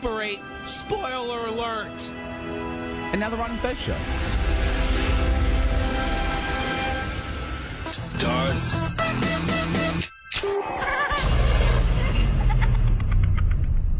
[0.00, 2.10] Spoiler alert.
[3.10, 3.96] And now the Ron and Fez Show.
[7.90, 8.74] Stars.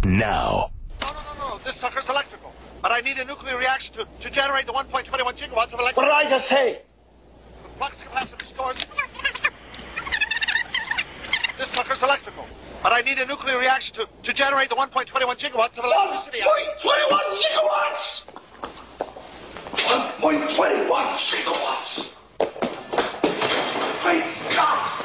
[0.04, 0.70] now.
[1.02, 1.58] No, no, no, no.
[1.64, 2.52] This sucker's electrical.
[2.80, 5.96] But I need a nuclear reaction to, to generate the 1.21 gigawatts of electricity.
[5.96, 6.82] What did I just say?
[7.64, 8.86] The flux capacitor stores.
[11.58, 12.46] this sucker's electrical.
[12.82, 15.06] But I need a nuclear reaction to, to generate the 1.21
[15.36, 16.38] gigawatts of electricity.
[16.40, 18.24] 1.21 gigawatts!
[19.74, 20.88] 1.21
[21.18, 22.12] gigawatts!
[24.02, 24.98] Great Scott!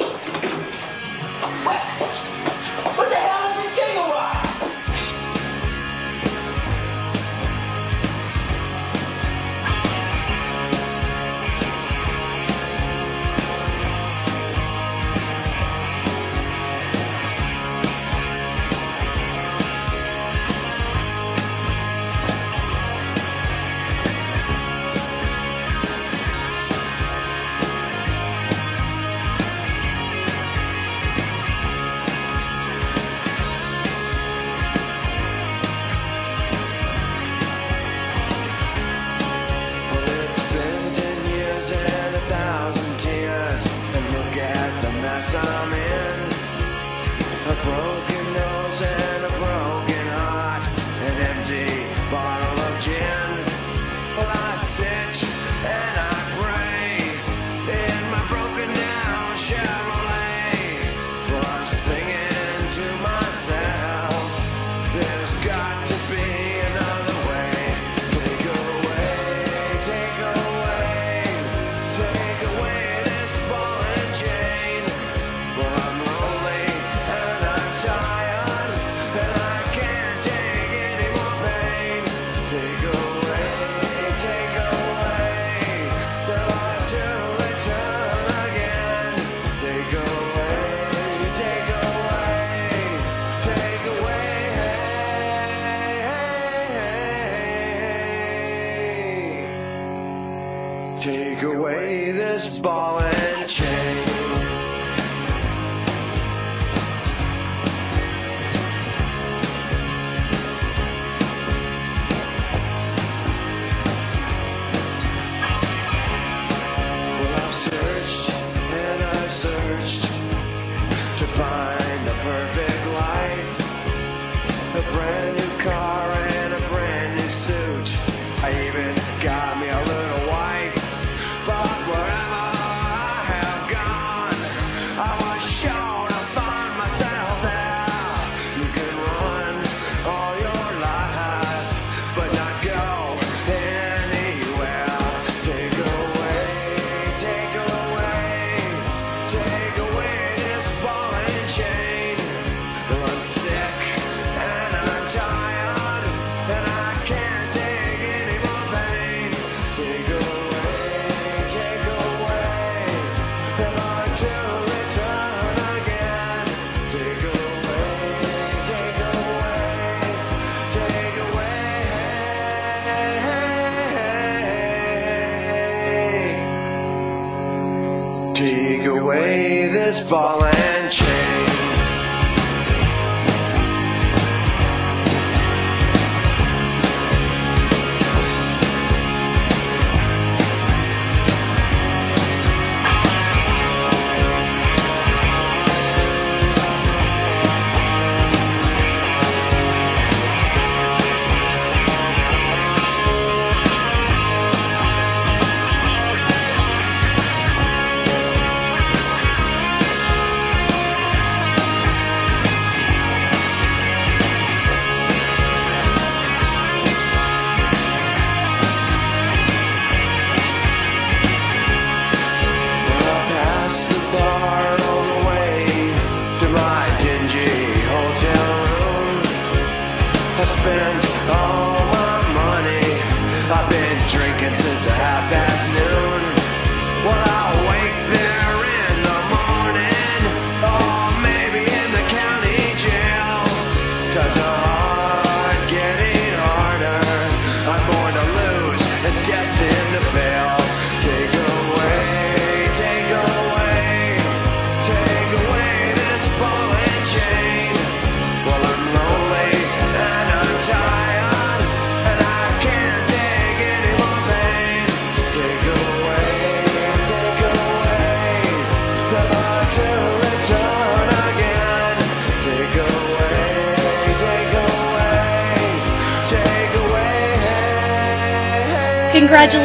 [180.14, 180.43] Father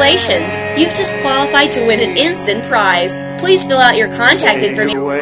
[0.00, 0.80] Congratulations!
[0.80, 3.18] You've just qualified to win an instant prize.
[3.38, 5.19] Please fill out your contact information.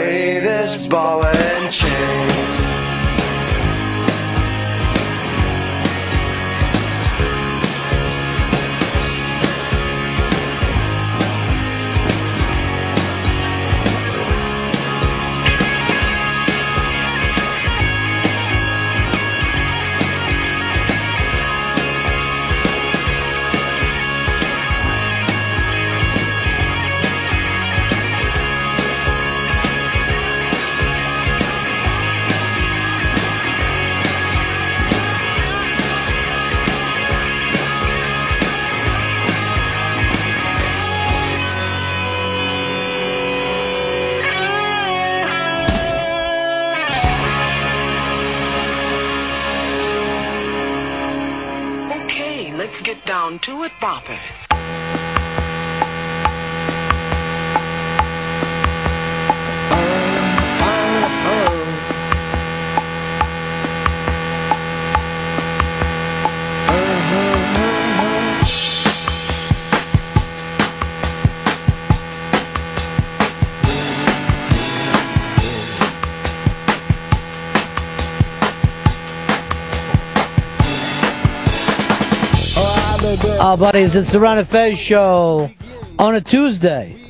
[83.40, 85.48] Uh, buddies, it's the Ron and Fez show
[85.96, 87.08] on a Tuesday.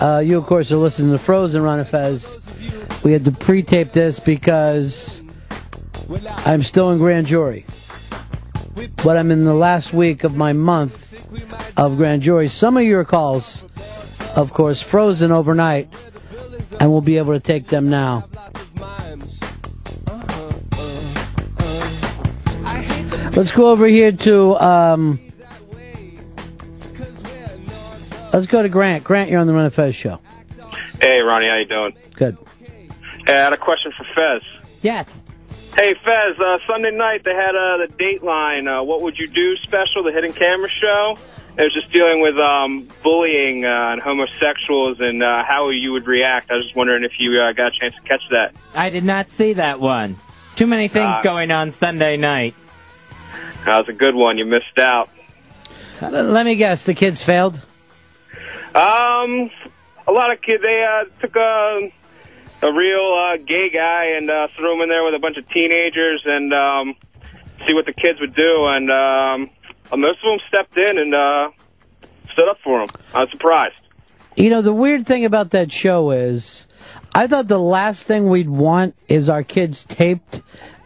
[0.00, 2.38] Uh, you, of course, are listening to Frozen Ron and Fez.
[3.04, 5.22] We had to pre-tape this because
[6.46, 7.66] I'm still in grand jury.
[9.04, 11.14] But I'm in the last week of my month
[11.76, 12.48] of grand jury.
[12.48, 13.68] Some of your calls,
[14.36, 15.92] of course, frozen overnight,
[16.80, 18.26] and we'll be able to take them now.
[23.36, 25.20] Let's go over here to um,
[28.32, 29.04] let's go to Grant.
[29.04, 30.20] Grant, you're on the Ron and Fez show.
[31.00, 31.94] Hey, Ronnie, how you doing?
[32.14, 32.36] Good.
[32.60, 32.88] Hey,
[33.28, 34.42] I had a question for Fez.
[34.82, 35.20] Yes.
[35.76, 39.56] Hey, Fez, uh, Sunday night they had uh, the Dateline uh, What Would You Do
[39.58, 41.18] special, the Hidden Camera show.
[41.56, 46.06] It was just dealing with um, bullying uh, and homosexuals and uh, how you would
[46.06, 46.50] react.
[46.50, 48.54] I was just wondering if you uh, got a chance to catch that.
[48.76, 50.16] I did not see that one.
[50.54, 51.20] Too many things Ah.
[51.22, 52.54] going on Sunday night.
[53.64, 54.38] That was a good one.
[54.38, 55.10] You missed out.
[56.00, 57.60] Let me guess, the kids failed.
[58.74, 59.50] Um,
[60.06, 61.90] a lot of kids, they uh, took a,
[62.62, 65.48] a real uh, gay guy and uh, threw him in there with a bunch of
[65.48, 66.94] teenagers and um,
[67.66, 68.66] see what the kids would do.
[68.66, 69.50] And um,
[69.98, 71.50] most of them stepped in and uh,
[72.32, 72.88] stood up for him.
[73.14, 73.74] I was surprised.
[74.36, 76.68] You know, the weird thing about that show is,
[77.12, 80.42] I thought the last thing we'd want is our kids taped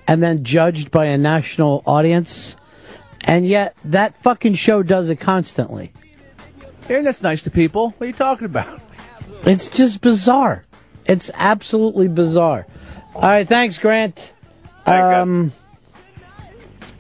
[0.09, 2.57] and then judged by a national audience.
[3.21, 5.93] And yet, that fucking show does it constantly.
[6.93, 7.95] Yeah, that's nice to people.
[7.97, 8.79] What are you talking about?
[9.47, 10.67] It's just bizarre.
[11.07, 12.67] It's absolutely bizarre.
[13.15, 14.35] All right, thanks, Grant.
[14.85, 15.53] Um,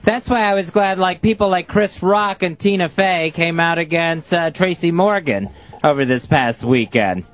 [0.02, 3.76] That's why I was glad, like people like Chris Rock and Tina Fey came out
[3.76, 5.50] against uh, Tracy Morgan
[5.84, 7.26] over this past weekend,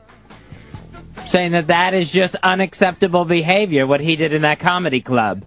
[1.26, 3.86] saying that that is just unacceptable behavior.
[3.86, 5.44] What he did in that comedy club.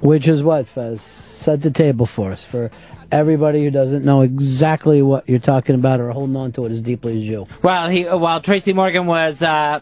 [0.00, 1.02] which is what, Fez?
[1.02, 2.70] Set the table for us, for
[3.12, 6.82] everybody who doesn't know exactly what you're talking about or holding on to it as
[6.82, 7.46] deeply as you.
[7.62, 9.80] Well, he, while Tracy Morgan was uh,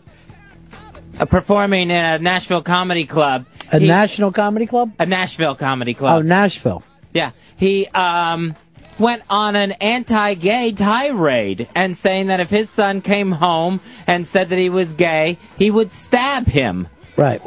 [1.20, 4.92] uh, performing in a Nashville comedy club, A he- national comedy club?
[4.99, 6.18] a Nashville comedy club.
[6.18, 6.23] Oh.
[6.23, 6.82] Nashville.
[7.14, 8.54] Yeah, he um
[8.99, 14.49] went on an anti-gay tirade and saying that if his son came home and said
[14.49, 16.88] that he was gay, he would stab him.
[17.16, 17.40] Right.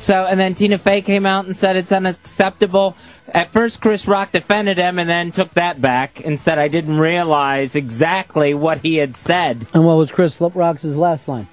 [0.00, 2.96] So, and then Tina Fey came out and said it's unacceptable.
[3.28, 6.98] At first, Chris Rock defended him and then took that back and said I didn't
[6.98, 9.66] realize exactly what he had said.
[9.74, 11.48] And what was Chris Rock's last line?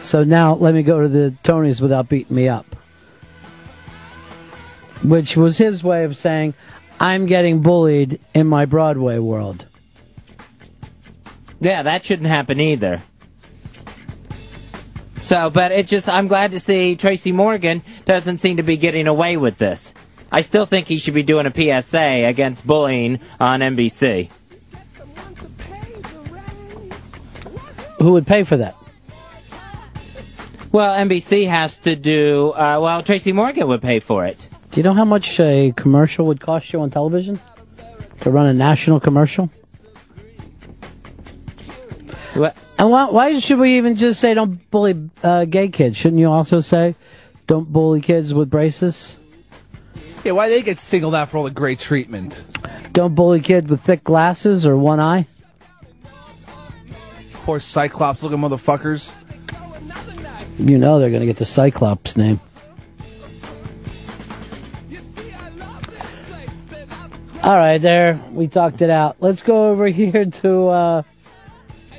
[0.00, 2.66] So now let me go to the Tonys without beating me up.
[5.02, 6.54] Which was his way of saying,
[6.98, 9.66] I'm getting bullied in my Broadway world.
[11.60, 13.02] Yeah, that shouldn't happen either.
[15.28, 19.06] So, but it just, I'm glad to see Tracy Morgan doesn't seem to be getting
[19.06, 19.92] away with this.
[20.32, 24.30] I still think he should be doing a PSA against bullying on NBC.
[27.98, 28.74] Who would pay for that?
[30.72, 34.48] Well, NBC has to do, uh, well, Tracy Morgan would pay for it.
[34.70, 37.38] Do you know how much a commercial would cost you on television?
[38.20, 39.50] To run a national commercial?
[42.78, 45.96] And why, why should we even just say don't bully uh, gay kids?
[45.96, 46.94] Shouldn't you also say
[47.46, 49.18] don't bully kids with braces?
[50.24, 52.42] Yeah, why they get singled out for all the great treatment?
[52.92, 55.26] Don't bully kid with thick glasses or one eye.
[57.32, 59.12] Poor Cyclops looking motherfuckers.
[60.58, 62.40] You know they're going to get the Cyclops name.
[67.42, 68.20] All right, there.
[68.32, 69.16] We talked it out.
[69.20, 70.66] Let's go over here to.
[70.66, 71.02] Uh,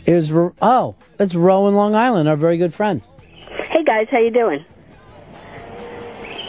[0.10, 3.02] here's oh, it's Rowan Long Island, our very good friend.
[3.70, 4.66] Hey guys, how you doing?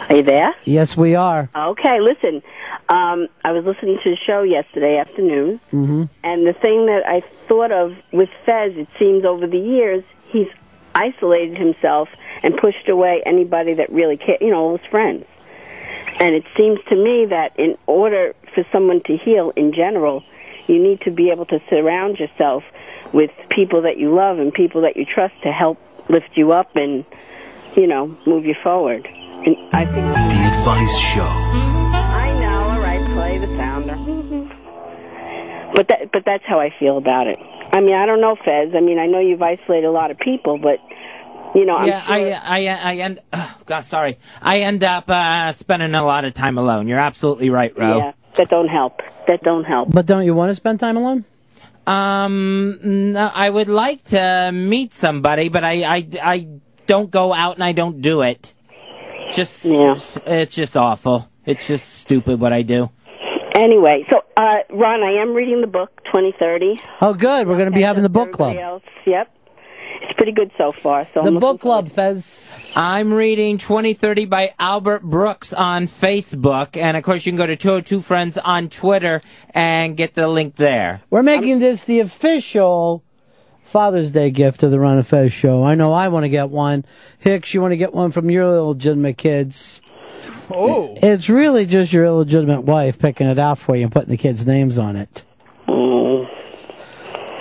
[0.08, 0.54] Are you there?
[0.64, 1.50] Yes, we are.
[1.54, 2.42] Okay, listen.
[2.88, 6.04] Um, I was listening to the show yesterday afternoon, Mm-hmm.
[6.24, 10.48] and the thing that I thought of with Fez, it seems over the years he's
[10.94, 12.08] isolated himself
[12.42, 15.26] and pushed away anybody that really cared, you know, all his friends.
[16.18, 20.24] And it seems to me that in order for someone to heal in general,
[20.66, 22.64] you need to be able to surround yourself
[23.12, 26.74] with people that you love and people that you trust to help lift you up
[26.76, 27.04] and,
[27.76, 29.06] you know, move you forward.
[29.06, 31.22] And I think The Advice Show.
[31.22, 32.58] I know.
[32.70, 33.96] All right, play the sounder.
[35.74, 37.38] But that, but that's how I feel about it.
[37.72, 38.74] I mean, I don't know, Fez.
[38.74, 40.78] I mean, I know you've isolated a lot of people, but
[41.54, 42.34] you know, yeah, I'm sure.
[42.34, 43.20] I, I, I end.
[43.32, 44.18] Oh, God, sorry.
[44.42, 46.86] I end up uh, spending a lot of time alone.
[46.86, 47.98] You're absolutely right, Ro.
[47.98, 49.00] yeah, that don't help.
[49.26, 49.90] That don't help.
[49.90, 51.24] But don't you want to spend time alone?
[51.90, 52.78] Um,
[53.12, 56.48] no, I would like to meet somebody, but I, I, I
[56.86, 58.54] don't go out and I don't do it.
[59.34, 61.28] Just, it's just awful.
[61.44, 62.90] It's just stupid what I do.
[63.54, 66.80] Anyway, so uh, Ron, I am reading the book 2030.
[67.00, 67.48] Oh, good.
[67.48, 68.56] We're going to be having the book club.
[68.56, 69.39] Else, yep, it's
[70.20, 71.08] pretty good so far.
[71.14, 72.70] So The I'm book club, Fez.
[72.76, 77.56] I'm reading 2030 by Albert Brooks on Facebook, and of course you can go to
[77.56, 79.22] 202 Friends on Twitter
[79.54, 81.00] and get the link there.
[81.08, 83.02] We're making this the official
[83.64, 85.62] Father's Day gift of the Ron and Fez show.
[85.62, 86.84] I know I want to get one.
[87.18, 89.80] Hicks, you want to get one from your illegitimate kids.
[90.50, 90.98] Oh.
[91.02, 94.46] It's really just your illegitimate wife picking it out for you and putting the kids'
[94.46, 95.24] names on it.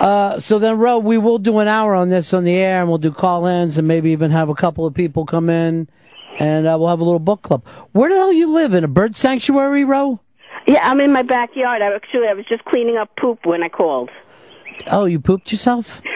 [0.00, 2.88] Uh, so then, Ro, we will do an hour on this on the air, and
[2.88, 5.88] we'll do call-ins, and maybe even have a couple of people come in,
[6.38, 7.64] and uh, we'll have a little book club.
[7.92, 10.18] Where the hell you live in a bird sanctuary, Ro?
[10.66, 11.82] Yeah, I'm in my backyard.
[11.82, 14.10] I actually I was just cleaning up poop when I called.
[14.86, 16.00] Oh, you pooped yourself?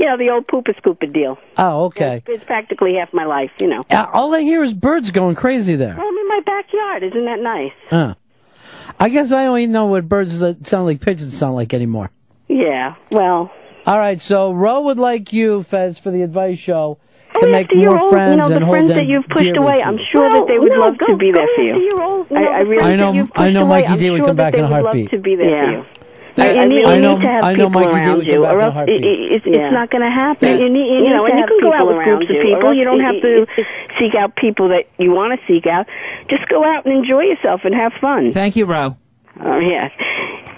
[0.00, 1.36] You know, the old poop is pooper scooper deal.
[1.58, 2.22] Oh, okay.
[2.26, 3.84] It's practically half my life, you know.
[3.90, 5.94] Uh, all I hear is birds going crazy there.
[5.94, 7.02] Well, I'm in my backyard.
[7.02, 7.72] Isn't that nice?
[7.90, 8.14] Huh.
[8.98, 12.10] I guess I only know what birds that sound like pigeons sound like anymore.
[12.50, 12.96] Yeah.
[13.12, 13.50] Well.
[13.86, 14.20] All right.
[14.20, 16.98] So Ro would like you, Fez, for the advice show
[17.40, 19.06] to make after your more old, friends you know, the and hold friends them that
[19.06, 19.82] you've pushed away.
[19.82, 20.04] I'm you.
[20.12, 21.86] sure that they would no, love go- to be there go for after you.
[21.86, 23.98] your old- you I, know, I really I know- you've I know pushed Mikey away.
[23.98, 25.10] D I'm would sure come back they in a would love heartbeat.
[25.12, 25.64] to be there Yeah.
[25.66, 25.84] for you.
[26.38, 28.16] I- You, I mean- need I know- to have I know people Mikey D around
[28.18, 29.04] would come you, back or in a else it, heartbeat.
[29.04, 29.52] it, it's, Yeah.
[29.66, 30.48] it's not going to happen.
[30.48, 30.54] Yeah.
[30.56, 32.30] You, need, you, know, and to you can have go out people with around groups
[32.30, 32.68] of you, people.
[32.68, 33.46] or You don't have to
[33.98, 35.86] seek out people that you want to seek out.
[36.28, 38.32] Just go out and enjoy yourself and have fun.
[38.32, 38.96] Thank you, Ro.
[39.42, 39.88] Oh yeah.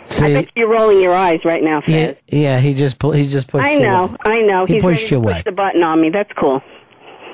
[0.07, 1.95] See, I bet you're rolling your eyes right now, Fez.
[1.95, 4.17] yeah, yeah, he just pu- he just pushed I know, away.
[4.25, 4.67] I know.
[4.67, 5.43] He He's pushed ready to you push away.
[5.45, 6.11] the button on me.
[6.11, 6.61] That's cool.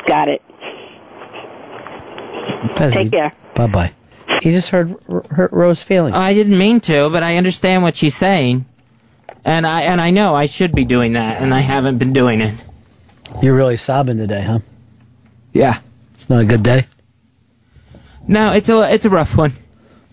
[0.07, 0.43] Got it.
[2.76, 3.33] Fez, Take care.
[3.55, 3.93] Bye bye.
[4.43, 4.95] He just heard
[5.31, 6.14] hurt Ro's feelings.
[6.14, 8.67] I didn't mean to, but I understand what she's saying,
[9.45, 12.40] and I and I know I should be doing that, and I haven't been doing
[12.40, 12.55] it.
[13.43, 14.59] You're really sobbing today, huh?
[15.52, 15.78] Yeah.
[16.14, 16.87] It's not a good day.
[18.26, 19.52] No, it's a it's a rough one.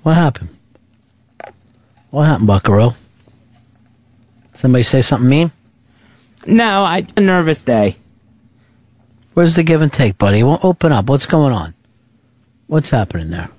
[0.04, 0.50] What happened?
[2.16, 2.92] What happened, Buckaroo?
[4.54, 5.52] Somebody say something mean?
[6.48, 7.98] No, I a nervous day.
[9.34, 10.42] Where's the give and take, buddy?
[10.42, 11.10] Well, open up.
[11.10, 11.74] What's going on?
[12.68, 13.50] What's happening there?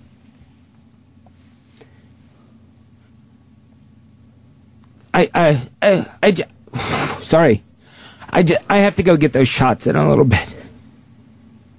[5.13, 6.45] I I I, I j-
[7.21, 7.63] sorry.
[8.31, 10.65] I, j- I have to go get those shots in a little bit.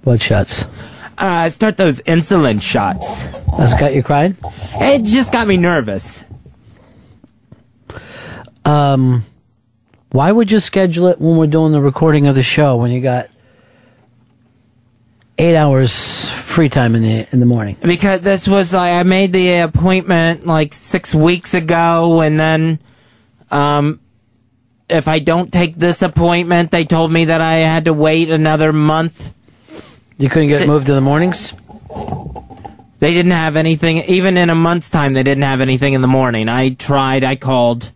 [0.04, 0.64] What shots?
[1.18, 3.26] Uh, start those insulin shots.
[3.58, 4.36] That's got you crying?
[4.74, 6.22] It just got me nervous.
[8.68, 9.24] Um,
[10.10, 13.00] why would you schedule it when we're doing the recording of the show when you
[13.00, 13.30] got
[15.38, 17.76] eight hours free time in the in the morning?
[17.80, 22.78] Because this was like I made the appointment like six weeks ago, and then,
[23.50, 24.00] um,
[24.90, 28.72] if I don't take this appointment, they told me that I had to wait another
[28.72, 29.32] month.
[30.18, 31.54] You couldn't get it moved to the mornings?
[32.98, 36.08] They didn't have anything, even in a month's time, they didn't have anything in the
[36.08, 36.48] morning.
[36.48, 37.92] I tried, I called.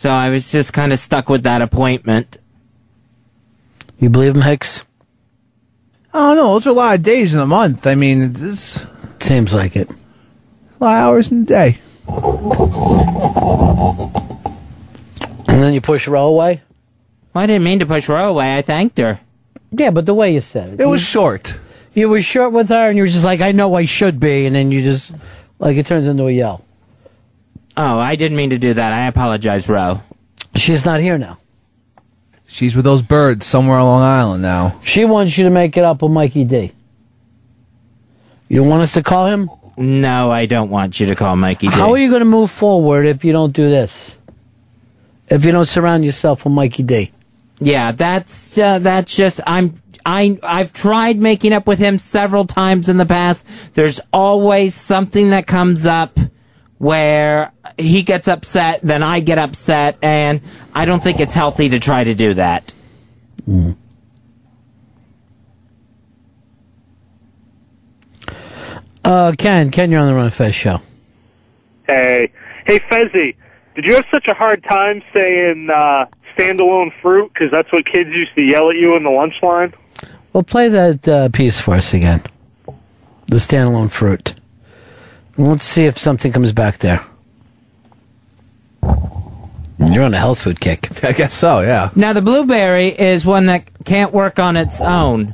[0.00, 2.38] So I was just kind of stuck with that appointment.
[3.98, 4.86] You believe him, Hicks?
[6.14, 6.54] I don't know.
[6.54, 7.86] Those are a lot of days in a month.
[7.86, 8.86] I mean, this
[9.20, 9.90] seems like it.
[9.90, 9.94] A
[10.82, 11.78] lot of hours in a day.
[15.46, 16.62] And then you push Ro away?
[17.34, 18.56] Well, I didn't mean to push Ro away.
[18.56, 19.20] I thanked her.
[19.70, 20.80] Yeah, but the way you said it.
[20.80, 21.60] It was short.
[21.92, 24.46] you were short with her, and you were just like, "I know I should be,"
[24.46, 25.12] and then you just
[25.58, 26.64] like it turns into a yell.
[27.82, 28.92] Oh, I didn't mean to do that.
[28.92, 30.02] I apologize, Ro.
[30.54, 31.38] She's not here now.
[32.46, 34.78] She's with those birds somewhere on Long Island now.
[34.84, 36.72] She wants you to make it up with Mikey D.
[38.48, 39.48] You want us to call him?
[39.78, 41.72] No, I don't want you to call Mikey D.
[41.72, 44.18] How are you going to move forward if you don't do this?
[45.28, 47.12] If you don't surround yourself with Mikey D?
[47.60, 49.72] Yeah, that's uh, that's just I'm
[50.04, 53.46] I I've tried making up with him several times in the past.
[53.72, 56.18] There's always something that comes up
[56.80, 60.40] where he gets upset, then I get upset, and
[60.74, 62.72] I don't think it's healthy to try to do that.
[69.04, 70.80] Uh, Ken, Ken, you're on the Run Fest show.
[71.86, 72.32] Hey,
[72.64, 73.36] hey, Fezzy,
[73.74, 77.30] did you have such a hard time saying uh, standalone fruit?
[77.34, 79.74] Because that's what kids used to yell at you in the lunch line.
[80.32, 82.22] Well, play that uh, piece for us again.
[83.26, 84.39] The standalone fruit.
[85.40, 87.02] And Let's see if something comes back there.
[88.82, 91.02] You're on a health food kick.
[91.04, 91.88] I guess so, yeah.
[91.96, 95.32] Now the blueberry is one that can't work on its own.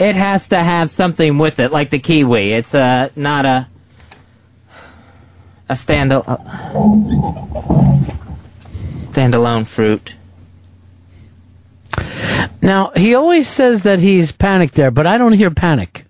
[0.00, 2.52] It has to have something with it, like the kiwi.
[2.52, 3.68] It's a not a
[5.68, 6.22] a stand uh,
[9.06, 10.16] standalone fruit.
[12.60, 16.06] Now, he always says that he's panicked there, but I don't hear panic.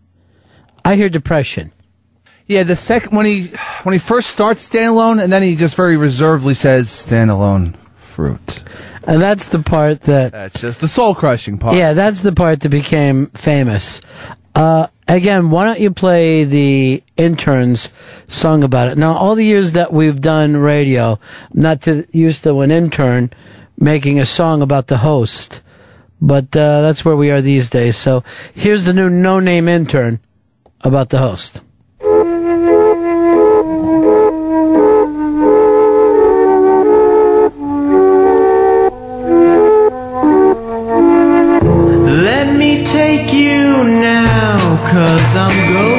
[0.83, 1.73] I hear depression.
[2.49, 3.49] Yeah, the second when he
[3.83, 8.63] when he first starts standalone, and then he just very reservedly says standalone fruit.
[9.05, 10.33] And that's the part that.
[10.33, 11.77] That's just the soul crushing part.
[11.77, 14.01] Yeah, that's the part that became famous.
[14.55, 17.91] Uh, again, why don't you play the interns
[18.29, 18.99] song about it?
[18.99, 21.19] Now, all the years that we've done radio,
[21.53, 23.31] not to, used to an intern
[23.79, 25.61] making a song about the host,
[26.21, 27.97] but uh, that's where we are these days.
[27.97, 30.21] So here's the new no name intern
[30.81, 31.61] about the host.
[44.91, 45.98] Cause I'm going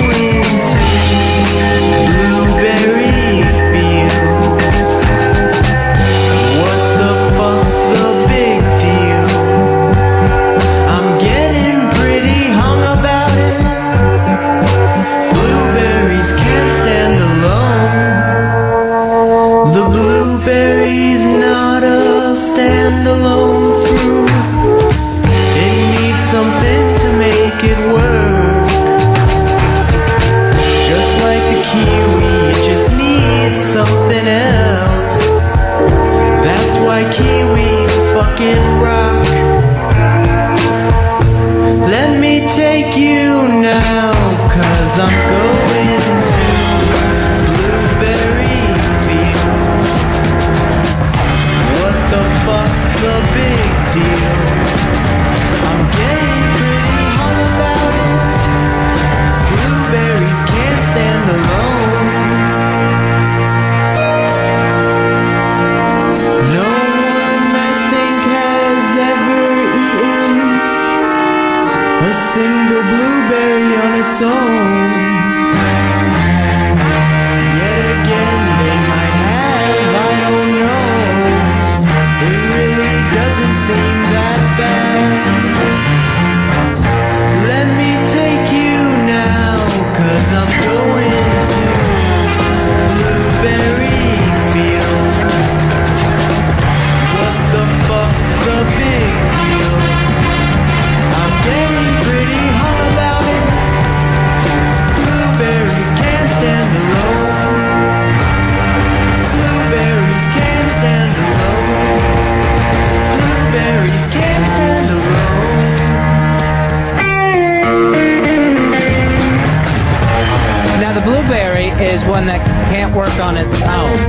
[122.89, 123.99] can't work on its own.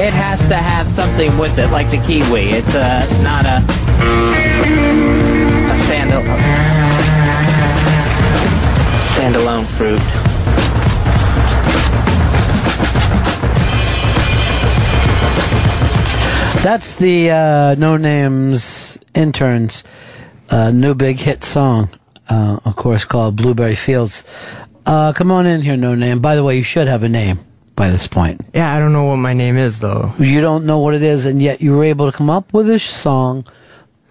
[0.00, 2.50] It has to have something with it, like the kiwi.
[2.50, 3.58] It's a not a
[5.70, 6.40] a standalone
[9.14, 10.00] standalone fruit.
[16.62, 19.84] That's the uh, No Names Interns
[20.50, 21.90] uh, new big hit song,
[22.28, 24.24] uh, of course, called Blueberry Fields.
[24.86, 26.20] Uh, come on in here, No Name.
[26.20, 27.40] By the way, you should have a name
[27.76, 28.40] by this point.
[28.54, 30.12] Yeah, I don't know what my name is though.
[30.18, 32.66] You don't know what it is, and yet you were able to come up with
[32.66, 33.46] this song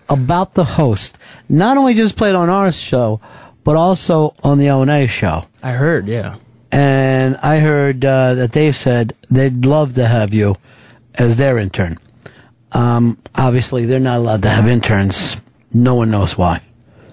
[0.09, 1.17] about the host.
[1.47, 3.21] Not only just played on our show,
[3.63, 5.45] but also on the O&A show.
[5.61, 6.35] I heard, yeah.
[6.71, 10.55] And I heard uh, that they said they'd love to have you
[11.15, 11.97] as their intern.
[12.71, 15.37] Um, obviously, they're not allowed to have interns.
[15.71, 16.61] No one knows why.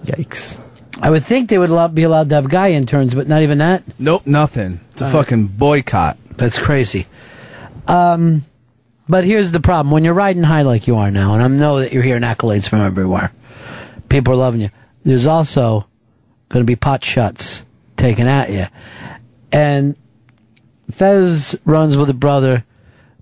[0.03, 0.59] Yikes.
[1.01, 3.83] I would think they would be allowed to have guy interns, but not even that.
[3.99, 4.79] Nope, nothing.
[4.91, 5.19] It's a All right.
[5.19, 6.17] fucking boycott.
[6.37, 7.07] That's crazy.
[7.87, 8.43] Um,
[9.09, 11.79] but here's the problem: when you're riding high like you are now, and I know
[11.79, 13.31] that you're hearing accolades from everywhere,
[14.09, 14.69] people are loving you.
[15.03, 15.87] There's also
[16.49, 17.65] going to be pot shots
[17.97, 18.67] taken at you,
[19.51, 19.97] and
[20.91, 22.63] Fez runs with a brother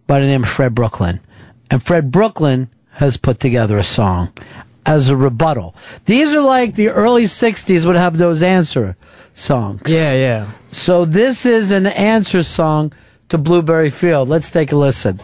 [0.06, 1.22] by the name of Fred Brooklyn,
[1.72, 4.34] and Fred Brooklyn has put together a song
[4.90, 5.76] as a rebuttal.
[6.06, 8.98] These are like the early '60s would have those answer
[9.34, 9.84] songs.
[9.86, 10.52] Yeah, yeah.
[10.72, 12.92] So this is an answer song
[13.30, 14.28] to Blueberry Field.
[14.28, 15.20] Let's take a listen.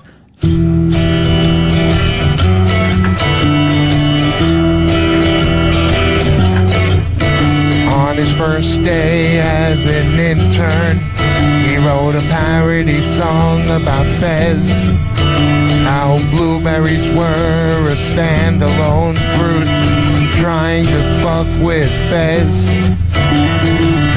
[7.90, 11.25] On his first day as an intern, he
[11.86, 14.66] wrote a parody song about Fez.
[15.86, 19.70] How blueberries were a standalone fruit,
[20.42, 22.66] trying to fuck with Fez.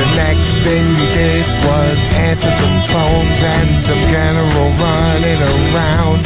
[0.01, 6.25] The next thing he did was answer some phones and some general running around.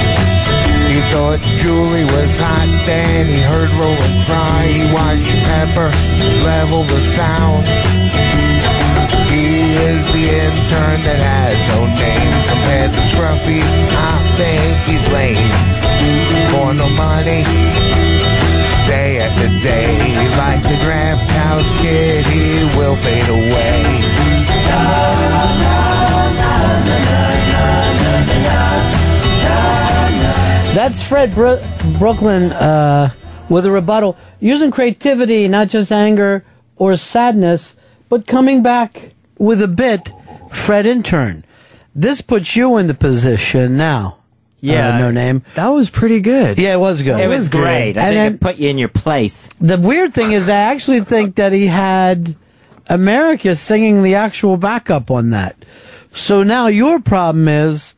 [0.93, 4.63] He thought Julie was hot, then he heard Roland cry.
[4.71, 5.91] He watched Pepper
[6.47, 7.67] level the sound.
[9.33, 9.52] He
[9.83, 13.63] is the intern that has no name compared to Scruffy.
[13.91, 15.51] I think he's lame
[16.55, 17.43] for no money.
[18.87, 19.99] Day after day,
[20.39, 23.83] like the draft house kid, he will fade away.
[30.75, 31.63] That's Fred Bro-
[31.99, 33.11] Brooklyn uh,
[33.49, 36.45] with a rebuttal, using creativity, not just anger
[36.77, 37.77] or sadness,
[38.09, 39.13] but coming back
[39.43, 40.11] with a bit.
[40.51, 41.45] Fred intern.
[41.95, 44.19] This puts you in the position now.
[44.61, 45.43] Yeah, uh, no name.
[45.57, 46.59] That was pretty good.
[46.59, 47.19] Yeah, it was good.
[47.21, 47.97] It was great.
[47.99, 49.49] I And think then- it put you in your place.
[49.61, 52.37] The weird thing is, I actually think that he had
[52.89, 55.57] America singing the actual backup on that.
[56.13, 57.95] So now your problem is,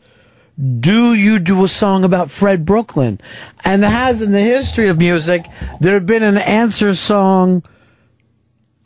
[0.81, 3.21] do you do a song about Fred Brooklyn?
[3.65, 5.45] And there has in the history of music,
[5.81, 7.63] there have been an answer song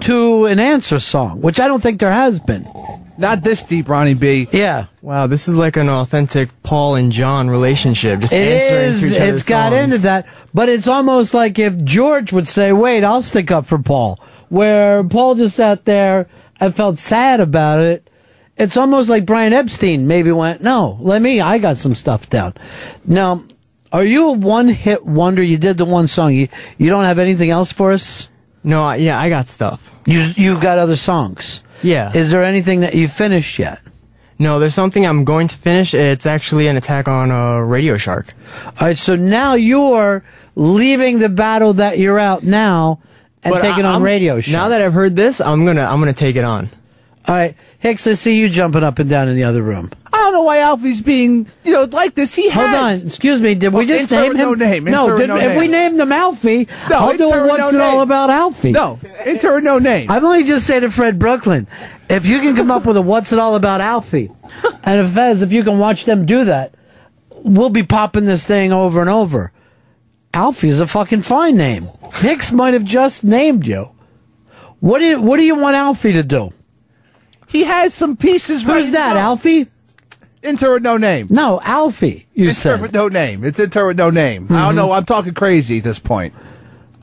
[0.02, 2.66] to an answer song, which I don't think there has been.
[3.18, 4.46] Not this deep, Ronnie B.
[4.52, 4.86] Yeah.
[5.02, 8.20] Wow, this is like an authentic Paul and John relationship.
[8.20, 9.00] Just It answering is.
[9.00, 9.82] to each It's other's got songs.
[9.92, 13.78] into that, but it's almost like if George would say, "Wait, I'll stick up for
[13.78, 16.28] Paul," where Paul just sat there
[16.60, 18.08] and felt sad about it.
[18.56, 21.40] It's almost like Brian Epstein maybe went, "No, let me.
[21.40, 22.54] I got some stuff down."
[23.04, 23.42] Now,
[23.92, 25.42] are you a one-hit wonder?
[25.42, 26.34] You did the one song.
[26.34, 28.30] You you don't have anything else for us?
[28.68, 29.80] No, I, yeah, I got stuff.
[30.06, 31.64] You you got other songs.
[31.82, 32.12] Yeah.
[32.14, 33.80] Is there anything that you finished yet?
[34.38, 35.94] No, there's something I'm going to finish.
[35.94, 38.26] It's actually an attack on uh, Radio Shark.
[38.66, 40.22] All right, so now you're
[40.54, 43.00] leaving the battle that you're out now
[43.42, 44.52] and But taking I- on I'm- radio show.
[44.52, 46.68] Now that I've heard this, I'm gonna I'm gonna take it on.
[47.28, 49.90] All right, Hicks, I see you jumping up and down in the other room.
[50.10, 52.34] I don't know why Alfie's being, you know, like this.
[52.34, 53.02] He Hold has.
[53.02, 53.54] on, excuse me.
[53.54, 54.36] Did we just name him?
[54.38, 55.70] no name, No, did, no if we name.
[55.72, 58.00] named him Alfie, No, I'll do a what's no it all name.
[58.00, 58.72] about Alfie.
[58.72, 60.10] No, enter with no name.
[60.10, 61.66] I've only just said to Fred Brooklyn,
[62.08, 64.30] if you can come up with a what's it all about Alfie,
[64.82, 66.72] and if Fez, if you can watch them do that,
[67.36, 69.52] we'll be popping this thing over and over.
[70.32, 71.88] Alfie's a fucking fine name.
[72.14, 73.90] Hicks might have just named you.
[74.80, 76.52] What do you, what do you want Alfie to do?
[77.48, 78.62] He has some pieces.
[78.62, 79.66] Who's that, Alfie?
[80.42, 81.26] Enter with no name.
[81.30, 82.26] No, Alfie.
[82.34, 82.80] You Enter said.
[82.80, 83.42] with no name.
[83.42, 84.46] It's enter with no name.
[84.50, 84.76] I don't Mhm.
[84.76, 84.92] know.
[84.92, 86.32] I'm talking crazy at this point.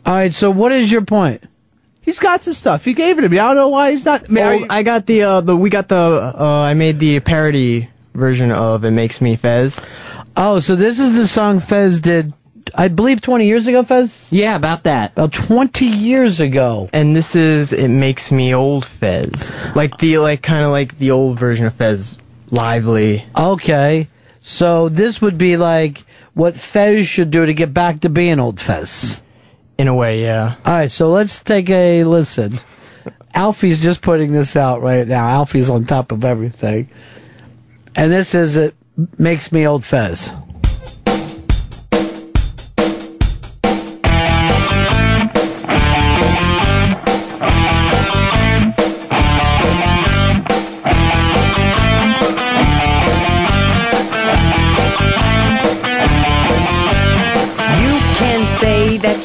[0.06, 0.34] All right.
[0.34, 1.44] So what is your point?
[2.02, 2.86] He's got some stuff.
[2.86, 3.40] He gave it to me.
[3.40, 4.22] I don't know why he's not.
[4.30, 5.96] I mean, Well, you- I got the uh, the we got the
[6.40, 9.82] uh, I made the parody version of "It Makes Me Fez."
[10.38, 12.32] Oh, so this is the song Fez did,
[12.74, 14.30] I believe, 20 years ago, Fez?
[14.32, 15.12] Yeah, about that.
[15.12, 16.90] About 20 years ago.
[16.94, 21.12] And this is "It Makes Me Old Fez," like the like kind of like the
[21.12, 22.18] old version of Fez,
[22.52, 23.24] lively.
[23.38, 24.08] Okay.
[24.42, 28.60] So this would be like what Fez should do to get back to being old
[28.60, 29.22] Fez.
[29.78, 30.56] In a way, yeah.
[30.66, 32.60] All right, so let's take a listen.
[33.34, 35.28] Alfie's just putting this out right now.
[35.28, 36.90] Alfie's on top of everything.
[37.96, 38.76] And this is It
[39.18, 40.32] Makes Me Old Fez.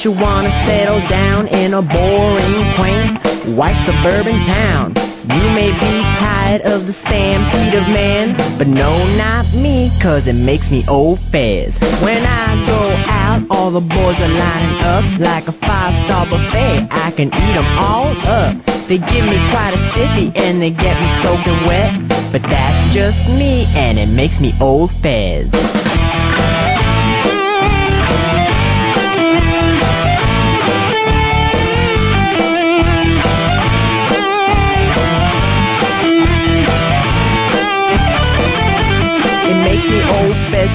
[0.02, 3.20] You wanna settle down in a boring, quaint,
[3.54, 4.94] white suburban town?
[5.28, 10.36] You may be tired of the stampede of men, but no, not me, cause it
[10.36, 11.76] makes me old fez.
[12.00, 12.80] When I go
[13.12, 16.88] out, all the boys are lining up like a five-star buffet.
[16.90, 18.56] I can eat them all up.
[18.88, 21.92] They give me quite a stiffy and they get me soaking wet.
[22.32, 25.50] But that's just me and it makes me old fez.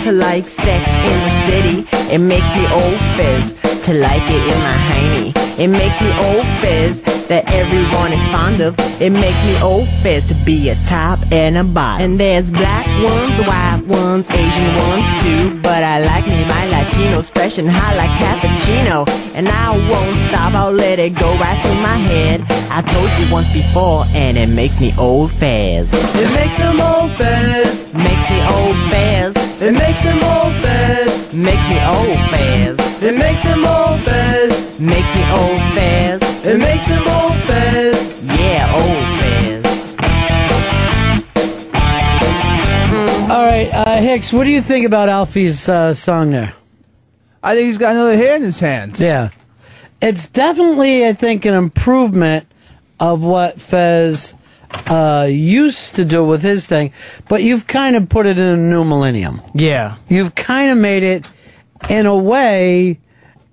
[0.04, 1.78] To like sex in the city.
[2.14, 3.54] It makes me old fez
[3.86, 5.46] to like it in my hiney.
[5.60, 8.76] It makes me old fez that everyone is fond of.
[9.02, 12.02] It makes me old fez to be a top and a bottom.
[12.04, 15.62] And there's black ones, white ones, Asian ones too.
[15.62, 19.08] But I like me my Latinos fresh and hot like cappuccino.
[19.36, 22.42] And I won't stop, I'll let it go right to my head.
[22.70, 25.88] I told you once before, and it makes me old fez.
[25.94, 27.94] It makes him old fez.
[31.36, 33.04] Makes me old fez.
[33.04, 34.80] It makes him old fez.
[34.80, 36.46] Makes me old fez.
[36.46, 38.24] It makes him old fez.
[38.24, 39.66] Yeah, old fez.
[43.30, 46.54] All right, uh, Hicks, what do you think about Alfie's uh, song there?
[47.44, 49.02] I think he's got another hair in his hands.
[49.02, 49.30] Yeah.
[50.02, 52.48] It's definitely, I think, an improvement
[52.98, 54.36] of what Fez
[54.88, 56.92] uh, used to do with his thing,
[57.28, 59.42] but you've kind of put it in a new millennium.
[59.54, 59.98] Yeah.
[60.10, 61.30] You've kind of made it,
[61.90, 63.00] in a way,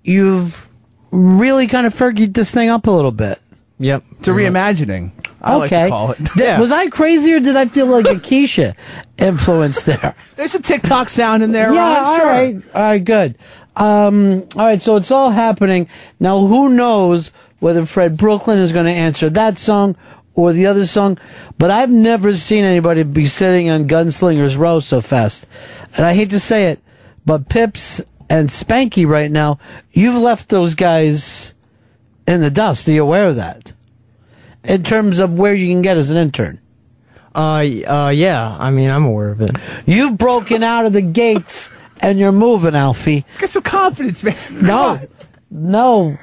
[0.03, 0.68] you've
[1.11, 3.38] really kind of fergied this thing up a little bit.
[3.79, 4.05] Yep.
[4.18, 5.11] It's a reimagining.
[5.40, 5.85] I like okay.
[5.85, 6.18] to call it.
[6.37, 8.77] Th- Was I crazy or did I feel like a Kesha
[9.18, 10.14] influence there?
[10.37, 12.05] There's some TikTok sound in there, yeah, Ron.
[12.07, 12.27] all Sure.
[12.27, 13.38] right, all right, good.
[13.75, 15.88] Um, all right, so it's all happening
[16.20, 16.38] now.
[16.38, 19.96] Who knows whether Fred Brooklyn is going to answer that song
[20.35, 21.18] or the other song?
[21.59, 25.47] But I've never seen anybody be sitting on Gunslingers Row so fast.
[25.97, 26.81] And I hate to say it,
[27.25, 29.59] but Pips and Spanky right now,
[29.92, 31.55] you've left those guys
[32.27, 32.88] in the dust.
[32.88, 33.73] Are you aware of that?
[34.64, 36.61] In terms of where you can get as an intern.
[37.35, 38.57] Uh, uh, yeah.
[38.59, 39.51] I mean, I'm aware of it.
[39.87, 43.25] You've broken out of the gates and you're moving, Alfie.
[43.38, 44.37] Get some confidence, man.
[44.51, 45.01] No,
[45.51, 46.18] no.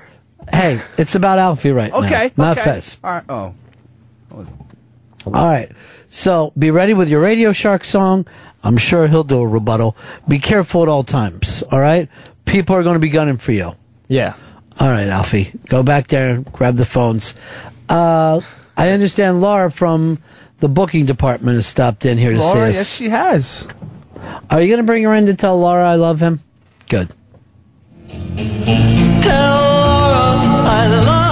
[0.51, 2.05] Hey, it's about Alfie right now.
[2.05, 2.31] Okay.
[2.37, 2.63] not okay.
[2.63, 2.99] Fez.
[3.03, 3.23] All right.
[3.29, 3.55] Oh.
[5.35, 5.71] All right.
[6.09, 8.27] So be ready with your Radio Shark song.
[8.63, 9.95] I'm sure he'll do a rebuttal.
[10.27, 11.63] Be careful at all times.
[11.71, 12.09] All right.
[12.45, 13.75] People are going to be gunning for you.
[14.07, 14.35] Yeah.
[14.79, 15.51] All right, Alfie.
[15.67, 17.35] Go back there and grab the phones.
[17.87, 18.41] Uh,
[18.77, 20.19] I understand Laura from
[20.59, 22.75] the booking department has stopped in here to Laura, see us.
[22.75, 23.67] yes, she has.
[24.49, 26.39] Are you going to bring her in to tell Laura I love him?
[26.89, 27.13] Good.
[28.07, 28.15] Tell
[29.61, 30.19] Laura
[30.71, 31.28] I love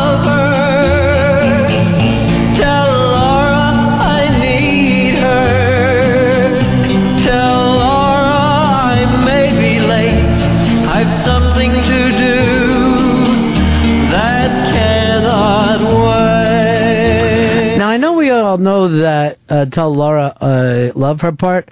[18.58, 21.70] all know that uh, tell Laura I love her part,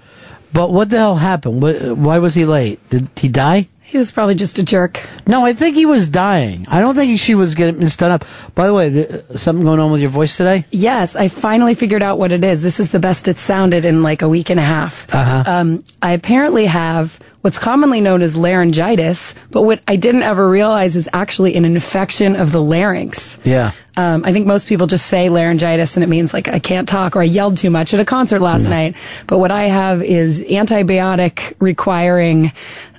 [0.53, 1.61] but what the hell happened?
[1.61, 2.79] Wh- Why was he late?
[2.89, 3.67] Did he die?
[3.87, 5.07] He was probably just a jerk.
[5.27, 6.65] No, I think he was dying.
[6.69, 8.25] I don't think she was getting done up.
[8.55, 10.65] By the way, th- something going on with your voice today?
[10.71, 12.63] Yes, I finally figured out what it is.
[12.63, 15.07] This is the best it's sounded in like a week and a half.
[15.13, 15.43] Uh-huh.
[15.45, 20.95] Um, I apparently have what's commonly known as laryngitis, but what I didn't ever realize
[20.95, 23.37] is actually an infection of the larynx.
[23.43, 23.71] Yeah.
[23.97, 27.15] Um, I think most people just say laryngitis and it means like I can't talk
[27.15, 28.95] or I yelled too much at a concert last night.
[29.27, 32.51] But what I have is antibiotic requiring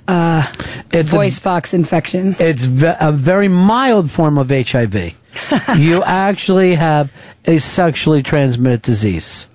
[0.07, 0.45] uh,
[0.91, 2.35] It's a- voice box infection.
[2.39, 5.13] It's ve- a very mild form of HIV.
[5.77, 7.11] you actually have
[7.45, 9.47] a sexually transmitted disease.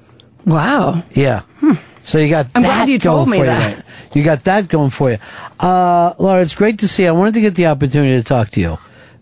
[0.47, 1.03] Wow.
[1.13, 1.43] Yeah.
[2.05, 2.47] So you got.
[2.55, 3.77] I'm glad you told me you, that.
[3.77, 3.85] right?
[4.15, 5.19] You got that going for you,
[5.61, 6.43] uh, Laura.
[6.43, 7.05] It's great to see.
[7.05, 7.09] you.
[7.09, 8.79] I wanted to get the opportunity to talk to you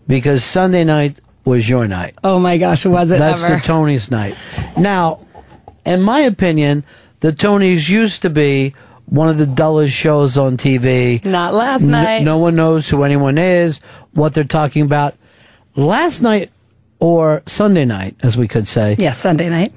[0.07, 2.15] because Sunday night was your night.
[2.23, 3.55] Oh my gosh, was it That's ever?
[3.57, 4.35] the Tony's night.
[4.77, 5.19] Now,
[5.85, 6.83] in my opinion,
[7.19, 8.73] the Tonys used to be
[9.11, 11.23] one of the dullest shows on TV.
[11.25, 12.23] Not last night.
[12.23, 13.79] no one knows who anyone is,
[14.13, 15.15] what they're talking about.
[15.75, 16.49] Last night,
[17.01, 18.95] or Sunday night, as we could say.
[18.97, 19.73] Yeah, Sunday night.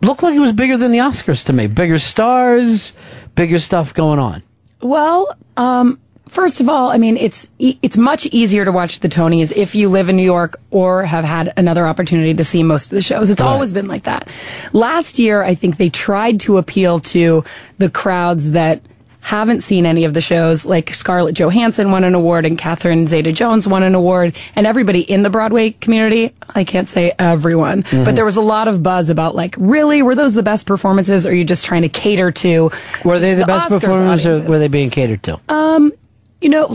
[0.00, 1.68] Looked like it was bigger than the Oscars to me.
[1.68, 2.94] Bigger stars,
[3.36, 4.42] bigger stuff going on.
[4.80, 9.52] Well, um, first of all, I mean, it's it's much easier to watch the Tonys
[9.56, 12.96] if you live in New York or have had another opportunity to see most of
[12.96, 13.30] the shows.
[13.30, 13.48] It's Right.
[13.48, 14.28] always been like that.
[14.72, 17.44] Last year, I think they tried to appeal to
[17.78, 18.80] the crowds that
[19.20, 23.32] haven't seen any of the shows, like Scarlett Johansson won an award and Catherine Zeta
[23.32, 28.04] Jones won an award, and everybody in the Broadway community, I can't say everyone, Mhm.
[28.04, 31.26] but there was a lot of buzz about like, really, were those the best performances?
[31.26, 32.70] Or are you just trying to cater to
[33.02, 35.40] Were they the, best Oscars performers, or were they being catered to?
[35.48, 35.90] Um,
[36.40, 36.66] you know,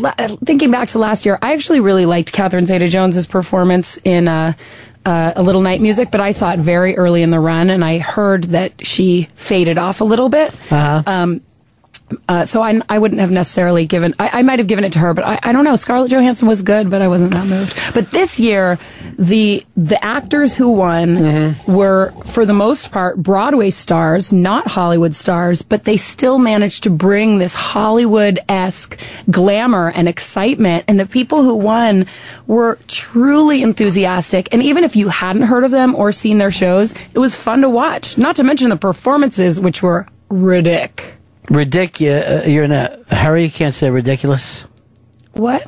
[0.45, 4.53] thinking back to last year, I actually really liked Catherine Zeta-Jones's performance in uh,
[5.05, 7.83] uh, A Little Night Music, but I saw it very early in the run, and
[7.83, 10.53] I heard that she faded off a little bit.
[10.71, 11.03] Uh-huh.
[11.05, 11.41] Um,
[12.27, 14.15] uh, so I, I wouldn't have necessarily given.
[14.19, 15.75] I, I might have given it to her, but I, I don't know.
[15.75, 17.77] Scarlett Johansson was good, but I wasn't that moved.
[17.93, 18.77] But this year,
[19.17, 21.73] the the actors who won Mm-hmm.
[21.73, 25.61] were, for the most part, Broadway stars, not Hollywood stars.
[25.61, 30.85] But they still managed to bring this Hollywood esque glamour and excitement.
[30.87, 32.05] And the people who won
[32.47, 34.49] were truly enthusiastic.
[34.51, 37.61] And even if you hadn't heard of them or seen their shows, it was fun
[37.61, 38.17] to watch.
[38.17, 41.17] Not to mention the performances, which were ridiculous.
[41.49, 42.47] Ridiculous.
[42.47, 43.43] You're in a hurry.
[43.45, 44.65] You can't say ridiculous.
[45.33, 45.65] What?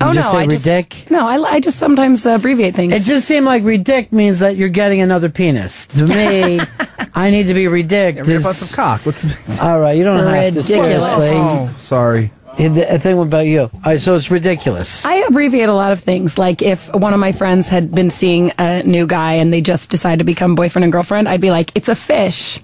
[0.00, 1.10] You oh just no, say I just ridic?
[1.10, 2.92] no, I, I just sometimes uh, abbreviate things.
[2.92, 5.86] It just seemed like ridic means that you're getting another penis.
[5.88, 6.60] To me,
[7.14, 8.14] I need to be ridic.
[8.14, 9.04] Yeah, rip out some cock.
[9.04, 9.24] What's
[9.60, 10.66] All right, you don't have to Ridiculous.
[10.68, 11.30] seriously.
[11.32, 12.30] Oh, sorry.
[12.60, 13.62] A thing about you.
[13.62, 15.04] All right, so it's ridiculous.
[15.04, 16.38] I abbreviate a lot of things.
[16.38, 19.90] Like if one of my friends had been seeing a new guy and they just
[19.90, 22.60] decided to become boyfriend and girlfriend, I'd be like, "It's a fish."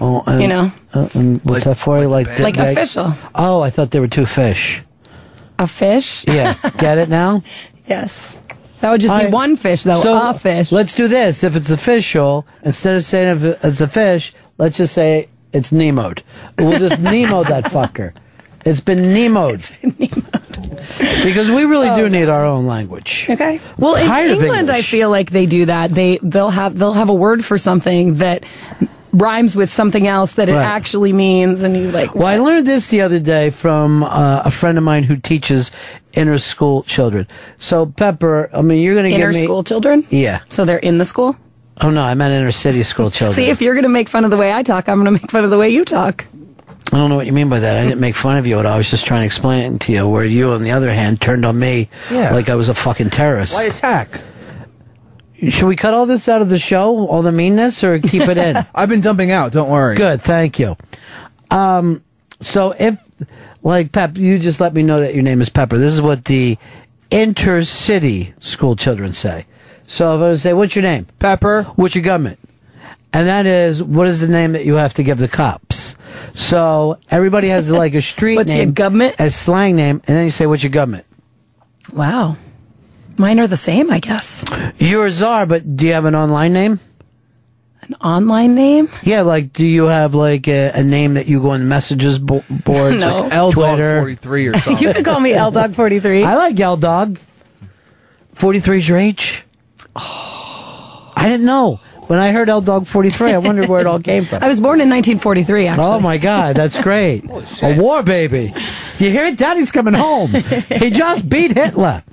[0.00, 0.72] Oh, and, You know.
[0.94, 2.06] uh, and what's that for?
[2.06, 3.14] Like, the- Like the- official.
[3.34, 4.82] Oh, I thought there were two fish.
[5.58, 6.24] A fish?
[6.28, 7.42] Yeah, get it now?
[7.88, 8.36] Yes.
[8.80, 10.02] That would just be one fish, though.
[10.02, 10.72] So, a fish.
[10.72, 11.44] Let's do this.
[11.44, 16.22] If it's official, instead of saying if it's a fish, let's just say it's Nemoed.
[16.58, 18.12] We'll just Nemo that fucker.
[18.64, 19.62] It's been Nemoed.
[21.24, 23.26] because we really do need our own language.
[23.30, 23.60] Okay.
[23.78, 25.90] Well, in England, I feel like they do that.
[25.92, 28.44] They they'll have they'll have a word for something that
[29.16, 30.64] rhymes with something else that it Right.
[30.64, 32.14] actually means, and you like.
[32.14, 35.70] Well, I learned this the other day from uh, a friend of mine who teaches
[36.14, 37.26] inner school children.
[37.58, 40.06] So, Pepper, I mean, you're going to give Inner me school children?
[40.10, 40.40] Yeah.
[40.48, 41.36] So they're in the school?
[41.80, 43.34] Oh no, I meant inner city school children.
[43.34, 45.10] See, if you're going to make fun of the way I talk, I'm going to
[45.22, 46.24] make fun of the way you talk.
[46.92, 47.76] I don't know what you mean by that.
[47.76, 48.72] I didn't make fun of you at all.
[48.72, 50.08] I was just trying to explain it to you.
[50.08, 52.32] Where you, on the other hand, turned on me Yeah.
[52.32, 53.54] like I was a fucking terrorist.
[53.54, 54.20] Why attack?
[55.50, 58.38] Should we cut all this out of the show, all the meanness, or keep it
[58.38, 58.56] in?
[58.74, 59.52] I've been dumping out.
[59.52, 59.96] Don't worry.
[59.96, 60.76] Good, thank you.
[61.50, 62.02] Um,
[62.40, 63.02] so if,
[63.62, 65.76] like Pep, you just let me know that your name is Pepper.
[65.78, 66.56] This is what the
[67.10, 69.46] intercity school children say.
[69.86, 71.64] So if I was to say, "What's your name?" Pepper.
[71.76, 72.38] What's your government?
[73.12, 75.96] And that is, what is the name that you have to give the cops?
[76.34, 79.16] So everybody has like a street What's your name, government?
[79.18, 81.06] a slang name, and then you say, "What's your government?"
[81.92, 82.36] Wow.
[83.18, 84.44] Mine are the same, I guess.
[84.78, 86.80] Yours are, but do you have an online name?
[87.82, 88.88] An online name?
[89.02, 92.44] Yeah, like do you have like a, a name that you go on messages bo-
[92.50, 93.22] boards, No.
[93.22, 93.98] like L Dog Twitter?
[94.00, 94.86] 43 or something.
[94.88, 96.24] you could call me L Dog 43.
[96.24, 97.18] I like L Dog.
[98.34, 99.44] Forty three is your age.
[99.96, 101.80] I didn't know.
[102.08, 104.42] When I heard L Dog forty three, I wondered where it all came from.
[104.42, 105.84] I was born in 1943, actually.
[105.86, 107.24] Oh my God, that's great!
[107.62, 108.52] A war baby.
[108.98, 109.38] You hear it?
[109.38, 110.30] Daddy's coming home.
[110.30, 112.04] he just beat Hitler.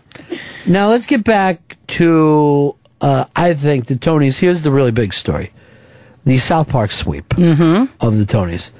[0.67, 2.76] Now let's get back to.
[3.02, 4.39] Uh, I think the Tonys.
[4.39, 5.52] Here's the really big story:
[6.26, 8.06] the South Park sweep Mm-hmm.
[8.06, 8.71] of the Tonys.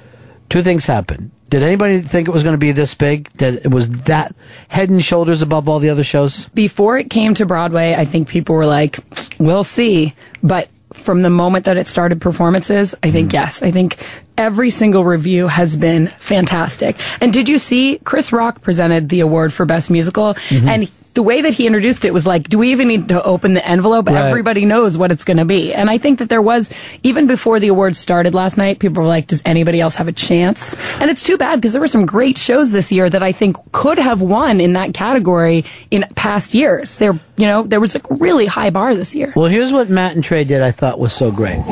[0.48, 1.30] Two things happened.
[1.50, 3.28] Did anybody think it was going to be this big?
[3.34, 4.34] That it was that
[4.68, 6.48] head and shoulders above all the other shows?
[6.50, 8.98] Before it came to Broadway, I think people were like,
[9.38, 10.14] we'll see.
[10.42, 13.62] But from the moment that it started performances, I think yes.
[13.62, 13.98] I think
[14.38, 16.96] every single review has been fantastic.
[17.20, 20.34] And did you see Chris Rock presented the award for Best Musical?
[20.34, 20.68] Mm-hmm.
[20.68, 23.52] And the way that he introduced it was like, do we even need to open
[23.52, 24.06] the envelope?
[24.06, 24.16] Right.
[24.16, 25.72] Everybody knows what it's going to be.
[25.72, 26.72] And I think that there was,
[27.02, 30.12] even before the awards started last night, people were like, does anybody else have a
[30.12, 30.74] chance?
[31.00, 33.56] And it's too bad because there were some great shows this year that I think
[33.72, 36.96] could have won in that category in past years.
[36.96, 39.32] There, you know, there was a really high bar this year.
[39.36, 40.62] Well, here's what Matt and Trey did.
[40.62, 41.62] I thought was so great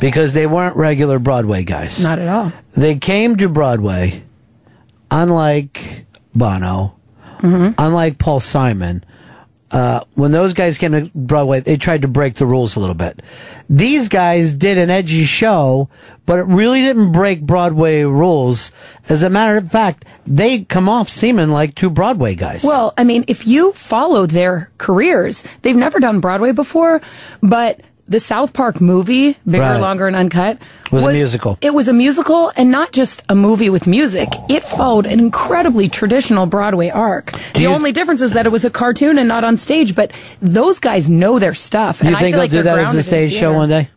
[0.00, 2.02] because they weren't regular Broadway guys.
[2.02, 2.52] Not at all.
[2.72, 4.22] They came to Broadway,
[5.10, 6.96] unlike Bono,
[7.44, 9.04] unlike Paul Simon.
[9.70, 12.94] Uh, when those guys came to Broadway, they tried to break the rules a little
[12.94, 13.22] bit.
[13.68, 15.88] These guys did an edgy show,
[16.26, 18.70] but it really didn't break Broadway rules.
[19.08, 22.62] As a matter of fact, they come off seeming like two Broadway guys.
[22.62, 27.00] Well, I mean, if you follow their careers, they've never done Broadway before,
[27.42, 29.78] but the South Park movie, Bigger, Right.
[29.80, 30.58] Longer, and Uncut,
[30.92, 31.58] Was a musical.
[31.62, 34.28] It was a musical, and not just a movie with music.
[34.48, 37.32] It followed an incredibly traditional Broadway arc.
[37.54, 40.10] the you- only difference is that it was a cartoon and not on stage, but
[40.42, 42.02] those guys know their stuff.
[42.02, 43.88] you and I think they'll like do that as a stage show one day?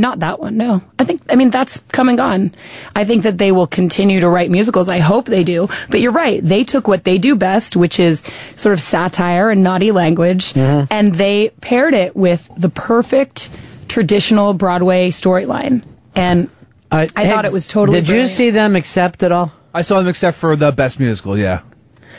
[0.00, 0.80] Not that one, no.
[0.98, 2.54] I think, I mean, that's come and gone.
[2.96, 4.88] I think that they will continue to write musicals.
[4.88, 5.68] I hope they do.
[5.90, 6.40] But you're right.
[6.42, 8.22] They took what they do best, which is
[8.56, 10.88] sort of satire and naughty language, Mhm.
[10.90, 13.50] and they paired it with the perfect
[13.88, 15.82] traditional Broadway storyline.
[16.14, 16.48] And
[16.90, 19.52] I thought it was totally Did you see them accept at all?
[19.74, 21.36] I saw them except for the best musical.
[21.36, 21.60] Yeah.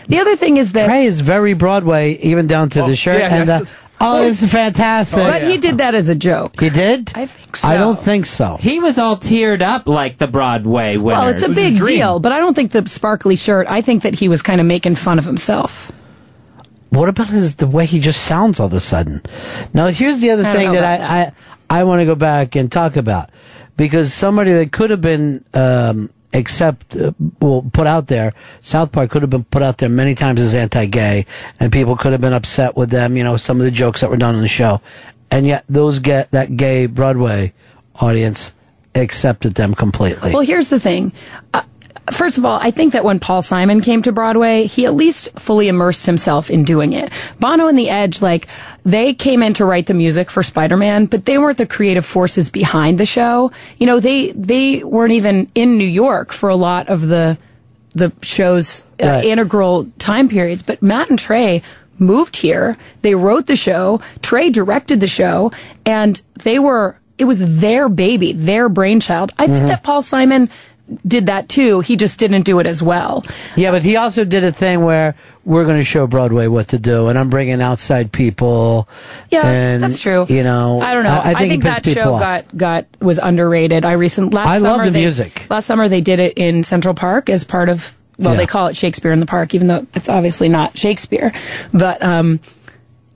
[0.07, 3.33] The other thing is that Trey is very Broadway, even down to the shirt yeah,
[3.33, 3.61] and yes.
[3.61, 3.69] the.
[4.01, 5.19] Oh, this is fantastic.
[5.19, 6.59] But he did that as a joke.
[6.59, 7.11] He did?
[7.15, 7.67] I think so.
[7.67, 8.57] I don't think so.
[8.59, 11.19] He was all teared up like the Broadway winners.
[11.19, 13.67] Well, it's a big deal, but I don't think the sparkly shirt.
[13.69, 15.91] I think that he was kind of making fun of himself.
[16.89, 19.21] What about his the way he just sounds all of a sudden?
[19.73, 22.05] Now, here's the other I don't thing know that about I, I I want to
[22.05, 23.29] go back and talk about
[23.77, 29.11] because somebody that could have been um, accept uh, well put out there, South Park
[29.11, 31.25] could have been put out there many times as anti-gay,
[31.59, 33.17] and people could have been upset with them.
[33.17, 34.81] You know, some of the jokes that were done on the show,
[35.29, 37.53] and yet those get that gay Broadway
[37.95, 38.53] audience
[38.95, 40.33] accepted them completely.
[40.33, 41.13] Well, here's the thing.
[41.53, 41.63] Uh,
[42.11, 45.37] first of all, I think that when Paul Simon came to Broadway, he at least
[45.39, 47.11] fully immersed himself in doing it.
[47.39, 48.47] Bono and The Edge, like,
[48.83, 52.49] they came in to write the music for Spider-Man, but they weren't the creative forces
[52.49, 53.51] behind the show.
[53.77, 57.37] You know, they, they weren't even in New York for a lot of the,
[57.93, 59.25] the show's uh, Right.
[59.25, 60.63] integral time periods.
[60.63, 61.61] But Matt and Trey
[61.99, 62.77] moved here.
[63.03, 64.01] They wrote the show.
[64.23, 65.51] Trey directed the show
[65.85, 69.31] and they were, it was their baby, their brainchild.
[69.37, 69.67] I think Mhm.
[69.67, 70.49] that Paul Simon
[71.05, 71.79] did that too.
[71.81, 73.23] He just didn't do it as well.
[73.55, 75.15] Yeah, but he also did a thing where
[75.45, 78.87] we're going to show Broadway what to do, and I'm bringing outside people.
[79.29, 80.25] Yeah, and, that's true.
[80.29, 81.21] You know, I don't know.
[81.23, 82.19] I, think, he pissed that show off.
[82.21, 83.85] got got was underrated.
[83.85, 85.47] I recent last I love summer the they- music.
[85.49, 88.37] Last summer they did it in Central Park as part of well, Yeah.
[88.37, 91.33] they call it Shakespeare in the Park, even though it's obviously not Shakespeare.
[91.73, 92.39] But um,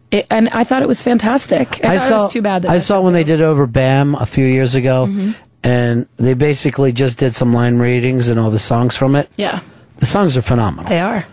[0.09, 1.83] it, and I thought it was fantastic.
[1.83, 4.25] I, thought it was too bad that I saw when they did over Bam a
[4.25, 5.35] few years ago, Mhm.
[5.65, 9.29] And they basically just did some line readings and all the songs from it.
[9.35, 9.61] Yeah,
[9.97, 11.25] The songs are phenomenal, they are.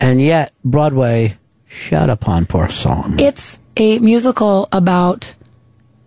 [0.00, 1.36] and yet Broadway
[1.68, 3.20] shut upon poor song.
[3.20, 5.34] It's a musical about,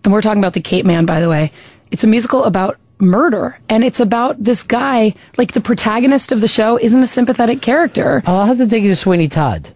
[0.03, 1.51] and we're talking about the Capeman, by the way.
[1.91, 5.13] It's a musical about murder, and it's about this guy.
[5.37, 8.23] Like the protagonist of the show isn't a sympathetic character.
[8.25, 9.69] Oh, I'll have to take you to Sweeney Todd.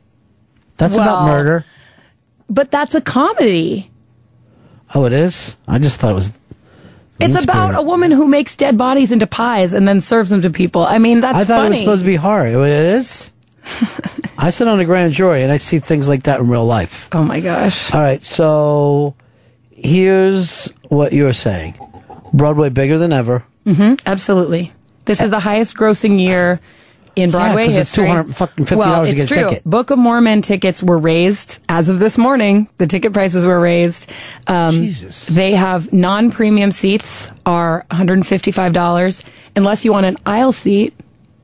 [0.78, 1.66] That's about murder.
[2.50, 3.92] But that's a comedy.
[4.96, 5.56] Oh, it is.
[5.68, 6.32] I just thought it was.
[7.24, 10.50] It's about a woman who makes dead bodies into pies and then serves them to
[10.50, 10.84] people.
[10.84, 11.68] I mean, that's I thought funny.
[11.68, 12.48] it was supposed to be horror.
[12.48, 13.32] It is.
[14.38, 17.10] I sit on a grand jury and I see things like that in real life.
[17.12, 17.94] Oh my gosh.
[17.94, 19.14] All right, so
[19.72, 21.76] here's what you were saying:
[22.34, 23.44] Broadway bigger than ever.
[23.66, 24.74] hmm absolutely.
[25.06, 26.60] This is the highest grossing year
[27.16, 28.08] in Broadway it's history.
[28.08, 29.50] $250 well, to it's true.
[29.50, 29.64] ticket.
[29.64, 32.70] Book of Mormon tickets were raised as of this morning.
[32.78, 34.10] The ticket prices were raised.
[34.48, 35.28] Um, Jesus.
[35.28, 39.26] They have non-premium seats are $155.
[39.56, 40.94] Unless you want an aisle seat,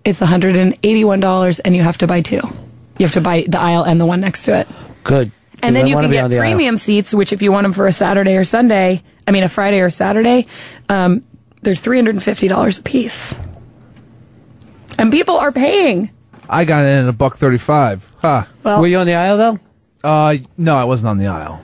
[0.05, 2.41] it's $181 and you have to buy two.
[2.97, 4.67] You have to buy the aisle and the one next to it.
[5.03, 5.31] Good.
[5.61, 6.41] And then I you can get the aisle.
[6.41, 9.49] premium seats, which if you want them for a Saturday or Sunday, I mean a
[9.49, 10.47] Friday or Saturday,
[10.89, 11.21] um,
[11.61, 13.35] they're three hundred and fifty dollars a piece,
[14.97, 16.09] and people are paying.
[16.49, 18.15] I got in at a buck thirty-five.
[18.21, 18.45] Huh.
[18.63, 19.59] Well- Were you on the aisle though?
[20.03, 21.61] Uh, no, I wasn't on the aisle.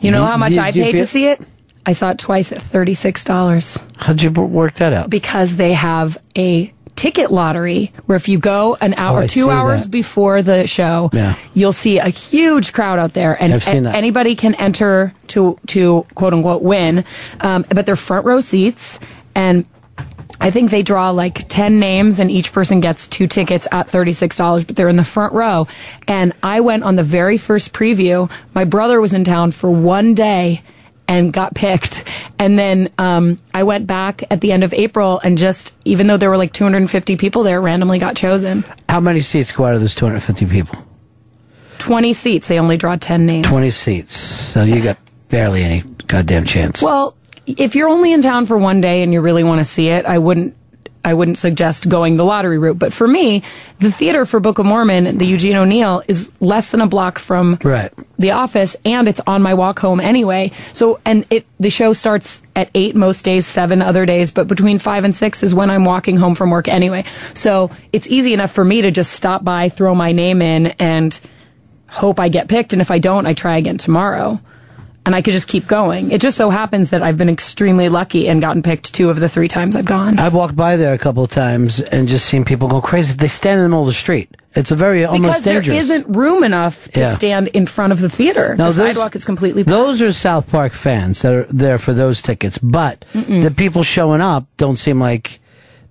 [0.00, 1.40] You know how much do- I do you paid to see it?
[1.84, 5.08] I saw it twice at thirty six dollars How'd you work that out?
[5.10, 9.42] because they have a ticket lottery where if you go an hour, Oh, I two
[9.44, 9.90] see hours that.
[9.90, 11.34] before the show, Yeah.
[11.54, 13.94] you'll see a huge crowd out there, and I've seen a- that.
[13.94, 17.04] anybody can enter to to quote unquote win.
[17.40, 18.98] Um, but they're front row seats,
[19.34, 19.64] and
[20.46, 24.12] I think they draw like ten names, and each person gets two tickets at thirty
[24.12, 24.64] six dollars.
[24.64, 25.66] But they're in the front row,
[26.06, 28.30] and I went on the very first preview.
[28.54, 30.62] My brother was in town for one day.
[31.08, 32.02] And got picked,
[32.36, 36.16] and then um, I went back at the end of April, and just even though
[36.16, 38.64] there were like 250 people there, randomly got chosen.
[38.88, 40.82] How many seats go out of those 250 people?
[41.78, 42.48] 20 seats.
[42.48, 43.46] They only draw 10 names.
[43.46, 44.16] 20 seats.
[44.16, 46.82] So you got barely any goddamn chance.
[46.82, 47.14] Well,
[47.46, 50.04] if you're only in town for one day and you really want to see it,
[50.04, 50.56] I wouldn't.
[51.04, 52.80] I wouldn't suggest going the lottery route.
[52.80, 53.44] But for me,
[53.78, 57.60] the theater for Book of Mormon, the Eugene O'Neill, is less than a block from
[57.62, 57.92] right.
[58.18, 60.50] the office, and it's on my walk home anyway.
[60.72, 64.80] So, and it the show starts at eight most days, seven other days, but between
[64.80, 67.04] five and six is when I'm walking home from work anyway.
[67.34, 71.20] So it's easy enough for me to just stop by, throw my name in, and
[71.86, 72.72] hope I get picked.
[72.72, 74.40] And if I don't, I try again tomorrow.
[75.06, 76.10] And I could just keep going.
[76.10, 79.28] It just so happens that I've been extremely lucky and gotten picked two of the
[79.28, 80.18] three times I've gone.
[80.18, 83.14] I've walked by there a couple of times and just seen people go crazy.
[83.14, 84.36] They stand in the middle of the street.
[84.54, 85.66] It's a very because almost dangerous.
[85.68, 87.12] there isn't room enough to Yeah.
[87.14, 88.56] stand in front of the theater.
[88.58, 91.92] Now, the those- sidewalk is completely Those are South Park fans that are there for
[91.94, 93.42] those tickets, but Mm-mm.
[93.42, 95.40] the people showing up don't seem like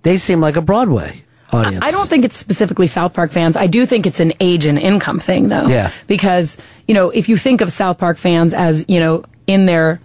[0.02, 1.22] they seem like a Broadway
[1.52, 1.84] audience.
[1.84, 3.56] I don't think it's specifically South Park fans.
[3.56, 5.66] I do think it's an age and income thing, though.
[5.66, 5.90] Yeah.
[6.06, 10.00] Because, you know, if you think of South Park fans as, you know, in their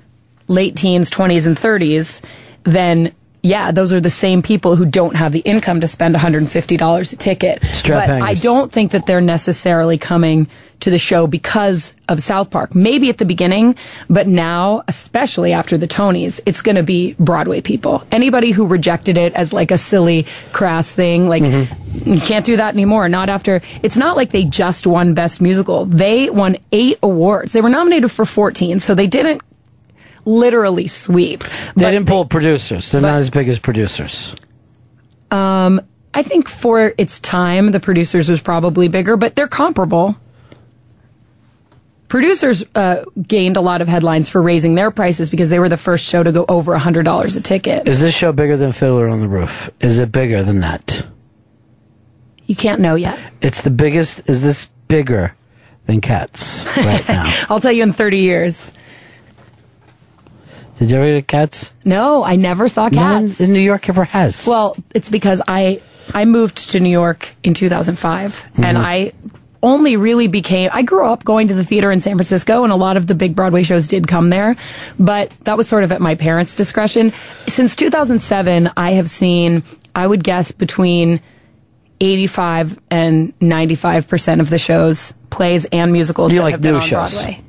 [0.47, 2.23] late teens, 20s, and 30s,
[2.63, 3.13] then
[3.43, 7.15] yeah, those are the same people who don't have the income to spend $150 a
[7.15, 7.63] ticket.
[7.65, 10.47] Strap but I don't think that they're necessarily coming
[10.81, 12.75] to the show because of South Park.
[12.75, 13.75] Maybe at the beginning,
[14.09, 18.03] but now, especially after the Tonys, it's going to be Broadway people.
[18.11, 22.09] Anybody who rejected it as like a silly, crass thing, like mm-hmm.
[22.09, 23.09] you can't do that anymore.
[23.09, 23.61] Not after.
[23.81, 25.85] It's not like they just won Best Musical.
[25.85, 27.53] They won eight awards.
[27.53, 29.41] They were nominated for 14, so they didn't
[30.25, 31.43] literally sweep.
[31.75, 32.91] They didn't pull producers.
[32.91, 34.35] They're not as big as producers.
[35.29, 35.81] Um,
[36.13, 40.17] I think for its time, the producers was probably bigger, but they're comparable.
[42.09, 45.77] Producers uh, gained a lot of headlines for raising their prices because they were the
[45.77, 47.87] first show to go over hundred dollars a ticket.
[47.87, 49.69] Is this show bigger than Fiddler on the Roof?
[49.79, 51.07] Is it bigger than that?
[52.47, 53.17] You can't know yet.
[53.41, 54.29] It's the biggest.
[54.29, 55.33] Is this bigger
[55.85, 57.23] than Cats right now?
[57.49, 58.73] I'll tell you in thirty years.
[60.81, 61.73] Did you ever get Cats?
[61.85, 63.39] No, I never saw cats.
[63.39, 64.47] in New York ever has.
[64.47, 65.79] Well, it's because I
[66.13, 68.83] I moved to New York in 2005 and Mhm.
[68.83, 69.11] I
[69.61, 72.75] only really became I grew up going to the theater in San Francisco and a
[72.75, 74.55] lot of the big Broadway shows did come there,
[74.99, 77.13] but that was sort of at my parents' discretion.
[77.47, 79.61] Since 2007, I have seen
[79.93, 81.19] I would guess between
[81.99, 86.77] 85 and 95% of the shows, plays and musicals You that like have been new
[86.77, 87.13] on shows?
[87.13, 87.41] Broadway.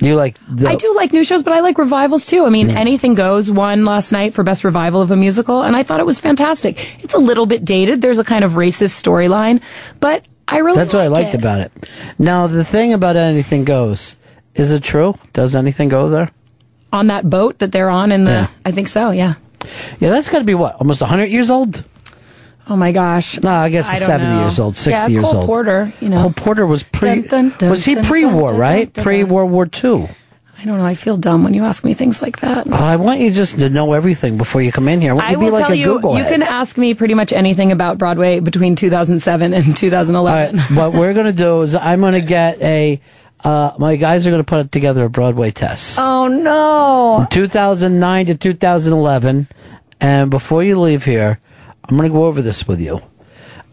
[0.00, 2.44] You like the, I do like new shows, but I like revivals too.
[2.44, 2.76] I mean, Mm.
[2.76, 6.06] Anything Goes won last night for best revival of a musical, and I thought it
[6.06, 7.02] was fantastic.
[7.04, 8.00] It's a little bit dated.
[8.00, 9.62] There's a kind of racist storyline,
[10.00, 11.38] but I really That's what I liked it.
[11.40, 11.72] about it.
[12.18, 14.16] Now the thing about anything goes.
[14.54, 15.18] Is it true?
[15.32, 16.30] Does anything go there?
[16.92, 18.30] on that boat that they're on in the.
[18.30, 18.46] Yeah.
[18.64, 19.10] I think so.
[19.10, 19.34] Yeah.
[19.98, 21.84] Yeah, that's got to be what almost hundred years old.
[22.66, 23.38] Oh my gosh.
[23.42, 24.40] No, I guess I seventy know.
[24.42, 25.46] years old, sixty yeah, years Cole old.
[25.46, 25.92] Porter.
[26.00, 26.22] You know.
[26.22, 27.22] Cole Porter was pre.
[27.22, 28.92] Dun, dun, dun, was he pre-war, right?
[28.92, 29.04] dun, dun.
[29.04, 30.08] Pre World War Two.
[30.56, 30.86] I don't know.
[30.86, 32.66] I feel dumb when you ask me things like that.
[32.66, 35.14] Oh, I want you just to know everything before you come in here.
[35.14, 36.32] I I you be will like tell a you, Google you head.
[36.32, 40.58] can ask me pretty much anything about Broadway between 2007 and 2011.
[40.76, 42.98] what we're gonna do is I'm gonna get a.
[43.42, 45.98] Uh, my guys are gonna put together a Broadway test.
[46.00, 47.26] Oh no!
[47.30, 49.48] 2009 to 2011,
[50.00, 51.40] and before you leave here,
[51.88, 53.00] I'm gonna go over this with you.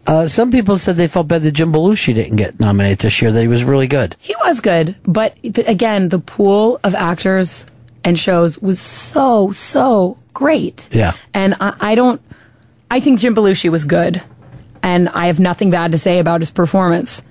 [0.06, 3.30] Uh, some people said they felt bad that Jim Belushi didn't get nominated this year.
[3.30, 4.16] That he was really good.
[4.18, 7.64] He was good, but th- again, the pool of actors
[8.04, 10.88] and shows was so so great.
[10.92, 11.12] Yeah.
[11.32, 12.20] And I, I don't.
[12.90, 14.20] I think Jim Belushi was good,
[14.82, 17.22] and I have nothing bad to say about his performance.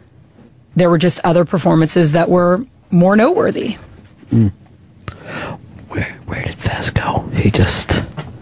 [0.75, 3.73] There were just other performances that were more noteworthy.
[5.89, 7.19] Where where did Fez go?
[7.36, 8.01] He just.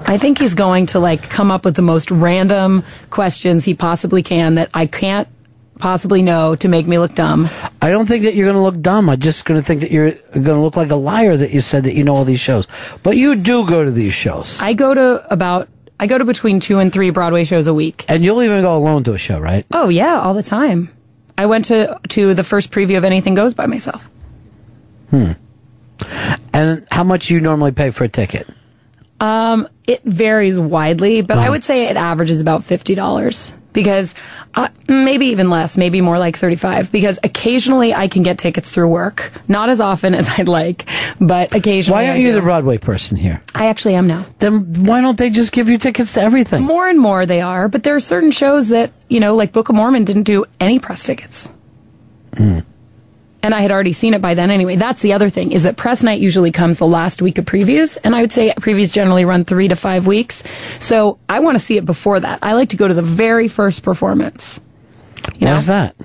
[0.10, 4.24] I think he's going to like come up with the most random questions he possibly
[4.24, 5.28] can that I can't
[5.78, 7.48] possibly know to make me look dumb.
[7.80, 9.08] I don't think that you're going to look dumb.
[9.08, 11.62] I'm just going to think that you're going to look like a liar that you
[11.62, 12.68] said that you know all these shows.
[13.04, 14.60] But you do go to these shows.
[14.60, 18.06] I go to about I go to between 2 and 3 Broadway shows a week.
[18.10, 19.64] And you'll even go alone to a show, right?
[19.72, 20.90] Oh yeah, all the time.
[21.38, 24.10] I went to to the first preview of Anything Goes by myself.
[25.12, 25.34] Hmm.
[26.52, 28.50] And how much you normally pay for a ticket?
[29.20, 31.52] Um, it varies widely, but I Uh-huh.
[31.52, 34.16] would say it averages about fifty dollars because
[34.56, 36.92] uh, maybe even less, maybe more like thirty-five.
[36.92, 40.86] Because occasionally I can get tickets through work, not as often as I'd like,
[41.20, 42.04] but occasionally.
[42.04, 43.42] Why aren't you the Broadway person here?
[43.54, 44.26] I actually am now.
[44.40, 46.64] Then why don't they just give you tickets to everything?
[46.64, 49.70] More and more they are, but there are certain shows that you know, like Book
[49.70, 51.50] of Mormon, didn't do any press tickets.
[52.38, 52.60] Hmm.
[53.42, 54.76] And I had already seen it by then anyway.
[54.76, 57.98] That's the other thing is that press night usually comes the last week of previews,
[58.04, 60.44] and I would say previews generally run three to five weeks.
[60.80, 62.40] So I want to see it before that.
[62.42, 64.60] I like to go to the very first performance.
[65.38, 65.96] You is that?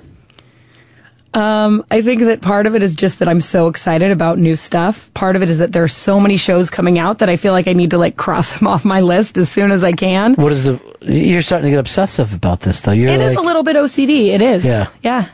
[1.35, 4.55] Um, I think that part of it is just that I'm so excited about new
[4.55, 5.13] stuff.
[5.13, 7.51] Part of it is that there are so many shows coming out that I feel
[7.51, 10.35] like I need to like cross them off my list as soon as I can.
[10.35, 10.79] What is the?
[11.01, 12.93] You're starting to get obsessive about this, though.
[12.93, 14.33] You're It is like, a little bit OCD.
[14.33, 14.63] It is.
[14.63, 14.87] Yeah.
[15.03, 15.27] Yeah.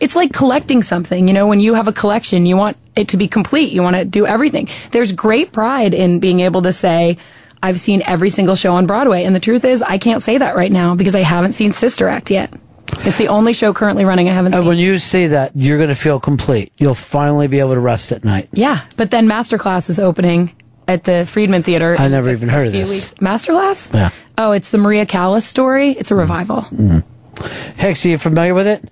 [0.00, 1.28] It's like collecting something.
[1.28, 3.72] You know, when you have a collection, you want it to be complete.
[3.72, 4.68] You want to do everything.
[4.90, 7.18] There's great pride in being able to say,
[7.62, 9.24] I've seen every single show on Broadway.
[9.24, 12.08] And the truth is, I can't say that right now because I haven't seen Sister
[12.08, 12.52] Act yet.
[13.00, 14.68] It's the only show currently running I haven't And seen.
[14.68, 16.72] when you see that, you're going to feel complete.
[16.78, 18.48] You'll finally be able to rest at night.
[18.52, 20.56] Yeah, but then Masterclass is opening
[20.88, 21.94] at the Friedman Theater.
[21.98, 22.90] I never even heard of this.
[22.90, 23.14] Weeks.
[23.20, 23.94] Masterclass?
[23.94, 24.10] Yeah.
[24.38, 25.90] Oh, it's the Maria Callas story.
[25.92, 26.62] It's a revival.
[26.62, 27.76] Mm-hmm.
[27.78, 28.82] Hex, are you familiar with it?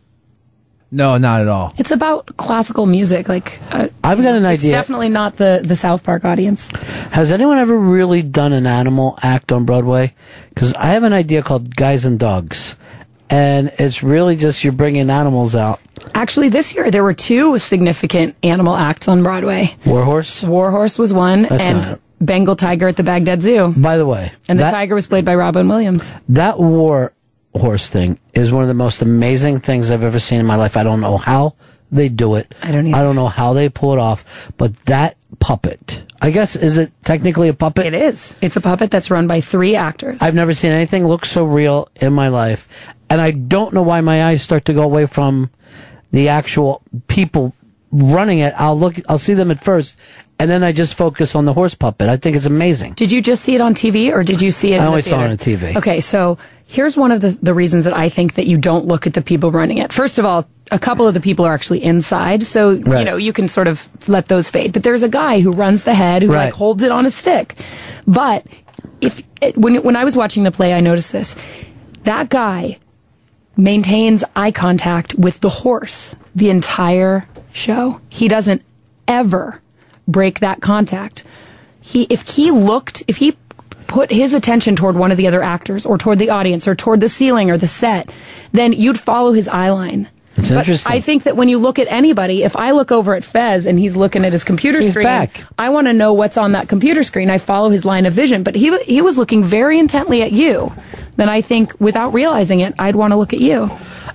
[0.91, 1.73] No, not at all.
[1.77, 3.29] It's about classical music.
[3.29, 4.71] Like uh, I've got an it's idea.
[4.73, 6.71] definitely not the the South Park audience.
[7.13, 10.15] Has anyone ever really done an animal act on Broadway?
[10.51, 12.77] Because I have an idea called Guys and Dogs.
[13.31, 15.81] And it's really just you're bringing animals out.
[16.15, 19.75] Actually, this year there were two significant animal acts on Broadway.
[19.85, 20.43] Warhorse?
[20.43, 23.75] Warhorse was one, That's and not- Bengal Tiger at the Baghdad Zoo.
[23.77, 26.15] By the way, And the that- tiger was played by Robin Williams.
[26.31, 27.13] That war
[27.59, 30.77] horse thing is one of the most amazing things I've ever seen in my life.
[30.77, 31.55] I don't know how
[31.91, 32.55] they do it.
[32.63, 36.57] I don't I don't know how they pull it off, but that puppet, I guess,
[36.57, 37.87] is it technically a puppet?
[37.87, 38.35] It is.
[38.41, 40.23] It's a puppet that's run by three actors.
[40.23, 42.93] I've never seen anything look so real in my life.
[43.11, 45.51] And I don't know why my eyes start to go away from
[46.11, 47.55] the actual people
[47.91, 48.53] running it.
[48.57, 49.99] I'll look, I'll see them at first,
[50.39, 52.09] and then I just focus on the horse puppet.
[52.09, 52.95] I think it's amazing.
[52.95, 54.81] Did you just see it on TV or did you see it?
[54.81, 55.77] I only the saw it on TV.
[55.77, 56.39] Okay, so
[56.71, 59.23] here's one of the, the reasons that I think that you don't look at the
[59.23, 59.91] people running it.
[59.93, 63.33] First of all, a couple of the people are actually inside, so you know you
[63.33, 64.75] can sort of let those fade.
[64.75, 66.45] But there's a guy who runs the head who Right.
[66.45, 67.55] like holds it on a stick.
[68.07, 68.47] But
[69.01, 71.35] if it, when when I was watching the play, I noticed this.
[72.05, 72.79] That guy
[73.57, 78.01] maintains eye contact with the horse the entire show.
[78.11, 78.63] He doesn't
[79.09, 79.63] ever
[80.07, 81.25] break that contact.
[81.81, 83.37] He if he looked, if he
[83.89, 87.01] put his attention toward one of the other actors or toward the audience or toward
[87.01, 88.11] the ceiling or the set,
[88.53, 90.09] then you'd follow his eye line.
[90.39, 90.93] It's but interesting.
[90.93, 93.79] I think that when you look at anybody, if I look over at Fez and
[93.79, 95.45] he's looking at his computer He's screen, back.
[95.59, 97.31] I want to know what's on that computer screen.
[97.31, 100.73] I follow his line of vision, but he he was looking very intently at you.
[101.17, 103.69] Then I think, without realizing it, I'd want to look at you.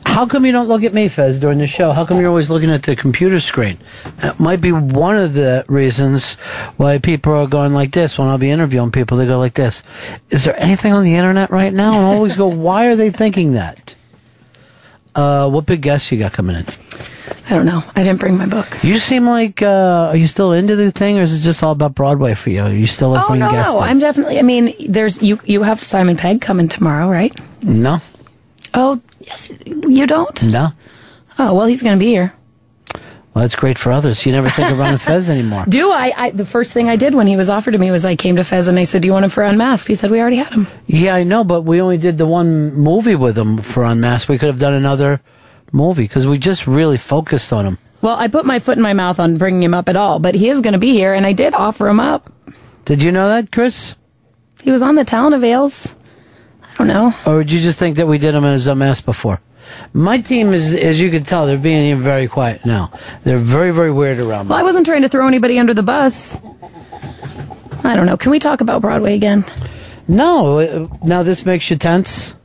[0.06, 1.92] How come you don't look at me, Fez, during the show?
[1.92, 3.78] How come you're always looking at the computer screen?
[4.18, 6.34] That might be one of the reasons
[6.78, 9.18] why people are going like this when I'll be interviewing people.
[9.18, 9.84] They go like this.
[10.30, 11.98] Is there anything on the internet right now?
[11.98, 13.93] And I always go, why are they thinking that?
[15.16, 16.66] Uh, what big guests you got coming in?
[17.48, 17.84] I don't know.
[17.96, 18.68] I didn't bring my book.
[18.84, 21.72] You seem like, uh, are you still into the thing or is it just all
[21.74, 22.62] about Broadway for you?
[22.62, 23.80] Are you still like oh no, guests no.
[23.82, 24.40] I'm definitely.
[24.40, 25.40] I mean, there's you.
[25.46, 27.38] You have Simon Pegg coming tomorrow, right?
[27.62, 28.00] No,
[28.74, 30.44] Oh yes, you don't.
[30.52, 30.70] no.
[31.38, 32.34] Oh well, he's going to be here.
[33.34, 34.26] Well, that's great for others.
[34.26, 35.66] You never think of running Fez anymore.
[35.70, 36.30] Do I, I?
[36.30, 38.44] The first thing I did when he was offered to me was I came to
[38.44, 40.54] Fez and I said, "Do you want him for Unmasked?" He said, "We already had
[40.54, 44.30] him." Yeah, I know, but we only did the one movie with him for Unmasked.
[44.30, 45.20] We could have done another
[45.72, 47.78] movie because we just really focused on him.
[48.02, 50.36] Well, I put my foot in my mouth on bringing him up at all, but
[50.36, 52.32] he is going to be here, and I did offer him up.
[52.86, 53.96] Did you know that, Chris?
[54.62, 55.96] He was on the Talent of Ales.
[56.64, 57.14] I don't know.
[57.26, 59.40] Or did you just think that we did him as Unmasked before?
[59.94, 62.92] My team is, as you can tell, they're being very quiet now.
[63.24, 64.52] They're very, very weird around me.
[64.52, 66.38] Well, I wasn't trying to throw anybody under the bus.
[67.84, 68.18] I don't know.
[68.18, 69.46] Can we talk about Broadway again?
[70.08, 72.36] No, uh, now this makes you tense.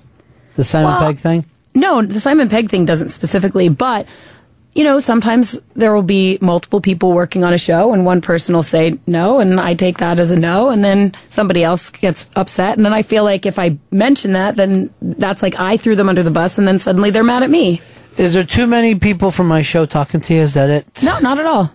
[0.56, 1.44] The Simon Well- Pegg thing.
[1.74, 4.06] No, the Simon Pegg thing doesn't specifically, but
[4.78, 8.54] you know, sometimes there will be multiple people working on a show and one person
[8.54, 12.30] will say no and I take that as a no and then somebody else gets
[12.36, 15.96] upset and then I feel like if I mention that then that's like I threw
[15.96, 17.82] them under the bus and then suddenly they're mad at me.
[18.18, 20.42] Is there too many people from my show talking to you?
[20.42, 21.02] Is that it?
[21.02, 21.72] No, not at all.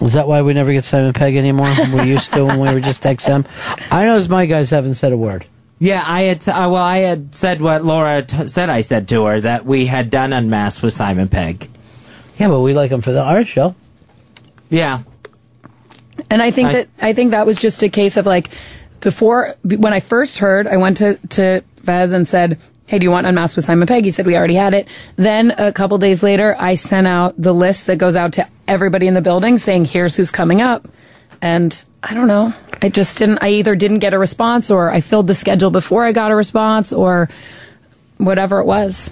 [0.00, 1.74] Is that why we never get Simon Pegg anymore?
[1.92, 3.44] we used to when we were just XM.
[3.90, 5.44] I know my guys haven't said a word.
[5.82, 6.48] Yeah, I had.
[6.48, 8.70] Uh, well, I had said what Laura t- said.
[8.70, 11.68] I said to her that we had done Unmasked with Simon Pegg.
[12.38, 13.74] Yeah, but we like him for the art show.
[14.70, 15.02] Yeah.
[16.30, 18.50] And I think I- that I think that was just a case of like
[19.00, 23.10] before when I first heard, I went to to Fez and said, "Hey, do you
[23.10, 24.86] want Unmasked with Simon Pegg?" He said we already had it.
[25.16, 29.08] Then a couple days later, I sent out the list that goes out to everybody
[29.08, 30.86] in the building saying, "Here's who's coming up."
[31.40, 32.52] And I don't know.
[32.80, 33.38] I just didn't.
[33.42, 36.34] I either didn't get a response, or I filled the schedule before I got a
[36.34, 37.28] response, or
[38.18, 39.10] whatever it was.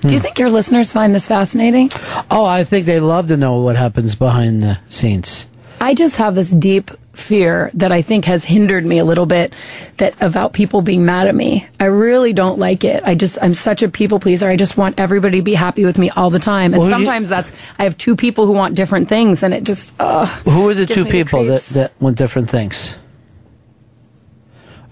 [0.00, 0.22] Do you hmm.
[0.22, 1.90] think your listeners find this fascinating?
[2.30, 5.46] Oh, I think they love to know what happens behind the scenes.
[5.80, 9.52] I just have this deep fear that I think has hindered me a little bit
[9.98, 11.66] that about people being mad at me.
[11.80, 13.02] I really don't like it.
[13.04, 14.48] I just I'm such a people pleaser.
[14.48, 16.72] I just want everybody to be happy with me all the time.
[16.74, 19.54] And Well, do you- sometimes that's I have two people who want different things and
[19.54, 22.96] it just uh Who are the two me the people that, that want different things?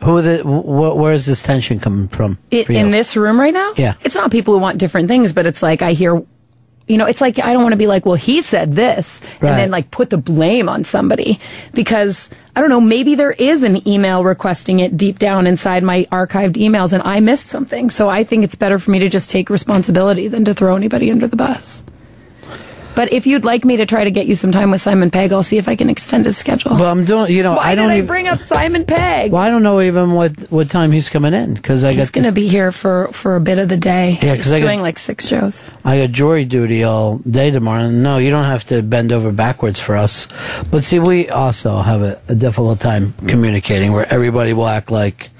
[0.02, 0.38] Who are the?
[0.42, 2.36] Wh- where is this tension coming from?
[2.50, 3.72] It, in this room right now?
[3.76, 3.94] Yeah.
[4.02, 6.24] It's not people who want different things, but it's like I hear
[6.92, 9.48] you know, it's like I don't want to be like, well, he said this, Right.
[9.50, 11.40] and then like put the blame on somebody
[11.72, 16.04] because I don't know, maybe there is an email requesting it deep down inside my
[16.12, 17.88] archived emails, and I missed something.
[17.90, 21.10] So I think it's better for me to just take responsibility than to throw anybody
[21.10, 21.82] under the bus.
[22.94, 25.32] But if you'd like me to try to get you some time with Simon Pegg,
[25.32, 26.72] I'll see if I can extend his schedule.
[26.72, 27.32] Well, I'm doing.
[27.32, 28.06] You know, Why I don't did I even.
[28.06, 29.32] bring up Simon Pegg?
[29.32, 32.14] well, I don't know even what what time he's coming in because I He's got
[32.20, 34.18] going to be here for, for a bit of the day.
[34.22, 35.64] Yeah, because I got- doing like six shows.
[35.84, 37.88] I got jury duty all day tomorrow.
[37.90, 40.28] No, you don't have to bend over backwards for us.
[40.70, 45.30] But see, we also have a, a difficult time communicating where everybody will act like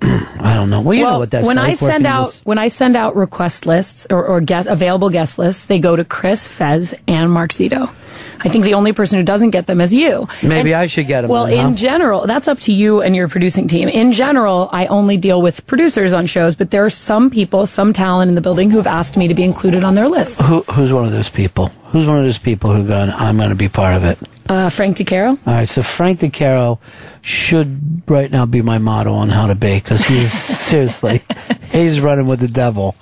[0.02, 0.80] I don't know.
[0.80, 1.70] Well, you know what that's when like.
[1.70, 5.66] I send out when I send out request lists or, or guest, available guest lists,
[5.66, 7.92] they go to Chris, Fez, and Mark Zito.
[8.40, 10.28] I think the only person who doesn't get them is you.
[10.42, 11.30] Maybe And- I should get them.
[11.30, 11.68] Well, then, huh?
[11.68, 13.88] in general, that's up to you and your producing team.
[13.88, 17.92] In general, I only deal with producers on shows, but there are some people, some
[17.92, 20.40] talent in the building who've asked me to be included on their list.
[20.42, 21.68] Who, who's one of those people?
[21.92, 23.10] Who's one of those people who gone?
[23.10, 24.18] I'm going to be part of it.
[24.48, 25.30] Uh, Frank DeCaro.
[25.46, 26.78] All right, so Frank DeCaro
[27.22, 30.32] should right now be my motto on how to be because he's
[30.68, 31.22] seriously
[31.70, 32.94] he's running with the devil.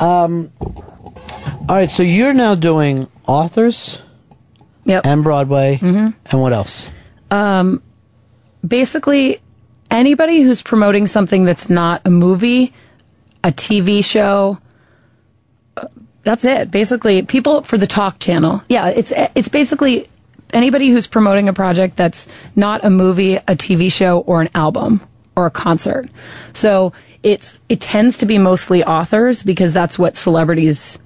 [0.00, 0.50] Um.
[0.60, 4.00] All right, so you're now doing authors.
[4.84, 5.06] Yep.
[5.06, 5.78] And Broadway.
[5.80, 6.14] Mhm.
[6.30, 6.88] And what else?
[7.30, 7.82] Um,
[8.66, 9.40] basically,
[9.90, 12.72] anybody who's promoting something that's not a movie,
[13.44, 14.58] a TV show,
[15.76, 15.86] uh,
[16.24, 16.70] that's it.
[16.70, 18.62] Basically, people for the talk channel.
[18.68, 20.08] Yeah, it's it's basically
[20.52, 25.00] anybody who's promoting a project that's not a movie, a TV show, or an album
[25.36, 26.08] or a concert.
[26.52, 26.92] So
[27.22, 30.98] it's it tends to be mostly authors because that's what celebrities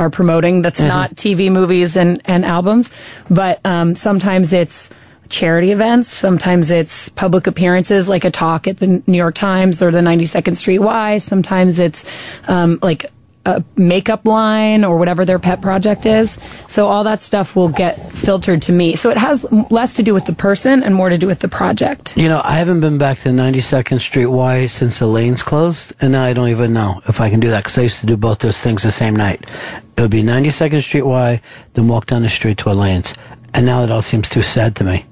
[0.00, 0.62] are promoting.
[0.62, 0.88] That's Mhm.
[0.88, 2.90] not TV, movies, and and albums.
[3.30, 4.90] But um, sometimes it's
[5.28, 6.08] charity events.
[6.08, 10.56] Sometimes it's public appearances, like a talk at the New York Times or the 92nd
[10.56, 11.18] Street Y.
[11.18, 12.04] Sometimes it's
[12.48, 13.06] um, like
[13.46, 16.38] a makeup line or whatever their pet project is.
[16.68, 18.96] So all that stuff will get filtered to me.
[18.96, 21.48] So it has less to do with the person and more to do with the
[21.48, 22.16] project.
[22.16, 26.12] You know, I haven't been back to 92nd Street Y since the Elaine's closed, and
[26.12, 28.16] now I don't even know if I can do that because I used to do
[28.16, 29.50] both those things the same night.
[29.96, 31.40] It would be 92nd Street Y,
[31.72, 33.14] then walk down the street to Elaine's,
[33.54, 35.06] and now it all seems too sad to me.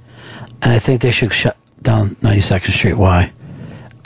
[0.60, 3.32] And I think they should shut down 92nd Street Y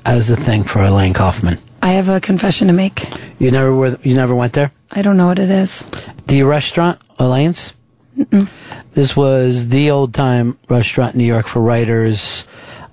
[0.04, 1.58] as a thing for Elaine Kaufman.
[1.82, 3.08] I have a confession to make.
[3.40, 4.70] You never were, you never went there?
[4.92, 5.84] I don't know what it is.
[6.28, 7.74] The restaurant, Elaine's.
[8.16, 8.48] Mm-mm.
[8.92, 12.44] This was the old time restaurant in New York for writers.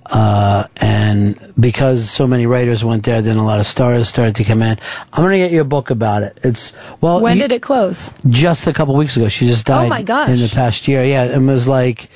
[0.06, 4.42] Uh, and because so many writers went there, then a lot of stars started to
[4.44, 4.76] come in.
[5.12, 6.36] I'm going to get you a book about it.
[6.42, 8.12] It's, well, when you- did it close?
[8.28, 9.28] just a couple weeks ago.
[9.28, 10.30] She just died Oh, my gosh.
[10.30, 11.04] in the past year.
[11.04, 11.24] Yeah.
[11.26, 12.08] It was like,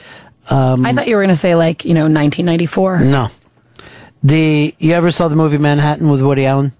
[0.50, 2.98] um, I thought you were going to say like, you know, 1994.
[3.04, 3.28] no.
[4.24, 6.72] The, you ever saw the movie Manhattan with Woody Allen?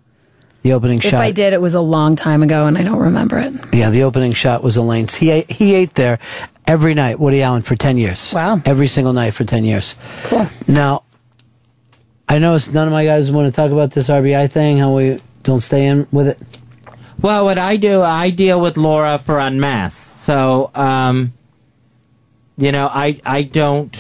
[0.63, 1.15] The opening If shot.
[1.15, 3.53] If I did, it was a long time ago and I don't remember it.
[3.75, 5.15] Yeah, the opening shot was Elaine's.
[5.15, 6.19] He ate, he ate there
[6.67, 8.33] every night, Woody Allen, for 10 years.
[8.33, 8.63] Wow.
[8.65, 9.95] Every single night for 10 years.
[10.23, 10.49] Cool.
[10.67, 11.05] Now,
[12.27, 14.97] I know it's none of my guys want to talk about this RBI thing, how
[14.97, 16.43] we don't stay in with it.
[17.21, 20.17] Well, what I do, I deal with Laura for Unmasked.
[20.17, 21.35] So, um,
[22.57, 23.95] you know, I I don't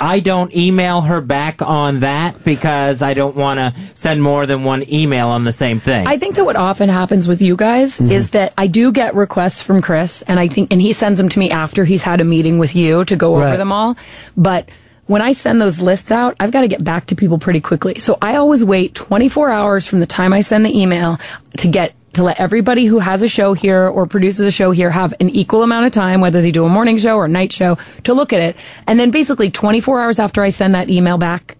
[0.00, 4.64] I don't email her back on that because I don't want to send more than
[4.64, 6.06] one email on the same thing.
[6.06, 8.10] I think that what often happens with you guys Mhm.
[8.10, 11.28] is that I do get requests from Chris, and I think, and he sends them
[11.28, 13.96] to me after he's had a meeting with you to go over them all.
[14.36, 14.68] But
[15.06, 17.98] when I send those lists out, I've got to get back to people pretty quickly.
[17.98, 21.18] So I always wait 24 hours from the time I send the email
[21.58, 24.90] to get to let everybody who has a show here or produces a show here
[24.90, 27.52] have an equal amount of time, whether they do a morning show or a night
[27.52, 28.56] show, to look at it.
[28.86, 31.56] And then basically 24 hours after I send that email back,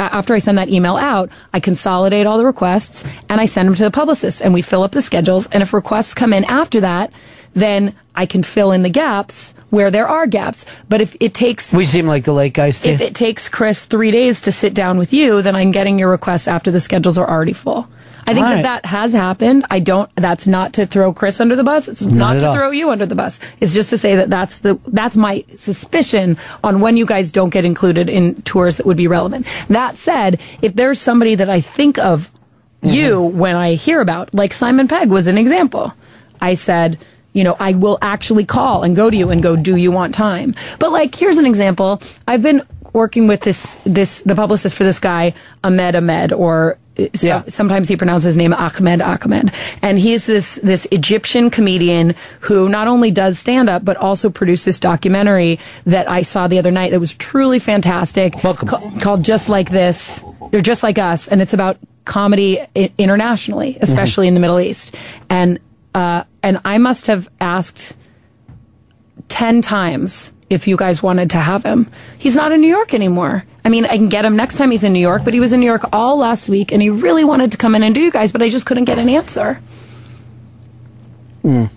[0.00, 3.76] after I send that email out, I consolidate all the requests and I send them
[3.76, 5.46] to the publicists and we fill up the schedules.
[5.52, 7.12] And if requests come in after that,
[7.52, 10.66] then I can fill in the gaps where there are gaps.
[10.88, 13.84] But if it takes We seem like the late guys to if it takes Chris
[13.84, 17.16] three days to sit down with you, then I'm getting your requests after the schedules
[17.16, 17.88] are already full.
[18.30, 18.62] I think right.
[18.62, 19.64] that that has happened.
[19.70, 20.10] I don't.
[20.16, 21.88] That's not to throw Chris under the bus.
[21.88, 22.54] It's Not not, to all.
[22.54, 23.40] throw you under the bus.
[23.60, 27.50] It's just to say that that's the that's my suspicion on when you guys don't
[27.50, 29.46] get included in tours that would be relevant.
[29.68, 32.30] That said, if there's somebody that I think of
[32.82, 33.38] you Mm-hmm.
[33.38, 35.92] when I hear about, like Simon Pegg was an example.
[36.40, 36.98] I said,
[37.34, 40.14] you know, I will actually call and go to you and go, do you want
[40.14, 40.54] time?
[40.78, 42.00] But like, here's an example.
[42.26, 42.62] I've been
[42.94, 46.78] working with this, this, the publicist for this guy, Ahmed Ahmed, or
[47.14, 47.42] so- Yeah.
[47.48, 49.50] sometimes he pronounces his name Ahmed Ahmed.
[49.82, 54.64] And he's this, this Egyptian comedian who not only does stand up, but also produced
[54.64, 58.42] this documentary that I saw the other night that was truly fantastic.
[58.44, 58.68] Welcome.
[59.00, 61.28] called Just Like This, or Just Like Us.
[61.28, 64.96] And it's about comedy I- internationally, especially in the Middle East.
[65.28, 65.58] And
[65.94, 67.96] uh, and I must have asked
[69.28, 71.88] ten times if you guys wanted to have him.
[72.18, 73.44] He's not in New York anymore.
[73.64, 75.52] I mean, I can get him next time he's in New York, but he was
[75.52, 78.00] in New York all last week, and he really wanted to come in and do
[78.00, 79.60] you guys, but I just couldn't get an answer.
[81.42, 81.70] That's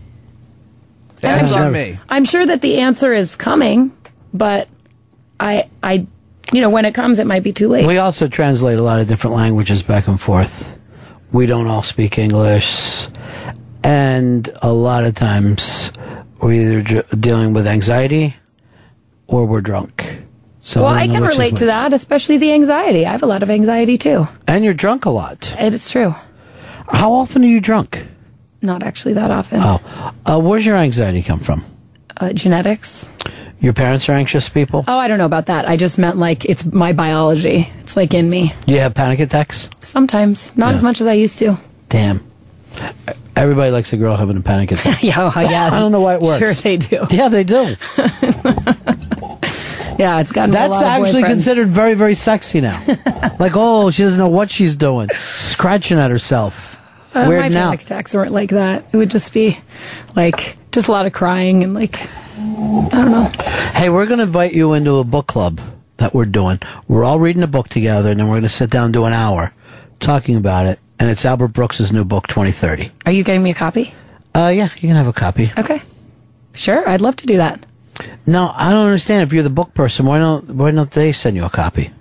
[1.54, 2.00] I'm sure- me.
[2.10, 3.96] I'm sure that the answer is coming,
[4.34, 4.68] but
[5.40, 6.06] I, I,
[6.52, 7.86] you know, when it comes, it might be too late.
[7.86, 10.78] We also translate a lot of different languages back and forth.
[11.32, 13.08] We don't all speak English.
[13.84, 15.92] And a lot of times
[16.40, 18.36] we're either dealing with anxiety
[19.28, 20.23] or we're drunk.
[20.66, 23.06] So well, we I can relate to that, especially the anxiety.
[23.06, 24.30] I have a lot of anxiety too.
[24.48, 25.54] And you're drunk a lot.
[25.60, 26.16] It is true.
[26.88, 28.08] How often are you drunk?
[28.62, 29.60] Not actually that often.
[29.62, 29.82] Oh,
[30.26, 31.66] uh, where's your anxiety come from?
[32.16, 33.06] Uh, genetics.
[33.60, 34.86] Your parents are anxious people?
[34.88, 35.68] Oh, I don't know about that.
[35.68, 37.70] I just meant like it's my biology.
[37.80, 38.54] It's like in me.
[38.66, 39.70] You have panic attacks?
[39.82, 41.58] Sometimes, not as much as I used to.
[41.90, 42.22] Damn.
[43.36, 45.04] Everybody likes a girl having a panic attack.
[45.04, 45.68] yeah, oh, yeah.
[45.68, 46.40] I don't know why it works.
[46.40, 47.06] Sure, they do.
[47.10, 47.76] Yeah, they do.
[50.00, 50.52] Yeah, it's gotten.
[50.52, 52.82] a That's lot of actually considered very, very sexy now.
[53.40, 56.80] like, oh, she doesn't know what she's doing, scratching at herself.
[57.14, 57.66] Uh, my Weird now.
[57.70, 58.86] panic attacks weren't like that.
[58.92, 59.60] It would just be
[60.16, 63.32] like just a lot of crying and like I don't know.
[63.76, 65.62] Hey, we're going to invite you into a book club
[65.98, 66.60] that we're doing.
[66.88, 69.06] We're all reading a book together, and then we're going to sit down and do
[69.06, 69.54] an hour
[70.00, 70.80] talking about it.
[71.00, 72.92] And it's Albert Brooks' new book, 2030.
[73.06, 73.94] Are you getting me a copy?
[74.34, 75.52] Uh, yeah, you can have a copy.
[75.58, 75.82] Okay.
[76.54, 77.64] Sure, I'd love to do that.
[78.26, 79.24] No, I don't understand.
[79.24, 81.92] If you're the book person, why don't why don't they send you a copy?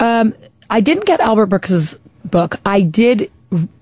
[0.00, 0.34] Um,
[0.68, 2.56] I didn't get Albert Brooks's book.
[2.64, 3.30] I did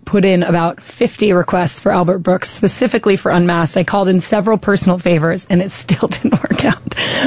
[0.04, 3.76] put in about 50 requests for Albert Brooks specifically for Unmasked.
[3.76, 6.80] I called in several personal favors and it still didn't work out.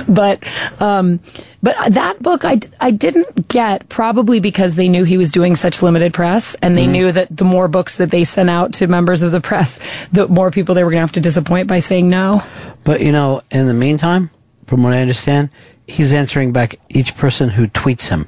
[0.08, 0.44] But
[0.82, 1.20] um,
[1.62, 5.82] but that book I, I didn't get probably because they knew he was doing such
[5.82, 6.92] limited press and they Mhm.
[6.92, 9.80] knew that the more books that they sent out to members of the press,
[10.12, 12.44] the more people they were going to have to disappoint by saying no.
[12.84, 14.30] But you know, in the meantime,
[14.68, 15.50] from what I understand,
[15.88, 18.28] he's answering back each person who tweets him.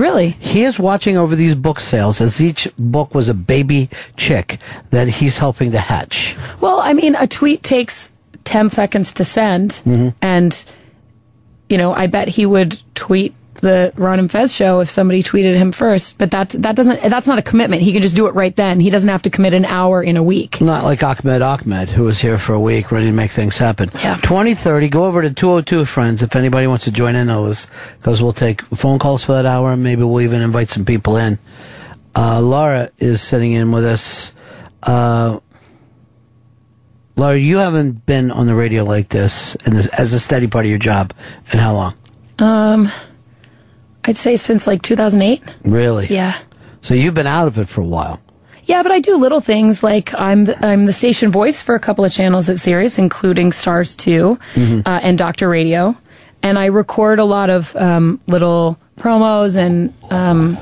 [0.00, 0.30] Really?
[0.40, 4.58] He is watching over these book sales as each book was a baby chick
[4.92, 6.36] that he's helping to hatch.
[6.62, 8.10] Well, I mean, a tweet takes
[8.44, 10.14] 10 seconds to send, Mhm.
[10.22, 10.64] and,
[11.68, 15.56] you know, I bet he would tweet the Ron and Fez show if somebody tweeted
[15.56, 17.82] him first, but that, that doesn't, that's not a commitment.
[17.82, 18.80] He can just do it right then.
[18.80, 20.60] He doesn't have to commit an hour in a week.
[20.60, 23.90] Not like Ahmed Ahmed, who was here for a week ready to make things happen.
[23.94, 24.16] Yeah.
[24.16, 27.66] 2030, go over to 202 Friends if anybody wants to join in those,
[27.98, 31.16] because we'll take phone calls for that hour and maybe we'll even invite some people
[31.16, 31.38] in.
[32.14, 34.34] Uh, Laura is sitting in with us.
[34.82, 35.40] Uh,
[37.16, 40.64] Laura, you haven't been on the radio like this and as, as a steady part
[40.64, 41.12] of your job
[41.52, 41.94] in how long?
[42.38, 42.88] Um,
[44.10, 45.40] I'd say since like 2008.
[45.64, 46.08] Really?
[46.08, 46.36] Yeah.
[46.80, 48.20] So you've been out of it for a while.
[48.64, 51.80] Yeah, but I do little things like I'm the, I'm the station voice for a
[51.80, 54.82] couple of channels at Sirius, including Stars 2 Mhm.
[54.84, 55.96] uh, and Doctor Radio,
[56.42, 60.56] and I record a lot of um, little promos and um,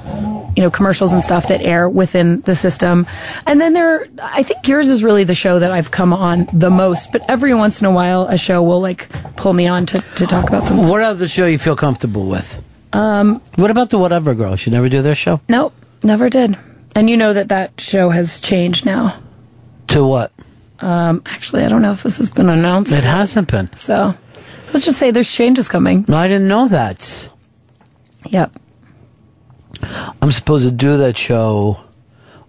[0.57, 3.07] you know commercials and stuff that air within the system.
[3.47, 6.71] And then there, I think yours is really the show that I've come on the
[6.71, 7.13] most.
[7.13, 10.27] But every once in a while, a show will like pull me on to, to
[10.27, 10.87] talk about something.
[10.87, 12.63] What other show you feel comfortable with?
[12.93, 14.65] Um, What about the Whatever Girls?
[14.67, 15.41] You never do their show?
[15.49, 16.57] nope, never did.
[16.95, 19.21] And you know that that show has changed now.
[19.89, 20.33] To what?
[20.81, 22.93] Um, actually, I don't know if this has been announced.
[22.93, 23.69] It hasn't been.
[23.77, 24.15] So
[24.73, 26.05] let's just say there's changes coming.
[26.09, 27.31] No, I didn't know that.
[28.27, 28.53] Yep.
[30.23, 31.79] I'm supposed to do that show.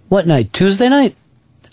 [0.10, 0.52] What night?
[0.54, 1.16] Tuesday night?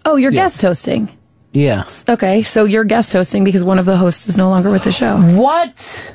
[0.05, 1.09] Oh, you're guest hosting.
[1.53, 1.85] Yeah.
[2.09, 4.93] Okay, so you're guest hosting because one of the hosts is no longer with the
[4.93, 5.17] show.
[5.17, 6.14] What?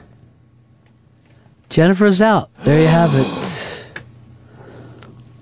[1.71, 2.49] Jennifer's out.
[2.59, 3.85] There you have it.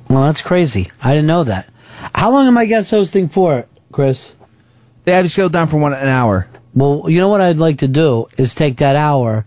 [0.10, 0.92] Well, that's crazy.
[1.02, 1.70] I didn't know that.
[2.14, 4.36] How long am I guest hosting for, Chris?
[5.06, 6.48] They have to go down for one an hour.
[6.76, 9.46] Well, you know what I'd like to do is take that hour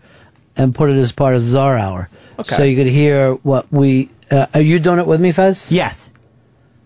[0.57, 2.09] and put it as part of Czar Hour.
[2.39, 2.57] Okay.
[2.57, 4.11] So you could hear what we.
[4.29, 5.71] Uh, are you doing it with me, Fez?
[5.71, 6.11] Yes.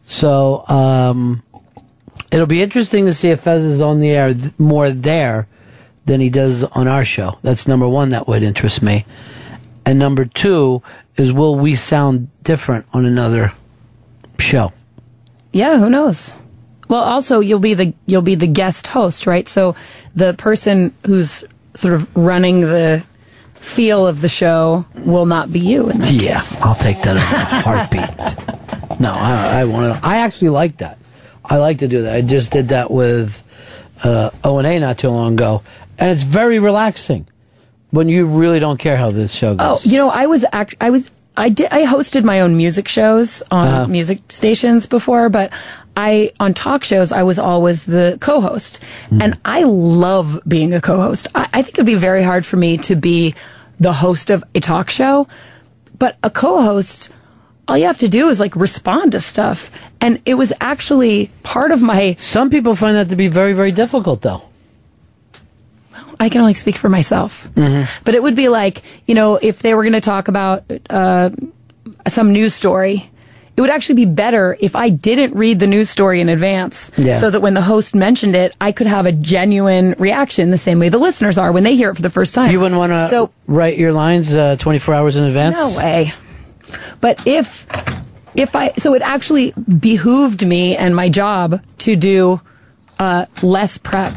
[0.05, 1.43] So um,
[2.31, 5.49] it'll be interesting to see if Fez is on the air th- more there
[6.05, 7.39] than he does on our show.
[7.43, 8.11] That's number one.
[8.11, 9.07] That would interest me.
[9.87, 10.83] And number two
[11.17, 13.53] is will we sound different on another
[14.39, 14.73] show?
[15.53, 16.35] Yeah, who knows?
[16.89, 19.49] Well, also you'll be the you'll be the guest host, right?
[19.49, 19.75] So
[20.15, 23.05] the person who's sort of running the
[23.55, 25.89] feel of the show will not be you.
[25.91, 26.61] In Yeah, case.
[26.61, 27.17] I'll take that
[27.65, 29.01] heartbeat.
[29.01, 30.07] no, I, I want to.
[30.07, 30.99] I actually like that.
[31.45, 32.15] I like to do that.
[32.15, 33.43] I just did that with
[34.05, 35.63] uh, O and A not too long ago,
[35.99, 37.27] and it's very relaxing
[37.97, 39.87] when you really don't care how this show goes.
[39.87, 42.87] Oh, you know, I was act- I was I did I hosted my own music
[42.89, 43.87] shows on Uh-huh.
[43.89, 45.53] music stations before, but
[45.97, 48.81] I on talk shows I was always the co-host,
[49.11, 51.27] and I love being a co-host.
[51.35, 53.35] I, I think it'd be very hard for me to be
[53.81, 55.27] the host of a talk show,
[55.99, 57.11] but a co-host.
[57.69, 59.71] All you have to do is like respond to stuff.
[60.01, 62.15] And it was actually part of my.
[62.19, 64.43] Some people find that to be very, very difficult, though.
[66.19, 67.49] I can only speak for myself.
[67.55, 71.31] But it would be like, you know, if they were going to talk about uh,
[72.09, 73.11] some news story,
[73.57, 76.91] it would actually be better if I didn't read the news story in advance.
[76.99, 77.17] Yeah.
[77.17, 80.79] So that when the host mentioned it, I could have a genuine reaction the same
[80.79, 82.51] way the listeners are when they hear it for the first time.
[82.53, 85.57] You wouldn't want to So write your lines uh, 24 hours in advance?
[85.57, 86.13] no way.
[87.01, 87.67] But if
[88.35, 92.41] if I so it actually behooved me and my job to do
[92.99, 94.13] uh, less prep.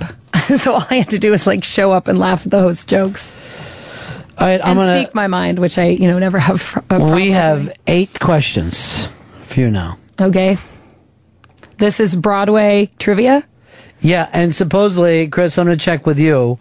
[0.58, 2.90] so all I had to do was like show up and laugh at the host
[2.90, 3.36] jokes
[4.38, 5.02] All right, I'm and gonna.
[5.04, 6.62] speak my mind, which I you know never have.
[6.78, 9.08] A problem We have eight questions
[9.44, 9.98] for you now.
[10.20, 10.58] Okay.
[11.78, 13.46] This is Broadway trivia.
[14.02, 16.58] Yeah, and supposedly, Chris, I'm going to check with you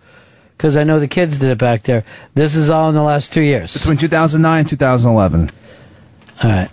[0.57, 2.05] because I know the kids did it back there.
[2.35, 3.73] This is all in the last two years.
[3.75, 5.51] Between 2009 and 2011.
[6.43, 6.69] All right.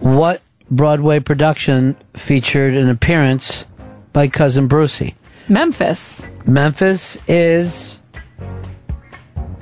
[0.00, 3.64] What Broadway production featured an appearance
[4.12, 5.14] by Cousin Brucey?
[5.48, 6.24] Memphis.
[6.46, 8.00] Memphis is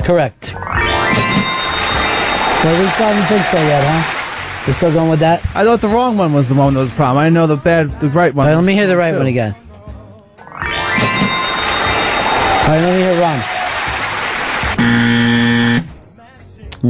[0.03, 0.53] correct.
[2.65, 4.21] Well, we still haven't fixed that yet, huh?
[4.67, 5.41] We're still going with that?
[5.55, 7.19] I thought the wrong one was the one that was the problem.
[7.19, 8.47] I didn't know the bad, the right one.
[8.47, 9.19] All right, let me hear the right too.
[9.19, 9.55] one again.
[12.65, 13.41] All right, let me hear Ron.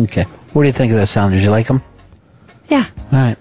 [0.05, 0.23] Okay.
[0.53, 1.33] What do you think of those sounds?
[1.35, 1.83] Did you like them?
[2.69, 2.85] Yeah.
[3.13, 3.37] All right.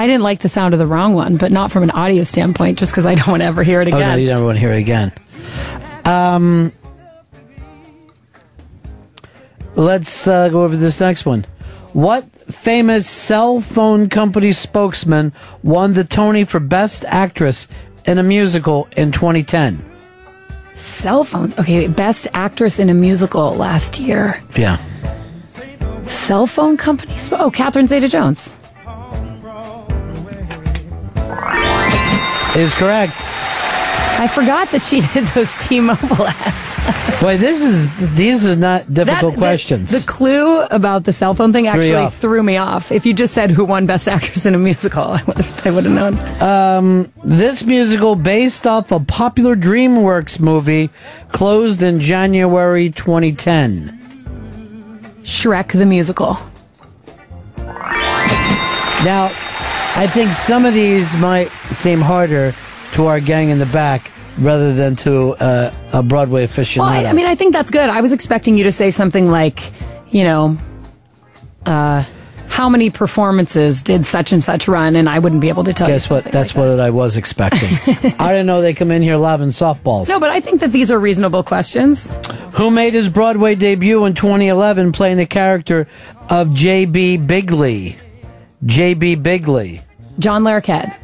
[0.00, 2.78] I didn't like the sound of the wrong one, but not from an audio standpoint,
[2.78, 4.02] just because I don't want to ever hear it again.
[4.02, 5.12] Oh, no, you never want to hear it again.
[6.06, 6.72] Um,
[9.74, 11.44] let's uh, go over this next one.
[11.92, 17.68] What famous cell phone company spokesman won the Tony for Best Actress
[18.06, 19.84] in a Musical in 2010?
[20.72, 21.58] Cell phones.
[21.58, 24.42] Okay, best actress in a musical last year.
[24.56, 24.78] Yeah.
[26.06, 27.30] Cell phone companies.
[27.34, 28.56] Oh, Catherine Zeta-Jones.
[32.56, 33.12] Is correct.
[34.18, 37.20] I forgot that she did those T-Mobile ads.
[37.22, 39.90] Boy, this is these are not difficult That- questions.
[39.92, 42.16] The, the clue about the cell phone thing actually off.
[42.16, 42.92] threw me off.
[42.92, 45.70] If you just said who won Best Actress in a Musical, I would have, I
[45.70, 46.42] would have known.
[46.42, 50.90] Um, this musical, based off a popular DreamWorks movie,
[51.32, 53.96] closed in January 2010.
[55.22, 56.36] Shrek the Musical.
[59.02, 59.30] Now,
[60.00, 62.54] I think some of these might seem harder
[62.94, 66.78] to our gang in the back rather than to uh, a Broadway aficionado.
[66.78, 67.90] Well, I, I mean, I think that's good.
[67.90, 69.60] I was expecting you to say something like,
[70.10, 70.56] you know,
[71.66, 72.04] uh,
[72.48, 75.88] how many performances did such and such run, and I wouldn't be able to tell
[75.88, 76.16] Guess you.
[76.16, 76.24] what?
[76.24, 77.68] That's what I was expecting.
[78.18, 80.08] I didn't know they come in here lobbing softballs.
[80.08, 82.10] No, but I think that these are reasonable questions.
[82.54, 85.86] Who made his Broadway debut in 2011 playing the character
[86.30, 87.18] of J.B.
[87.18, 87.98] Bigley?
[88.64, 89.16] J.B.
[89.16, 89.82] Bigley.
[90.20, 90.96] John Larroquette.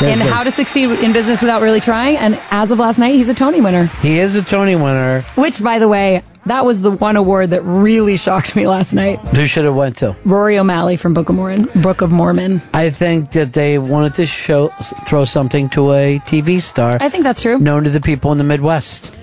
[0.00, 0.30] There's in his.
[0.30, 3.34] How to Succeed in Business Without Really Trying, and as of last night, he's a
[3.34, 3.86] Tony winner.
[4.02, 5.22] He is a Tony winner.
[5.36, 9.18] Which, by the way, that was the one award that really shocked me last night.
[9.20, 10.14] Who should have went to?
[10.26, 11.68] Rory O'Malley from Book of Mormon.
[11.82, 12.60] Book of Mormon.
[12.74, 14.68] I think that they wanted to show
[15.06, 17.58] throw something to a TV star I think that's true.
[17.58, 19.16] known to the people in the Midwest.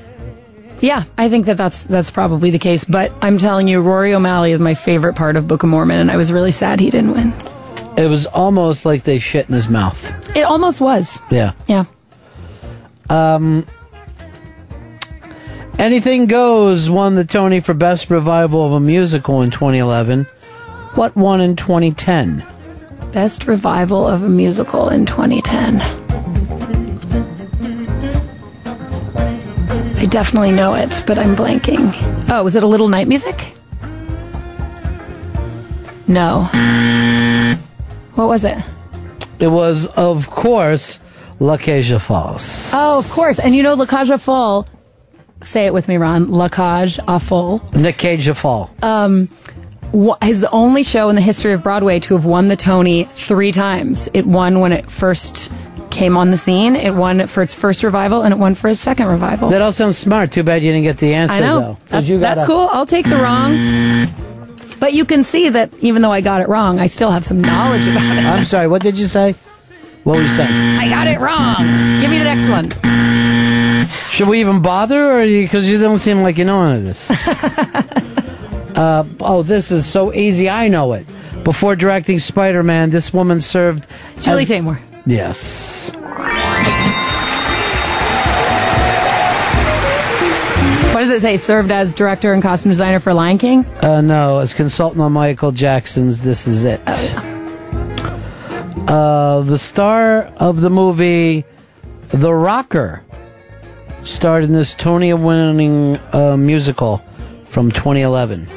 [0.82, 2.84] Yeah, I think that that's that's probably the case.
[2.84, 6.12] But I'm telling you, Rory O'Malley is my favorite part of Book of Mormon, and
[6.12, 7.32] I was really sad he didn't win.
[7.98, 10.36] It was almost like they shit in his mouth.
[10.36, 11.20] It almost was.
[11.30, 11.54] Yeah.
[11.68, 11.86] Yeah.
[13.10, 13.66] Um,
[15.78, 20.26] Anything Goes won the Tony for Best Revival of a Musical in 2011.
[20.96, 22.46] What won in 2010?
[23.12, 25.82] Best revival of a musical in 2010.
[29.98, 31.92] I definitely know it, but I'm blanking.
[32.30, 33.54] Oh, was it a Little Night Music?
[36.08, 36.50] No.
[38.16, 38.58] What was it?
[39.40, 41.00] It was, of course,
[41.40, 42.72] La Caja Falls.
[42.74, 43.40] Oh, of course.
[43.40, 44.66] And you know, La Cage aux Folles.
[45.44, 46.30] Say it with me, Ron.
[46.32, 47.60] La Cage aux Folles.
[47.72, 48.70] The Caja Fall.
[48.82, 49.28] um,
[50.24, 53.52] is the only show in the history of Broadway to have won the Tony three
[53.52, 54.08] times.
[54.14, 55.52] It won when it first
[55.92, 56.76] came on the scene.
[56.76, 59.50] It won for its first revival, and it won for its second revival.
[59.50, 60.32] That all sounds smart.
[60.32, 61.60] Too bad you didn't get the answer, I know.
[61.60, 61.78] though.
[61.90, 62.70] That's, that's a- cool.
[62.72, 63.54] I'll take the wrong.
[64.84, 67.40] But you can see that even though I got it wrong, I still have some
[67.40, 68.26] knowledge about it.
[68.26, 69.32] I'm sorry, what did you say?
[70.04, 70.52] What were you saying?
[70.52, 72.02] I got it wrong.
[72.02, 72.70] Give me the next one.
[74.12, 77.10] Should we even bother, or because you, don't seem like you know any of this?
[78.76, 80.50] Uh, oh, this is so easy.
[80.50, 81.06] I know it.
[81.44, 83.86] Before directing Spider Man, this woman served.
[84.20, 84.80] Julie as- Taymor.
[85.06, 85.92] Yes.
[91.04, 91.38] Does it say?
[91.38, 93.66] Served as director and costume designer for Lion King?
[93.82, 96.82] Uh, no, as consultant on Michael Jackson's This Is It.
[98.90, 101.46] uh, the star of the movie
[102.10, 103.02] The Rocker
[104.04, 106.98] starred in this Tony winning uh, musical
[107.46, 108.48] from 2011.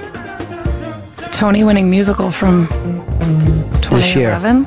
[1.32, 2.66] Tony winning musical from
[3.82, 4.66] 2011?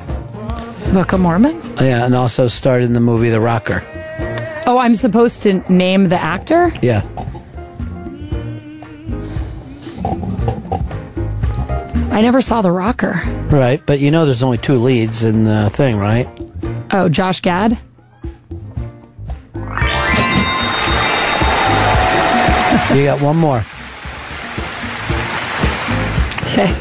[0.94, 1.60] Book of Mormon?
[1.80, 3.84] Yeah, and also starred in the movie The Rocker.
[4.66, 6.72] Oh, I'm supposed to name the actor?
[6.82, 7.02] Yeah.
[12.12, 13.22] I never saw The Rocker.
[13.50, 16.28] Right, but you know there's only two leads in the thing, right?
[16.92, 17.78] Oh, Josh Gad?
[22.96, 23.64] You got one more.
[26.48, 26.74] Okay.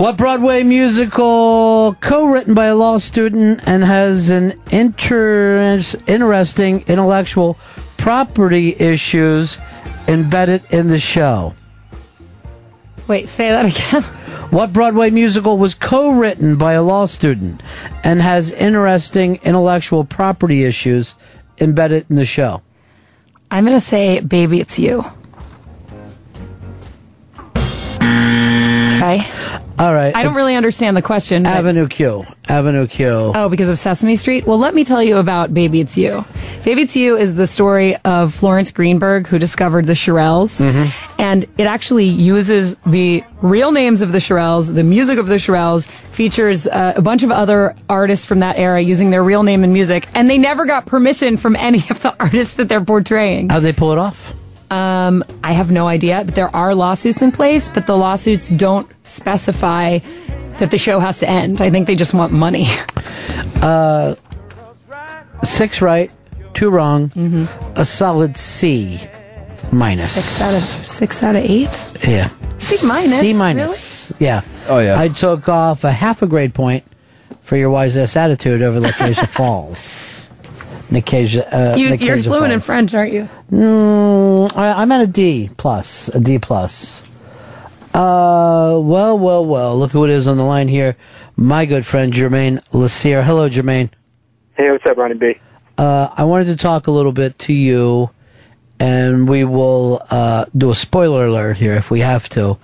[0.00, 7.56] What Broadway musical, co-written by a law student and has an inter- interesting intellectual
[7.96, 9.58] property issues
[10.08, 11.54] embedded in the show?
[13.08, 14.04] Wait, say that again.
[14.52, 17.62] What Broadway musical was co-written by a law student
[18.04, 21.14] and has interesting intellectual property issues
[21.58, 22.60] embedded in the show?
[23.50, 25.06] I'm going to say Baby It's You.
[29.02, 29.24] Okay.
[29.78, 30.14] All right.
[30.14, 31.46] I don't really understand the question.
[31.46, 32.24] Avenue Q.
[32.48, 33.06] Avenue Q.
[33.34, 34.46] Oh, because of Sesame Street?
[34.46, 36.24] Well, let me tell you about Baby It's You.
[36.64, 40.60] Baby It's You is the story of Florence Greenberg, who discovered the Shirelles.
[41.18, 45.86] And it actually uses the real names of the Shirelles, the music of the Shirelles,
[45.86, 49.72] features uh, a bunch of other artists from that era using their real name and
[49.72, 50.06] music.
[50.14, 53.48] And they never got permission from any of the artists that they're portraying.
[53.48, 54.34] How'd they pull it off?
[54.72, 58.90] Um, I have no idea, but there are lawsuits in place, but the lawsuits don't
[59.04, 59.98] specify
[60.58, 61.60] that the show has to end.
[61.60, 62.66] I think they just want money.
[63.62, 64.16] Uh,
[65.44, 66.10] six right,
[66.54, 67.46] two wrong, Mm-hmm.
[67.78, 69.00] a solid C
[69.70, 70.12] minus.
[70.14, 71.86] Six out of six out of eight.
[72.06, 72.28] Yeah.
[72.58, 73.20] C minus.
[73.20, 74.12] C minus.
[74.18, 74.42] Yeah.
[74.68, 74.98] Oh, yeah.
[74.98, 76.84] I took off a half a grade point
[77.42, 80.21] for your wise ass attitude over Lacasia Falls.
[80.92, 83.28] Nicasia, uh, You, you're Nicasia fluent in French, aren't you?
[83.50, 87.02] Mm, I, I'm at a D plus, a D plus.
[87.94, 89.78] Uh, well, well, well.
[89.78, 90.96] Look who it is on the line here.
[91.36, 93.24] My good friend Germain Lussier.
[93.24, 93.90] Hello, Germain.
[94.56, 95.34] Hey, what's up, Ronnie B?
[95.78, 98.10] Uh, I wanted to talk a little bit to you,
[98.78, 102.58] and we will uh, do a spoiler alert here if we have to,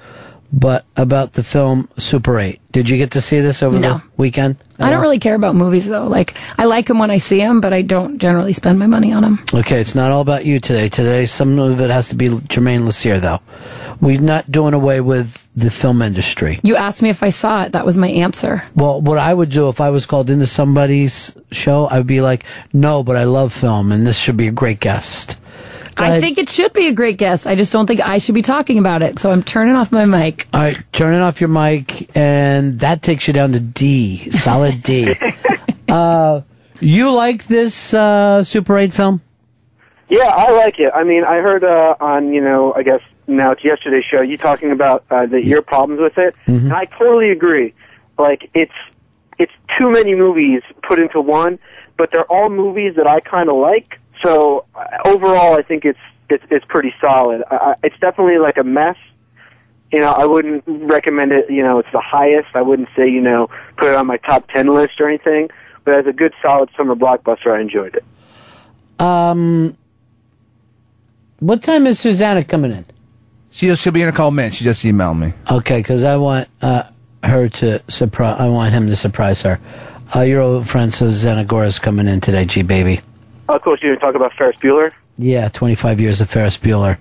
[0.52, 2.60] but about the film Super 8.
[2.72, 3.94] Did you get to see this over No.
[3.98, 4.56] the weekend?
[4.78, 6.06] I don't really care about movies though.
[6.06, 9.12] Like I like them when I see them, but I don't generally spend my money
[9.12, 9.44] on them.
[9.52, 10.88] Okay, it's not all about you today.
[10.88, 13.40] Today, some of it has to be Germain Lussier, though.
[14.00, 16.60] We're not doing away with the film industry.
[16.62, 17.72] You asked me if I saw it.
[17.72, 18.62] That was my answer.
[18.76, 22.20] Well, what I would do if I was called into somebody's show, I would be
[22.20, 25.36] like, no, but I love film, and this should be a great guest.
[25.98, 27.44] Go I think it should be a great guess.
[27.44, 29.18] I just don't think I should be talking about it.
[29.18, 30.46] So I'm turning off my mic.
[30.54, 35.14] All right, turning off your mic, and that takes you down to D, solid D.
[35.88, 36.42] uh,
[36.80, 39.22] you like this uh, Super 8 film?
[40.08, 40.90] Yeah, I like it.
[40.94, 44.38] I mean, I heard uh, on, you know, I guess now it's yesterday's show, you
[44.38, 47.74] talking about uh, the ear problems with it, and I totally agree.
[48.18, 48.72] Like, it's
[49.38, 51.58] it's too many movies put into one,
[51.96, 54.00] but they're all movies that I kind of like.
[54.24, 55.98] So uh, overall, I think it's
[56.30, 57.42] it's it's pretty solid.
[57.50, 58.96] I, I- it's definitely like a mess.
[59.92, 61.50] You know, I wouldn't recommend it.
[61.50, 62.48] You know, it's the highest.
[62.54, 65.48] I wouldn't say you know put it on my top ten list or anything.
[65.84, 68.04] But as a good solid summer blockbuster, I enjoyed it.
[69.00, 69.76] Um,
[71.40, 72.84] what time is Susanna coming in?
[73.50, 74.56] She'll, she'll be in a couple minutes.
[74.56, 75.32] She just emailed me.
[75.50, 76.90] Okay, because I want uh,
[77.24, 78.36] her to surprise.
[78.38, 79.58] I want him to surprise her.
[80.14, 83.00] Uh, your old friend Susanna Gora's coming in today, G baby.
[83.48, 83.58] Oh.
[83.64, 84.92] So you're gonna talk about Ferris Bueller?
[85.16, 86.98] Yeah, 25 years of Ferris Bueller.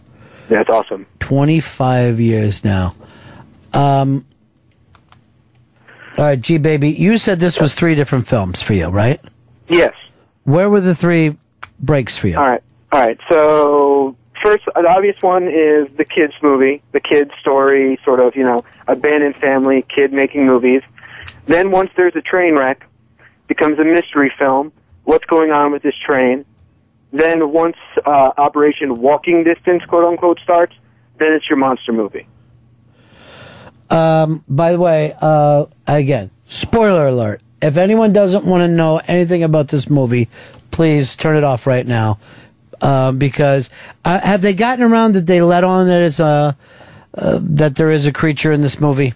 [0.49, 1.06] Yeah, that's awesome.
[1.19, 2.95] 25 years now.
[3.74, 4.26] Um,
[6.18, 9.19] all right, G baby, you said this was three different films for you, right?
[9.68, 9.94] Yes.
[10.45, 11.38] Where were the three
[11.80, 12.38] breaks for you?
[12.38, 12.64] All right.
[12.91, 13.19] All right.
[13.30, 18.44] So first, the obvious one is the kids movie, the kids story, sort of you
[18.44, 20.82] know abandoned family, kid making movies.
[21.45, 22.86] Then once there's a train wreck,
[23.48, 24.72] becomes a mystery film.
[25.08, 26.44] What's going on with this train?
[27.14, 30.76] Then once uh, Operation Walking Distance, quote unquote, starts,
[31.18, 32.28] then it's your monster movie.
[33.90, 37.42] Um, by the way, uh, again, spoiler alert.
[37.62, 40.28] If anyone doesn't want to know anything about this movie,
[40.72, 42.20] please turn it off right now.
[42.82, 43.70] Um, because
[44.04, 46.58] uh, have they gotten around that they let on that it's a
[47.14, 49.14] uh, that there is a creature in this movie?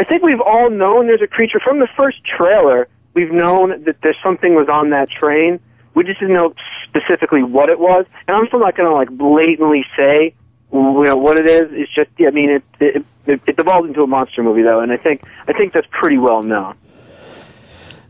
[0.00, 2.88] I think we've all known there's a creature from the first trailer.
[3.16, 5.58] We've known that there's something was on that train.
[5.94, 6.52] We just didn't know
[6.84, 10.34] specifically what it was, and I'm still not going to like blatantly say
[10.70, 11.68] you know what it is.
[11.72, 14.80] It's just yeah, I mean it it, it it devolved into a monster movie though,
[14.80, 16.76] and I think I think that's pretty well known.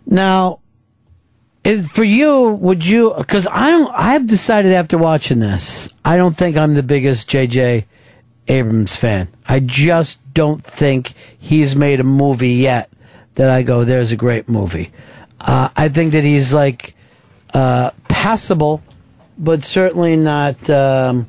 [0.07, 0.59] Now,
[1.63, 2.51] is for you?
[2.51, 3.15] Would you?
[3.17, 3.95] Because I don't.
[3.95, 7.87] I've decided after watching this, I don't think I'm the biggest J.J.
[8.49, 9.29] Abrams fan.
[9.49, 12.91] I just don't think he's made a movie yet
[13.37, 14.93] that I go, "There's a great movie."
[15.41, 16.95] Uh, I think that he's like
[17.55, 18.83] uh, passable,
[19.39, 21.27] but certainly not um,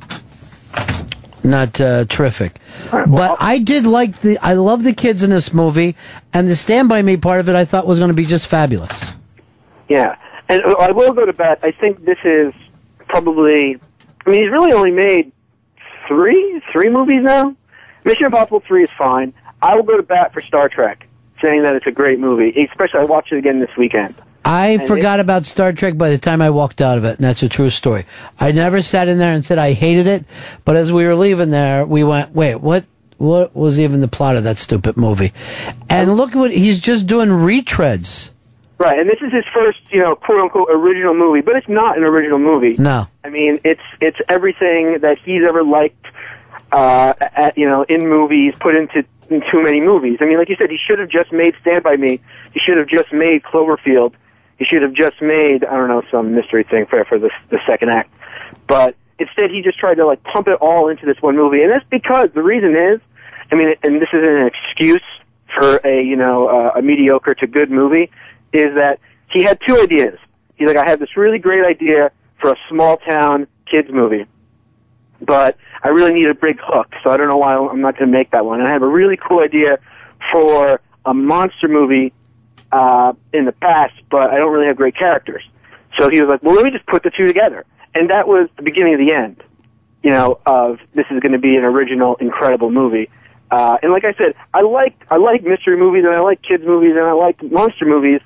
[1.44, 2.60] not uh, terrific.
[2.92, 4.38] But I did like the.
[4.40, 5.96] I love the kids in this movie,
[6.34, 7.56] and the Stand by Me part of it.
[7.56, 9.14] I thought was going to be just fabulous.
[9.90, 10.16] Yeah,
[10.50, 11.60] and I will go to bat.
[11.64, 12.54] I think this is
[13.08, 13.80] probably.
[14.26, 15.32] I mean, he's really only made
[16.08, 17.56] three three movies now.
[18.06, 19.34] Mission Impossible three is fine.
[19.62, 21.07] I will go to bat for Star Trek,
[21.42, 22.50] saying that it's a great movie.
[22.70, 24.16] Especially, I watched it again this weekend.
[24.46, 27.26] I And forgot about Star Trek by the time I walked out of it, and
[27.26, 28.06] that's a true story.
[28.40, 30.24] I never sat in there and said I hated it,
[30.64, 32.86] but as we were leaving there, we went, "Wait, what?
[33.18, 35.34] What was even the plot of that stupid movie?"
[35.90, 38.32] And look what he's just doing retreads.
[38.80, 41.98] Right, and this is his first, you know, quote unquote original movie, but it's not
[41.98, 42.76] an original movie.
[42.78, 43.08] No.
[43.24, 46.06] I mean, it's it's everything that he's ever liked,
[46.72, 50.18] uh, at, you know, in movies, put into in too many movies.
[50.22, 52.20] I mean, like you said, he should have just made Stand by Me.
[52.54, 54.14] He should have just made Cloverfield.
[54.58, 57.60] He should have just made I don't know some mystery thing for for the the
[57.68, 58.12] second act.
[58.68, 61.72] But instead, he just tried to like pump it all into this one movie, and
[61.72, 63.00] that's because the reason is,
[63.52, 65.04] I mean, and this isn't an excuse
[65.56, 68.12] for a you know uh, a mediocre to good movie,
[68.54, 69.00] is that
[69.32, 70.18] he had two ideas.
[70.56, 74.26] He's like, I have this really great idea for a small town kids movie,
[75.22, 78.12] but I really need a big hook, so I don't know why I'm not going
[78.12, 78.60] to make that one.
[78.60, 79.80] And I have a really cool idea
[80.32, 82.14] for a monster movie
[82.72, 85.44] uh, in the past, but I don't really have great characters.
[85.96, 87.66] So he was like, well, let me just put the two together.
[87.96, 89.44] And that was the beginning of the end,
[90.04, 93.10] you know, of this is going to be an original, incredible movie.
[93.50, 96.64] Uh, and like I said, I like, I like mystery movies and I like kids
[96.66, 98.20] movies and I like monster movies.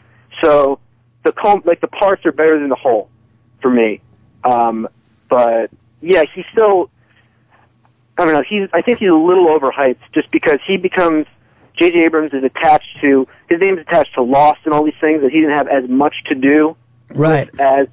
[0.43, 0.80] So
[1.23, 3.09] the com- like the parts are better than the whole
[3.61, 4.01] for me.
[4.43, 4.88] Um,
[5.30, 5.69] but
[6.01, 6.89] yeah, he's still,
[8.17, 11.25] I don't know, he's, I think he's a little overhyped just because he becomes,
[11.77, 12.03] J.J.
[12.05, 15.39] Abrams is attached to, his name's attached to Lost and all these things that he
[15.39, 16.75] didn't have as much to do
[17.13, 17.49] Right.
[17.59, 17.87] as,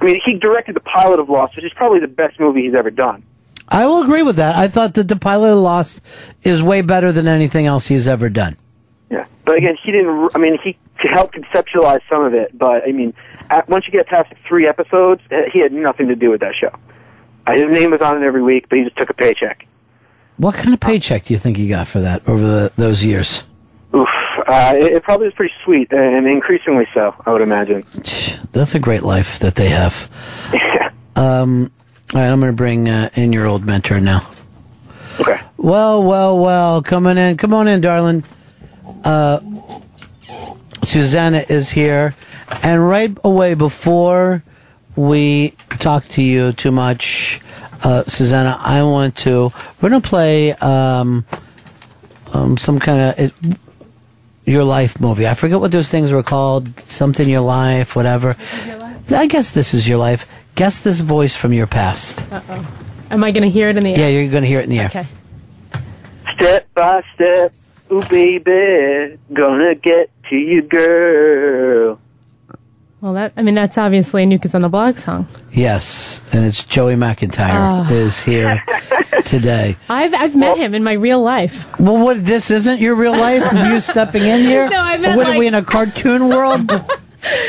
[0.00, 2.74] I mean, he directed the pilot of Lost, which is probably the best movie he's
[2.74, 3.22] ever done.
[3.68, 4.56] I will agree with that.
[4.56, 6.00] I thought that the pilot of Lost
[6.42, 8.56] is way better than anything else he's ever done.
[9.10, 9.26] Yeah.
[9.44, 13.14] But again, he didn't, I mean, he helped conceptualize some of it, but I mean,
[13.50, 16.54] at, once you get past three episodes, eh, he had nothing to do with that
[16.54, 16.74] show.
[17.46, 19.66] Uh, his name was on it every week, but he just took a paycheck.
[20.36, 23.44] What kind of paycheck do you think he got for that over the, those years?
[23.94, 24.08] Oof.
[24.46, 27.84] Uh, it, it probably was pretty sweet, and increasingly so, I would imagine.
[28.52, 30.10] That's a great life that they have.
[31.16, 31.70] Um,
[32.12, 34.28] all right, I'm going to bring uh, in your old mentor now.
[35.20, 35.40] Okay.
[35.56, 36.82] Well, well, well.
[36.82, 37.36] Coming in.
[37.36, 38.24] Come on in, darling.
[39.04, 39.38] Uh,
[40.82, 42.14] Susanna is here.
[42.62, 44.42] And right away, before
[44.96, 47.40] we talk to you too much,
[47.82, 49.52] uh, Susanna, I want to.
[49.80, 51.24] We're going to play um,
[52.32, 53.58] um, some kind of.
[54.46, 55.26] Your life movie.
[55.26, 56.68] I forget what those things were called.
[56.82, 58.36] Something your life, whatever.
[58.66, 59.10] Your life?
[59.12, 60.30] I guess this is your life.
[60.54, 62.22] Guess this voice from your past.
[62.30, 62.66] Uh-oh.
[63.10, 64.10] Am I going to hear it in the Yeah, air?
[64.20, 64.86] you're going to hear it in the air.
[64.88, 65.06] Okay.
[66.36, 67.54] Step by step,
[67.90, 71.98] ooh baby, gonna get to you, girl.
[73.04, 75.28] Well, that I mean that's obviously a New Kids on the Block song.
[75.52, 77.92] Yes, and it's Joey McIntyre Oh.
[77.94, 78.64] is here
[79.26, 79.76] today.
[79.90, 81.78] I've I've met him in my real life.
[81.78, 82.24] Well, what?
[82.24, 83.42] This isn't your real life?
[83.52, 84.70] you stepping in here?
[84.74, 86.70] No, I meant What are we in a cartoon world?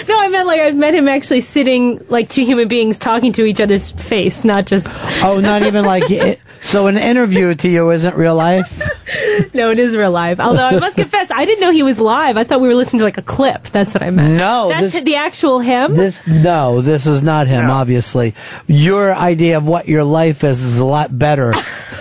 [0.07, 3.43] No, I meant like I've met him actually sitting like two human beings talking to
[3.43, 4.87] each other's face, not just.
[5.21, 6.09] oh, not even like.
[6.09, 8.81] It, so an interview to you isn't real life.
[9.53, 10.39] no, it is real life.
[10.39, 12.37] Although I must confess, I didn't know he was live.
[12.37, 13.65] I thought we were listening to like a clip.
[13.65, 14.37] That's what I meant.
[14.37, 15.95] No, that's this- the actual him.
[15.95, 17.69] This no, this is not him.
[17.69, 18.33] Obviously,
[18.67, 21.53] your idea of what your life is is a lot better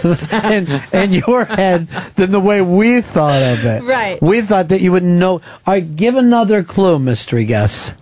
[0.32, 1.86] in, in your head
[2.16, 3.82] than the way we thought of it.
[3.84, 4.20] Right.
[4.22, 5.32] We thought that you would know.
[5.34, 7.94] All right, give another clue, mystery guess.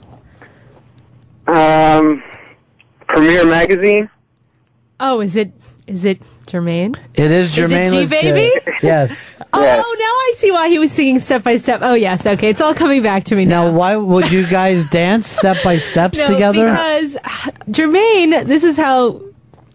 [1.46, 2.22] Um,
[3.08, 4.08] Premiere Magazine?
[5.00, 5.52] oh, is it
[5.88, 6.94] is it Germain?
[7.14, 8.50] It is Is it G Baby?
[8.82, 9.30] Yes.
[9.54, 11.80] Oh, now I see why he was singing step by step.
[11.82, 13.66] Oh yes, okay, it's all coming back to me now.
[13.66, 16.70] Now, why would you guys dance step by steps no, together?
[16.70, 17.18] because
[17.70, 19.20] Germain, this is how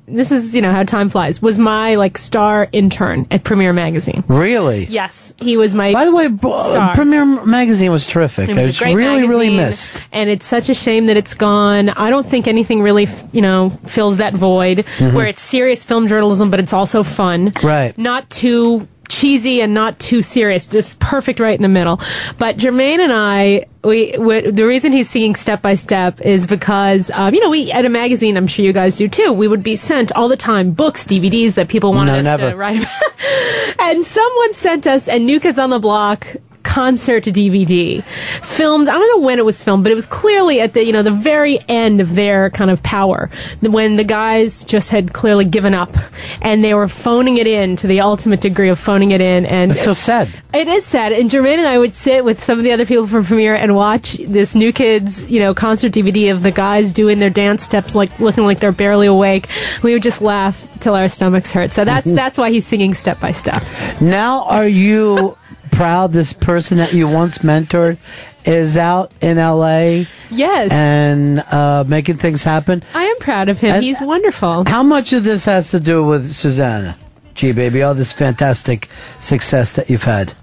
[0.08, 1.42] this is you know how time flies.
[1.42, 4.24] Was my like star intern at Premiere Magazine.
[4.28, 4.86] Really?
[4.86, 5.94] Yes, he was my.
[5.94, 6.94] By the way, b- star.
[6.96, 8.50] Premiere Magazine was terrific.
[8.50, 10.04] It was a it's really, really missed.
[10.12, 11.90] and it's such a shame that it's gone.
[11.90, 15.14] I don't think anything really, f- you know, fills that void Mhm.
[15.14, 17.54] where it's serious film journalism, but it's also fun.
[17.62, 17.98] Right.
[17.98, 22.00] Not too cheesy and not too serious, just perfect right in the middle.
[22.38, 27.10] But Germain and I, we, we the reason he's singing step by step is because,
[27.12, 29.32] um, you know, we at a magazine, I'm sure you guys do too.
[29.32, 32.52] We would be sent all the time books, DVDs that people wanted No, us never.
[32.52, 33.80] to write about.
[33.80, 36.28] and someone sent us a New Kids on the Block
[36.68, 38.04] concert DVD
[38.44, 40.92] filmed i don't know when it was filmed but it was clearly at the you
[40.92, 43.30] know the very end of their kind of power
[43.62, 45.90] when the guys just had clearly given up
[46.42, 49.72] and they were phoning it in to the ultimate degree of phoning it in and
[49.72, 50.30] It's so sad.
[50.54, 51.12] it is sad.
[51.14, 53.76] And Germain and I would sit with some of the other people from Premiere and
[53.76, 57.96] watch this New Kids, you know, concert DVD of the guys doing their dance steps,
[57.96, 59.48] like looking like they're barely awake.
[59.84, 61.72] We would just laugh till our stomachs hurt.
[61.74, 62.16] So that's mm-hmm.
[62.16, 63.64] that's why he's singing step by step.
[64.02, 65.38] Now, are you
[65.78, 67.98] proud this person that you once mentored
[68.46, 70.08] is out in L.A.
[70.32, 70.72] Yes.
[70.72, 72.82] and uh, making things happen?
[72.96, 73.76] I am proud of him.
[73.76, 74.66] And- he's wonderful.
[74.66, 76.96] How much of this has to do with Susanna?
[77.36, 78.90] Gee, baby, all this fantastic
[79.20, 80.34] success that you've had.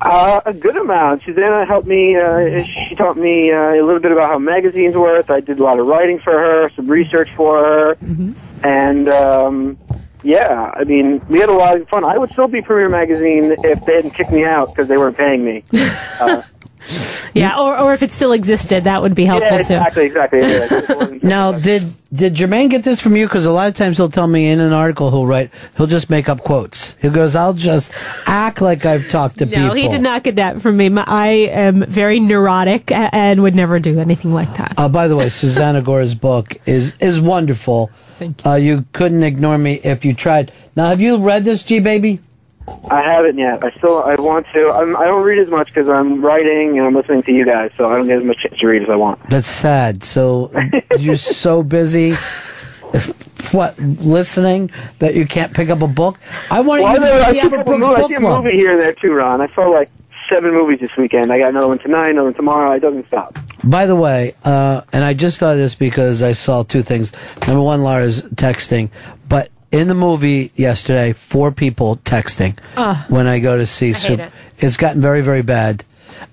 [0.00, 1.22] Uh, a good amount.
[1.22, 2.14] Susanna helped me.
[2.14, 5.28] Uh, she taught me uh, a little bit about how magazines work.
[5.30, 7.96] I did a lot of writing for her, some research for her,
[8.62, 9.76] and um,
[10.24, 12.02] yeah, I mean, we had a lot of fun.
[12.04, 15.16] I would still be Premiere Magazine if they hadn't kicked me out because they weren't
[15.16, 15.62] paying me.
[16.20, 16.42] Uh,
[17.32, 20.00] Yeah, or or if it still existed, that would be helpful yeah, too.
[20.02, 21.18] exactly, exactly.
[21.22, 21.82] Now, did
[22.12, 23.26] did Germain get this from you?
[23.26, 26.10] Because a lot of times he'll tell me in an article he'll write, he'll just
[26.10, 26.94] make up quotes.
[27.02, 27.90] He goes, "I'll just
[28.26, 30.90] act like I've talked to people." No, he did not get that from me.
[30.90, 34.74] My- I am very neurotic and would never do anything like that.
[34.76, 37.90] Uh, by the way, Susanna Gora's book is is wonderful.
[38.24, 38.50] Thank you.
[38.50, 40.50] Uh, you couldn't ignore me if you tried.
[40.76, 42.20] Now, have you read this, G baby?
[42.90, 43.62] I haven't yet.
[43.62, 44.70] I still I want to.
[44.70, 47.70] I'm, I don't read as much because I'm writing and I'm listening to you guys,
[47.76, 49.20] so I don't get as much chance to read as I want.
[49.28, 50.02] That's sad.
[50.02, 50.50] So
[50.98, 52.14] you're so busy.
[53.52, 54.70] What listening
[55.00, 56.18] that you can't pick up a book?
[56.50, 58.14] I want Well, you I, I, to see have a a Brooks movie, I see
[58.14, 59.40] a movie here and there too, Ron.
[59.42, 59.90] I saw like
[60.30, 61.30] seven movies this weekend.
[61.32, 62.72] I got another one tonight, another one tomorrow.
[62.72, 63.38] It doesn't stop.
[63.64, 67.12] By the way, uh, and I just thought of this because I saw two things.
[67.46, 68.90] Number one, Laura's texting,
[69.28, 73.10] but in the movie yesterday, four people texting Ugh.
[73.10, 74.20] when I go to see I Soup.
[74.20, 74.32] it.
[74.58, 75.84] It's gotten very, very bad.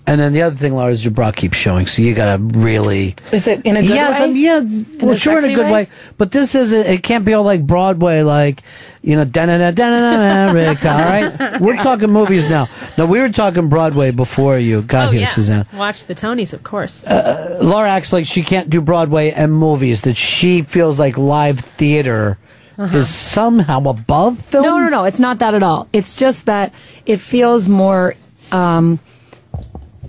[0.08, 3.16] And then the other thing, Laura, is your bra keeps showing, so you gotta really.
[3.32, 4.16] Is it in a good yeah, way?
[4.30, 5.72] it's- yeah, it's- In well, a sure, in a good way?
[5.72, 5.88] way.
[6.18, 6.88] But this isn't.
[6.88, 8.64] It can't be all like Broadway, like
[9.04, 10.92] you know, da da da da America.
[10.92, 12.68] All right, we're talking movies now.
[12.98, 15.66] No, we were talking Broadway before you got oh here, yeah, Suzanne.
[15.74, 17.04] watch the Tonys, of course.
[17.06, 20.02] Uh, Laura acts like she can't do Broadway and movies.
[20.02, 22.38] That she feels like live theater
[22.78, 22.98] Uh-huh.
[22.98, 24.64] is somehow above film.
[24.66, 25.04] No, no, no.
[25.06, 25.88] It's not that at all.
[25.94, 26.74] It's just that
[27.06, 28.16] it feels more
[28.52, 29.00] um,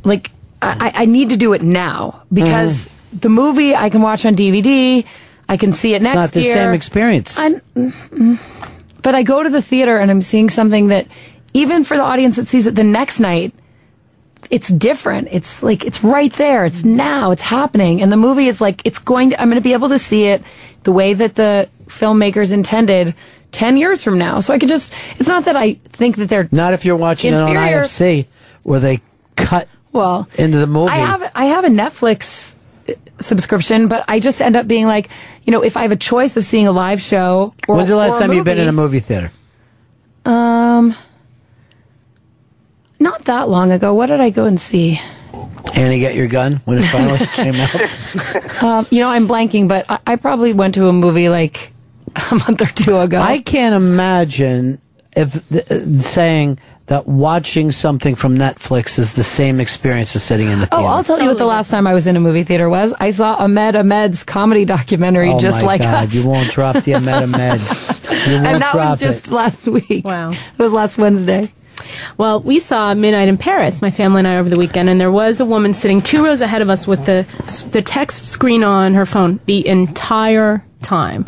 [0.04, 0.30] like
[0.60, 5.04] I, I need to do it now because the movie I can watch on DVD.
[5.48, 6.22] I can see it It's next year.
[6.24, 6.54] It's not the year.
[6.54, 7.38] same experience.
[7.38, 8.38] I- mm, mm.
[9.02, 11.06] but I go to the theater and I'm seeing something that
[11.52, 13.52] even for the audience that sees it the next night,
[14.50, 15.28] it's different.
[15.30, 16.64] It's like it's right there.
[16.64, 17.32] It's now.
[17.32, 18.00] It's happening.
[18.00, 19.40] And the movie is like it's going to.
[19.40, 20.42] I'm going to be able to see it
[20.84, 23.14] the way that the filmmakers intended
[23.50, 24.40] ten years from now.
[24.40, 24.92] So I could just.
[25.18, 28.26] It's not that I think that they're Not if you're watching Inferior- it on IFC
[28.62, 29.00] where they
[29.36, 30.90] cut well into the movie.
[30.92, 32.54] I have I have a Netflix
[32.88, 35.08] uh, subscription, but I just end up being like,
[35.44, 37.96] you know, if I have a choice of seeing a live show or When's the
[37.96, 39.30] last time you've been in a movie- movie theater?
[40.24, 40.94] Um,
[43.00, 43.94] not that long ago.
[43.94, 45.00] What did I go and see?
[45.74, 48.62] Annie, get your gun when it finally came out.
[48.62, 51.72] Um, you know, I'm blanking, but I, I probably went to a movie like
[52.30, 53.18] a month or two ago.
[53.18, 54.80] I can't imagine
[55.16, 60.60] if uh, saying that watching something from Netflix is the same experience as sitting in
[60.60, 60.84] the oh, theater.
[60.84, 62.92] Oh, I'll tell you what the last time I was in a movie theater was.
[62.98, 66.14] I saw Ahmed Ahmed's comedy documentary, oh just my like God, us.
[66.14, 67.60] you won't drop the Ahmed Ahmed.
[67.60, 69.32] You won't And that drop was just it.
[69.32, 70.04] last week.
[70.04, 70.32] Wow.
[70.32, 71.52] It was last Wednesday.
[72.18, 75.10] Well, we saw Midnight in Paris, my family and I, over the weekend, and there
[75.10, 77.26] was a woman sitting two rows ahead of us with the
[77.72, 81.24] the text screen on her phone the entire time.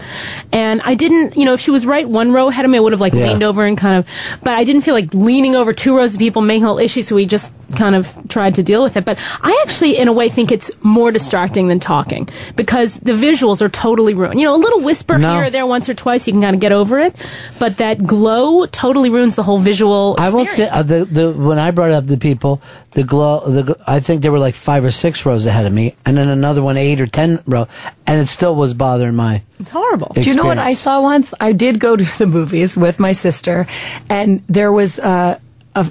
[0.52, 2.80] And I didn't, you know, if she was right one row ahead of me, I
[2.80, 3.28] would have like Yeah.
[3.28, 4.06] leaned over and kind of,
[4.42, 7.08] but I didn't feel like leaning over two rows of people making whole issues.
[7.08, 9.04] So we just kind of tried to deal with it.
[9.04, 13.62] But I actually, in a way, think it's more distracting than talking because the visuals
[13.62, 14.38] are totally ruined.
[14.38, 15.34] You know, a little whisper No.
[15.36, 17.14] here or there once or twice, you can kind of get over it.
[17.58, 20.14] But that glow totally ruins the whole visual.
[20.18, 22.60] I will say uh, the the when I brought up the people,
[22.92, 23.40] the glow.
[23.48, 26.28] The I think there were like five or six rows ahead of me, and then
[26.28, 27.66] another one eight or ten row,
[28.06, 29.42] and it still was bothering my.
[29.60, 30.12] It's horrible.
[30.14, 31.32] Do you know what I saw once?
[31.40, 33.66] I did go to the movies with my sister,
[34.10, 35.38] and there was uh,
[35.74, 35.90] a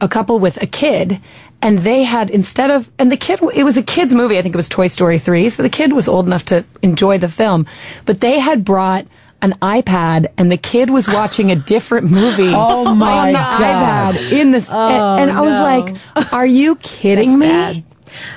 [0.00, 1.20] a couple with a kid,
[1.60, 4.38] and they had instead of and the kid it was a kids movie.
[4.38, 7.18] I think it was Toy Story three, so the kid was old enough to enjoy
[7.18, 7.66] the film,
[8.06, 9.06] but they had brought.
[9.40, 14.14] An iPad, and the kid was watching a different movie Oh my on the God.
[14.16, 17.84] iPad in this, and, and I was like, "Are you kidding me?"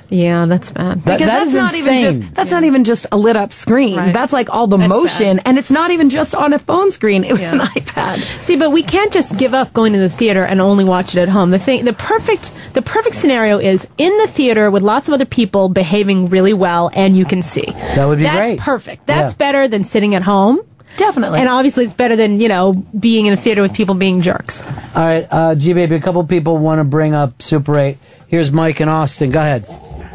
[0.10, 1.02] Yeah, that's bad.
[1.04, 3.52] That- because that that's is not even just that's not even just a lit up
[3.54, 3.98] screen.
[3.98, 4.14] Right.
[4.14, 5.44] That's like all the That's motion, bad.
[5.48, 7.24] and it's not even just on a phone screen.
[7.24, 7.54] It was Yeah.
[7.54, 8.18] an iPad.
[8.42, 11.22] See, but we can't just give up going to the theater and only watch it
[11.22, 11.52] at home.
[11.52, 15.26] The thing, the perfect, the perfect scenario is in the theater with lots of other
[15.26, 17.66] people behaving really well, and you can see.
[17.96, 18.60] That would be That's great.
[18.60, 19.08] perfect.
[19.08, 19.38] That's Yeah.
[19.38, 20.60] better than sitting at home.
[20.98, 21.40] Definitely.
[21.40, 24.62] And obviously, it's better than you know being in a theater with people being jerks.
[24.94, 25.96] All right, uh, G baby.
[25.96, 27.98] A couple people want to bring up Super Eight.
[28.32, 29.30] Here's Mike in Austin.
[29.30, 29.66] Go ahead.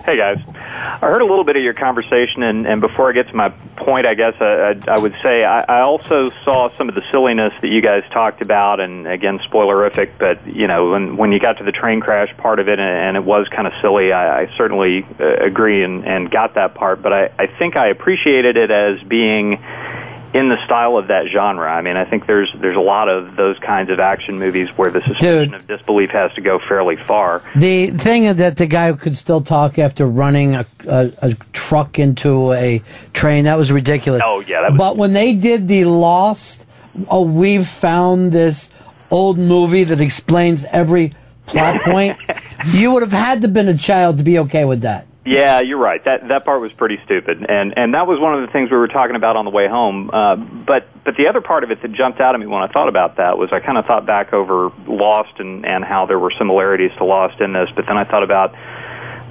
[0.07, 3.29] Hey guys, I heard a little bit of your conversation, and, and before I get
[3.29, 6.89] to my point, I guess I, I, I would say I, I also saw some
[6.89, 11.19] of the silliness that you guys talked about, and again, spoilerific, but you know, when
[11.19, 13.67] when you got to the train crash part of it, and, and it was kind
[13.67, 17.49] of silly, I, I certainly uh, agree and, and got that part, but I, I
[17.59, 19.63] think I appreciated it as being
[20.37, 21.67] in the style of that genre.
[21.73, 24.91] I mean, I think there's there's a lot of those kinds of action movies where
[24.91, 27.43] the suspension of disbelief has to go fairly far.
[27.57, 32.53] The thing that the guy could still talk after running a, a, a truck into
[32.53, 32.83] a
[33.15, 34.21] train, that was ridiculous.
[34.25, 36.67] Oh, yeah, that was- But when they did the Lost,
[37.09, 38.71] oh, we've found this
[39.11, 41.15] old movie that explains every
[41.47, 42.19] plot point,
[42.73, 45.07] you would have had to been a child to be okay with that.
[45.27, 46.03] Yeah, you're right.
[46.05, 48.77] That that part was pretty stupid, and and that was one of the things we
[48.77, 50.09] were talking about on the way home.
[50.13, 52.69] Uh, but but the other part of it that jumped out at me when I
[52.69, 56.19] thought about that was I kind of thought back over Lost and and how there
[56.19, 57.69] were similarities to Lost in this.
[57.75, 58.55] But then I thought about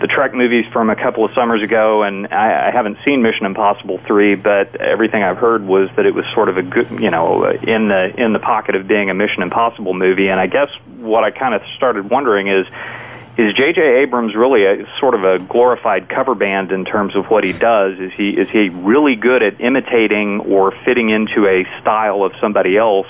[0.02, 3.46] the Trek movies from a couple of summers ago, and I, I haven't seen Mission
[3.46, 7.10] Impossible three, but everything I've heard was that it was sort of a good, you
[7.10, 10.30] know, in the in the pocket of being a Mission Impossible movie.
[10.30, 12.68] And I guess what I kind of started wondering is
[13.38, 13.82] is J.J.
[14.04, 18.00] Abrams really a sort of a glorified cover band in terms of what he does?
[18.00, 22.78] Is he is he really good at imitating or fitting into a style of somebody
[22.78, 23.08] else?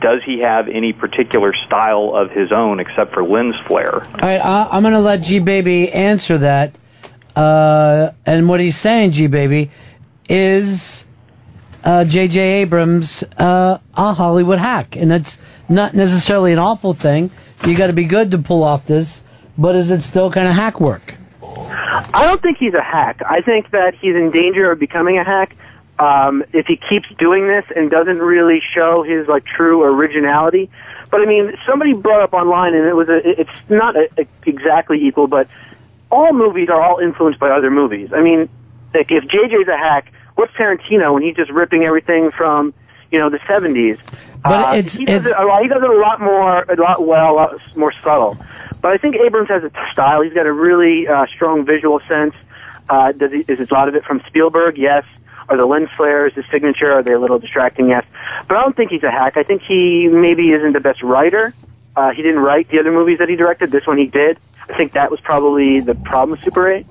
[0.00, 4.04] Does he have any particular style of his own except for lens flare?
[4.04, 6.74] All right, I, I'm going to let G Baby answer that.
[7.36, 9.70] Uh, and what he's saying, G Baby,
[10.28, 11.06] is
[11.84, 12.40] uh, J.J.
[12.62, 17.30] Abrams uh, a Hollywood hack, and it's not necessarily an awful thing.
[17.66, 19.23] You got to be good to pull off this,
[19.56, 21.14] but is it still kind of hack work?
[21.42, 23.20] I don't think he's a hack.
[23.28, 25.56] I think that he's in danger of becoming a hack
[25.98, 30.70] um, if he keeps doing this and doesn't really show his like true originality.
[31.10, 34.26] But I mean, somebody brought up online, and it was a, it's not a, a,
[34.46, 35.48] exactly equal, but
[36.10, 38.12] all movies are all influenced by other movies.
[38.12, 38.48] I mean,
[38.92, 42.74] like if JJ's a hack, what's Tarantino when he's just ripping everything from
[43.12, 43.98] you know the seventies?
[44.42, 45.62] But it's- he does it's- it a lot.
[45.62, 48.36] He does it a lot more, a lot well, a lot more subtle.
[48.84, 50.20] But I think Abrams has a style.
[50.20, 52.34] He's got a really uh, strong visual sense.
[52.86, 54.76] Uh, does he, is a lot of it from Spielberg?
[54.76, 55.06] Yes.
[55.48, 56.92] Are the lens flares his signature?
[56.92, 57.88] Are they a little distracting?
[57.88, 58.04] Yes.
[58.46, 59.38] But I don't think he's a hack.
[59.38, 61.54] I think he maybe isn't the best writer.
[61.96, 63.70] Uh, he didn't write the other movies that he directed.
[63.70, 64.38] This one he did.
[64.68, 66.86] I think that was probably the problem with Super 8.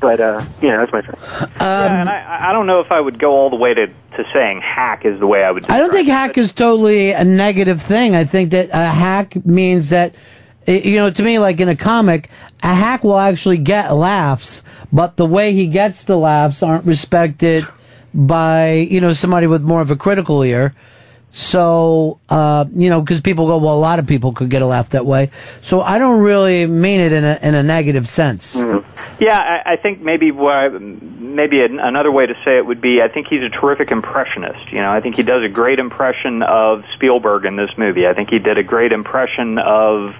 [0.00, 1.14] But, uh, yeah, that's my thing.
[1.60, 4.24] yeah, and I, I don't know if I would go all the way to, to
[4.32, 5.70] saying hack is the way I would.
[5.70, 8.16] I don't think hack is totally a negative thing.
[8.16, 10.12] I think that a hack means that,
[10.66, 12.30] you know, to me, like in a comic,
[12.62, 14.62] a hack will actually get laughs,
[14.92, 17.64] but the way he gets the laughs aren't respected
[18.12, 20.74] by, you know, somebody with more of a critical ear.
[21.36, 24.66] So, uh, you know, because people go, well, a lot of people could get a
[24.66, 25.32] laugh that way.
[25.62, 28.54] So I don't really mean it in a, in a negative sense.
[29.18, 33.02] Yeah, I, I think maybe why, maybe an, another way to say it would be
[33.02, 34.72] I think he's a terrific impressionist.
[34.72, 38.06] You know, I think he does a great impression of Spielberg in this movie.
[38.06, 40.14] I think he did a great impression of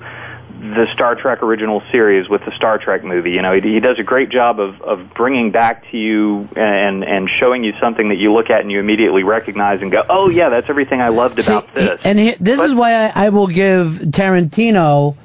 [0.65, 3.33] the Star Trek original series with the Star Trek movie.
[3.33, 7.05] You know, he, he does a great job of, of bringing back to you and
[7.05, 10.31] and showing you something that you look at and you immediately recognize and go, oh
[10.31, 12.01] yeah, that's everything I loved about this.
[12.03, 15.17] And he, this is why I, I will give Tarantino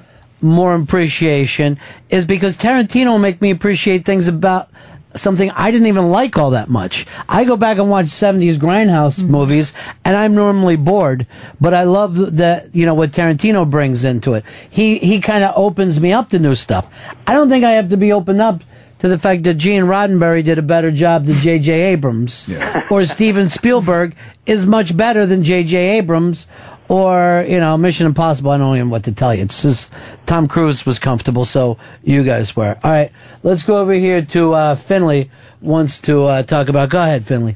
[0.41, 1.77] more appreciation
[2.09, 4.69] is because Tarantino will make me appreciate things about
[5.15, 7.05] something I didn't even like all that much.
[7.27, 9.31] I go back and watch 70s grindhouse Mm-hmm.
[9.31, 9.73] movies
[10.05, 11.25] and I'm normally bored,
[11.59, 14.43] but I love that, you know, what Tarantino brings into it.
[14.69, 16.85] He, he kind of opens me up to new stuff.
[17.25, 18.61] I don't think I have to be opened up
[18.99, 21.71] to the fact that Gene Roddenberry did a better job than J.J.
[21.71, 22.49] Abrams
[22.91, 24.15] or Steven Spielberg
[24.45, 25.97] is much better than J.J.
[25.97, 26.47] Abrams
[26.89, 28.51] or, you know, Mission Impossible.
[28.51, 29.43] I don't even know what to tell you.
[29.43, 29.93] It's just
[30.25, 32.77] Tom Cruise was comfortable, so you guys were.
[32.83, 33.11] All right,
[33.43, 35.29] let's go over here to uh, Finley
[35.61, 36.89] wants to uh, talk about.
[36.89, 37.55] Go ahead, Finley.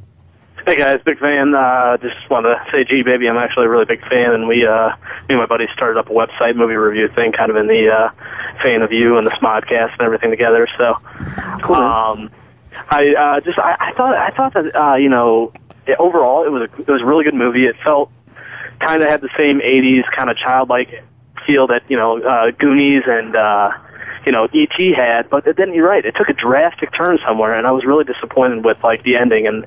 [0.66, 1.54] Hey guys, big fan.
[1.54, 4.66] Uh, just want to say, gee, baby, I'm actually a really big fan, and we,
[4.66, 4.96] uh,
[5.28, 7.90] me and my buddy started up a website movie review thing, kind of in the
[7.90, 8.12] uh,
[8.62, 10.66] fan of you and the Smodcast and everything together.
[10.78, 10.94] So,
[11.74, 12.30] um,
[12.90, 15.52] I uh, just I, I thought I thought that uh, you know
[15.86, 17.66] it, overall it was a, it was a really good movie.
[17.66, 18.10] It felt
[18.84, 21.04] kind of had the same '80s kind of childlike
[21.46, 23.36] feel that you know uh, Goonies and.
[23.36, 23.72] uh
[24.26, 24.94] you know, E.T.
[24.94, 26.06] had, but then you're right.
[26.06, 29.48] It took a drastic turn somewhere, and I was really disappointed with like the ending.
[29.48, 29.66] And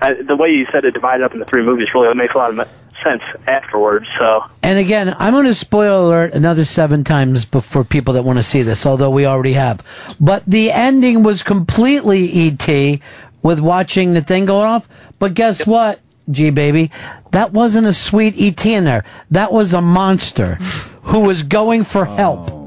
[0.00, 2.58] uh, the way you said it divided up into three movies really makes a lot
[2.58, 2.68] of
[3.02, 4.06] sense afterwards.
[4.18, 8.38] So And again, I'm going to spoil alert another seven times before people that want
[8.38, 9.86] to see this, although we already have.
[10.20, 13.00] But the ending was completely ET
[13.42, 14.88] with watching the thing go off.
[15.18, 16.90] But guess what, G baby?
[17.32, 19.04] That wasn't a sweet ET in there.
[19.30, 20.54] That was a monster
[21.02, 22.50] who was going for help.
[22.50, 22.58] Oh.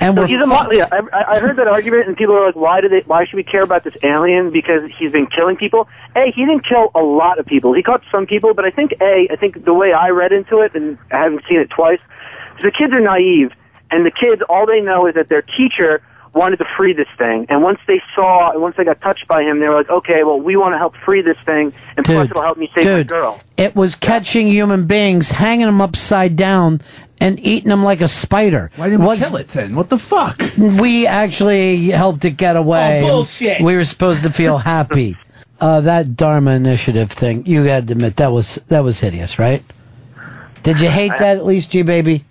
[0.00, 2.46] And So we're he's a mo- yeah, I, I heard that argument, and people are
[2.46, 3.00] like, "Why do they?
[3.00, 4.50] Why should we care about this alien?
[4.50, 7.74] Because he's been killing people." A, he didn't kill a lot of people.
[7.74, 10.60] He caught some people, but I think A, I think the way I read into
[10.60, 12.00] it, and I haven't seen it twice,
[12.56, 13.52] is the kids are naive,
[13.90, 16.00] and the kids all they know is that their teacher
[16.34, 19.42] wanted to free this thing, and once they saw, and once they got touched by
[19.42, 22.30] him, they were like, "Okay, well, we want to help free this thing, and plus
[22.30, 26.80] it'll help me save my girl." It was catching human beings, hanging them upside down,
[27.20, 28.70] and eating them like a spider.
[28.76, 29.74] Why didn't we kill it then?
[29.74, 30.40] What the fuck?
[30.58, 33.02] We actually helped it get away.
[33.04, 33.60] Oh, bullshit.
[33.60, 35.16] We were supposed to feel happy.
[35.60, 39.62] uh, that Dharma Initiative thing, you got to admit that was that was hideous, right?
[40.62, 42.24] Did you hate that at least, G baby?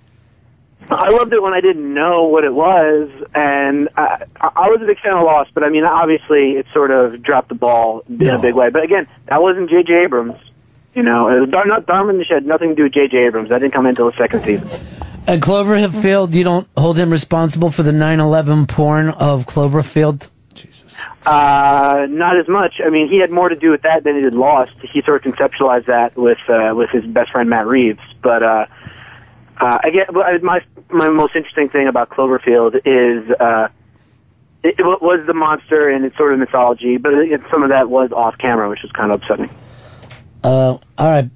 [0.91, 4.85] I loved it when I didn't know what it was, and I, I was a
[4.85, 5.53] big fan of Lost.
[5.53, 8.69] But I mean, obviously, it sort of dropped the ball in a big way.
[8.69, 9.93] But again, that wasn't J.J.
[9.93, 10.35] Abrams.
[10.95, 13.17] You know, it was Dar- not Darman had nothing to do with J.J.
[13.17, 13.49] Abrams.
[13.49, 14.67] That didn't come in until the second season.
[15.27, 20.27] At Cloverfield, you don't hold him responsible for the 9/11 porn of Cloverfield.
[20.55, 20.97] Jesus.
[21.25, 22.81] Uh, not as much.
[22.83, 24.73] I mean, he had more to do with that than he did Lost.
[24.81, 27.99] He sort of conceptualized that with uh, with his best friend Matt Reeves.
[28.23, 28.65] But uh,
[29.59, 30.13] uh, I get
[30.43, 33.67] my my most interesting thing about Cloverfield is uh,
[34.63, 37.89] it, it was the monster and its sort of mythology, but it, some of that
[37.89, 39.49] was off camera, which was kind of upsetting.
[40.43, 41.29] Uh, all right.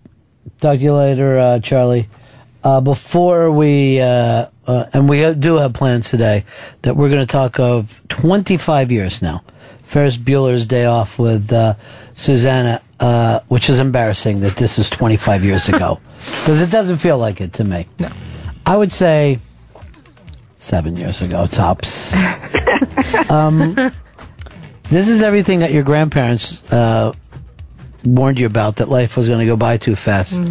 [0.60, 2.08] Talk to you later, uh, Charlie.
[2.64, 6.46] Uh, before we, uh, uh, and we do have plans today
[6.84, 9.44] that we're going to talk of 25 years now.
[9.84, 11.76] Ferris Bueller's Day Off with uh,
[12.14, 16.00] Susanna, uh, which is embarrassing that this is 25 years ago.
[16.14, 17.86] Because it doesn't feel like it to me.
[18.00, 18.10] No.
[18.66, 19.40] I would say
[20.58, 22.14] seven years ago, tops.
[23.30, 23.76] um,
[24.90, 27.12] this is everything that your grandparents uh,
[28.06, 30.42] warned you about that life was going to go by too fast.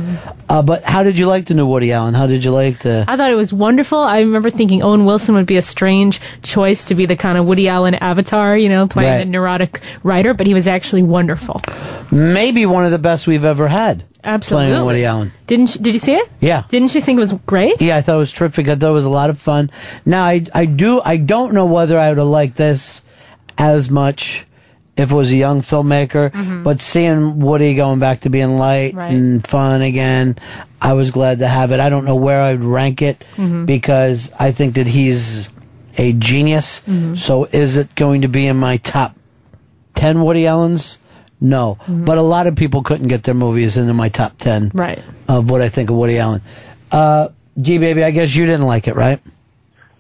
[0.49, 2.15] Uh, but how did you like the new Woody Allen?
[2.15, 3.05] How did you like the?
[3.09, 3.99] I thought it was wonderful.
[3.99, 7.45] I remember thinking Owen Wilson would be a strange choice to be the kind of
[7.47, 9.19] Woody Allen avatar, you know, playing Right.
[9.25, 11.61] the neurotic writer, but he was actually wonderful.
[12.11, 14.05] Maybe one of the best we've ever had.
[14.25, 14.71] Absolutely.
[14.73, 15.33] Playing Woody Allen.
[15.47, 16.31] Didn't you, did you see it?
[16.41, 16.63] Yeah.
[16.69, 17.81] Didn't you think it was great?
[17.83, 18.69] Yeah, I thought it was terrific.
[18.69, 19.69] I thought it was a lot of fun.
[20.07, 23.03] Now, I, I do, I don't know whether I would have liked this
[23.59, 24.47] as much
[24.97, 26.63] if it was a young filmmaker, Mhm.
[26.63, 29.11] but seeing Woody going back to being light Right.
[29.13, 30.37] and fun again,
[30.83, 31.81] I was glad to have it.
[31.81, 33.65] I don't know where I'd rank it Mhm.
[33.67, 35.49] because I think that he's
[35.97, 36.83] a genius.
[36.89, 37.17] Mhm.
[37.17, 39.15] So is it going to be in my top
[39.95, 40.99] 10 Woody Allens?
[41.41, 41.77] No.
[41.89, 45.01] But a lot of people couldn't get their movies into my top 10 Right.
[45.29, 46.41] of what I think of Woody Allen.
[46.93, 47.29] Uh,
[47.61, 49.19] G Baby, I guess you didn't like it, right?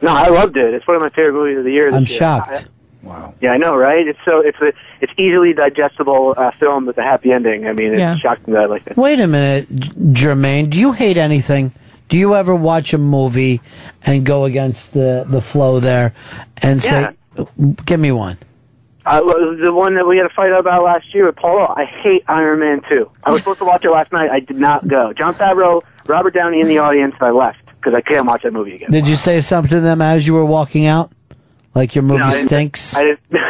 [0.01, 0.73] No, I loved it.
[0.74, 1.86] It's one of my favorite movies of the year.
[1.90, 2.19] This I'm year.
[2.19, 2.66] shocked.
[3.03, 3.35] Wow.
[3.41, 4.07] Yeah, I know, right?
[4.07, 7.66] It's so it's a it's easily digestible uh, film with a happy ending.
[7.66, 8.16] I mean, it's Yeah.
[8.16, 8.97] shocking that I like it.
[8.97, 10.70] Wait a minute, J- Germain.
[10.70, 11.73] Do you hate anything?
[12.09, 13.61] Do you ever watch a movie
[14.05, 16.12] and go against the, the flow there
[16.62, 17.09] and say,
[17.87, 18.37] give me one?
[19.05, 21.73] Uh, well, the one that we had a fight about last year with Paul.
[21.77, 23.11] I hate Iron Man 2.
[23.24, 24.31] I was supposed to watch it last night.
[24.31, 25.12] I did not go.
[25.15, 28.74] Jon Favreau, Robert Downey in the audience, I left because I can't watch that movie
[28.77, 28.93] again.
[28.93, 31.11] Did you say something to them as you were walking out?
[31.74, 32.94] Like your movie No, I stinks?
[32.97, 33.40] I no,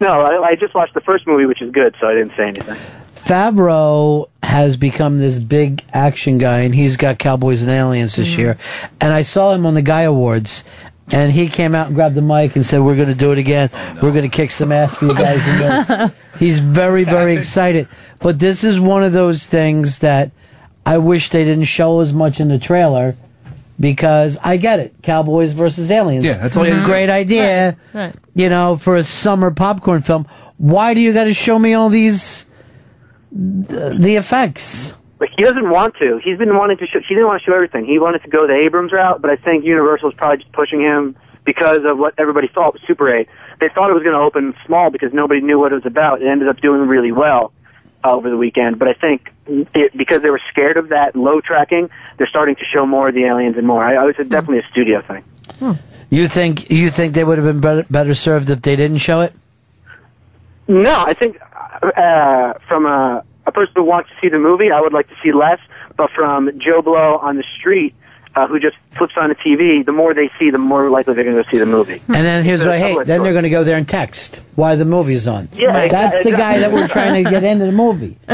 [0.00, 2.48] no I, I just watched the first movie, which is good, so I didn't say
[2.48, 2.76] anything.
[3.14, 8.40] Favreau has become this big action guy, and he's got Cowboys and Aliens this Mm-hmm.
[8.40, 8.58] year.
[9.00, 10.64] And I saw him on the Guy Awards,
[11.12, 13.38] and he came out and grabbed the mic and said, "We're going to do it
[13.38, 13.68] again.
[14.02, 17.86] We're going to kick some ass for you guys." in this." He's very, very excited.
[18.20, 20.30] But this is one of those things that
[20.86, 23.16] I wish they didn't show as much in the trailer
[23.80, 24.94] because I get it.
[25.02, 26.24] Cowboys versus aliens.
[26.24, 26.84] Yeah, that's all you had.
[26.84, 27.76] Great idea.
[27.92, 28.14] Right.
[28.34, 30.26] You know, for a summer popcorn film.
[30.58, 32.46] Why do you got to show me all these
[33.30, 34.94] the, the effects?
[35.20, 36.20] Like he doesn't want to.
[36.22, 37.00] He's been wanting to show.
[37.00, 37.84] He didn't want to show everything.
[37.84, 41.16] He wanted to go the Abrams route, but I think Universal's probably just pushing him
[41.44, 43.26] because of what everybody thought was Super 8.
[43.60, 46.22] They thought it was going to open small because nobody knew what it was about.
[46.22, 47.52] It ended up doing really well
[48.04, 48.78] uh, over the weekend.
[48.78, 52.64] But I think it, because they were scared of that low tracking, they're starting to
[52.64, 53.84] show more of the aliens and more.
[53.84, 55.24] I, I was definitely a studio thing.
[56.10, 59.20] You think you think they would have been better, better served if they didn't show
[59.20, 59.34] it?
[60.66, 64.80] No, I think uh, from a, a person who wants to see the movie, I
[64.80, 65.60] would like to see less.
[65.96, 67.94] But from Joe Blow on the street,
[68.36, 71.24] uh, who just flips on the TV, the more they see, the more likely they're
[71.24, 72.00] going to go see the movie.
[72.06, 73.06] And then here's what I hate.
[73.06, 75.48] Then they're going to go there and text why the movie's on.
[75.54, 78.16] Yeah, that's the guy that we're trying to get into the movie.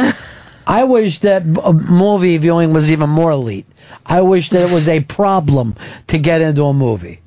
[0.67, 3.67] I wish that movie viewing was even more elite.
[4.07, 5.77] I wish that it was a problem
[6.09, 7.21] to get into a movie.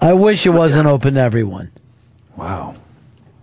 [0.00, 1.70] I wish it wasn't open to everyone.
[2.36, 2.74] Wow.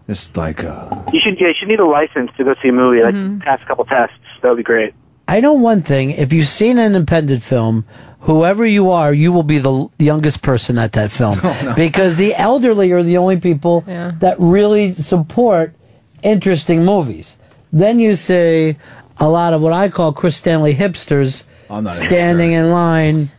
[0.08, 2.72] It's like uh You should, yeah, you should need a license to go see a
[2.74, 3.02] movie.
[3.02, 4.16] Like pass a couple tests.
[4.42, 4.94] That would be great.
[5.28, 6.12] I know one thing.
[6.12, 7.86] If you've seen an independent film,
[8.22, 11.38] whoever you are, you will be the youngest person at that film.
[11.76, 15.74] Because the elderly are the only people that really support
[16.22, 17.38] interesting movies.
[17.74, 18.78] Then you see
[19.20, 23.32] a lot of what I call Chris Stanley hipsters I'm not a standing in line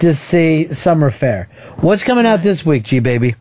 [0.00, 1.48] to see Summer Fair.
[1.78, 3.36] What's coming out this week, G Baby?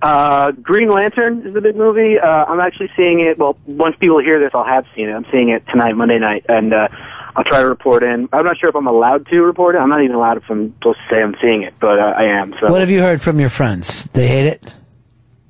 [0.00, 2.18] Uh, Green Lantern is the big movie.
[2.18, 3.36] Uh, I'm actually seeing it.
[3.36, 5.12] Well, once people hear this, I'll have seen it.
[5.12, 6.88] I'm seeing it tonight, Monday night, and uh,
[7.34, 8.28] I'll try to report in.
[8.32, 9.78] I'm not sure if I'm allowed to report it.
[9.78, 12.24] I'm not even allowed if I'm supposed to say I'm seeing it, but uh, I
[12.24, 12.54] am.
[12.60, 14.04] So What have you heard from your friends?
[14.12, 14.74] They hate it?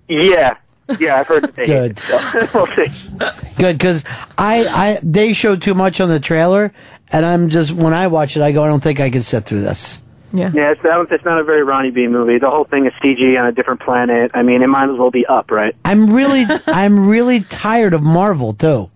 [0.09, 0.55] yeah,
[1.01, 1.99] yeah, I've heard that they Good.
[1.99, 3.09] hate it, so we'll see.
[3.57, 4.05] Good, because
[4.37, 6.73] I, I, they showed too much on the trailer,
[7.13, 9.45] and I'm just, when I watch it, I go, I don't think I can sit
[9.45, 10.03] through this.
[10.33, 10.51] Yeah.
[10.53, 12.39] Yeah, it's, not- it's not a very Ronnie B movie.
[12.39, 14.31] The whole thing is CG on a different planet.
[14.35, 15.75] I mean, it might as well be up, right?
[15.85, 18.91] I'm really, I'm really tired of Marvel too.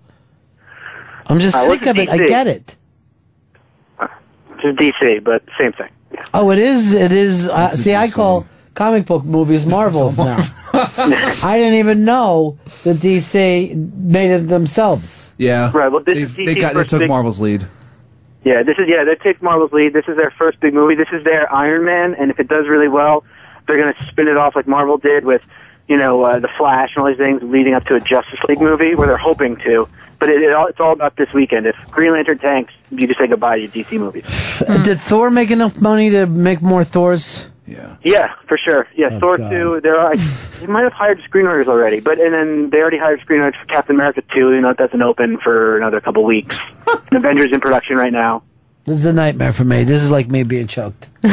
[1.26, 2.08] I'm just Uh, sick of it.
[2.10, 2.76] I get it.
[4.64, 5.88] It's DC, but same thing.
[6.34, 6.92] Oh, it is.
[6.92, 7.48] It is.
[7.48, 10.38] Uh, see, I call comic book movies Marvels now.
[10.72, 15.34] I didn't even know that DC made it themselves.
[15.38, 15.70] Yeah.
[15.74, 15.90] Right.
[15.92, 17.66] Well, this They've- is they DC's got they first took big- Marvel's lead.
[18.44, 19.04] Yeah, this is yeah.
[19.04, 19.92] They take Marvel's lead.
[19.92, 20.96] This is their first big movie.
[20.96, 23.22] This is their Iron Man, and if it does really well,
[23.66, 25.46] they're going to spin it off like Marvel did with,
[25.86, 28.60] you know, uh, the Flash and all these things leading up to a Justice League
[28.60, 29.86] movie, where they're hoping to.
[30.18, 31.66] But it, it all, it's all about this weekend.
[31.66, 34.24] If Green Lantern tanks, you just say goodbye to your DC movies.
[34.84, 37.46] Did Thor make enough money to make more Thors?
[37.66, 38.88] Yeah, Yeah, for sure.
[38.96, 39.50] Yeah, Oh, Thor God.
[39.50, 39.80] two.
[39.82, 40.16] There are.
[40.16, 43.94] They might have hired screenwriters already, but and then they already hired screenwriters for Captain
[43.94, 44.52] America two.
[44.52, 46.58] You know, that's doesn't open for another couple weeks.
[47.12, 48.42] Avengers in production right now.
[48.84, 49.84] This is a nightmare for me.
[49.84, 51.08] This is like me being choked.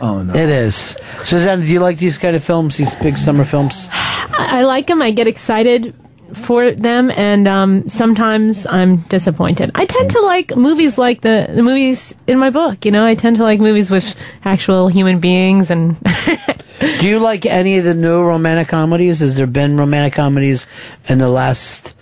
[0.00, 0.96] oh no, it is.
[1.24, 2.76] Susanna, do you like these kind of films?
[2.76, 3.88] These big summer films?
[3.90, 5.02] I, I like them.
[5.02, 5.94] I get excited
[6.34, 9.70] for them, and um, sometimes I'm disappointed.
[9.74, 12.84] I tend to like movies like the the movies in my book.
[12.84, 15.96] You know, I tend to like movies with actual human beings, and
[17.00, 19.20] Do you like any of the new romantic comedies?
[19.20, 20.66] Has there been romantic comedies
[21.08, 21.94] in the last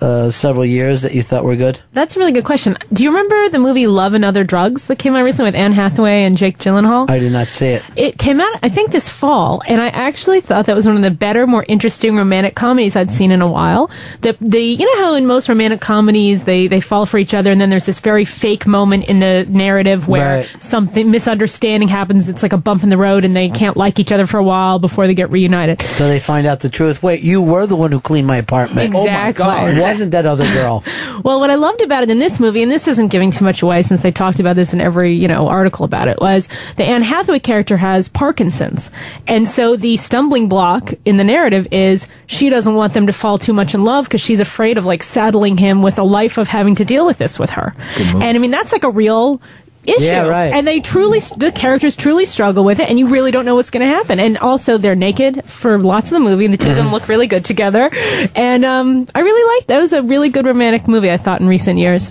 [0.00, 1.80] uh, several years that you thought were good?
[1.92, 2.76] that's a really good question.
[2.92, 5.72] Do you remember the movie Love and Other Drugs that came out recently with Anne
[5.72, 7.10] Hathaway and Jake Gyllenhaal?
[7.10, 7.82] I did not see it.
[7.96, 11.02] It came out, I think, this fall, and I actually thought that was one of
[11.02, 13.90] the better, more interesting romantic comedies I'd seen in a while.
[14.20, 17.50] The, the, you know how in most romantic comedies they, they fall for each other,
[17.50, 20.46] and then there's this very fake moment in the narrative where Right.
[20.62, 22.28] something misunderstanding happens.
[22.28, 24.44] It's like a bump in the road, and they can't like each other for a
[24.44, 25.80] while before they get reunited.
[25.82, 27.02] So they find out the truth.
[27.02, 28.86] Wait, you were the one who cleaned my apartment.
[28.86, 29.44] Exactly.
[29.44, 29.76] Oh my God.
[29.76, 30.84] It wasn't that other girl.
[31.24, 33.60] Well, what I loved about it in this movie, and this isn't giving too much
[33.60, 36.84] away since they talked about this in every, you know, article about it, was the
[36.84, 38.92] Anne Hathaway character has Parkinson's.
[39.26, 43.36] And so the stumbling block in the narrative is she doesn't want them to fall
[43.36, 46.46] too much in love because she's afraid of like saddling him with a life of
[46.46, 47.74] having to deal with this with her.
[48.22, 49.42] And I mean, that's like a real
[49.88, 50.04] issue.
[50.04, 50.52] Yeah, right.
[50.52, 53.70] And they truly, the characters truly struggle with it, and you really don't know what's
[53.70, 54.20] going to happen.
[54.20, 57.08] And also, they're naked for lots of the movie, and the two of them look
[57.08, 57.90] really good together.
[58.34, 59.78] And um, I really liked that.
[59.78, 62.10] was a really good romantic movie, I thought, in recent years.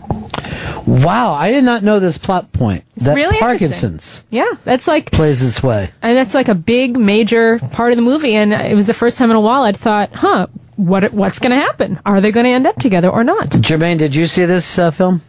[0.86, 2.86] Wow, I did not know this plot point.
[2.96, 3.38] It's that really.
[3.40, 5.92] Parkinson's Yeah, that's like, plays its way.
[6.02, 8.36] and that's like a big, major part of the movie.
[8.36, 10.48] And it was the first time in a while I'd thought, huh,
[10.78, 12.00] what what's going to happen?
[12.06, 13.50] Are they going to end up together or not?
[13.60, 15.22] Germain, did you see this uh, film?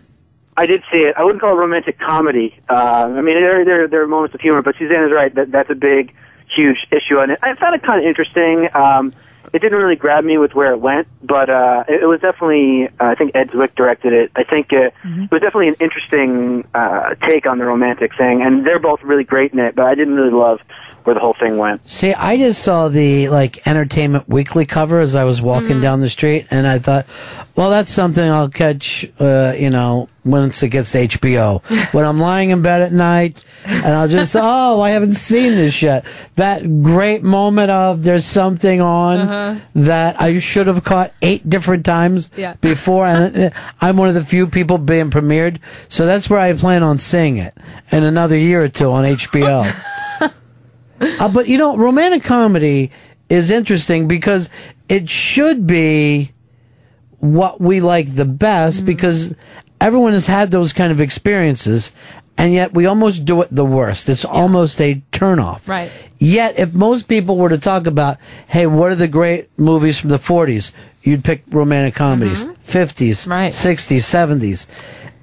[0.59, 1.15] I did see it.
[1.17, 2.59] I wouldn't call it romantic comedy.
[2.69, 5.33] Uh, I mean, there, there, there are moments of humor, but Suzanne is right.
[5.33, 6.13] That that's a big,
[6.53, 8.69] huge issue, and I found it kind of interesting.
[8.75, 9.13] Um,
[9.53, 12.89] it didn't really grab me with where it went, but uh, it, it was definitely.
[12.89, 14.33] Uh, I think Ed Zwick directed it.
[14.35, 18.67] I think uh, it was definitely an interesting uh, take on the romantic thing, and
[18.67, 19.77] they're both really great in it.
[19.77, 20.61] But I didn't really love
[21.09, 21.89] where the whole thing went.
[21.89, 26.11] See, I just saw the like Entertainment Weekly cover as I was walking down the
[26.11, 27.07] street, and I thought,
[27.57, 31.63] well, that's something I'll catch, uh, you know, once it gets to HBO.
[31.95, 35.81] when I'm lying in bed at night, and I'll just, oh, I haven't seen this
[35.81, 36.05] yet.
[36.37, 39.61] That great moment of there's something on Uh-huh.
[39.77, 42.53] that I should have caught eight different times Yeah.
[42.61, 45.57] before, and uh, I'm one of the few people being premiered,
[45.89, 47.55] so that's where I plan on seeing it
[47.91, 49.65] in another year or two on HBO.
[51.01, 52.91] Uh, but you know, romantic comedy
[53.29, 54.49] is interesting because
[54.89, 56.33] it should be
[57.21, 59.35] what we like the best because
[59.81, 61.93] everyone has had those kind of experiences
[62.39, 64.09] and yet we almost do it the worst.
[64.09, 65.67] It's almost a turnoff.
[65.67, 65.91] Right.
[66.19, 70.11] Yet if most people were to talk about, hey, what are the great movies from
[70.11, 70.73] the 40s?
[71.03, 73.53] You'd pick romantic comedies, 50s, right.
[73.53, 74.67] 60s, 70s.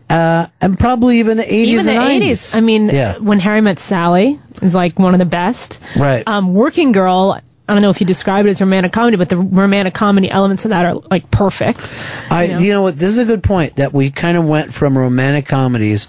[0.10, 2.32] Uh, and probably even the 80s Even the and 90s.
[2.32, 2.56] 80s.
[2.56, 3.18] I mean, Yeah.
[3.18, 5.80] when Harry Met Sally is like one of the best.
[5.96, 6.24] Right.
[6.28, 7.40] Um, Working Girl.
[7.68, 10.66] I don't know if you describe it as romantic comedy, but the romantic comedy elements
[10.66, 11.92] of that are like perfect.
[12.30, 12.60] I, you know?
[12.60, 13.00] you know what?
[13.00, 16.08] This is a good point that we kind of went from romantic comedies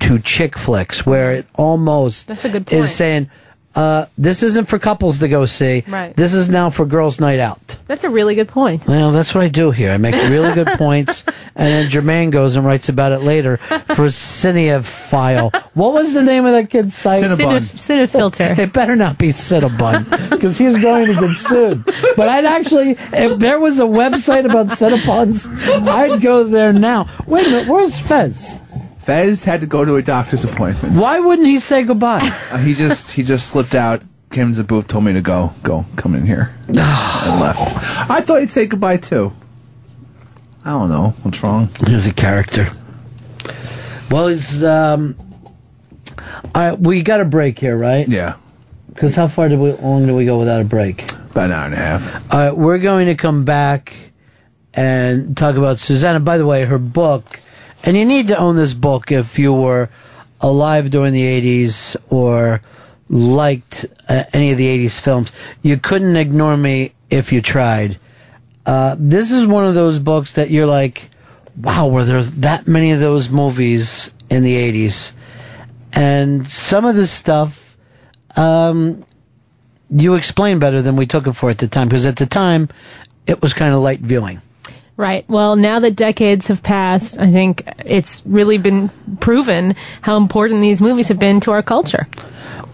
[0.00, 2.82] to chick flicks, where it almost That's a good point.
[2.82, 3.30] is saying,
[3.78, 5.84] uh, "This isn't for couples to go see.
[5.88, 6.14] Right.
[6.16, 8.86] This is now for girls' night out." That's a really good point.
[8.86, 9.92] Well, that's what I do here.
[9.92, 11.24] I make really good points,
[11.54, 15.50] and then Germain goes and writes about it later for Cinev File.
[15.74, 17.22] What was the name of that kid's site?
[17.22, 17.60] Cinnabon.
[17.60, 18.58] Cinef- Cinefilter.
[18.58, 21.84] It better not be Cinnabon, because he's going to get sued.
[22.16, 25.48] But I'd actually, if there was a website about Cinnabons,
[25.88, 27.08] I'd go there now.
[27.26, 28.60] Wait a minute, where's Fez?
[29.08, 30.94] Fez had to go to a doctor's appointment.
[30.94, 32.28] Why wouldn't he say goodbye?
[32.50, 35.52] Uh, he just he just slipped out, came to the booth, told me to go,
[35.62, 38.10] go, come in here, and left.
[38.10, 39.32] I thought he'd say goodbye too.
[40.64, 41.68] I don't know what's wrong.
[41.86, 42.68] He's a character.
[44.10, 45.16] Well, he's um.
[46.54, 48.06] All right, we got a break here, right?
[48.06, 48.36] Yeah.
[48.88, 51.10] Because how far did we long do we go without a break?
[51.12, 52.32] About an hour and a half.
[52.32, 53.94] All right, we're going to come back
[54.74, 56.20] and talk about Susanna.
[56.20, 57.40] By the way, her book,
[57.84, 59.90] and you need to own this book if you were
[60.40, 62.60] alive during the 80s or
[63.08, 65.32] liked uh, any of the 80s films.
[65.62, 67.98] You couldn't ignore me if you tried.
[68.66, 71.08] Uh, this is one of those books that you're like,
[71.56, 75.14] wow, were there that many of those movies in the 80s?
[75.92, 77.76] And some of this stuff,
[78.36, 79.04] um,
[79.90, 82.68] you explain better than we took it for at the time, because at the time,
[83.26, 84.42] it was kind of light viewing.
[84.98, 85.24] Right.
[85.28, 88.88] Well, now that decades have passed, I think it's really been
[89.20, 92.08] proven how important these movies have been to our culture.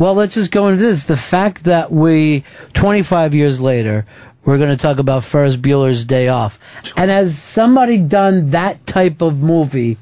[0.01, 1.05] Well, let's just go into this.
[1.05, 4.07] The fact that we, 25 years later,
[4.43, 6.59] we're going to talk about Ferris Bueller's Day Off.
[6.97, 9.99] And has somebody done that type of movie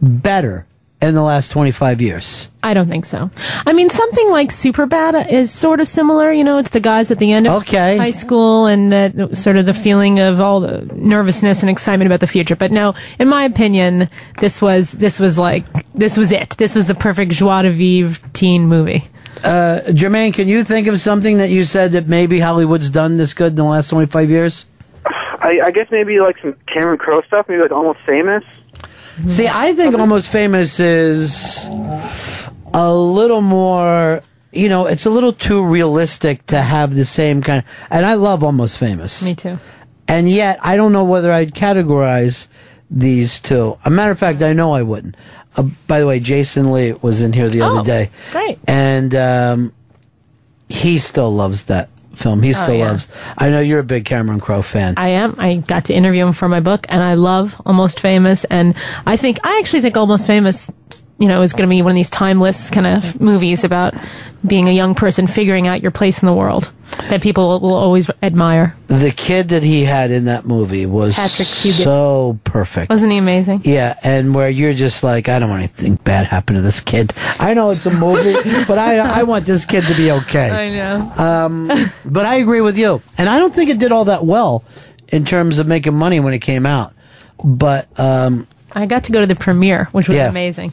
[0.00, 0.64] better
[1.00, 2.50] in the last 25 years?
[2.62, 3.30] I don't think so.
[3.66, 6.32] I mean, something like Superbad is sort of similar.
[6.32, 9.66] You know, it's the guys at the end of high school and that sort of
[9.66, 12.56] the feeling of all the nervousness and excitement about the future.
[12.56, 14.08] But no, in my opinion,
[14.40, 15.64] this was this was like
[15.94, 16.56] this was it.
[16.58, 19.04] This was the perfect joie de vivre teen movie.
[19.44, 23.34] Uh, Germain, can you think of something that you said that maybe Hollywood's done this
[23.34, 24.66] good in the last 25 years?
[25.04, 28.44] I, I guess maybe like some Cameron Crowe stuff, maybe like Almost Famous.
[29.26, 31.66] See, I think Almost Famous is
[32.72, 34.22] a little more,
[34.52, 38.14] you know, it's a little too realistic to have the same kind of, and I
[38.14, 39.22] love Almost Famous.
[39.24, 39.58] Me too.
[40.06, 42.46] And yet, I don't know whether I'd categorize
[42.90, 43.76] these two.
[43.84, 45.16] A matter of fact, I know I wouldn't.
[45.56, 48.10] Uh, by the way, Jason Lee was in here the Oh, other day.
[48.30, 48.58] great.
[48.66, 49.72] And um,
[50.68, 51.88] he still loves that
[52.18, 52.42] film.
[52.42, 52.90] He Oh, still yeah.
[52.90, 53.08] loves.
[53.38, 54.94] I know you're a big Cameron Crowe fan.
[54.96, 55.34] I am.
[55.38, 58.44] I got to interview him for my book, and I love Almost Famous.
[58.44, 58.74] And
[59.06, 60.70] I think I actually think Almost Famous,
[61.18, 63.94] you know, is going to be one of these timeless kind of movies about
[64.46, 66.72] being a young person figuring out your place in the world
[67.10, 68.74] that people will, always admire.
[68.86, 71.82] the kid that he had in that movie was Patrick Fugit.
[71.84, 72.88] so perfect.
[72.88, 73.62] Wasn't he amazing?
[73.64, 77.12] Yeah, and where you're just like, I don't want anything bad happen to this kid.
[77.40, 78.34] I know it's a movie,
[78.68, 80.50] but I I want this kid to be okay.
[80.50, 81.12] I know.
[81.24, 84.64] Um, but I agree with you, and I don't think it did all that well
[85.08, 86.94] in terms of making money when it came out.
[87.42, 90.28] But um, I got to go to the premiere, which was Yeah.
[90.28, 90.72] amazing.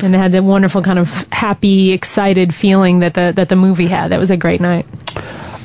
[0.00, 3.86] And it had that wonderful kind of happy, excited feeling that the that the movie
[3.86, 4.08] had.
[4.12, 4.86] That was a great night.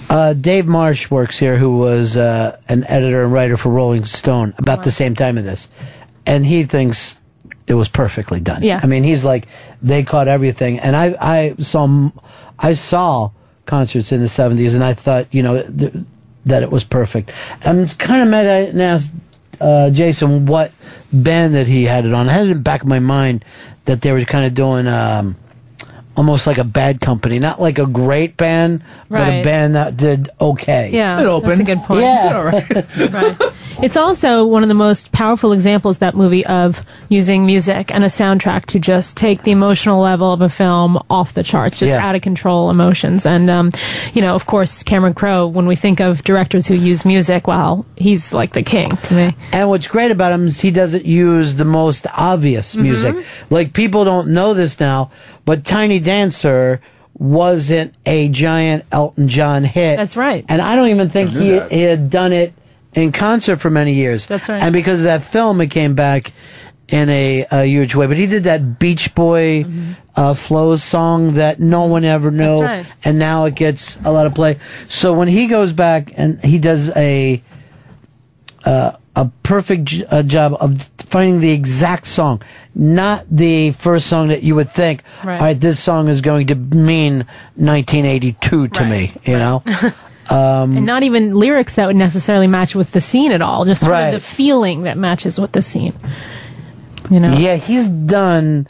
[0.10, 4.53] uh, Dave Marsh works here, who was uh, an editor and writer for Rolling Stone
[4.58, 5.68] about the same time of this,
[6.26, 7.18] and he thinks
[7.68, 8.64] it was perfectly done.
[8.64, 8.80] Yeah.
[8.82, 9.48] I mean, he's like
[9.82, 12.10] they caught everything, and I I saw
[12.60, 13.32] I saw
[13.66, 15.94] concerts in the '70s, and I thought you know th-
[16.45, 17.34] that it was perfect.
[17.66, 19.14] I'm kind of mad I didn't ask
[19.62, 20.72] uh, Jason what
[21.14, 22.28] band that he had it on.
[22.28, 23.46] I had it in the back of my mind
[23.86, 24.88] that they were kind of doing.
[24.88, 25.36] Um,
[26.22, 30.30] Almost like a bad company, not like a great band, but a band that did
[30.39, 30.91] okay.
[30.93, 32.02] Yeah, that's a good point.
[32.02, 33.35] Yeah, right.
[33.81, 38.07] It's also one of the most powerful examples that movie of using music and a
[38.07, 42.06] soundtrack to just take the emotional level of a film off the charts, just Yeah.
[42.07, 43.26] out of control emotions.
[43.26, 43.72] And um,
[44.14, 45.48] you know, of course, Cameron Crowe.
[45.48, 49.35] When we think of directors who use music, well, he's like the king to me.
[49.53, 52.81] And what's great about him is he doesn't use the most obvious Mhm.
[52.84, 53.15] music.
[53.49, 55.10] Like people don't know this now,
[55.46, 56.82] but Tiny Dancer
[57.14, 59.98] wasn't a giant Elton John hit.
[59.98, 60.46] That's right.
[60.50, 61.72] And I don't even think he, that.
[61.72, 62.54] he had done it
[62.94, 64.26] in concert for many years.
[64.26, 64.62] That's right.
[64.62, 66.34] And because of that film, it came back
[66.88, 68.08] in a, a huge way.
[68.08, 69.66] But he did that Beach Boy
[70.16, 72.60] uh, Flows song that no one ever knew, Mm-hmm.
[72.66, 72.96] That's right.
[73.06, 74.58] and now it gets a lot of play.
[74.88, 77.42] So when he goes back and he does a
[78.66, 82.42] uh, a perfect j- uh, job of finding the exact song,
[82.74, 85.04] not the first song that you would think.
[85.24, 85.38] Right.
[85.40, 87.26] All right, this song is going to mean
[87.56, 89.14] 1982 to me.
[89.24, 89.64] You know.
[90.30, 93.66] Um, and not even lyrics that would necessarily match with the scene at all.
[93.66, 94.06] Just sort Right.
[94.06, 95.94] of the feeling that matches with the scene.
[97.10, 97.34] You know.
[97.34, 98.66] Yeah, he's done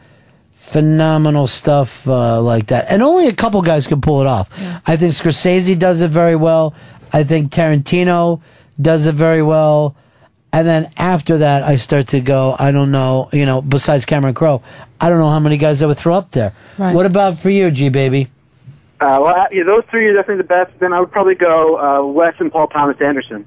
[0.54, 4.50] phenomenal stuff uh, like that, and only a couple guys can pull it off.
[4.88, 6.74] I think Scorsese does it very well.
[7.14, 8.42] I think Tarantino
[8.82, 9.96] does it very well.
[10.54, 12.56] And then after that, I start to go.
[12.60, 13.62] I don't know, you know.
[13.62, 14.62] Besides Cameron Crowe,
[15.00, 16.52] I don't know how many guys I would throw up there.
[16.78, 16.94] Right.
[16.94, 18.28] What about for you, G baby?
[19.00, 20.78] Uh, well, yeah, those three are definitely the best.
[20.80, 23.46] Then I would probably go uh, Wes and Paul Thomas Anderson.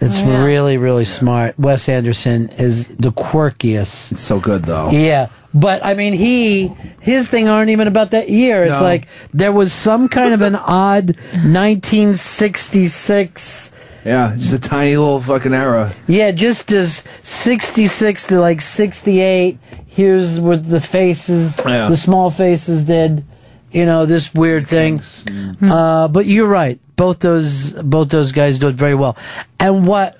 [0.00, 1.58] It's really, really smart.
[1.58, 4.12] Wes Anderson is the quirkiest.
[4.12, 4.90] It's so good, though.
[4.90, 6.68] Yeah, but I mean, he
[7.00, 8.62] his thing aren't even about that year.
[8.62, 8.84] It's No.
[8.84, 13.72] like there was some kind of an odd 1966.
[14.08, 15.92] Yeah, just a tiny little fucking era.
[16.06, 19.58] Yeah, just as 66 to like 68.
[19.86, 21.88] Here's what the faces, Yeah.
[21.88, 23.24] the small faces did.
[23.70, 25.00] You know, this weird thing.
[25.00, 25.70] Mm-hmm.
[25.70, 26.80] Uh, but you're right.
[26.96, 29.14] Both those, both those guys do it very well.
[29.60, 30.16] And what,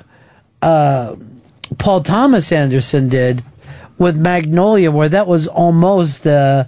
[0.61, 1.17] uh,
[1.79, 3.43] Paul Thomas Anderson did
[3.97, 6.65] with Magnolia, where that was almost, uh,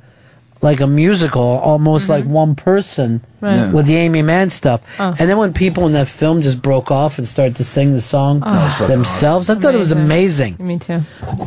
[0.63, 3.47] like a musical, almost like one person Mm-hmm.
[3.47, 3.57] Right.
[3.57, 3.73] Yeah.
[3.73, 4.83] with the Aimee Mann stuff.
[5.01, 5.15] Oh.
[5.19, 8.01] And then when people in that film just broke off and started to sing the
[8.03, 8.85] song Oh.
[8.87, 10.57] themselves, I thought it was amazing.
[10.61, 11.01] Me too.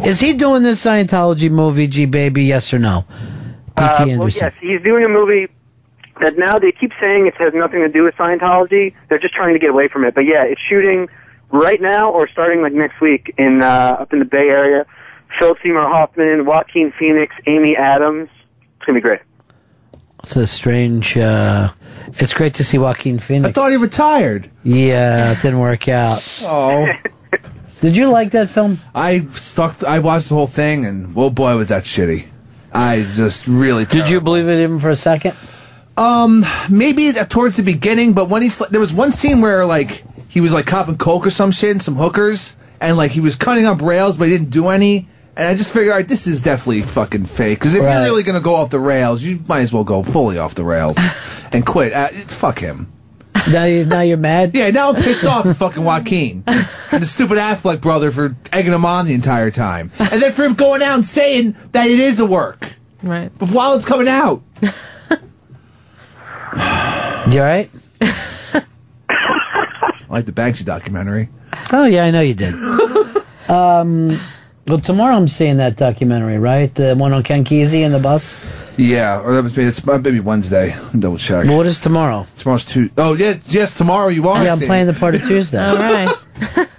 [0.04, 2.46] Is he doing this Scientology movie, G Baby?
[2.46, 3.06] Yes or no?
[3.78, 4.14] P.T.
[4.14, 5.48] Uh, well, yes, he's doing a movie
[6.20, 8.96] that now they keep saying it has nothing to do with Scientology.
[9.10, 10.16] They're just trying to get away from it.
[10.16, 11.08] But yeah, it's shooting
[11.52, 14.88] right now or starting like next week in uh, up in the Bay Area.
[15.40, 18.30] Phil Seymour Hoffman, Joaquin Phoenix, Amy Adams.
[18.84, 19.22] It's gonna be great.
[20.24, 21.18] It's a strange.
[21.18, 21.72] Uh,
[22.20, 23.48] it's great to see Joaquin Phoenix.
[23.48, 24.52] I thought he retired.
[24.66, 26.22] Yeah, it didn't work out.
[26.42, 26.92] Oh.
[27.80, 28.82] Did you like that film?
[28.94, 29.86] I stuck.
[29.86, 32.28] I watched the whole thing, and oh boy, was that shitty.
[32.74, 33.86] I just really.
[33.86, 35.38] Did you believe it even for a second?
[35.96, 40.04] Um, maybe that towards the beginning, but when he's there was one scene where like
[40.28, 43.36] he was like copping coke or some shit and some hookers, and like he was
[43.38, 45.08] cutting up rails, but he didn't do any.
[45.36, 47.58] And I just figured, all right, this is definitely fucking fake.
[47.60, 47.94] Because if Right.
[47.94, 50.64] you're really gonna go off the rails, you might as well go fully off the
[50.64, 50.96] rails
[51.52, 51.92] and quit.
[51.94, 52.92] Uh, fuck him.
[53.52, 54.52] Now, you, now you're mad.
[54.54, 58.72] Yeah, now I'm pissed off at fucking Joaquin and the stupid Affleck brother for egging
[58.72, 62.00] him on the entire time, and then for him going out and saying that it
[62.00, 63.32] is a work Right.
[63.38, 64.42] but while it's coming out.
[67.32, 67.70] You all right?
[68.02, 68.64] I
[70.10, 71.30] like the Banksy documentary.
[71.72, 72.54] Oh yeah, I know you did.
[73.50, 74.20] um,
[74.68, 76.74] well, tomorrow I'm seeing that documentary, right?
[76.74, 78.40] The one on Ken Kesey and the bus.
[78.78, 80.76] Yeah, or that was maybe it's maybe Wednesday.
[80.98, 81.46] Double check.
[81.46, 82.26] Well, what is tomorrow?
[82.38, 82.90] Tomorrow's two.
[82.98, 84.44] Oh yeah, yes, tomorrow you are.
[84.44, 85.64] Yeah, I'm seeing playing the part of Tuesday.
[85.64, 86.16] All right.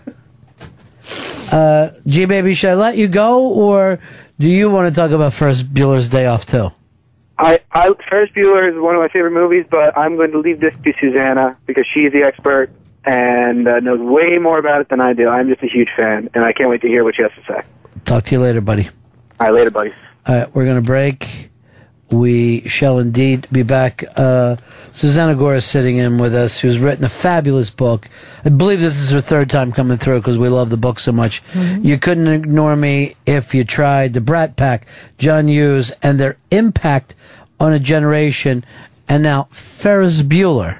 [1.52, 4.00] Uh, G baby, should I let you go, or
[4.40, 6.72] do you want to talk about Ferris Bueller's Day Off too?
[7.38, 10.58] I, I Ferris Bueller is one of my favorite movies, but I'm going to leave
[10.58, 12.70] this to Susanna because she's the expert
[13.06, 15.28] and uh, knows way more about it than I do.
[15.28, 17.44] I'm just a huge fan, and I can't wait to hear what she has to
[17.52, 17.62] say.
[18.04, 18.88] Talk to you later, buddy.
[19.40, 19.92] All right, later, buddy.
[20.26, 21.50] All right, we're going to break.
[22.10, 24.04] We shall indeed be back.
[24.16, 24.56] Uh,
[24.92, 28.08] Susanna Gora is sitting in with us, who's written a fabulous book.
[28.44, 31.10] I believe this is her third time coming through because we love the book so
[31.10, 31.42] much.
[31.54, 34.12] You couldn't ignore me if you tried.
[34.12, 34.86] The Brat Pack,
[35.18, 37.16] John Hughes, and their impact
[37.58, 38.64] on a generation.
[39.08, 40.78] And now Ferris Bueller,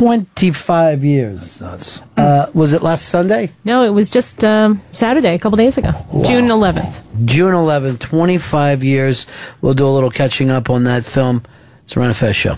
[0.00, 1.58] 25 years.
[1.58, 2.02] That's nuts.
[2.16, 3.52] Uh, was it last Sunday?
[3.64, 5.90] No, it was just um, Saturday, a couple days ago,
[6.24, 7.26] June 11th.
[7.26, 9.26] June 11th, 25 years.
[9.60, 11.42] We'll do a little catching up on that film.
[11.84, 12.56] It's a Ron and Fez show.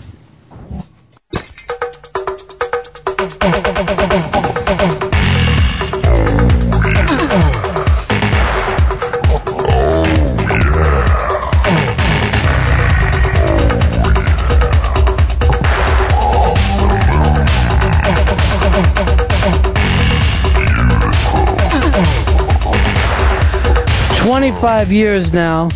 [24.63, 25.67] Twenty-five years now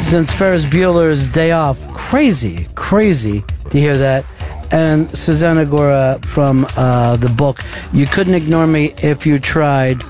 [0.00, 1.84] since Ferris Bueller's Day Off.
[1.92, 4.24] Crazy, crazy to hear that.
[4.70, 7.58] And Susanna Gora from uh, the book,
[7.92, 10.00] You Couldn't Ignore Me If You Tried.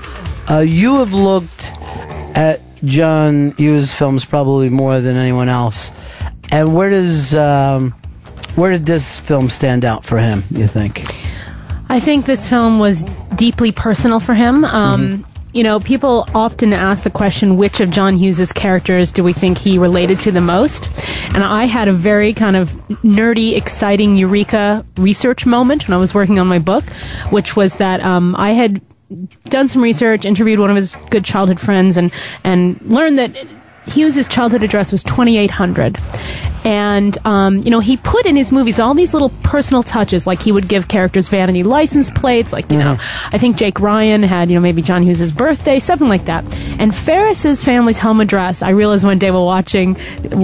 [0.47, 1.71] Uh, you have looked
[2.35, 5.89] at John Hughes films probably more than anyone else.
[6.51, 7.89] And where does um,
[8.53, 10.43] where did this film stand out for him?
[10.51, 11.03] You think?
[11.89, 13.03] I think this film was
[13.35, 14.63] deeply personal for him.
[14.63, 19.33] Um, You know, people often ask the question, which of John Hughes's characters do we
[19.33, 20.89] think he related to the most?
[21.35, 22.71] And I had a very kind of
[23.03, 26.89] nerdy, exciting eureka research moment when I was working on my book,
[27.31, 28.81] which was that um, I had
[29.49, 32.13] done some research, interviewed one of his good childhood friends, and
[32.45, 33.35] and learned that
[33.87, 35.97] Hughes's childhood address was 2800.
[36.63, 40.41] And, um, you know, he put in his movies all these little personal touches, like
[40.41, 42.97] he would give characters vanity license plates, like, you know,
[43.31, 46.43] I think Jake Ryan had, you know, maybe John Hughes' birthday, something like that.
[46.79, 49.97] And Ferris's family's home address, I realized one day while watching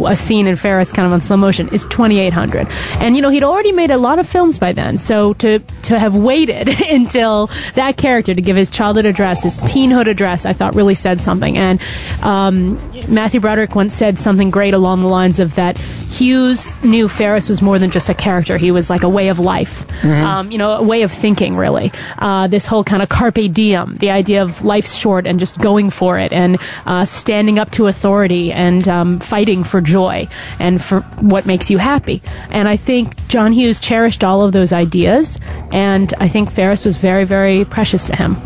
[0.05, 2.67] a scene in Ferris kind of on slow motion, is 2800.
[2.99, 4.97] And, you know, he'd already made a lot of films by then.
[4.97, 10.07] So to, to have waited until that character to give his childhood address, his teenhood
[10.07, 11.57] address, I thought really said something.
[11.57, 11.79] And,
[12.23, 15.79] um, Matthew Broderick once said something great along the lines of that
[16.09, 18.57] Hughes knew Ferris was more than just a character.
[18.57, 20.23] He was like a way of life, Mhm.
[20.23, 21.91] um, you know, a way of thinking, really.
[22.17, 25.89] Uh, this whole kind of carpe diem, the idea of life's short and just going
[25.89, 30.27] for it and uh, standing up to authority and um, fighting for joy
[30.59, 32.21] and for what makes you happy.
[32.51, 35.37] And I think John Hughes cherished all of those ideas,
[35.71, 38.37] and I think Ferris was very, very precious to him.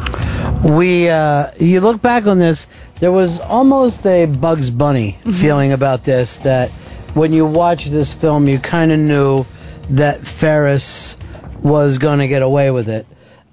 [0.64, 2.68] We, uh, you look back on this,
[3.00, 6.38] there was almost a Bugs Bunny feeling about this.
[6.38, 6.70] That
[7.14, 9.46] when you watch this film, you kind of knew
[9.90, 11.18] that Ferris
[11.62, 13.06] was going to get away with it,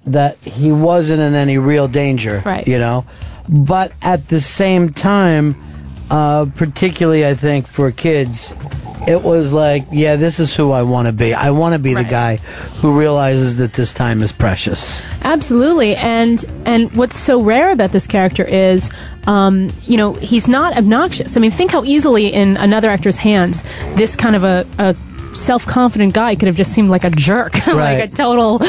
[0.05, 2.67] that he wasn't in any real danger, Right.
[2.67, 3.05] You know,
[3.47, 5.55] but at the same time,
[6.09, 8.53] uh, particularly I think for kids,
[9.09, 11.33] it was like, yeah, this is who I want to be.
[11.33, 12.35] I want to be the guy
[12.79, 15.01] who realizes that this time is precious.
[15.23, 18.91] Absolutely, and and what's so rare about this character is,
[19.25, 21.35] um, you know, he's not obnoxious.
[21.35, 23.63] I mean, think how easily in another actor's hands
[23.95, 24.65] this kind of a.
[24.77, 24.95] a
[25.39, 28.59] self-confident guy could have just seemed like a jerk like a total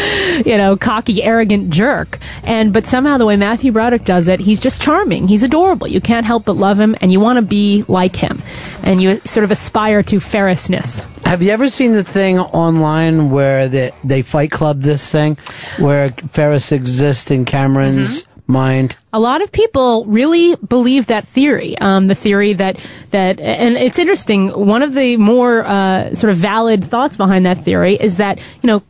[0.44, 2.18] you know cocky arrogant jerk.
[2.44, 5.28] And but somehow the way matthew broderick does it he's just charming.
[5.28, 5.86] He's adorable.
[5.86, 8.38] You can't help but love him and you want to be like him.
[8.82, 13.68] And you sort of aspire to ferrisness Have you ever seen the thing online where
[13.68, 15.36] they, they fight club this thing,
[15.78, 18.29] where Ferris exists in Cameron's mm-hmm.
[18.50, 18.96] Mind?
[19.12, 21.76] a lot of people really believe that theory.
[21.78, 22.78] Um, the theory that
[23.10, 24.48] that, and it's interesting.
[24.48, 28.66] One of the more uh, sort of valid thoughts behind that theory is that you
[28.66, 28.82] know.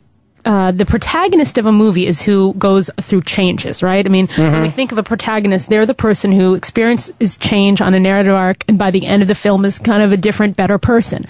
[0.43, 4.05] Uh, the protagonist of a movie is who goes through changes, right?
[4.05, 4.71] I mean, when we Mhm.
[4.71, 8.77] think of a protagonist, they're the person who experiences change on a narrative arc, and
[8.77, 11.23] by the end of the film is kind of a different, better person.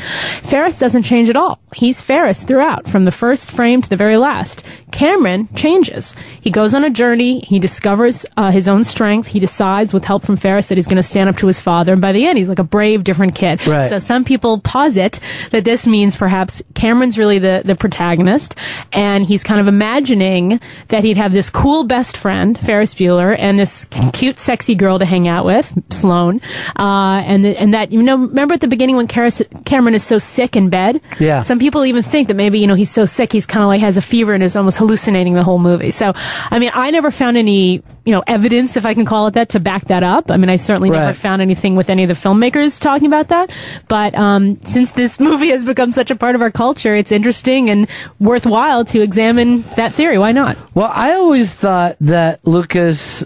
[0.43, 1.59] Ferris doesn't change at all.
[1.75, 4.63] He's Ferris throughout, from the first frame to the very last.
[4.91, 6.15] Cameron changes.
[6.39, 7.43] He goes on a journey.
[7.47, 9.27] He discovers uh, his own strength.
[9.29, 11.93] He decides, with help from Ferris, that he's going to stand up to his father.
[11.93, 13.65] And by the end, he's like a brave, different kid.
[13.67, 13.89] Right.
[13.89, 15.19] So some people posit
[15.51, 18.55] that this means perhaps Cameron's really the, the protagonist,
[18.93, 20.59] and he's kind of imagining
[20.89, 25.05] that he'd have this cool best friend, Ferris Bueller, and this cute, sexy girl to
[25.05, 26.41] hang out with, Sloane,
[26.77, 30.03] uh, and the, and that you know, remember at the beginning when Caris, Cameron is
[30.03, 31.01] so sick in bed.
[31.19, 31.41] Yeah.
[31.41, 33.81] Some people even think that maybe you know he's so sick he's kind of like
[33.81, 35.91] has a fever and is almost hallucinating the whole movie.
[35.91, 39.35] So, I mean, I never found any you know evidence, if I can call it
[39.35, 40.31] that, to back that up.
[40.31, 43.51] I mean, I certainly never found anything with any of the filmmakers talking about that.
[43.87, 47.69] But um, since this movie has become such a part of our culture, it's interesting
[47.69, 47.87] and
[48.19, 50.17] worthwhile to examine that theory.
[50.17, 50.57] Why not?
[50.73, 53.23] Well, I always thought that Lucas,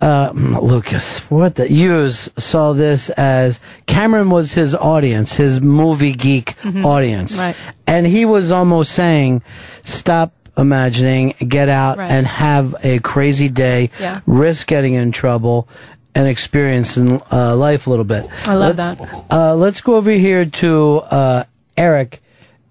[0.00, 6.54] uh, Lucas, what the Hughes saw this as Cameron was his audience, his movie geek
[6.62, 6.84] Mhm.
[6.84, 7.56] audience, Right.
[7.86, 9.40] and he was almost saying,
[9.82, 12.10] "Stop imagining, get out Right.
[12.10, 14.20] and have a crazy day, Yeah.
[14.26, 15.68] risk getting in trouble."
[16.16, 18.28] And experience in uh, life a little bit.
[18.46, 19.24] I love Let- that.
[19.32, 21.42] Uh, let's go over here to uh,
[21.76, 22.22] Eric.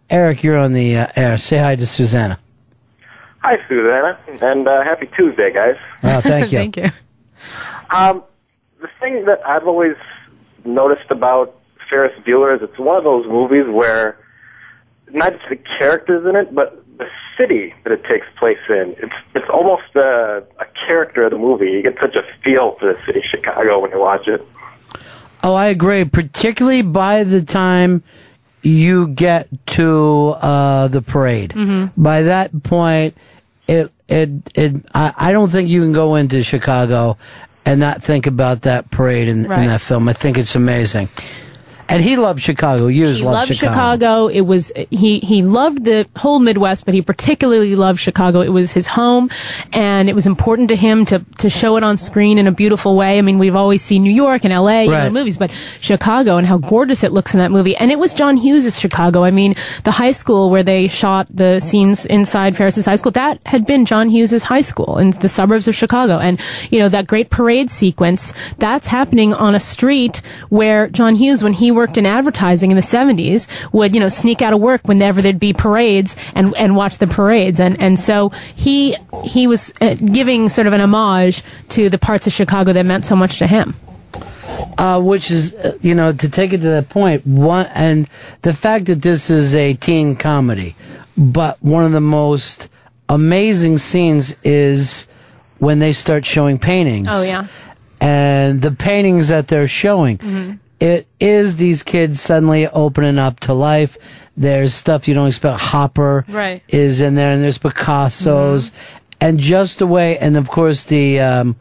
[0.09, 1.37] Eric, you're on the uh, air.
[1.37, 2.39] Say hi to Susanna.
[3.39, 5.75] Hi, Susanna, and uh, happy Tuesday, guys.
[6.03, 6.57] Oh, thank you.
[6.59, 6.89] Thank you.
[7.89, 8.23] Um,
[8.79, 9.97] the thing that I've always
[10.63, 11.53] noticed about
[11.89, 14.17] Ferris Bueller is it's one of those movies where
[15.11, 16.82] not just the characters in it, but the
[17.37, 18.95] city that it takes place in.
[18.99, 21.71] It's it's almost a, a character of the movie.
[21.71, 24.45] You get such a feel for the city of Chicago when you watch it.
[25.43, 26.05] Oh, I agree.
[26.05, 28.03] Particularly by the time
[28.61, 31.51] you get to uh, the parade.
[31.51, 31.91] Mhm.
[31.97, 33.15] By that point,
[33.67, 34.85] it it it.
[34.95, 37.17] I, I don't think you can go into Chicago
[37.65, 39.59] and not think about that parade in, Right.
[39.59, 40.07] in that film.
[40.09, 41.09] I think it's amazing.
[41.89, 42.87] And he loved Chicago.
[42.87, 44.27] Hughes he loved, loved Chicago.
[44.27, 48.41] It was he he loved the whole Midwest, but he particularly loved Chicago.
[48.41, 49.29] It was his home,
[49.71, 52.95] and it was important to him to to show it on screen in a beautiful
[52.95, 53.17] way.
[53.17, 54.87] I mean, we've always seen New York and L.A.
[54.87, 55.07] Right.
[55.07, 57.75] in movies, but Chicago and how gorgeous it looks in that movie.
[57.75, 59.23] And it was John Hughes' Chicago.
[59.23, 63.39] I mean, the high school where they shot the scenes inside Ferris's high school that
[63.45, 66.19] had been John Hughes' high school in the suburbs of Chicago.
[66.19, 66.39] And
[66.71, 71.53] you know that great parade sequence that's happening on a street where John Hughes, when
[71.53, 75.21] he worked in advertising in the 70s, would, you know, sneak out of work whenever
[75.21, 77.59] there'd be parades and, and watch the parades.
[77.59, 82.27] And, and so he, he was uh, giving sort of an homage to the parts
[82.27, 83.75] of Chicago that meant so much to him.
[84.77, 88.07] uh, which is uh, you know to take it to that point one and
[88.41, 90.75] the fact that this is a teen comedy
[91.17, 92.67] but one of the most
[93.09, 95.07] amazing scenes is
[95.59, 97.47] when they start showing paintings Oh, yeah.
[98.01, 100.59] and the paintings that they're showing Mhm.
[100.83, 103.97] It is these kids suddenly opening up to life
[104.35, 106.61] there's stuff you don't expect hopper Right.
[106.67, 108.71] is in there and there's picasso's
[109.21, 111.55] and just the way and of course the um,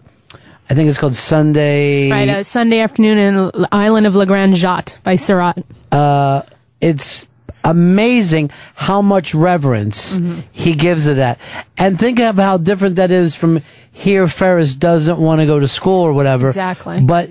[0.71, 2.11] I think it's called Sunday.
[2.11, 5.57] Right, uh, Sunday afternoon in the island of La Grande Jatte by Seurat.
[5.93, 6.43] uh,
[6.81, 7.27] it's
[7.63, 10.43] amazing how much reverence Mhm.
[10.51, 11.39] he gives to that.
[11.79, 13.61] And think of how different that is from
[13.93, 14.27] here.
[14.27, 16.49] Ferris doesn't want to go to school or whatever.
[16.49, 17.01] Exactly.
[17.03, 17.29] But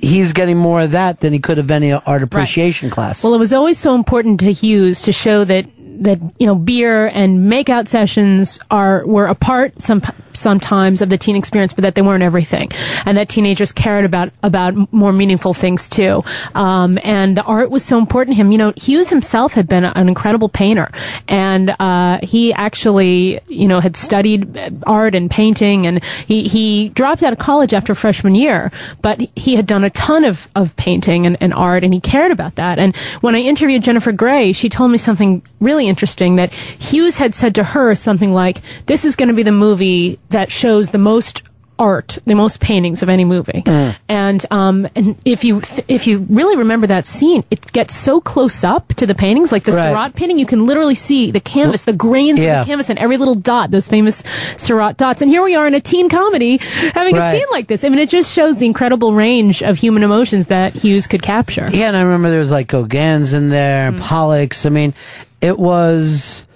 [0.00, 3.22] he's getting more of that than he could of any art appreciation class.
[3.22, 5.66] Well, it was always so important to Hughes to show that
[5.98, 10.02] that you know beer and makeout sessions are were a part some
[10.32, 12.70] sometimes of the teen experience, but that they weren't everything,
[13.04, 16.22] and that teenagers cared about about more meaningful things too.
[16.54, 18.52] Um, and the art was so important to him.
[18.52, 20.90] You know, Hughes himself had been an incredible painter,
[21.26, 27.22] and uh, he actually you know had studied art and painting, and he he dropped
[27.22, 28.70] out of college after freshman year,
[29.02, 32.32] but he had done a ton of of painting and, and art, and he cared
[32.32, 32.78] about that.
[32.78, 37.34] And when I interviewed Jennifer Grey, she told me something really interesting that Hughes had
[37.34, 40.98] said to her something like, "This is going to be the movie that shows the
[40.98, 41.42] most."
[41.80, 43.62] Art, the most paintings of any movie,
[44.08, 48.20] and um, and if you th- if you really remember that scene, it gets so
[48.20, 49.84] close up to the paintings, like the Right.
[49.90, 52.62] Seurat painting, you can literally see the canvas, the grains Yeah.
[52.62, 54.24] of the canvas, and every little dot, those famous
[54.56, 55.22] Seurat dots.
[55.22, 56.56] And here we are in a teen comedy
[56.94, 57.84] having a scene like this.
[57.84, 61.70] I mean, it just shows the incredible range of human emotions that Hughes could capture.
[61.72, 64.00] Yeah, and I remember there was like Gauguin's in there, Mm.
[64.00, 64.66] Pollock's.
[64.66, 64.94] I mean,
[65.40, 66.46] it was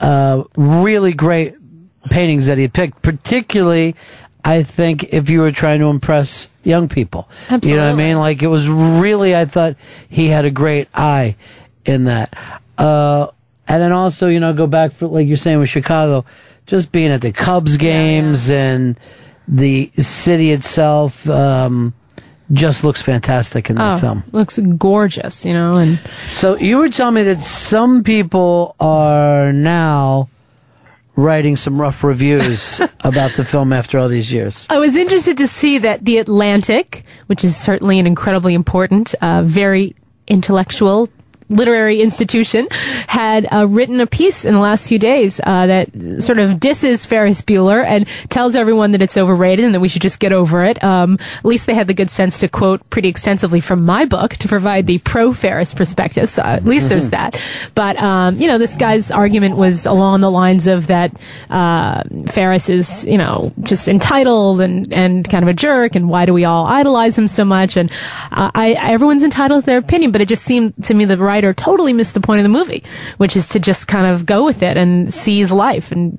[0.00, 1.54] uh, really great
[2.10, 3.02] paintings that he picked.
[3.02, 3.94] Particularly,
[4.44, 7.28] I think if you were trying to impress young people,
[7.70, 8.18] you know what I mean.
[8.18, 9.76] Like it was really, I thought
[10.08, 11.36] he had a great eye
[11.84, 12.36] in that.
[12.78, 13.28] Uh,
[13.68, 16.24] and then also, you know, go back for like you're saying with Chicago,
[16.66, 18.98] just being at the Cubs games and
[19.46, 21.28] the city itself.
[21.28, 21.94] Um,
[22.52, 24.24] just looks fantastic in the Oh, film.
[24.32, 25.98] looks gorgeous, you know, and
[26.30, 30.28] So you were telling me that some people are now
[31.16, 34.66] writing some rough reviews about the film after all these years.
[34.70, 39.42] I was interested to see that The Atlantic, which is certainly an incredibly important, uh,
[39.44, 39.94] very
[40.26, 41.08] intellectual
[41.50, 42.68] literary institution,
[43.06, 47.04] had uh, written a piece in the last few days uh, that sort of disses
[47.04, 50.64] Ferris Bueller and tells everyone that it's overrated and that we should just get over
[50.64, 50.82] it.
[50.82, 54.36] Um, at least they had the good sense to quote pretty extensively from my book
[54.36, 56.30] to provide the pro Ferris perspective.
[56.30, 57.40] So at least there's that.
[57.74, 61.12] But um, you know, this guy's argument was along the lines of that
[61.50, 66.26] uh, Ferris is, you know, just entitled and and kind of a jerk, and why
[66.26, 67.76] do we all idolize him so much?
[67.76, 67.90] And
[68.30, 71.54] uh, I everyone's entitled to their opinion, but it just seemed to me the writer
[71.54, 72.84] totally missed the point of the movie,
[73.16, 76.18] which is to just kind of go with it and seize life and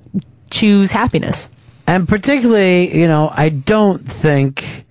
[0.50, 1.50] choose happiness.
[1.88, 4.86] And particularly, you know, I don't think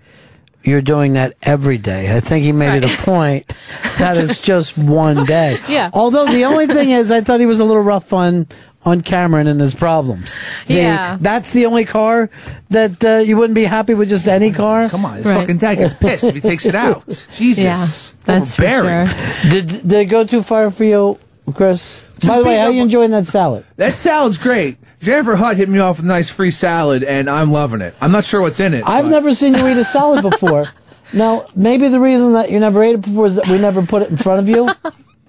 [0.62, 2.14] you're doing that every day.
[2.14, 3.52] I think he made it a point
[3.98, 5.58] that it's just one day.
[5.68, 5.90] Yeah.
[5.92, 8.46] Although the only thing is, I thought he was a little rough on
[8.84, 10.40] on Cameron and his problems.
[10.66, 11.18] The- Yeah.
[11.20, 12.30] That's the only car
[12.70, 14.88] that uh, you wouldn't be happy with just any car.
[14.88, 15.40] Come on, his Right.
[15.40, 17.06] fucking dad gets pissed if he takes it out.
[17.32, 18.14] Jesus.
[18.14, 19.08] Yeah, that's for Overbearing.
[19.50, 21.18] Did did it go too far for you,
[21.54, 22.04] Chris?
[22.26, 23.64] By the way, how you enjoying that salad?
[23.76, 24.76] That salad's great.
[25.00, 27.94] Jennifer Hutt hit me off with a nice free salad, and I'm loving it.
[28.02, 28.84] I'm not sure what's in it.
[28.86, 30.66] I've never seen you eat a salad before.
[31.14, 34.02] now, maybe the reason that you never ate it before is that we never put
[34.02, 34.70] it in front of you.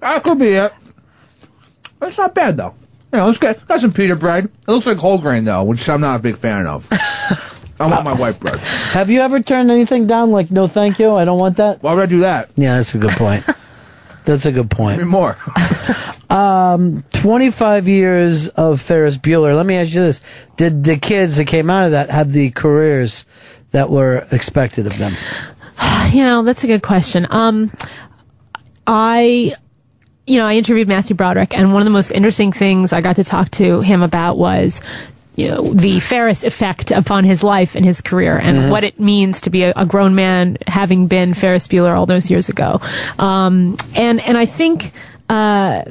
[0.00, 0.72] That could be it.
[2.02, 2.74] It's not bad though.
[3.12, 4.46] You know, it's got, got some pita bread.
[4.46, 6.88] It looks like whole grain though, which I'm not a big fan of.
[7.80, 8.58] I want my white bread.
[8.60, 11.82] Have you ever turned anything down like no thank you, I don't want that?
[11.82, 12.50] Why would I do that?
[12.56, 13.44] Yeah, that's a good point.
[14.24, 14.98] that's a good point.
[14.98, 15.36] Maybe more.
[16.32, 19.54] Um, 25 years of Ferris Bueller.
[19.54, 20.22] Let me ask you this.
[20.56, 23.26] Did the kids that came out of that have the careers
[23.72, 25.12] that were expected of them?
[26.10, 27.26] you know, that's a good question.
[27.28, 27.70] Um,
[28.86, 29.54] I,
[30.26, 33.16] you know, I interviewed Matthew Broderick, and one of the most interesting things I got
[33.16, 34.80] to talk to him about was,
[35.36, 38.70] you know, the Ferris effect upon his life and his career, and Mhm.
[38.70, 42.30] what it means to be a, a grown man having been Ferris Bueller all those
[42.30, 42.80] years ago.
[43.18, 44.92] Um, and and I think.
[45.30, 45.82] Uh,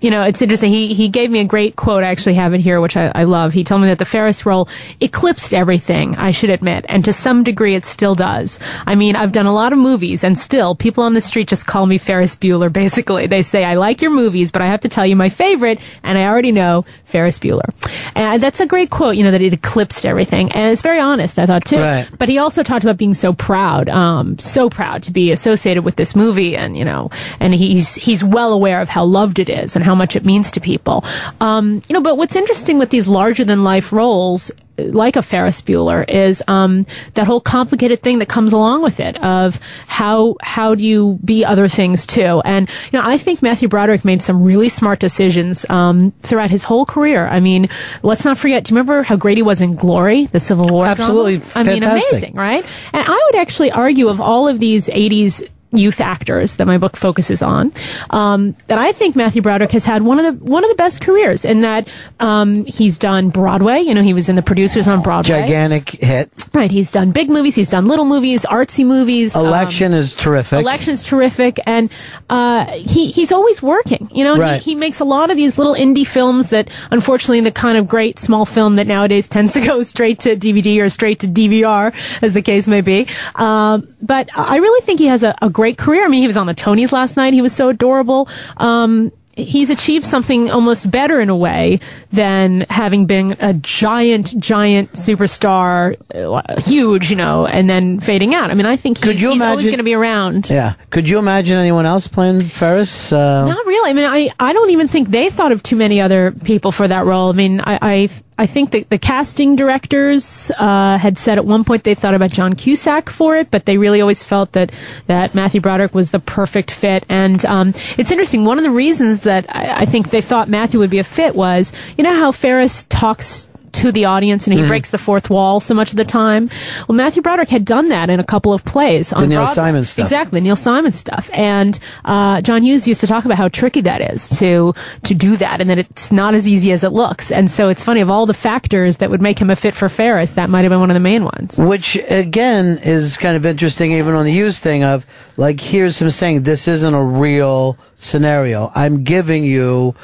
[0.00, 0.70] you know, it's interesting.
[0.70, 2.04] He he gave me a great quote.
[2.04, 3.52] I actually have it here, which I, I love.
[3.52, 4.68] He told me that the Ferris role
[5.00, 6.16] eclipsed everything.
[6.16, 8.58] I should admit, and to some degree, it still does.
[8.86, 11.66] I mean, I've done a lot of movies, and still, people on the street just
[11.66, 12.70] call me Ferris Bueller.
[12.86, 15.78] Basically, they say I like your movies, but I have to tell you my favorite,
[16.02, 17.72] and I already know Ferris Bueller.
[18.14, 19.16] And that's a great quote.
[19.16, 21.38] You know that it eclipsed everything, and it's very honest.
[21.38, 21.78] I thought too.
[21.78, 22.08] Right.
[22.18, 25.96] But he also talked about being so proud, um, so proud to be associated with
[25.96, 27.10] this movie, and you know,
[27.40, 30.50] and he's he's well aware of how loved it is and how much it means
[30.50, 31.04] to people.
[31.40, 35.62] Um, you know, but what's interesting with these larger than life roles, like a Ferris
[35.62, 36.84] Bueller, is um,
[37.14, 41.44] that whole complicated thing that comes along with it of how how do you be
[41.44, 42.42] other things too.
[42.44, 46.64] And you know, I think Matthew Broderick made some really smart decisions um, throughout his
[46.64, 47.26] whole career.
[47.26, 47.68] I mean,
[48.02, 48.64] let's not forget.
[48.64, 50.84] Do you remember how great he was in Glory, the Civil War?
[50.84, 51.00] drama?
[51.00, 52.64] Absolutely I mean, amazing, right?
[52.92, 56.96] And I would actually argue of all of these '80s youth actors that my book
[56.96, 57.72] focuses on,
[58.10, 61.00] um, that I think Matthew Broderick has had one of the one of the best
[61.00, 61.88] careers in that
[62.20, 63.80] um, he's done Broadway.
[63.80, 65.40] You know, he was in the producers on Broadway.
[65.42, 66.30] Gigantic hit.
[66.54, 66.70] Right.
[66.70, 67.54] He's done big movies.
[67.54, 69.34] He's done little movies, artsy movies.
[69.36, 70.60] um, Election is terrific.
[70.60, 71.90] Election's terrific, and
[72.30, 74.08] uh, he he's always working.
[74.14, 74.62] You know, Right.
[74.62, 77.88] he, he makes a lot of these little indie films that, unfortunately, the kind of
[77.88, 81.94] great small film that nowadays tends to go straight to DVD or straight to DVR,
[82.22, 83.06] as the case may be.
[83.34, 86.04] Um, but I really think he has a, a great career.
[86.04, 87.32] I mean, he was on the Tonys last night.
[87.32, 88.28] He was so adorable.
[88.58, 91.80] Um, he's achieved something almost better in a way
[92.12, 98.50] than having been a giant, giant superstar, uh, huge, you know, and then fading out.
[98.50, 100.48] I mean, I think he's, Could you he's always imagine- going to be around.
[100.50, 100.74] Yeah.
[100.90, 103.12] Could you imagine anyone else playing Ferris?
[103.12, 103.90] Uh, Not really.
[103.90, 106.86] I mean, I, I don't even think they thought of too many other people for
[106.88, 107.28] that role.
[107.30, 108.08] I mean, I, I,
[108.38, 112.30] I think that the casting directors uh, had said at one point they thought about
[112.30, 114.72] John Cusack for it, but they really always felt that,
[115.06, 117.06] that Matthew Broderick was the perfect fit.
[117.08, 118.44] And um, it's interesting.
[118.44, 121.34] One of the reasons that I, I think they thought Matthew would be a fit
[121.34, 124.68] was, you know how Ferris talks to the audience and he Mhm.
[124.68, 126.50] breaks the fourth wall so much of the time.
[126.88, 129.54] Well, Matthew Broderick had done that in a couple of plays on The Neil Broadway.
[129.54, 130.04] Simon stuff.
[130.06, 131.30] Exactly, Neil Simon stuff.
[131.32, 134.74] And uh, John Hughes used to talk about how tricky that is to
[135.04, 137.30] to do that, and that it's not as easy as it looks.
[137.30, 139.88] And so it's funny of all the factors that would make him a fit for
[139.88, 141.58] Ferris, that might have been one of the main ones.
[141.58, 145.04] Which again is kind of interesting, even on the use thing of
[145.36, 148.72] like, here's him saying this isn't a real scenario.
[148.74, 149.94] I'm giving you,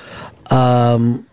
[0.51, 1.27] um,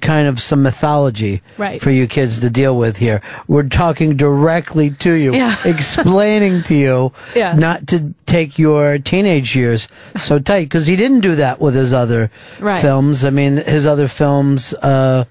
[0.00, 1.80] kind of some mythology Right.
[1.80, 3.20] for you kids to deal with here.
[3.48, 5.56] We're talking directly to you, Yeah.
[5.64, 7.54] explaining to you Yeah.
[7.54, 9.88] not to take your teenage years
[10.20, 12.30] so tight because he didn't do that with his other
[12.60, 12.80] Right.
[12.80, 13.24] films.
[13.24, 15.24] I mean, his other films, uh,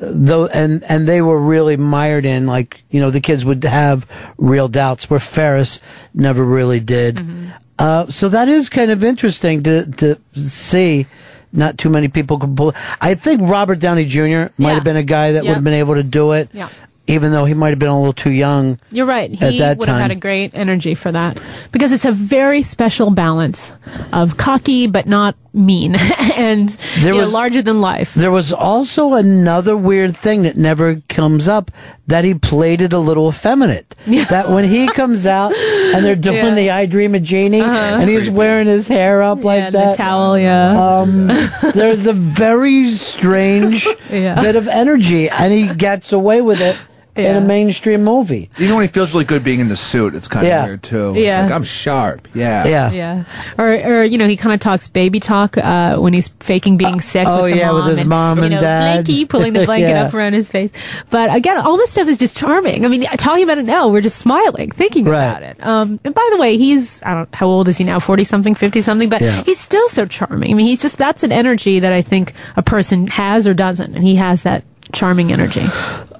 [0.00, 4.06] though and and they were really mired in like you know the kids would have
[4.36, 5.80] real doubts where Ferris
[6.14, 7.16] never really did.
[7.16, 7.48] Mm-hmm.
[7.80, 11.06] Uh, so that is kind of interesting to to see.
[11.52, 12.74] Not too many people could pull.
[13.00, 14.20] I think Robert Downey Jr.
[14.20, 14.74] might Yeah.
[14.74, 16.68] have been a guy that would have been able to do it, Yeah.
[17.06, 18.78] even though he might have been a little too young.
[18.92, 19.30] You're right.
[19.42, 21.38] At He would have had a great energy for that
[21.72, 23.74] because it's a very special balance
[24.12, 25.94] of cocky but not mean
[26.36, 26.68] and
[27.00, 28.14] There you know, larger than life.
[28.14, 31.70] There was also another weird thing that never comes up
[32.06, 33.94] that he played it a little effeminate.
[34.28, 36.54] That when he comes out and they're doing Yeah.
[36.54, 37.98] the I Dream of Jeannie Uh-huh.
[38.00, 39.96] and he's wearing his hair up like and the that.
[39.96, 40.98] towel, yeah.
[41.00, 41.26] Um,
[41.74, 44.40] there's a very strange Yeah.
[44.40, 46.76] bit of energy and he gets away with it
[47.18, 48.50] in a mainstream movie.
[48.58, 50.64] You know when he feels really good being in the suit, it's kind of Yeah.
[50.66, 51.14] weird too.
[51.16, 51.42] Yeah.
[51.42, 52.28] It's like I'm sharp.
[52.34, 52.90] Yeah.
[52.90, 53.24] Yeah.
[53.58, 57.00] Or, or you know, he kind of talks baby talk uh, when he's faking being
[57.00, 57.26] sick.
[57.26, 59.04] oh, with the yeah, with mom his mom you and know, dad.
[59.06, 60.04] Blanky pulling the blanket Yeah.
[60.04, 60.70] up around his face.
[61.10, 62.84] But again, all this stuff is just charming.
[62.84, 65.56] I mean, talking about it now, we're just smiling, thinking about it.
[65.64, 67.98] Um, and by the way, he's I don't how old is he now?
[67.98, 69.08] Forty something, fifty something.
[69.08, 69.42] But Yeah.
[69.44, 70.50] he's still so charming.
[70.50, 73.94] I mean, he's just that's an energy that I think a person has or doesn't,
[73.94, 75.66] and he has that charming energy.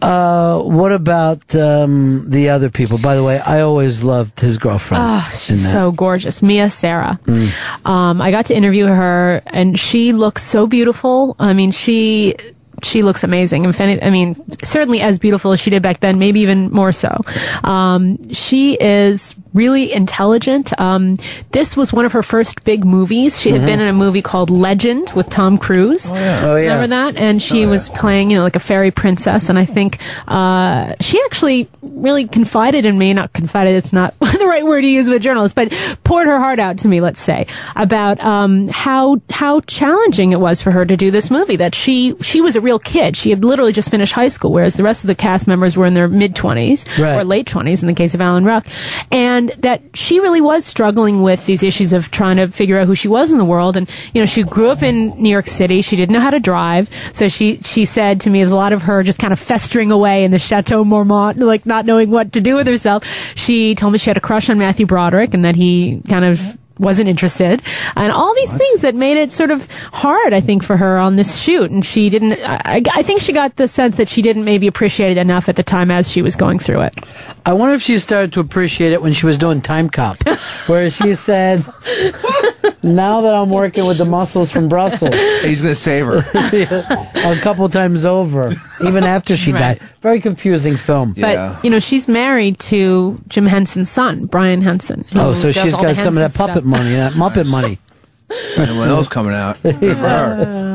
[0.00, 2.98] Uh, what about um, the other people?
[2.98, 5.02] By the way, I always loved his girlfriend.
[5.04, 6.42] Oh, she's so gorgeous.
[6.42, 7.18] Mia Sara.
[7.24, 7.86] Mm.
[7.86, 11.34] Um, I got to interview her, and she looks so beautiful.
[11.38, 12.36] I mean, she
[12.82, 13.64] she looks amazing.
[13.64, 16.92] If any, I mean, certainly as beautiful as she did back then, maybe even more
[16.92, 17.20] so.
[17.64, 20.72] Um, she is really intelligent.
[20.80, 21.16] Um,
[21.50, 23.40] this was one of her first big movies.
[23.40, 23.66] She had Mhm.
[23.66, 26.10] been in a movie called Legend with Tom Cruise.
[26.10, 26.40] Oh, yeah.
[26.42, 26.74] Oh, yeah.
[26.74, 27.16] Remember that?
[27.20, 29.48] And she was playing, you know, like a fairy princess.
[29.50, 29.98] And I think
[30.28, 33.12] uh, she actually really confided in me.
[33.12, 33.74] Not confided.
[33.76, 35.72] It's not the right word to use with a journalist, but
[36.04, 37.00] poured her heart out to me.
[37.00, 41.56] Let's say about um, how how challenging it was for her to do this movie.
[41.56, 43.16] That she she was a real kid.
[43.16, 45.86] She had literally just finished high school, whereas the rest of the cast members were
[45.86, 47.16] in their mid twenties Right.
[47.20, 48.66] or late twenties in the case of Alan Ruck,
[49.10, 52.94] and that she really was struggling with these issues of trying to figure out who
[52.94, 53.76] she was in the world.
[53.76, 55.82] And you know, she grew up in New York City.
[55.82, 58.72] She didn't know how to drive, so she she said to me, "There's a lot
[58.72, 62.32] of her just kind of festering away in the Chateau Marmont, like not knowing what
[62.32, 63.04] to do with herself."
[63.34, 66.58] She told me she had a crush on Matthew Broderick, and that he kind of
[66.78, 67.62] wasn't interested
[67.96, 71.16] and all these things that made it sort of hard i think for her on
[71.16, 74.44] this shoot and she didn't I, I think she got the sense that she didn't
[74.44, 76.94] maybe appreciate it enough at the time as she was going through it
[77.46, 80.18] I wonder if she started to appreciate it when she was doing Time Cop,
[80.66, 81.64] where she said,
[82.82, 86.18] "Now that I'm working with the muscles from Brussels, he's going to save her
[87.14, 88.52] a couple times over,
[88.84, 89.78] even after she Right.
[89.78, 91.14] died." Very confusing film.
[91.18, 95.74] but you know she's married to jim henson's son brian henson oh, so does she's
[95.74, 96.64] all got the some of that puppet stuff.
[96.68, 97.78] Money, that Muppet money.
[98.56, 99.60] Anyone else coming out?
[99.62, 100.68] Good for her.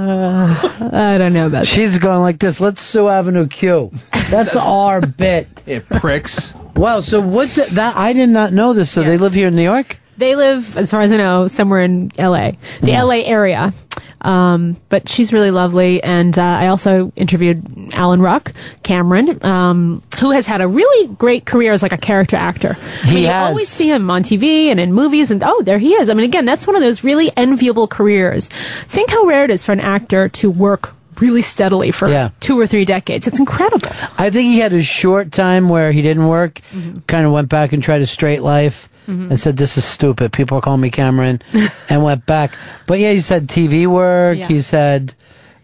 [0.84, 2.60] Uh, i don't know about She's going like this.
[2.60, 3.92] Let's sue Avenue Q.
[4.30, 5.48] That's our bit.
[5.66, 6.54] It pricks.
[6.76, 7.00] Wow.
[7.02, 7.50] So what?
[7.50, 8.90] The, that I did not know this.
[8.90, 9.98] So they live here in New York.
[10.18, 12.98] They live, as far as I know, somewhere in L.A., the Hmm.
[12.98, 13.26] L.A.
[13.26, 13.74] area.
[14.22, 17.62] Um, but she's really lovely, and uh, I also interviewed
[17.94, 22.38] Alan Ruck, Cameron, um, who has had a really great career as like a character
[22.38, 22.78] actor.
[22.78, 23.42] I He mean, has.
[23.44, 26.10] You always see him on TV and in movies, and oh, there he is.
[26.10, 28.48] I mean, again, that's one of those really enviable careers.
[28.88, 32.30] Think how rare it is for an actor to work really steadily for Yeah.
[32.40, 33.28] two or three decades.
[33.28, 33.90] It's incredible.
[34.18, 36.62] I think he had a short time where he didn't work.
[36.74, 37.00] Mm-hmm.
[37.08, 38.88] Kind of went back and tried a straight life.
[39.08, 39.30] Mhm.
[39.32, 41.42] And said, "This is stupid." People are calling me Cameron,
[41.90, 42.52] and went back.
[42.88, 44.38] But yeah, he's said TV work.
[44.38, 44.48] Yeah.
[44.48, 45.14] Had.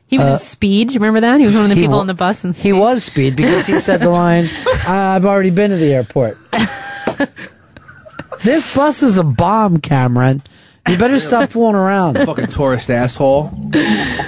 [0.08, 0.88] He was uh, in Speed.
[0.90, 1.40] Do you remember that?
[1.40, 3.68] He was one of the people wa- on the bus and He was Speed because
[3.68, 4.50] he said the line,
[4.88, 6.38] "I've already been to the airport."
[8.44, 10.42] this bus is a bomb, Cameron.
[10.90, 12.18] You better stop fooling around.
[12.18, 13.52] Fucking tourist asshole.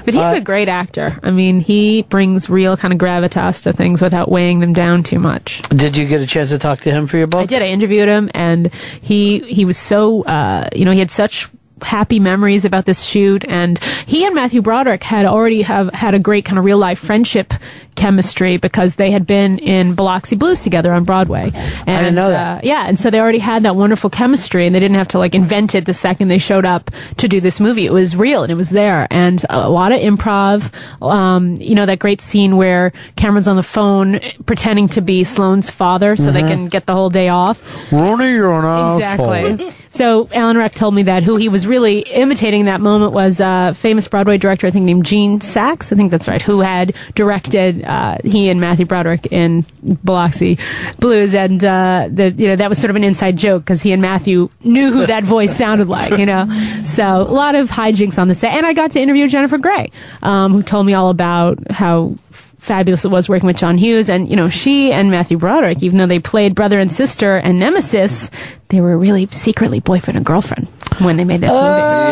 [0.06, 1.18] But he's a great actor.
[1.24, 5.20] I mean, he brings real kind of gravitas to things without weighing them down too
[5.20, 5.62] much.
[5.70, 7.42] Did you get a chance to talk to him for your book?
[7.42, 7.62] I did.
[7.62, 8.72] I interviewed him, and
[9.02, 11.50] he he was so uh, you know he had such
[11.82, 16.20] happy memories about this shoot and he and Matthew Broderick had already have had a
[16.20, 17.53] great kind of real life friendship
[17.95, 21.52] chemistry because they had been in Biloxi Blues together on Broadway.
[21.86, 22.58] And, didn't know that.
[22.58, 25.18] Uh, yeah, and so they already had that wonderful chemistry and they didn't have to
[25.20, 27.86] like invent it the second they showed up to do this movie.
[27.86, 30.72] It was real and it was there and a lot of improv.
[31.06, 35.70] Um, you know, that great scene where Cameron's on the phone pretending to be Sloane's
[35.70, 36.48] father so they Mhm.
[36.48, 37.62] can get the whole day off.
[37.91, 38.95] Ronnie, you're an.
[38.95, 39.72] Exactly.
[39.91, 43.73] So Alan Ruck told me that who he was really imitating that moment was a
[43.76, 45.91] famous Broadway director, I think named Gene Saks.
[45.91, 49.65] I think that's right, who had directed uh, he and Matthew Broderick in
[50.03, 50.57] Biloxi
[50.99, 54.01] Blues, and uh, you know that was sort of an inside joke because he and
[54.01, 56.18] Matthew knew who that voice sounded like.
[56.18, 56.45] You know,
[56.85, 59.91] so a lot of hijinks on the set, and I got to interview Jennifer Grey,
[60.23, 62.15] um, who told me all about how
[62.62, 64.08] fabulous it was working with John Hughes.
[64.08, 67.60] And, you know, she and Matthew Broderick, even though they played brother and sister and
[67.60, 68.30] nemesis,
[68.70, 70.68] they were really secretly boyfriend and girlfriend
[71.00, 71.56] when they made this oh,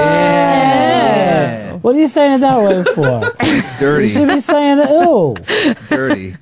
[0.03, 1.73] Yeah.
[1.75, 3.31] What are you saying it that way for?
[3.79, 4.07] Dirty.
[4.07, 5.35] You should be saying, "Ew."
[5.87, 6.35] Dirty.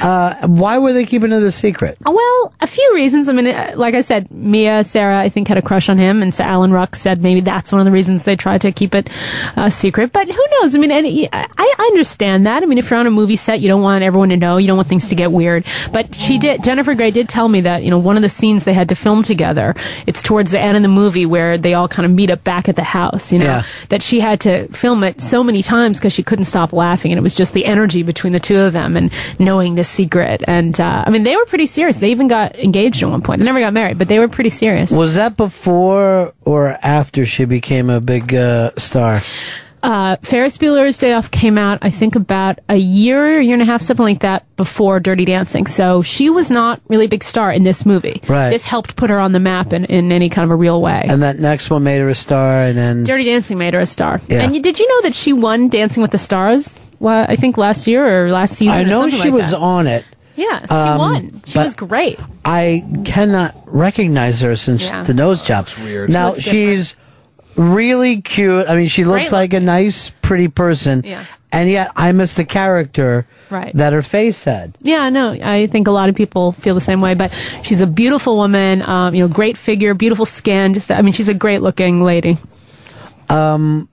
[0.00, 1.98] Uh, why were they keeping it a secret?
[2.04, 3.28] Well, a few reasons.
[3.28, 6.22] I mean, uh, like I said, Mia, Sara, I think had a crush on him,
[6.22, 8.94] and so Alan Ruck said maybe that's one of the reasons they tried to keep
[8.94, 9.08] it
[9.56, 10.12] uh, secret.
[10.12, 10.74] But who knows?
[10.74, 12.62] I mean, and I, understand that.
[12.62, 14.56] I mean, if you're on a movie set, you don't want everyone to know.
[14.56, 15.64] You don't want things to get weird.
[15.92, 16.62] But she did.
[16.64, 18.94] Jennifer Grey did tell me that you know one of the scenes they had to
[18.94, 19.74] film together.
[20.06, 22.68] It's towards the end of the movie where they all kind of meet up back
[22.68, 23.32] at the house.
[23.32, 23.62] You know Yeah.
[23.88, 27.18] that she had to film it so many times because she couldn't stop laughing, and
[27.18, 30.42] it was just the energy between the two of them and knowing secret.
[30.46, 31.98] And uh, I mean, they were pretty serious.
[31.98, 33.40] They even got engaged at one point.
[33.40, 34.90] They never got married, but they were pretty serious.
[34.90, 39.20] Was that before or after she became a big uh, star?
[39.82, 43.62] Uh, Ferris Bueller's Day Off came out, I think, about a year, a year and
[43.62, 45.66] a half, something like that, before Dirty Dancing.
[45.66, 48.20] So she was not really a big star in this movie.
[48.28, 48.50] Right.
[48.50, 51.04] This helped put her on the map in, in any kind of a real way.
[51.08, 53.86] And that next one made her a star, and then Dirty Dancing made her a
[53.86, 54.20] star.
[54.28, 54.42] Yeah.
[54.42, 56.72] And you, did you know that she won Dancing with the Stars?
[57.02, 58.72] La- I think last year or last season.
[58.74, 59.58] I know something she like was that.
[59.58, 60.04] on it.
[60.36, 61.40] Yeah, she Um, won.
[61.44, 62.18] She was great.
[62.44, 65.02] I cannot recognize her since Yeah.
[65.02, 65.68] the nose job.
[65.84, 66.08] weird.
[66.08, 66.76] Now She looks different.
[66.78, 66.94] she's
[67.56, 68.66] really cute.
[68.66, 71.02] I mean, she looks Great like a nice, pretty person.
[71.06, 71.22] Yeah.
[71.54, 73.76] And yet, I miss the character Right.
[73.76, 74.72] that her face had.
[74.80, 77.12] Yeah, no, I think a lot of people feel the same way.
[77.12, 77.30] But
[77.62, 78.80] she's a beautiful woman.
[78.80, 80.72] Um, you know, great figure, beautiful skin.
[80.72, 82.38] Just, I mean, she's a great looking lady.
[83.28, 83.88] Um,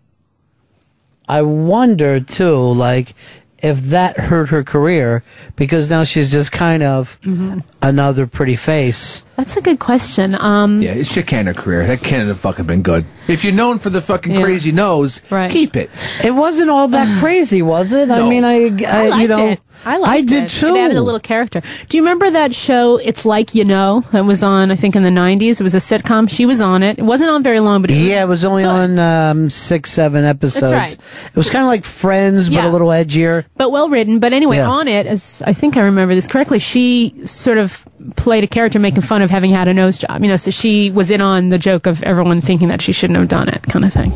[1.30, 3.14] I wonder too, like,
[3.62, 5.22] if that hurt her career
[5.56, 7.60] because now she's just kind of Mm-hmm.
[7.82, 9.24] another pretty face.
[9.40, 10.36] That's a good question.
[10.36, 11.86] Um, Yeah, it's shit can her career.
[11.88, 13.06] That can't have fucking been good.
[13.30, 14.42] If you're known for the fucking Yeah.
[14.42, 15.50] crazy nose, Right.
[15.50, 15.90] keep it.
[16.26, 18.12] It wasn't all that crazy, was it?
[18.12, 19.60] I mean, I, I, I liked you know, it.
[19.86, 20.50] I liked I did it.
[20.50, 20.76] too.
[20.76, 21.62] It added a little character.
[21.88, 22.98] Do you remember that show?
[22.98, 24.72] It's like you know that was on.
[24.72, 25.62] I think in the '90s.
[25.62, 26.30] It was a sitcom.
[26.30, 27.00] She was on it.
[27.00, 29.90] It wasn't on very long, but it was yeah, it was only on um, six,
[29.94, 30.74] seven episodes.
[30.74, 30.92] right.
[30.92, 32.70] It was kind of like Friends, but Yeah.
[32.70, 33.46] a little edgier.
[33.56, 34.20] but well written.
[34.20, 34.68] But anyway, Yeah.
[34.70, 37.86] on it, as I think I remember this correctly, she sort of
[38.18, 40.22] played a character making fun of having had a nose job.
[40.22, 43.18] You know, so she was in on the joke of everyone thinking that she shouldn't
[43.18, 44.12] have done it, kind of thing.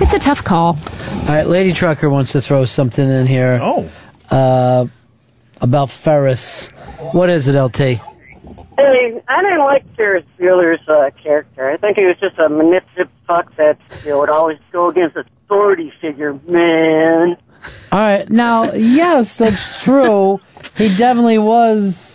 [0.00, 0.78] It's a tough call.
[0.78, 3.58] All right, Lady Trucker wants to throw something in here.
[3.60, 3.90] Oh.
[4.30, 4.86] Uh,
[5.60, 6.68] about Ferris.
[7.12, 7.78] What is it, LT?
[7.78, 11.68] Hey, I didn't like Ferris Bueller's uh, character.
[11.70, 15.16] I think he was just a manipulative fuck that you know, would always go against
[15.16, 17.36] authority figure, man.
[17.92, 20.40] All right, now, yes, that's true.
[20.76, 22.09] he definitely was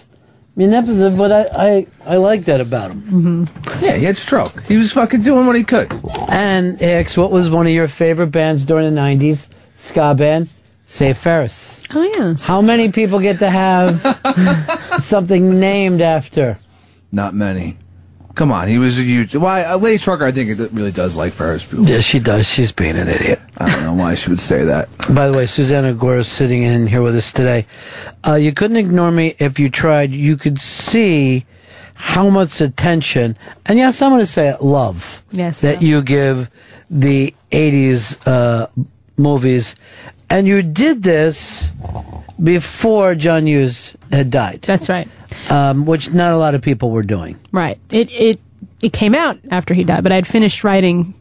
[0.56, 3.02] manipulative, but I, I, I like that about him.
[3.02, 3.84] Mm-hmm.
[3.84, 4.62] Yeah, he had stroke.
[4.64, 5.92] He was fucking doing what he could.
[6.30, 9.50] And Hicks, what was one of your favorite bands during the '90s?
[9.76, 10.50] Ska band.
[10.88, 11.84] Save Ferris.
[11.94, 12.36] Oh yeah.
[12.46, 14.00] How many people get to have
[15.00, 16.60] something named after?
[17.12, 17.78] Not many.
[18.36, 19.36] Come on, he was a huge.
[19.36, 20.26] Why, uh, Lady Trucker?
[20.26, 21.88] I think it really does like Ferris Bueller.
[21.88, 22.46] Yeah, she does.
[22.46, 23.42] She's being an idiot.
[23.58, 24.90] I don't know why she would say that.
[25.16, 27.66] By the way, Susanna Gora is sitting in here with us today.
[28.28, 30.12] Uh, you couldn't ignore me if you tried.
[30.12, 31.46] You could see
[31.94, 36.52] how much attention, and yes, I'm going to say it, love, Yes, that you give
[36.90, 38.68] the 80s uh,
[39.18, 39.76] movies.
[40.30, 41.72] And you did this
[42.42, 44.62] before John Hughes had died.
[44.64, 45.08] That's right.
[45.50, 47.40] Um, which not a lot of people were doing.
[47.52, 47.80] Right.
[47.92, 48.40] It it
[48.82, 51.14] it came out after he died, but I had finished writing,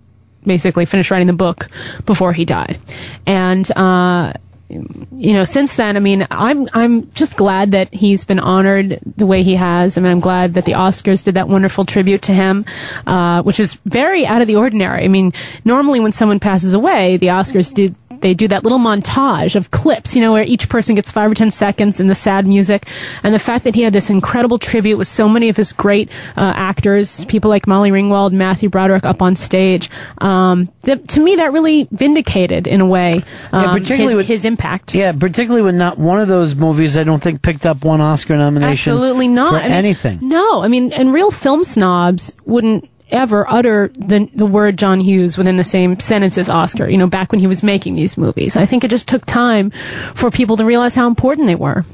[0.45, 1.69] basically finished writing the book
[2.07, 2.79] before he died,
[3.27, 3.71] and.
[3.77, 4.33] uh
[4.71, 9.27] you know, since then, I mean, I'm I'm just glad that he's been honored the
[9.27, 9.97] way he has.
[9.97, 12.65] I mean, I'm glad that the Oscars did that wonderful tribute to him,
[13.07, 15.05] uh, which is very out of the ordinary.
[15.05, 15.33] I mean,
[15.65, 17.95] normally when someone passes away, the Oscars do
[18.25, 21.35] they do that little montage of clips, you know, where each person gets five or
[21.35, 22.89] ten seconds in the sad music,
[23.23, 26.11] and the fact that he had this incredible tribute with so many of his great
[26.37, 29.91] uh, actors, people like Molly Ringwald, Matthew Broderick up on stage.
[30.19, 33.23] Um, that, to me, that really vindicated in a way
[33.53, 34.95] um, particularly his, with- his impact.
[34.95, 38.37] Yeah, particularly when not one of those movies I don't think picked up one Oscar
[38.39, 38.93] nomination.
[38.95, 39.51] Absolutely not.
[39.53, 40.19] for I mean, anything.
[40.23, 45.39] No, I mean, and real film snobs wouldn't ever utter the the word John Hughes
[45.39, 46.89] within the same sentence as Oscar.
[46.89, 49.71] You know, back when he was making these movies, I think it just took time
[50.15, 51.85] for people to realize how important they were.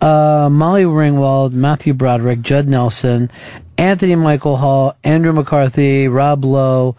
[0.00, 3.30] uh, Molly Ringwald, Matthew Broderick, Judd Nelson,
[3.76, 6.96] Anthony Michael Hall, Andrew McCarthy, Rob Lowe,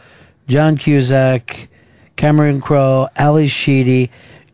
[0.47, 1.67] John Cusack,
[2.15, 4.11] Cameron Crowe, Ally Sheedy.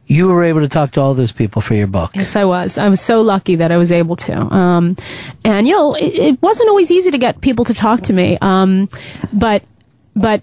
[0.07, 2.11] You were able to talk to all those people for your book.
[2.15, 2.77] Yes, I was.
[2.77, 4.39] I was so lucky that I was able to.
[4.39, 4.95] Um,
[5.43, 8.37] and you know, it, it wasn't always easy to get people to talk to me.
[8.41, 8.87] Um,
[9.33, 9.63] but,
[10.15, 10.41] but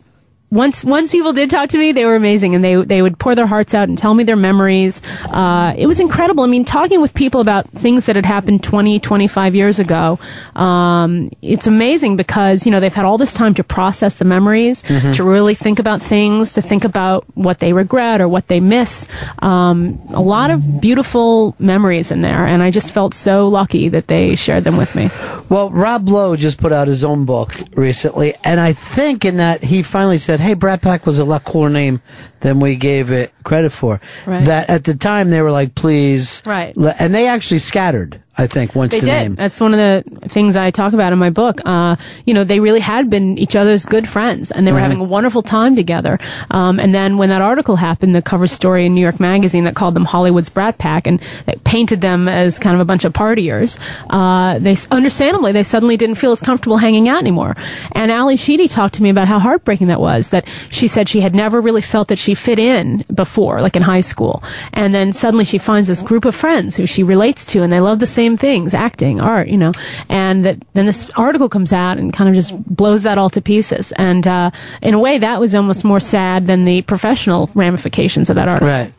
[0.54, 3.34] once, once people did talk to me, they were amazing and they, they would pour
[3.34, 5.02] their hearts out and tell me their memories.
[5.26, 6.44] Uh, it was incredible.
[6.44, 10.18] I mean, talking with people about things that had happened 20, 25 years ago,
[10.54, 14.82] um, it's amazing because, you know, they've had all this time to process the memories,
[14.84, 15.16] Mhm.
[15.16, 19.08] to really think about things, to think about what they regret or what they miss.
[19.40, 24.06] Um, a lot of beautiful memories in there, and I just felt so lucky that
[24.06, 25.10] they shared them with me.
[25.48, 29.64] Well, Rob Lowe just put out his own book recently, and I think in that
[29.64, 32.02] he finally said, "Hey, Brat Pack was a lot cooler name
[32.44, 34.44] than we gave it credit for." Right.
[34.44, 36.72] That at the time they were like, "Please," Right.
[37.00, 39.12] and they actually scattered I think, once They the did.
[39.12, 39.34] name.
[39.36, 41.60] That's one of the things I talk about in my book.
[41.64, 41.94] Uh,
[42.26, 44.88] you know, they really had been each other's good friends, and they were Mhm.
[44.88, 46.18] having a wonderful time together.
[46.50, 49.74] Um, and then when that article happened, the cover story in New York Magazine that
[49.76, 53.12] called them Hollywood's Brat Pack and that painted them as kind of a bunch of
[53.12, 53.78] partiers,
[54.10, 57.54] uh, they understandably they suddenly didn't feel as comfortable hanging out anymore.
[57.92, 60.30] And Ally Sheedy talked to me about how heartbreaking that was.
[60.30, 63.82] That she said she had never really felt that she fit in before, like in
[63.82, 64.42] high school,
[64.72, 67.80] and then suddenly she finds this group of friends who she relates to, and they
[67.80, 69.72] love the same things, acting, art, you know,
[70.08, 73.40] and that then this article comes out and kind of just blows that all to
[73.40, 73.92] pieces.
[73.92, 74.50] And uh,
[74.82, 78.68] in a way, that was almost more sad than the professional ramifications of that article.
[78.68, 78.92] Right.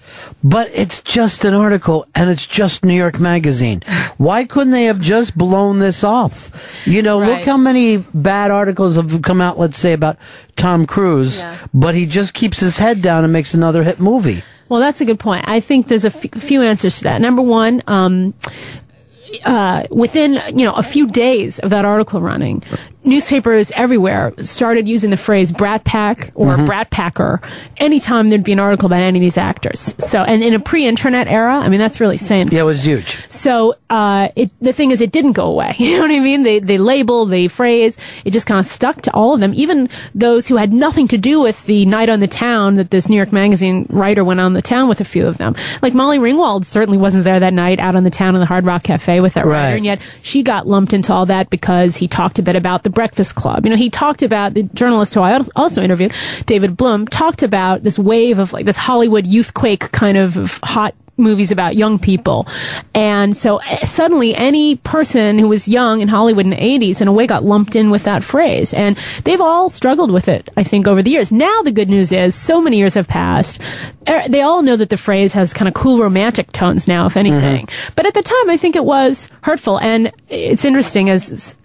[0.43, 3.81] But it's just an article and it's just New York Magazine.
[4.17, 6.51] Why couldn't they have just blown this off?
[6.85, 10.17] You know, look how many bad articles have come out, let's say, about
[10.55, 14.43] Tom Cruise, but he just keeps his head down and makes another hit movie.
[14.69, 15.45] Well, that's a good point.
[15.47, 17.21] I think there's a f- few answers to that.
[17.21, 18.33] Number one, um,
[19.43, 22.63] uh, within you know a few days of that article running,
[23.05, 26.65] newspapers everywhere started using the phrase "brat pack" or Mhm.
[26.65, 27.41] "brat packer"
[27.77, 29.93] anytime there'd be an article about any of these actors.
[29.99, 32.49] So, and in a pre-internet era, I mean, that's really saying.
[32.51, 33.17] Yeah, it was huge.
[33.29, 35.75] So uh, it, the thing is, it didn't go away.
[35.85, 36.43] You know what I mean?
[36.43, 39.87] They they label, the phrase, it just kind of stuck to all of them, even
[40.15, 43.15] those who had nothing to do with the night on the town that this New
[43.15, 45.55] York Magazine writer went on the town with a few of them.
[45.81, 48.65] Like Molly Ringwald certainly wasn't there that night out on the town in the Hard
[48.65, 49.51] Rock Cafe with that Right.
[49.65, 52.83] writer, and yet she got lumped into all that because he talked a bit about
[52.83, 53.65] the Breakfast Club.
[53.65, 56.13] You know, he talked about the journalist who I also interviewed,
[56.47, 61.51] David Blum, talked about this wave of like this Hollywood youthquake kind of, hot movies
[61.51, 62.47] about young people.
[62.93, 67.07] And so eh, suddenly any person who was young in Hollywood in the 80s in
[67.07, 68.73] a way got lumped in with that phrase.
[68.73, 71.31] And they've all struggled with it, I think, over the years.
[71.31, 73.61] Now the good news is so many years have passed.
[74.07, 77.17] Er, They all know that the phrase has kind of cool romantic tones now, if
[77.17, 77.67] anything.
[77.95, 79.79] But at the time, I think it was hurtful.
[79.79, 81.55] And it's interesting as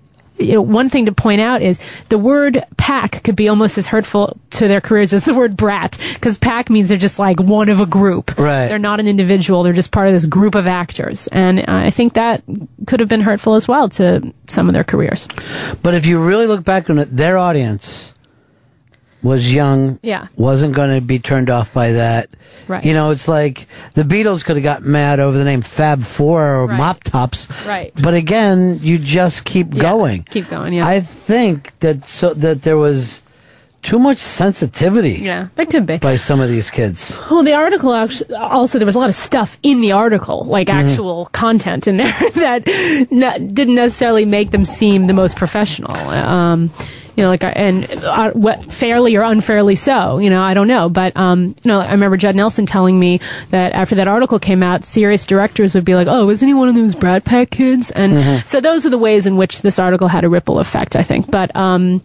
[0.41, 3.87] you know, one thing to point out is the word pack could be almost as
[3.87, 7.69] hurtful to their careers as the word brat, because pack means they're just like one
[7.69, 8.37] of a group.
[8.39, 8.69] Right.
[8.69, 9.63] They're not an individual.
[9.63, 11.29] They're just part of this group of actors.
[11.29, 12.43] And uh, I think that
[12.87, 15.29] could have been hurtful as well to some of their careers.
[15.83, 18.15] But if you really look back on it, their audience
[19.23, 19.99] was young.
[20.03, 20.29] Yeah.
[20.37, 22.29] Wasn't going to be turned off by that.
[22.69, 22.85] Right.
[22.85, 26.63] You know, it's like the Beatles could have got mad over the name Fab Four
[26.63, 27.49] or Mop Tops.
[27.67, 27.93] Right.
[28.03, 30.23] But again, you just keep going.
[30.31, 30.87] Keep going, yeah.
[30.87, 33.21] I think that so that there was
[33.83, 35.97] too much sensitivity Yeah, that could be.
[35.97, 37.19] by some of these kids.
[37.31, 40.69] Well, the article actually, also there was a lot of stuff in the article, like
[40.69, 40.85] Mhm.
[40.91, 45.97] actual content in there that n- didn't necessarily make them seem the most professional.
[45.97, 46.71] Um,
[47.21, 50.89] you know, like, and uh, what fairly or unfairly so, you know, I don't know.
[50.89, 53.21] But, um, you know, I remember Judd Nelson telling me
[53.51, 56.69] that after that article came out, serious directors would be like, oh, isn't he one
[56.71, 57.91] of those Brat Pack kids?
[57.91, 58.47] And Mhm.
[58.47, 61.31] so those are the ways in which this article had a ripple effect, I think.
[61.31, 62.03] But, um,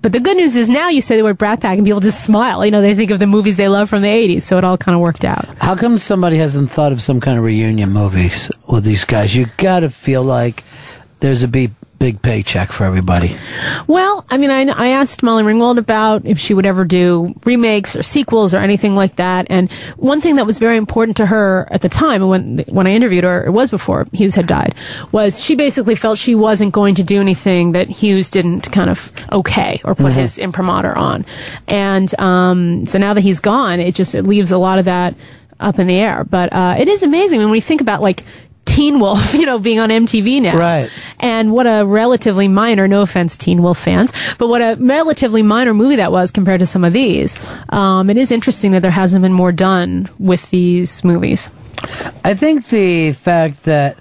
[0.00, 2.24] but the good news is now you say the word Brat Pack and people just
[2.24, 2.64] smile.
[2.64, 4.76] You know, they think of the movies they love from the 80s, so it all
[4.78, 5.46] kind of worked out.
[5.60, 9.34] How come somebody hasn't thought of some kind of reunion movies with these guys?
[9.34, 10.62] You got to feel like
[11.20, 11.72] there's a big,
[12.02, 13.36] big paycheck for everybody.
[13.86, 17.94] Well, I mean, I, I asked Molly Ringwald about if she would ever do remakes
[17.94, 19.46] or sequels or anything like that.
[19.48, 22.90] And one thing that was very important to her at the time, when when I
[22.92, 24.74] interviewed her, it was before Hughes had died,
[25.12, 29.12] was she basically felt she wasn't going to do anything that Hughes didn't kind of
[29.30, 30.14] okay or put Mhm.
[30.22, 31.24] his imprimatur on.
[31.68, 35.14] And um, so now that he's gone, it just it leaves a lot of that
[35.60, 36.24] up in the air.
[36.24, 38.24] But uh, it is amazing when we think about like.
[38.64, 40.56] Teen Wolf, you know, being on MTV now.
[40.56, 40.90] Right.
[41.20, 45.74] And what a relatively minor, no offense, Teen Wolf fans, but what a relatively minor
[45.74, 47.38] movie that was compared to some of these.
[47.68, 51.50] Um, it is interesting that there hasn't been more done with these movies.
[52.24, 53.98] I think the fact that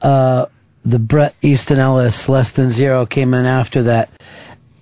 [0.00, 0.46] uh,
[0.84, 4.08] the Bret Easton Ellis Less Than Zero came in after that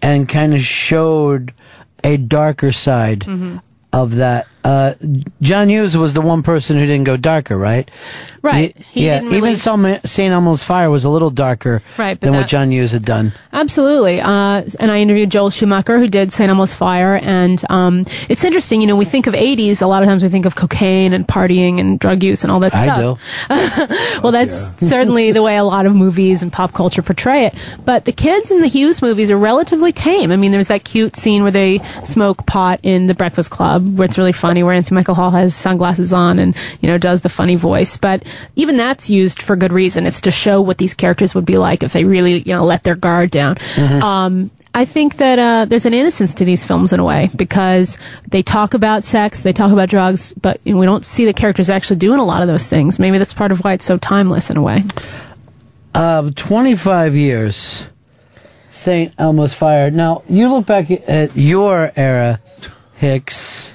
[0.03, 1.53] and kind of showed
[2.05, 3.61] a darker side Mhm.
[3.93, 4.47] of that.
[4.69, 4.95] Uh,
[5.41, 7.91] John Hughes was the one person who didn't go darker, right?
[8.43, 8.77] Right.
[8.77, 9.15] He- He yeah.
[9.19, 10.33] didn't even really- some St.
[10.33, 13.33] Elmo's Fire was a little darker Right, but than what John Hughes had done.
[13.53, 14.21] Absolutely.
[14.21, 16.49] Uh, and I interviewed Joel Schumacher, who did St.
[16.51, 17.19] Elmo's Fire.
[17.23, 20.29] And um, it's interesting, you know, we think of 80s, a lot of times we
[20.29, 23.19] think of cocaine and partying and drug use and all that stuff.
[23.51, 24.23] I stuff.
[24.23, 27.55] well, that's certainly the way a lot of movies and pop culture portray it.
[27.85, 30.31] But the kids in the Hughes movies are relatively tame.
[30.31, 34.05] I mean, there's that cute scene where they smoke pot in the Breakfast Club, where
[34.05, 37.29] it's really funny, where Anthony Michael Hall has sunglasses on and, you know, does the
[37.29, 37.97] funny voice.
[37.97, 38.25] But
[38.57, 40.07] even that's used for good reason.
[40.07, 42.85] It's to show what these characters would be like if they really, you know, let
[42.85, 43.57] their guard down.
[43.57, 44.03] Mhm.
[44.03, 47.99] Um, I think that uh, there's an innocence to these films in a way because
[48.29, 51.33] they talk about sex, they talk about drugs, but you know, we don't see the
[51.33, 52.99] characters actually doing a lot of those things.
[52.99, 54.85] Maybe that's part of why it's so timeless in a way.
[55.95, 57.87] Uh, 25 years.
[58.71, 59.13] St.
[59.19, 59.91] Elmo's Fire.
[59.91, 62.39] Now, you look back at your era,
[62.97, 63.75] Hicks,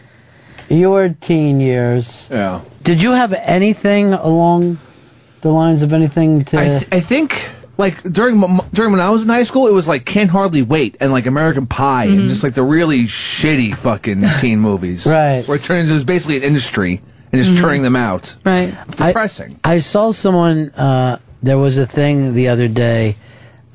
[0.69, 2.27] your teen years.
[2.31, 2.61] Yeah.
[2.83, 4.77] Did you have anything along
[5.41, 6.59] the lines of anything to.
[6.59, 8.41] I, th- I think like during
[8.73, 11.25] during when I was in high school, it was like Can't Hardly Wait and like
[11.25, 15.43] American Pie and just like the really shitty fucking teen movies, Right.
[15.47, 17.59] Where it turns it was basically an industry and just Mhm.
[17.59, 18.35] turning them out.
[18.45, 18.73] Right.
[18.87, 19.59] It's depressing.
[19.63, 20.69] I saw someone.
[20.71, 23.17] Uh, there was a thing the other day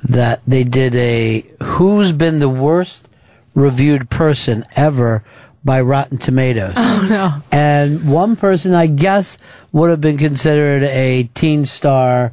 [0.05, 3.09] that they did a who's been the worst
[3.55, 5.23] reviewed person ever
[5.65, 6.75] by Rotten Tomatoes.
[7.01, 7.43] Oh no.
[7.57, 9.39] And one person, I guess,
[9.73, 12.33] would have been considered a teen star.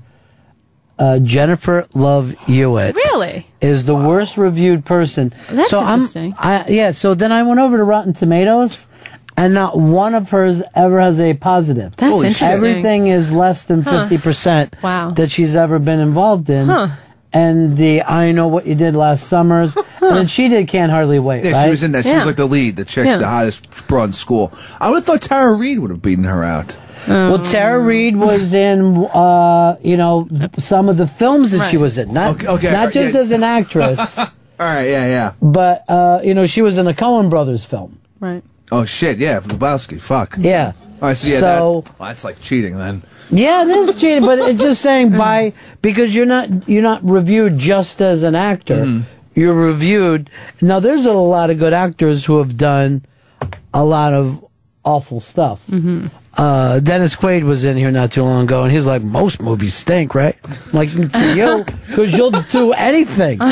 [0.98, 3.46] Uh, Jennifer Love Hewitt Really?
[3.60, 5.34] is the worst reviewed person.
[5.50, 6.34] That's so interesting.
[6.38, 6.92] I'm, I, yeah.
[6.92, 8.88] So then I went over to Rotten Tomatoes,
[9.36, 11.98] and not one of hers ever has a positive.
[11.98, 12.48] That's Holy interesting.
[12.48, 14.04] Everything is less than Huh.
[14.08, 14.74] fifty percent.
[14.82, 15.10] Wow.
[15.10, 16.68] That she's ever been involved in.
[16.68, 16.88] Huh.
[17.36, 21.20] And the I know what you did last summers, and then she did can't hardly
[21.20, 21.44] wait.
[21.44, 21.64] Yeah, right?
[21.66, 22.06] she was in that.
[22.06, 23.18] She was like the lead, the chick, Yeah.
[23.18, 24.54] the hottest broad in school.
[24.80, 26.78] I would have thought Tara Reid would have beaten her out.
[27.08, 31.82] Well, Tara Reid was in, uh, you know, some of the films that she Right.
[31.82, 32.12] was in.
[32.14, 33.20] Not, Okay, okay, not just yeah.
[33.22, 34.28] as an actress, All
[34.60, 35.32] right, yeah, yeah.
[35.42, 38.00] but uh, you know, she was in a Coen Brothers film.
[38.20, 38.44] Right.
[38.72, 40.02] Oh shit, yeah, Lebowski.
[40.02, 40.36] Fuck.
[40.40, 40.72] Yeah.
[41.02, 43.04] All right, so yeah, So- that, well, that's like cheating then.
[43.32, 47.58] Yeah, it is cheating, but it's just saying by because you're not you're not reviewed
[47.58, 48.86] just as an actor.
[48.86, 49.40] Mm-hmm.
[49.40, 50.30] You're reviewed.
[50.62, 53.04] Now, there's a lot of good actors who have done
[53.74, 54.46] a lot of
[54.86, 55.66] awful stuff.
[55.68, 56.08] Mm-hmm.
[56.38, 59.74] Uh, Dennis Quaid was in here not too long ago, and he's like, "Most movies
[59.74, 61.06] stink, right?" I'm like you,
[61.88, 63.40] because you'll do anything.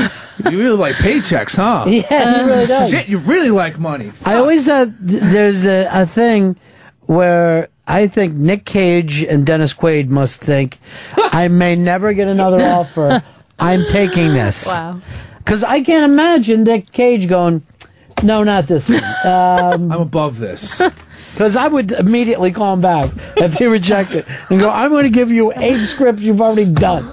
[0.50, 1.86] You really like paychecks, huh?
[1.88, 2.90] Yeah, he really does.
[2.90, 4.12] Shit, you really like money.
[4.26, 6.58] I always thought th- There's a, a thing
[7.06, 10.80] where I think Nick Cage and Dennis Quaid must think
[11.18, 13.24] I may never get another offer.
[13.60, 14.66] I'm taking this.
[14.68, 15.02] Wow.
[15.38, 17.64] Because I can't imagine Nick Cage going,
[18.24, 19.02] no, not this one.
[19.26, 20.82] Um, I'm above this.
[21.34, 25.10] Because I would immediately call him back if he rejected and go, I'm going to
[25.10, 27.06] give you eight scripts you've already done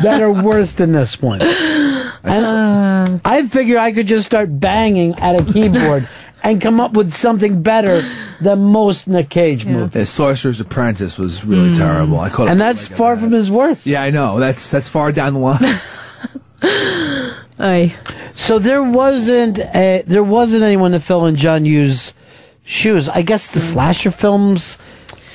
[0.00, 1.42] that are worse than this one.
[1.42, 6.08] And I figure I could just start banging at a keyboard
[6.44, 8.08] and come up with something better
[8.40, 9.92] than most Nick Cage movies.
[9.94, 11.76] The Sorcerer's Apprentice was really mm.
[11.76, 12.20] terrible.
[12.20, 13.86] I called And that's far from his worst.
[13.86, 14.38] Yeah, I know.
[14.38, 15.80] That's that's far down the line.
[17.58, 17.94] Aye.
[18.32, 22.12] So there wasn't a, there wasn't anyone to fill in John Hughes'
[22.62, 23.08] shoes.
[23.08, 23.72] I guess the mm.
[23.72, 24.76] slasher films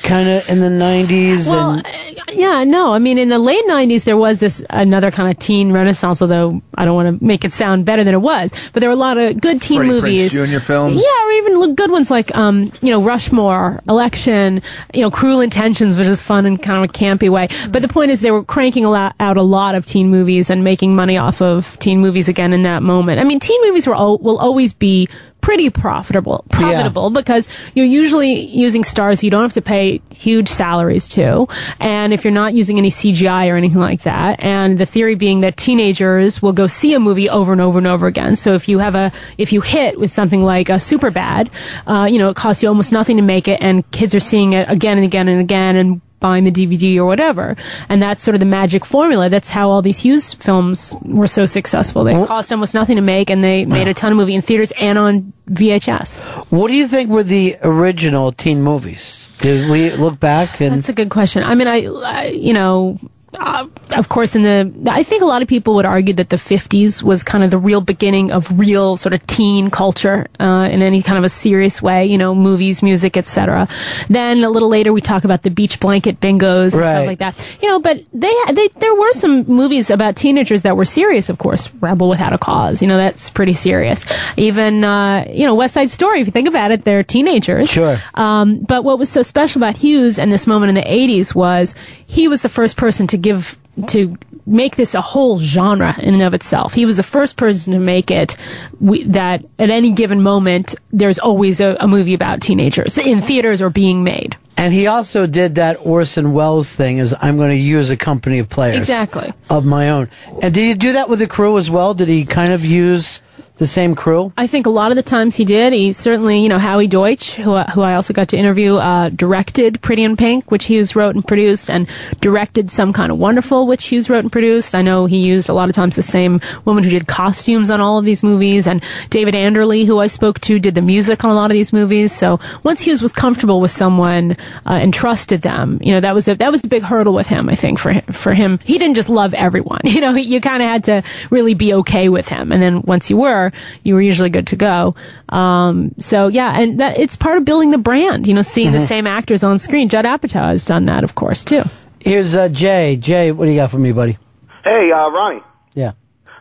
[0.04, 2.94] kind of in the 90s Well, and uh, yeah, no.
[2.94, 6.22] I mean, in the late '90s, there was this another kind of teen renaissance.
[6.22, 8.94] Although I don't want to make it sound better than it was, but there were
[8.94, 10.34] a lot of good teen Freddie movies.
[10.34, 10.60] Prinze Jr.
[10.60, 11.02] films.
[11.02, 14.62] Yeah, or even good ones like, um, you know, Rushmore, Election,
[14.94, 17.48] you know, Cruel Intentions, which was fun in kind of a campy way.
[17.70, 20.50] But the point is, they were cranking a lot, out a lot of teen movies
[20.50, 23.20] and making money off of teen movies again in that moment.
[23.20, 25.08] I mean, teen movies were al- will always be
[25.41, 31.07] pretty profitable, profitable because you're usually using stars you don't have to pay huge salaries
[31.10, 31.48] to,
[31.80, 35.41] and if you're not using any CGI or anything like that, and the theory being
[35.41, 38.36] that teenagers will go see a movie over and over and over again.
[38.36, 41.49] So if you have a if you hit with something like a Superbad,
[41.88, 44.53] uh, you know, it costs you almost nothing to make it, and kids are seeing
[44.53, 47.56] it again and again and again, and buying the DVD or whatever.
[47.88, 49.30] And that's sort of the magic formula.
[49.30, 52.04] That's how all these Hughes films were so successful.
[52.04, 54.72] They cost almost nothing to make and they made a ton of movie in theaters
[54.80, 56.20] and on VHS.
[56.52, 59.36] what do you think were the original teen movies?
[59.40, 61.44] Did we look back and That's a good question.
[61.44, 63.00] I mean, I, I you know,
[63.38, 66.35] uh, of course, in the, I think a lot of people would argue that the
[66.38, 70.81] 50s was kind of the real beginning of real sort of teen culture, uh, in
[70.81, 73.68] any kind of a serious way, you know, movies, music, etc.
[74.10, 76.91] Then a little later we talk about the beach blanket bingos and Right.
[76.91, 77.58] stuff like that.
[77.61, 81.38] You know, but they, they, there were some movies about teenagers that were serious, of
[81.38, 81.72] course.
[81.75, 84.06] Rebel Without a Cause, you know, that's pretty serious.
[84.38, 87.69] Even, uh, you know, West Side Story, if you think about it, they're teenagers.
[87.69, 87.98] Sure.
[88.16, 91.75] Um, but what was so special about Hughes and this moment in the 80s was
[92.08, 93.57] he was the first person to give,
[93.88, 96.73] to make this a whole genre in and of itself.
[96.73, 98.35] He was the first person to make it
[98.80, 103.61] we, that at any given moment, there's always a, a movie about teenagers in theaters
[103.61, 104.35] or being made.
[104.57, 108.39] And he also did that Orson Welles thing is I'm going to use a company
[108.39, 108.77] of players.
[108.77, 109.31] Exactly.
[109.49, 110.09] Of my own.
[110.41, 111.93] And did he do that with the crew as well?
[111.93, 113.22] Did he kind of use
[113.60, 114.34] the same crew?
[114.38, 115.72] I think a lot of the times he did.
[115.74, 119.10] He certainly, you know, Howie Deutch, who, I- who I also got to interview, uh,
[119.10, 121.88] directed Pretty in Pink, which Hughes wrote and produced, and
[122.22, 124.74] directed Some Kind of Wonderful, which Hughes wrote and produced.
[124.76, 127.82] I know he used a lot of times the same woman who did costumes on
[127.82, 131.32] all of these movies, and David Anderle, who I spoke to, did the music on
[131.32, 132.12] a lot of these movies.
[132.12, 134.32] So once Hughes was comfortable with someone
[134.66, 137.28] uh, and trusted them, you know, that was a that was a big hurdle with
[137.28, 137.50] him.
[137.50, 139.82] I think for him, for him, he didn't just love everyone.
[140.00, 143.10] You know, you kind of had to really be okay with him, and then once
[143.10, 143.49] you were,
[143.84, 144.95] you were usually good to go.
[145.30, 148.28] Um, so yeah, and that it's part of building the brand.
[148.28, 148.88] You know, seeing the Mhm.
[148.88, 149.90] same actors on screen.
[149.90, 151.64] Judd Apatow has done that, of course, too.
[152.00, 152.95] Here's uh, Jay.
[152.95, 154.18] Jay, what do you got for me, buddy?
[154.64, 155.42] Hey, uh, Ronnie.
[155.74, 155.92] Yeah.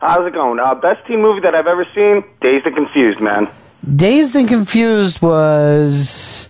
[0.00, 0.60] How's it going?
[0.60, 2.22] Uh, best teen movie that I've ever seen?
[2.40, 3.48] Dazed and Confused, man.
[3.96, 6.48] Dazed and Confused was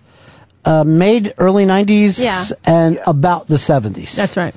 [0.65, 2.45] uh, made early 90s Yeah.
[2.65, 4.15] and about the 70s.
[4.17, 4.55] That's right.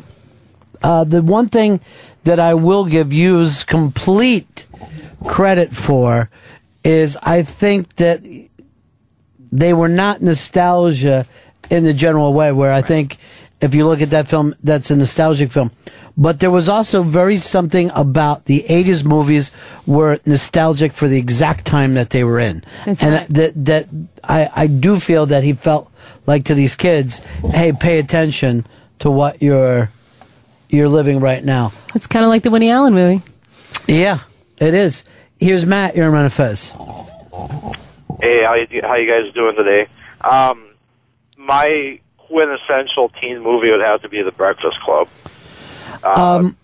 [0.84, 1.80] Uh, the one thing
[2.24, 4.66] that I will give you is complete
[5.26, 6.30] credit for
[6.84, 8.22] is I think that
[9.52, 11.26] they were not nostalgia
[11.70, 13.18] in the general way, where I think
[13.62, 15.72] if you look at that film, that's a nostalgic film.
[16.18, 19.52] But there was also very something about the 80s movies
[19.86, 22.64] were nostalgic for the exact time that they were in.
[22.86, 23.28] That's and right.
[23.30, 23.88] that, that
[24.24, 25.90] I, I do feel that he felt
[26.28, 27.20] like to these kids,
[27.52, 28.66] hey, pay attention
[29.00, 29.90] to what you're
[30.70, 31.74] you're living right now.
[31.96, 33.22] It's kind of like the Winnie Allen movie.
[33.88, 34.20] Yeah,
[34.62, 35.04] it is.
[35.40, 35.96] Here's Matt.
[35.96, 36.70] You're of Fez.
[38.22, 39.88] Hey, how you, how you guys doing today?
[40.24, 40.70] Um,
[41.36, 45.10] my quintessential teen movie would have to be The Breakfast Club.
[46.04, 46.56] Um,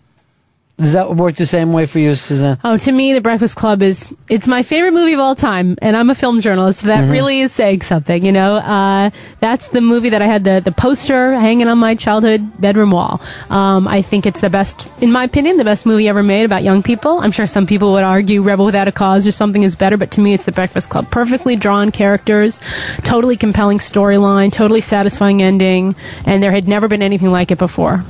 [0.77, 2.59] does that work the same way for you, Suzanne?
[2.63, 5.97] Oh, to me, The Breakfast Club is it's my favorite movie of all time, and
[5.97, 7.11] I'm a film journalist, so that Mhm.
[7.11, 8.23] really is saying something.
[8.23, 11.95] You know, uh, that's the movie that I had the the poster hanging on my
[11.95, 13.19] childhood bedroom wall.
[13.49, 16.63] Um, I think it's the best, in my opinion, the best movie ever made about
[16.63, 17.19] young people.
[17.21, 20.11] I'm sure some people would argue Rebel Without a Cause or something is better, but
[20.11, 21.09] to me, it's The Breakfast Club.
[21.09, 22.59] Perfectly drawn characters,
[23.03, 28.03] totally compelling storyline, totally satisfying ending, and there had never been anything like it before.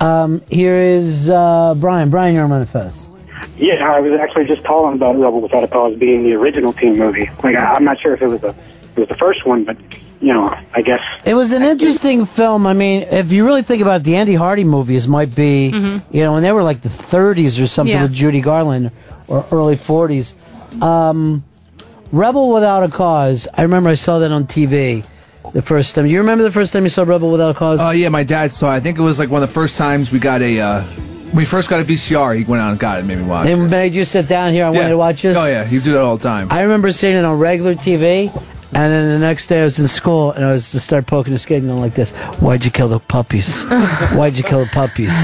[0.00, 2.10] Um, here is uh, Brian.
[2.10, 3.08] Brian, you're on Ron and Fez.
[3.56, 6.98] Yeah, I was actually just calling about Rebel Without a Cause being the original teen
[6.98, 7.30] movie.
[7.42, 8.48] Like, I, I'm not sure if it was the
[8.96, 9.76] it was the first one, but
[10.20, 12.66] you know, I guess It was an interesting film.
[12.66, 16.22] I mean, if you really think about it, the Andy Hardy movies might be, you
[16.22, 18.02] know, when they were like the 30s or something Yeah.
[18.04, 18.92] with Judy Garland
[19.28, 20.32] or early 40s.
[20.82, 21.44] Um,
[22.12, 25.06] Rebel Without a Cause, I remember I saw that on TV
[25.52, 26.06] the first time.
[26.06, 27.80] You remember the first time you saw Rebel Without a Cause?
[27.80, 28.72] Oh yeah, my dad saw.
[28.72, 28.76] it.
[28.76, 30.60] I think it was like one of the first times we got a.
[30.60, 32.38] Uh, when we first got a VCR.
[32.38, 33.46] He went out and got it, and made me watch.
[33.46, 33.70] They it.
[33.70, 35.36] made you sit down here and wanted to watch this?
[35.36, 36.48] Oh yeah, he do that all the time.
[36.50, 39.88] I remember seeing it on regular TV, and then the next day I was in
[39.88, 42.70] school and I was to start poking his kid and going like this: "Why'd you
[42.70, 43.64] kill the puppies?
[44.14, 45.14] Why'd you kill the puppies?"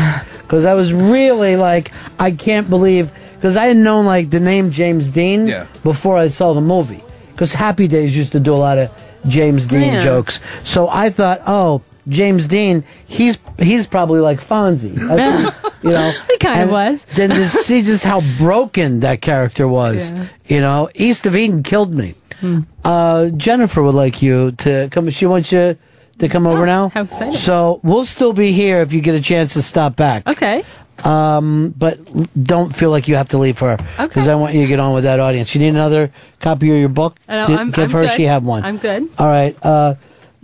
[0.42, 4.70] Because I was really like, I can't believe because I had known like the name
[4.70, 5.50] James Dean
[5.82, 7.02] before I saw the movie.
[7.32, 8.90] Because Happy Days used to do a lot of
[9.28, 10.04] James Dean Yeah.
[10.04, 11.82] jokes, so I thought, oh.
[12.08, 15.14] James Dean, he's he's probably like Fonzie, I
[15.52, 16.10] think, you know.
[16.28, 17.04] He kind of was.
[17.14, 20.12] Then to see just how broken that character was,
[20.48, 22.16] you know, East of Eden killed me.
[22.40, 22.62] Hmm.
[22.84, 25.08] Uh, Jennifer would like you to come.
[25.10, 25.76] She wants you
[26.18, 26.86] to come over now.
[26.86, 27.34] Oh, how exciting.
[27.34, 30.26] So we'll still be here if you get a chance to stop back.
[30.26, 30.64] Okay.
[31.04, 31.98] Um, but
[32.44, 34.94] don't feel like you have to leave her because I want you to get on
[34.94, 35.54] with that audience.
[35.54, 37.18] You need another copy of your book.
[37.26, 38.00] To I'm- give I'm her.
[38.02, 38.10] good.
[38.12, 38.64] She have one.
[38.64, 39.08] I'm good.
[39.18, 39.56] All right.
[39.62, 39.94] Uh,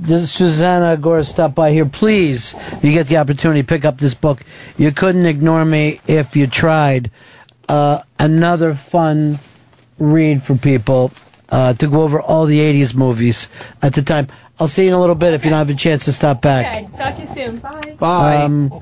[0.01, 1.85] this Susanna Gora stop by here.
[1.87, 4.43] Please, if you get the opportunity, pick up this book.
[4.77, 7.11] You couldn't ignore me if you tried.
[7.69, 9.39] Uh, another fun
[9.99, 11.11] read for people
[11.51, 13.49] uh, to go over all the 80s movies
[13.83, 14.29] at the time.
[14.61, 16.43] I'll see you in a little bit if you don't have a chance to stop
[16.43, 16.67] back.
[16.67, 16.97] Okay.
[16.97, 17.59] Talk to you soon.
[17.59, 17.97] Bye.
[17.99, 18.37] Bye.
[18.43, 18.73] Um,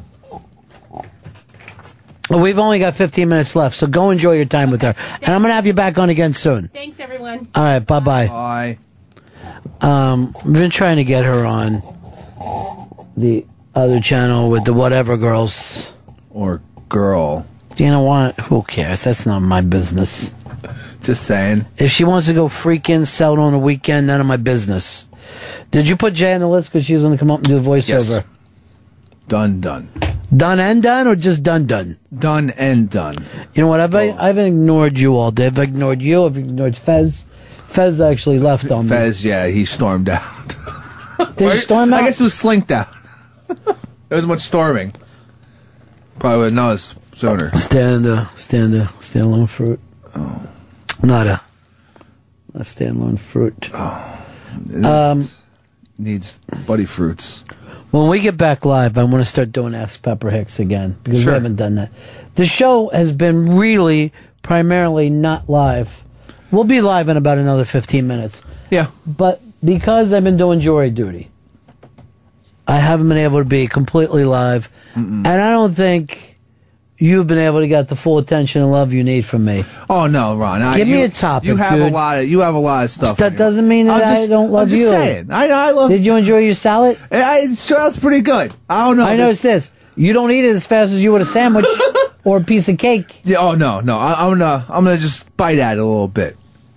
[2.29, 4.95] well, we've only got 15 minutes left, so go enjoy your time with her.
[5.23, 6.69] And I'm going to have you back on again soon.
[6.69, 7.49] Thanks, everyone.
[7.55, 8.27] All right, bye bye.
[8.27, 8.79] Bye.
[9.81, 11.83] Um, we've been trying to get her on
[13.17, 15.93] the other channel with the whatever girls.
[16.31, 17.47] Or girl.
[17.77, 18.39] Do you know what?
[18.41, 19.05] Who cares?
[19.05, 20.35] That's not my business.
[21.03, 21.67] Just saying.
[21.77, 25.07] If she wants to go freaking sell it on the weekend, none of my business.
[25.71, 27.59] Did you put Jay on the list because she's going to come up and do
[27.59, 28.11] a voiceover?
[28.11, 28.25] Yes.
[29.29, 29.89] Done, done.
[30.37, 31.99] Done and done, or just done done?
[32.17, 33.25] Done and done.
[33.55, 33.81] You know what?
[33.81, 35.47] I've I've ignored you all day.
[35.47, 36.27] I've ignored you.
[36.27, 37.27] I've ignored Fez.
[37.49, 38.91] Fez actually left on me.
[38.91, 40.57] Fez, yeah, he stormed out.
[41.37, 42.03] Did he storm out?
[42.03, 42.89] I guess it was slinked out.
[43.49, 43.77] there
[44.11, 44.95] was much storming.
[46.19, 47.51] Probably would know us sooner.
[47.57, 49.81] Stand uh, stand uh, stand alone fruit.
[50.15, 50.49] Oh,
[51.03, 51.41] not a,
[52.55, 53.73] a stand alone fruit.
[53.75, 55.23] Um,
[55.99, 57.45] needs buddy fruits.
[57.97, 61.23] When we get back live, I want to start doing Ask Pepper Hicks again because
[61.23, 61.33] Sure.
[61.33, 61.91] we haven't done that.
[62.35, 66.03] The show has been really primarily not live
[66.51, 68.43] We'll be live in about another 15 minutes.
[68.71, 68.87] Yeah.
[69.05, 71.29] But because I've been doing jury duty,
[72.69, 74.69] I haven't been able to be completely live.
[74.95, 76.36] And I don't think
[76.99, 79.65] you've been able to get the full attention and love you need from me.
[79.89, 80.63] Oh no, Ron.
[80.63, 81.93] I, Give me a topic, You have dude.
[81.93, 83.17] a lot of you have a lot of stuff.
[83.19, 84.77] That doesn't mean that just- I don't love you.
[84.77, 84.91] I'm just you.
[84.91, 85.31] saying.
[85.31, 85.91] I, I love.
[85.91, 86.99] Did you enjoy your salad?
[87.11, 88.53] I, salad's pretty good.
[88.69, 89.07] I don't know.
[89.07, 89.71] I noticed this.
[89.97, 91.65] You don't eat it as fast as you would a sandwich
[92.25, 93.21] or a piece of cake.
[93.25, 93.99] Yeah, oh no, no.
[93.99, 96.37] I, I'm gonna I'm gonna just bite at it a little bit.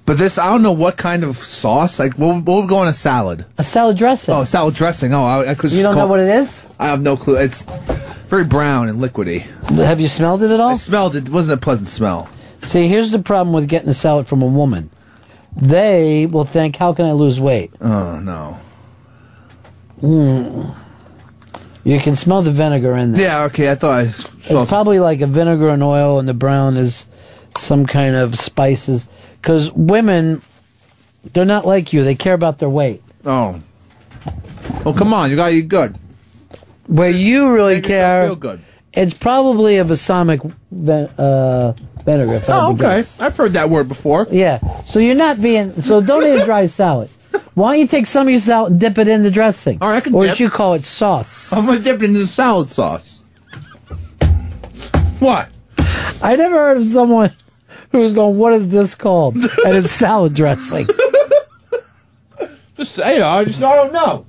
[0.09, 1.99] But this, I don't know what kind of sauce.
[1.99, 3.45] Like, what, what would go on a salad?
[3.59, 4.33] A salad dressing.
[4.33, 5.13] Oh, salad dressing.
[5.13, 5.71] Oh, I, I could.
[5.71, 6.65] You don't know what it is?
[6.79, 7.38] I have no clue.
[7.38, 7.61] It's
[8.25, 9.41] very brown and liquidy.
[9.75, 10.71] Have you smelled it at all?
[10.71, 11.27] I smelled it.
[11.27, 12.27] It wasn't a pleasant smell.
[12.63, 14.89] See, here's the problem with getting a salad from a woman.
[15.55, 18.57] They will think, "How can I lose weight?" Oh no.
[20.01, 20.75] Mm.
[21.83, 23.21] You can smell the vinegar in there.
[23.21, 23.43] Yeah.
[23.43, 23.69] Okay.
[23.69, 24.63] I thought I smelled.
[24.63, 27.05] It's probably like a vinegar and oil, and the brown is
[27.55, 29.07] some kind of spices.
[29.42, 30.42] Because women,
[31.34, 32.03] they're not like you.
[32.03, 33.01] They care about their weight.
[33.26, 33.61] Oh.
[34.84, 35.30] Well, come on.
[35.30, 35.98] You gotta eat good.
[36.88, 38.61] Where you really care, feel good.
[38.93, 42.42] it's probably a balsamic ven- uh, vinegar.
[42.48, 42.82] Oh, okay.
[42.82, 43.22] Guess.
[43.22, 44.27] I've heard that word before.
[44.32, 44.59] Yeah.
[44.85, 45.82] So you're not being.
[45.82, 47.09] So don't eat a dry salad.
[47.53, 49.77] Why don't you take some of your salad and dip it in the dressing?
[49.82, 50.32] All right, I can or dip.
[50.34, 51.53] as you call it, sauce.
[51.53, 53.24] I'm gonna dip it into the salad sauce.
[55.19, 55.50] What?
[56.22, 57.32] I never heard of someone
[57.92, 60.88] who was going, "What is this called?" and it's salad dressing.
[62.77, 63.24] Just say it.
[63.24, 64.26] I just I don't know.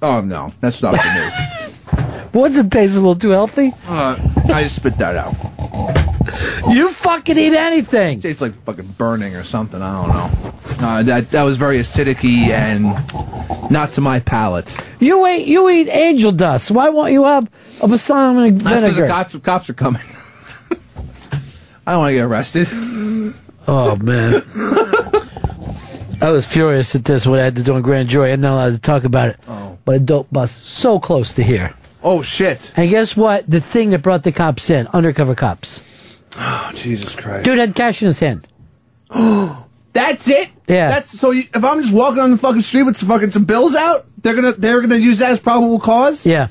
[0.00, 2.22] Oh no, that's not for me.
[2.32, 3.72] What's it taste a little too healthy?
[3.88, 4.16] Uh,
[4.52, 5.34] I just spit that out.
[6.72, 8.20] You fucking eat anything.
[8.22, 9.80] It's like fucking burning or something.
[9.80, 10.86] I don't know.
[10.86, 12.84] Uh, that that was very acidic and
[13.70, 14.76] not to my palate.
[15.00, 16.70] You eat you eat angel dust.
[16.70, 17.48] Why won't you have
[17.82, 18.64] a balsamic vinegar?
[18.70, 19.14] That's because the vinegar?
[19.14, 20.02] cops, cops are coming.
[21.86, 22.68] I don't want to get arrested.
[23.68, 24.42] Oh man.
[26.22, 28.32] I was furious at this when I had to do a grand jury.
[28.32, 29.36] I'm not allowed to talk about it.
[29.46, 29.78] Oh.
[29.84, 31.74] But a dope bust so close to here.
[32.02, 32.72] Oh shit!
[32.76, 33.48] And guess what?
[33.48, 36.18] The thing that brought the cops in, undercover cops.
[36.36, 37.44] Oh Jesus Christ!
[37.44, 38.46] Dude had cash in his hand.
[39.92, 40.50] That's it.
[40.68, 40.90] Yeah.
[40.90, 41.30] That's so.
[41.30, 44.06] You, if I'm just walking on the fucking street with some fucking some bills out,
[44.18, 46.26] they're gonna they're gonna use that as probable cause.
[46.26, 46.48] Yeah.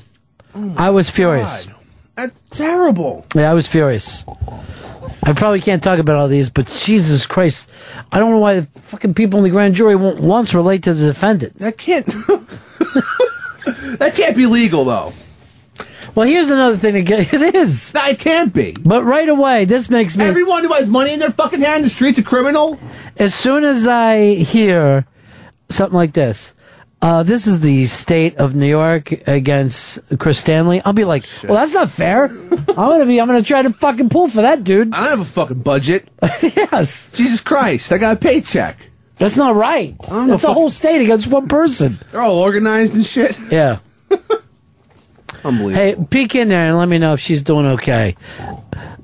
[0.54, 1.68] Oh I was furious.
[2.16, 3.26] That's terrible.
[3.34, 4.24] Yeah, I was furious.
[5.22, 7.70] I probably can't talk about all these, but Jesus Christ,
[8.10, 10.94] I don't know why the fucking people in the grand jury won't once relate to
[10.94, 11.54] the defendant.
[11.54, 12.06] That can't.
[13.98, 15.12] that can't be legal though.
[16.14, 16.94] Well, here's another thing.
[16.94, 17.34] to get.
[17.34, 17.92] it is.
[17.94, 18.74] It can't be.
[18.80, 20.24] But right away, this makes me.
[20.24, 22.78] Everyone who has money in their fucking hand in the street's a criminal.
[23.18, 25.06] As soon as I hear
[25.68, 26.54] something like this,
[27.06, 30.82] uh, this is the state of New York against Chris Stanley.
[30.84, 32.24] I'll be like, well, that's not fair.
[32.50, 33.20] I'm gonna be.
[33.20, 34.92] I'm gonna try to fucking pull for that dude.
[34.92, 36.08] I don't have a fucking budget.
[36.42, 37.08] yes.
[37.14, 37.92] Jesus Christ!
[37.92, 38.76] I got a paycheck.
[39.18, 39.94] That's not right.
[40.10, 41.96] That's a whole state against one person.
[42.10, 43.38] They're all organized and shit.
[43.52, 43.78] Yeah.
[45.44, 45.70] Unbelievable.
[45.74, 48.16] Hey, peek in there and let me know if she's doing okay.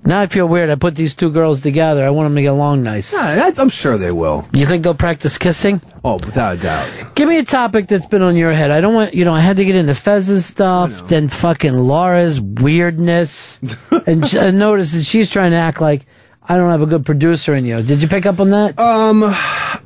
[0.05, 0.69] Now I feel weird.
[0.69, 2.05] I put these two girls together.
[2.05, 3.13] I want them to get along nice.
[3.13, 4.49] Yeah, I, I'm sure they will.
[4.53, 5.81] You think they'll practice kissing?
[6.05, 7.15] Oh, without a doubt.
[7.15, 8.73] Give me a topic that's been on your head.
[8.73, 12.41] I don't want, you know, I had to get into Fez's stuff, then fucking Laura's
[12.41, 13.61] weirdness,
[14.07, 16.05] and, j- and notice that she's trying to act like
[16.49, 17.81] I don't have a good producer in you.
[17.81, 18.77] Did you pick up on that?
[18.81, 19.23] Um,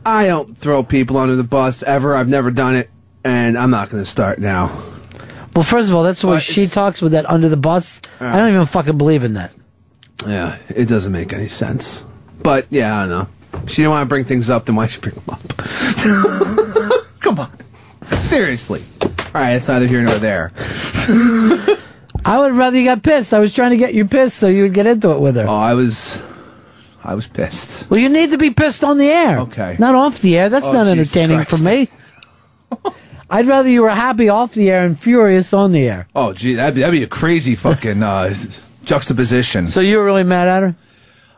[0.07, 2.15] I don't throw people under the bus ever.
[2.15, 2.89] I've never done it,
[3.23, 4.69] and I'm not going to start now.
[5.55, 7.57] Well, first of all, that's the way Uh, she it's- talks with that under the
[7.59, 8.01] bus.
[8.19, 9.53] I don't even fucking believe in that.
[10.25, 12.05] Yeah, it doesn't make any sense.
[12.43, 13.29] But yeah, I don't know.
[13.67, 15.41] She didn't want to bring things up, then why should she bring them up?
[17.21, 17.51] Come on,
[18.21, 18.83] seriously.
[19.03, 20.53] All right, it's neither here nor there.
[22.25, 23.33] I would rather you got pissed.
[23.35, 25.47] I was trying to get you pissed so you would get into it with her.
[25.49, 26.21] Oh, I was,
[27.05, 27.89] I was pissed.
[27.91, 29.39] Well, you need to be pissed on the air.
[29.41, 29.77] Okay.
[29.79, 30.49] Not off the air.
[30.49, 31.89] That's Oh, not Jesus entertaining for me.
[33.31, 36.07] I'd rather you were happy off the air and furious on the air.
[36.15, 38.33] Oh, gee, that'd be, that'd be a crazy fucking uh,
[38.87, 39.69] juxtaposition.
[39.69, 40.77] So you were really mad at her?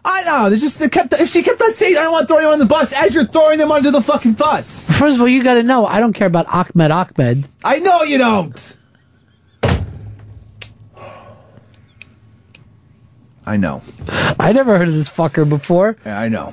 [0.04, 0.48] I know.
[0.48, 1.12] They just they kept.
[1.14, 3.14] If she kept on saying, "I don't want to throw you on the bus," as
[3.14, 4.90] you're throwing them under the fucking bus.
[4.98, 7.48] First of all, you got to know I don't care about Ahmed Ahmed.
[7.64, 8.76] I know you don't.
[13.44, 13.82] I know.
[14.38, 15.96] I never heard of this fucker before.
[16.04, 16.52] Yeah, I know.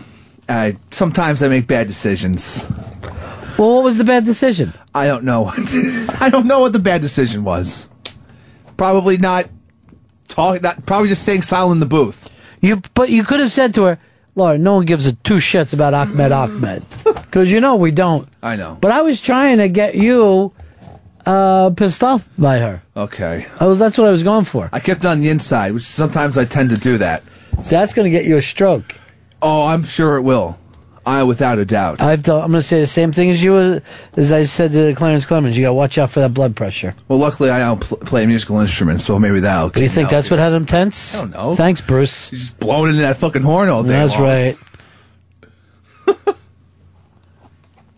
[0.49, 2.67] I sometimes I make bad decisions.
[3.57, 4.74] Well, what was the bad decision?
[4.93, 5.45] I don't know.
[6.19, 7.90] I don't know what the bad decision was.
[8.75, 9.45] Probably not
[10.27, 10.61] talking.
[10.61, 12.29] Not probably just staying silent in the booth.
[12.61, 13.99] You, but you could have said to her,
[14.35, 16.83] Laura, no one gives a two shits about Ahmed Ahmed.
[17.35, 18.29] Because you know we don't.
[18.41, 18.77] I know.
[18.79, 20.53] But I was trying to get you
[21.25, 22.81] uh, pissed off by her.
[22.95, 23.45] Okay.
[23.59, 24.69] I was, that's what I was going for.
[24.71, 27.23] I kept on the inside, which sometimes I tend to do that.
[27.61, 28.95] So that's going to get you a stroke.
[29.41, 30.57] Oh, I'm sure it will.
[31.06, 32.01] I, without a doubt.
[32.01, 33.82] I've told, I'm going to say the same thing as you
[34.16, 35.53] as I said to Clarence Clemons.
[35.56, 36.93] You got to watch out for that blood pressure.
[37.08, 39.69] Well, luckily I don't pl- play a musical instrument, so maybe that'll.
[39.69, 41.16] Do you think that's what had him tense?
[41.16, 41.56] I don't know.
[41.56, 42.30] Thanks, Bruce.
[42.30, 43.90] He's just blowing into that fucking horn all day.
[43.90, 44.24] That's long.
[44.24, 44.58] right.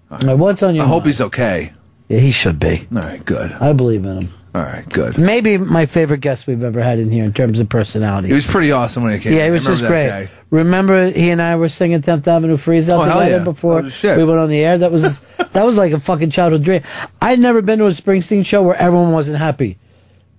[0.09, 0.85] All right, what's on your?
[0.85, 1.73] I hope he's okay.
[2.07, 2.87] Yeah, he should be.
[2.95, 3.51] All right, good.
[3.51, 4.33] I believe in him.
[4.55, 5.19] All right, good.
[5.19, 8.29] Maybe my favorite guest we've ever had in here in terms of personality.
[8.29, 9.33] He was pretty awesome when he came.
[9.33, 10.03] yeah, it was just great.
[10.03, 10.29] day.
[10.49, 13.43] Remember, he and I were singing 10th Avenue Freeze out Oh, together yeah.
[13.43, 14.77] before Oh, we went on the air.
[14.77, 15.19] That was
[15.51, 16.81] that was like a fucking childhood dream.
[17.21, 19.77] I'd never been to a Springsteen show where everyone wasn't happy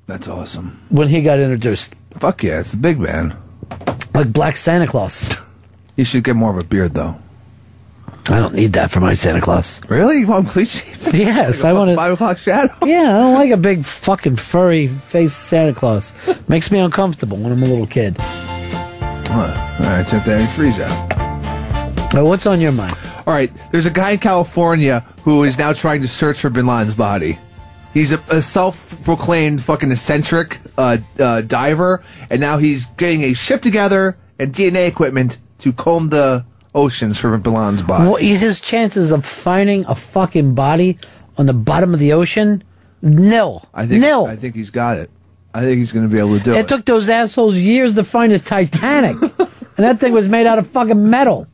[0.06, 0.80] That's awesome.
[0.88, 3.36] when he got introduced, Fuck yeah, it's the big man.
[4.14, 5.36] like Black Santa Claus.
[5.94, 7.18] He should get more of a beard though.
[8.30, 9.80] I don't need that for my Santa Claus.
[9.88, 10.20] Really?
[10.20, 10.86] You want cliche?
[11.16, 11.96] Yes, Like I a want to.
[11.96, 12.74] Five o'clock shadow.
[12.86, 16.12] Yeah, I don't like a big fucking furry face Santa Claus.
[16.48, 18.16] Makes me uncomfortable when I'm a little kid.
[19.30, 19.76] Huh.
[19.80, 22.14] All right, Tenth Avenue Freeze out.
[22.14, 22.96] Uh, what's on your mind?
[23.26, 26.66] All right, there's a guy in California who is now trying to search for Bin
[26.66, 27.38] Laden's body.
[27.92, 33.60] He's a, a self-proclaimed fucking eccentric uh, uh, diver, and now he's getting a ship
[33.60, 38.08] together and DNA equipment to comb the oceans for Bin Laden's body.
[38.08, 40.98] What, his chances of finding a fucking body
[41.36, 42.64] on the bottom of the ocean,
[43.02, 43.68] nil.
[43.74, 44.24] I think nil.
[44.26, 45.10] I think he's got it.
[45.54, 46.68] I think he's going to be able to do it it.
[46.68, 50.66] took those assholes years to find a Titanic, and that thing was made out of
[50.68, 51.46] fucking metal.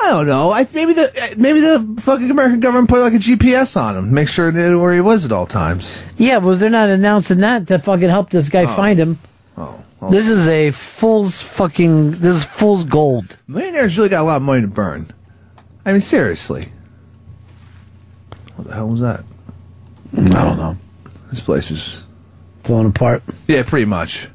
[0.00, 0.52] I don't know.
[0.52, 4.28] I, maybe the maybe the fucking American government put like a GPS on him, make
[4.28, 6.04] sure they knew where he was at all times.
[6.16, 8.76] Yeah, well, they're not announcing that to fucking help this guy Oh.
[8.76, 9.18] find him.
[9.56, 12.12] Oh, This is a fool's fucking.
[12.20, 13.36] This is fool's gold.
[13.48, 15.10] Millionaires really got a lot of money to burn.
[15.84, 16.68] I mean, seriously.
[18.54, 19.24] What the hell was that?
[20.16, 20.76] I don't know.
[21.30, 22.04] This place is
[22.68, 23.22] Falling apart.
[23.46, 24.28] yeah, pretty much.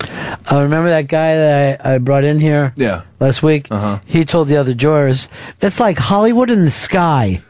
[0.00, 3.02] Uh, remember that guy that I, I brought in here Yeah.
[3.18, 3.66] last week?
[3.72, 3.98] Uh-huh.
[4.06, 5.28] He told the other jurors,
[5.60, 7.40] it's like Hollywood in the sky.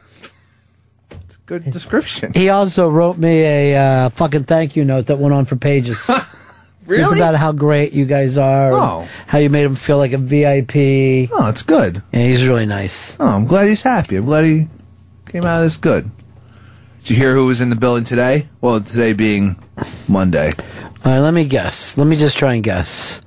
[1.11, 2.33] It's a good description.
[2.33, 6.11] He also wrote me a uh, fucking thank you note that went on for pages.
[6.87, 7.03] Really?
[7.05, 8.73] Just about how great you guys are.
[8.73, 9.09] Oh.
[9.29, 11.31] How you made him feel like a VIP.
[11.31, 12.03] Oh, it's good.
[12.13, 13.17] Yeah, he's really nice.
[13.21, 14.17] Oh, I'm glad he's happy.
[14.17, 14.67] I'm glad he
[15.27, 16.11] came out of this good.
[17.01, 18.49] Did you hear who was in the building today?
[18.61, 19.55] Well, today being
[20.09, 20.53] Monday.
[21.05, 21.97] All right, let me guess.
[21.97, 23.21] Let me just try and guess.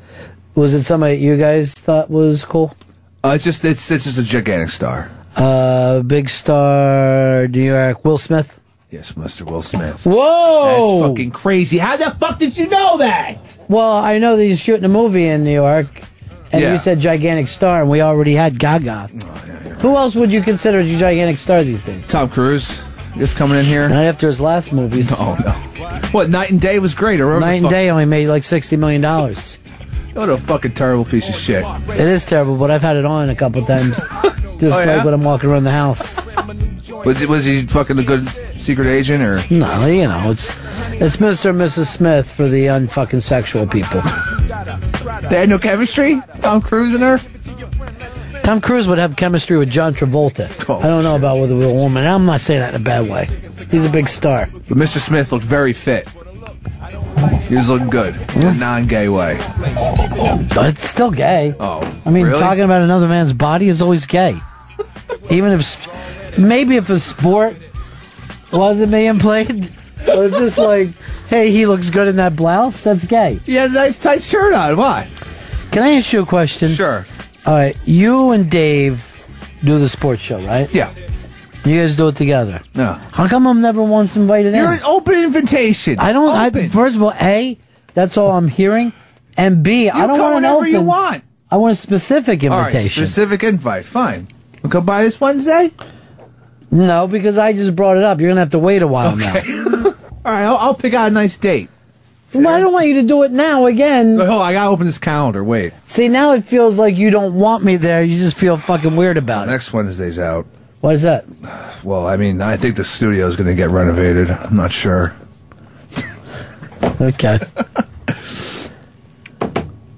[0.56, 2.76] Was it somebody you guys thought was cool?
[3.24, 5.10] Uh, it's just it's it's just a gigantic star.
[5.36, 8.60] Uh, big star, New York, Will Smith.
[8.92, 9.50] Yes, Mr.
[9.50, 10.06] Will Smith.
[10.06, 11.00] Whoa!
[11.00, 11.80] That's fucking crazy.
[11.80, 13.58] How the fuck did you know that?
[13.68, 15.88] Well, I know that he's shooting a movie in New York,
[16.52, 16.74] and Yeah.
[16.74, 19.08] you said gigantic star, and we already had Gaga.
[19.82, 22.08] Who else would you consider a gigantic star these days?
[22.08, 22.84] Tom Cruise
[23.18, 23.88] just coming in here.
[23.90, 25.12] Not after his last movies.
[25.20, 25.52] Oh no!
[26.12, 27.20] What Knight and Day was great.
[27.22, 29.58] Or Knight and Day only made like sixty million dollars.
[30.14, 31.66] What a fucking terrible piece of shit.
[31.90, 33.98] It is terrible, but I've had it on a couple times,
[34.60, 36.24] just Oh, like when I'm walking around the house.
[37.06, 38.22] Was he was he fucking a good
[38.54, 39.42] secret agent or?
[39.54, 40.52] No, you know, it's
[40.94, 41.50] it's Mr.
[41.50, 41.88] and Mrs.
[41.88, 44.02] Smith for the unfucking sexual people.
[45.30, 46.22] They had no chemistry.
[46.42, 47.20] Tom Cruise and her.
[48.44, 50.50] Tom Cruise would have chemistry with John Travolta.
[50.70, 52.06] Oh, I don't know about with a real woman.
[52.06, 53.28] I'm not saying that in a bad way.
[53.70, 54.48] He's a big star.
[54.52, 54.98] But Mr.
[54.98, 56.08] Smith looked very fit.
[57.48, 59.38] He was looking good in a non-gay way.
[60.56, 61.54] But it's still gay.
[61.60, 62.40] Oh, I mean, really?
[62.40, 64.36] talking about another man's body is always gay.
[65.30, 67.56] Even if, maybe if a sport
[68.52, 69.70] wasn't being played,
[70.08, 70.90] or just like,
[71.28, 73.40] hey, he looks good in that blouse, that's gay.
[73.46, 74.78] He had a nice tight shirt on.
[74.78, 75.08] Why?
[75.72, 76.70] Can I ask you a question?
[76.70, 77.06] Sure.
[77.46, 79.10] All right, you and Dave
[79.64, 80.74] do the sports show, right?
[80.74, 80.94] Yeah.
[81.66, 82.62] You guys do it together.
[82.76, 82.94] No.
[83.12, 84.60] How come I'm never once invited in?
[84.60, 84.80] You're in?
[84.80, 85.98] an open invitation.
[86.00, 86.30] I don't.
[86.30, 86.70] I, Open.
[86.70, 87.58] first of all, a
[87.94, 88.92] that's all I'm hearing,
[89.38, 90.72] and b I You don't come want an whenever open.
[90.72, 91.24] you want.
[91.52, 93.06] I want a specific All right, invitation.
[93.06, 93.86] specific invite.
[93.86, 94.28] Fine.
[94.62, 95.72] We'll come by this Wednesday.
[96.72, 98.20] no, because I just brought it up.
[98.20, 99.34] You're gonna have to wait a while now.
[100.26, 101.70] All right, I'll, I'll pick out a nice date.
[102.34, 104.18] Well, I don't want you to do it now again.
[104.18, 105.44] Hold on, I gotta open this calendar.
[105.44, 105.74] Wait.
[105.86, 108.04] See, now it feels like you don't want me there.
[108.04, 109.52] You just feel fucking weird about it.
[109.52, 110.48] Next Wednesday's out.
[110.82, 111.26] Why is that?
[111.84, 114.32] Well, I mean, I think the studio's gonna get renovated.
[114.32, 115.16] I'm not sure.
[117.00, 117.40] Okay.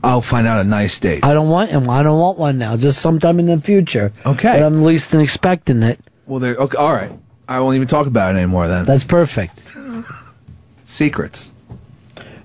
[0.04, 1.26] I'll find out a nice date.
[1.26, 1.90] I don't want him.
[1.90, 2.78] I don't want one now.
[2.78, 4.14] Just sometime in the future.
[4.24, 4.54] Okay.
[4.54, 6.00] But I'm least expecting it.
[6.28, 6.56] Well, there.
[6.56, 7.12] Okay, all right.
[7.48, 8.86] I won't even talk about it anymore then.
[8.86, 9.76] That's perfect.
[10.86, 11.52] Secrets.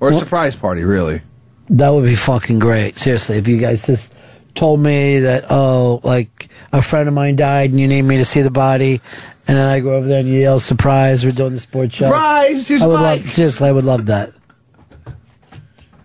[0.01, 1.23] Or a surprise party, really.
[1.69, 2.97] That would be fucking great.
[2.97, 4.13] Seriously, if you guys just
[4.55, 8.25] told me that, oh, like a friend of mine died and you need me to
[8.25, 9.01] see the body,
[9.47, 12.07] and then I go over there and you yell, surprise, we're doing the sports show.
[12.07, 12.67] Surprise!
[12.67, 13.21] Here's I would Mike.
[13.21, 14.33] love, seriously, I would love that.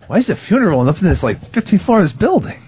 [0.06, 2.58] Why is the funeral up in this like 15th floor of this building?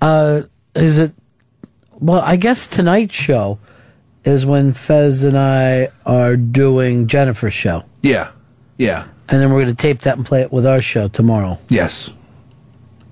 [0.00, 0.42] Uh,
[0.74, 1.12] is it?
[1.98, 3.58] Well, I guess tonight's show
[4.24, 8.30] is when Fez and I are doing Jennifer's show, Yeah.
[8.76, 9.06] Yeah.
[9.28, 11.58] And then we're going to tape that and play it with our show tomorrow.
[11.68, 12.12] Yes.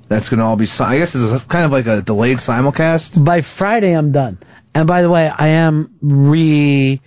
[0.09, 0.67] That's going to all be.
[0.81, 3.25] I guess it's kind of like a delayed simulcast.
[3.25, 4.39] By Friday, I'm done.
[4.75, 7.01] And by the way, I am re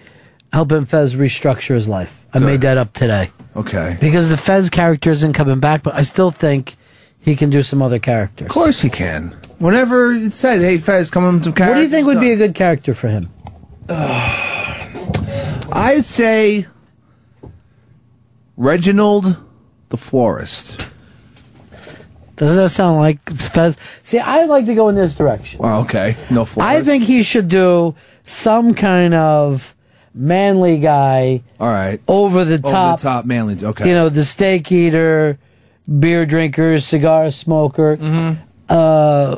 [0.52, 2.26] helping Fez restructure his life.
[2.34, 3.32] I made that up today.
[3.56, 3.98] Okay.
[4.00, 6.76] Because the Fez character isn't coming back, but I still think
[7.20, 8.46] he can do some other characters.
[8.46, 9.36] Of course he can.
[9.60, 12.32] Whenever it said, "Hey Fez, come on to character," What do you think would be
[12.32, 13.30] a good character for him?
[15.72, 16.68] I'd say
[18.58, 19.38] Reginald
[19.90, 20.90] the florist.
[22.36, 23.78] Doesn't that sound like Fez?
[24.04, 25.60] See, I'd like to go in this direction.
[25.60, 26.60] Well, okay, no florist.
[26.60, 29.76] I think he should do some kind of
[30.14, 31.42] manly guy.
[31.60, 32.00] All right.
[32.08, 33.00] Over the Over top.
[33.00, 33.58] the top manly.
[33.62, 33.88] Okay.
[33.88, 35.40] You know, the steak eater,
[36.00, 37.96] beer drinker, cigar smoker.
[37.96, 38.42] Mm-hmm.
[38.70, 39.38] Uh,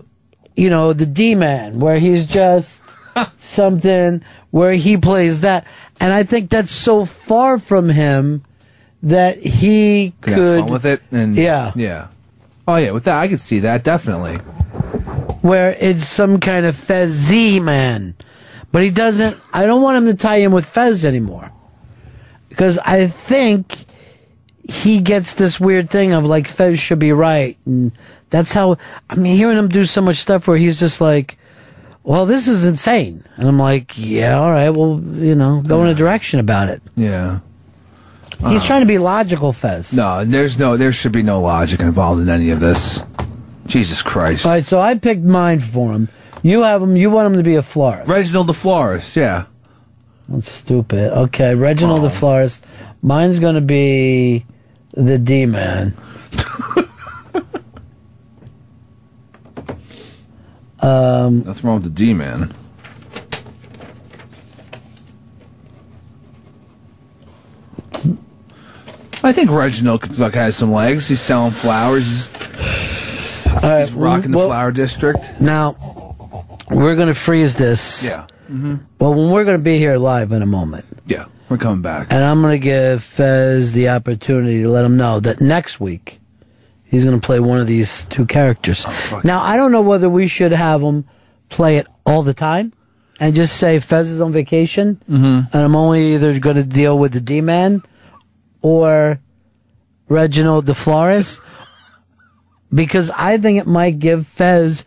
[0.57, 2.81] you know, the D man, where he's just
[3.37, 5.65] something where he plays that.
[6.01, 8.43] And I think that's so far from him
[9.03, 11.01] that he could, could, have fun with it.
[11.11, 11.71] And Yeah.
[11.75, 12.07] yeah.
[12.67, 14.37] Oh yeah, with that I could see that definitely.
[15.41, 18.15] where it's some kind of Fezzy man.
[18.71, 21.51] But he doesn't, I don't want him to tie in with Fez anymore.
[22.49, 23.85] Because I think
[24.63, 27.57] he gets this weird thing of like Fez should be right.
[27.65, 27.91] And
[28.29, 28.77] that's how,
[29.09, 31.37] I mean, hearing him do so much stuff where he's just like,
[32.03, 33.23] well, this is insane.
[33.37, 36.81] And I'm like, yeah, all right, well, you know, go in a direction about it.
[36.95, 37.39] Yeah.
[38.47, 39.93] He's trying to be logical, Fez.
[39.93, 43.03] No, there's no, there should be no logic involved in any of this.
[43.67, 44.45] Jesus Christ.
[44.45, 46.09] All right, so I picked mine for him.
[46.41, 48.09] You have him, you want him to be a florist.
[48.09, 49.45] Reginald the florist, yeah.
[50.27, 51.11] That's stupid.
[51.13, 52.65] Okay, Reginald the florist.
[53.01, 54.45] Mine's gonna be
[54.93, 55.93] the D man.
[60.79, 62.53] um, Nothing wrong with the D man.
[69.23, 71.07] I think Reginald has some legs.
[71.07, 72.27] He's selling flowers.
[73.61, 75.41] He's rocking the well- flower district.
[75.41, 75.75] now
[76.71, 78.03] we're gonna freeze this.
[78.05, 78.27] Yeah.
[78.49, 78.75] Mm-hmm.
[78.99, 82.07] Well, when we're gonna be here live in a moment, Yeah, we're coming back.
[82.11, 86.19] and I'm gonna give Fez the opportunity to let him know that next week
[86.83, 88.85] he's gonna play one of these two characters.
[89.23, 91.05] now I don't know whether we should have him
[91.49, 92.71] play it all the time
[93.19, 95.01] and just say Fez is on vacation.
[95.09, 95.23] Mm-hmm.
[95.51, 97.81] and I'm only either going to deal with the D man
[98.61, 99.19] or
[100.07, 101.41] Reginald the florist
[102.73, 104.85] because I think it might give Fez,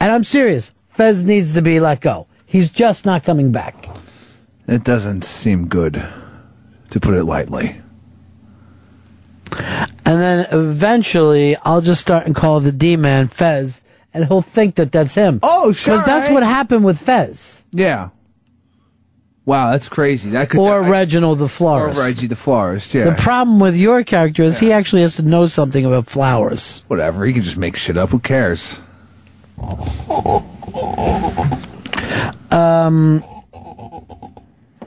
[0.00, 2.26] and I'm serious, Fez needs to be let go.
[2.46, 3.88] He's just not coming back.
[4.66, 6.02] It doesn't seem good,
[6.90, 7.80] to put it lightly.
[10.06, 13.80] And then eventually I'll just start and call the D man Fez,
[14.12, 15.40] and he'll think that that's him.
[15.42, 15.94] Oh, sure.
[15.94, 17.64] Because that's what happened with Fez.
[17.72, 18.10] Yeah.
[19.46, 20.30] Wow, that's crazy.
[20.30, 22.00] That could Or Reginald the florist.
[22.00, 22.04] or.
[22.04, 22.94] Reggie the florist.
[22.94, 23.10] Yeah.
[23.10, 26.82] The problem with your character is he actually has to know something about flowers.
[26.88, 27.26] Whatever.
[27.26, 28.08] He can just make shit up.
[28.10, 28.80] Who cares?
[32.50, 33.22] Um,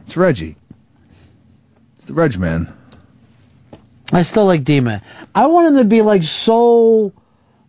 [0.06, 0.56] It's Reggie.
[1.98, 2.74] It's the Reg man.
[4.14, 5.02] I still like D Man.
[5.36, 7.12] I want him to be like so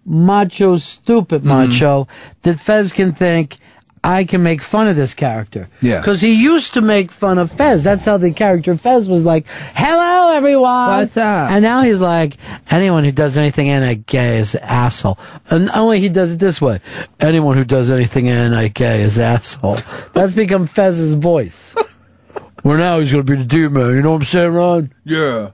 [0.06, 1.70] macho, stupid Mm-hmm.
[1.72, 2.06] macho
[2.42, 3.56] that Fez can think
[4.04, 5.68] I can make fun of this character.
[5.80, 6.00] Yeah.
[6.00, 7.82] Because he used to make fun of Fez.
[7.82, 11.50] That's how the character Fez was like, "Hello, everyone." What's up?
[11.50, 12.36] And now he's like,
[12.70, 15.18] anyone who does anything anti-gay is an asshole.
[15.50, 16.80] And only he does it this way:
[17.20, 19.78] anyone who does anything anti-gay is asshole.
[20.12, 21.74] That's become Fez's voice.
[22.64, 23.94] well, now he's gonna be the dude, man.
[23.94, 24.92] You know what I'm saying, Ron?
[25.04, 25.50] Yeah.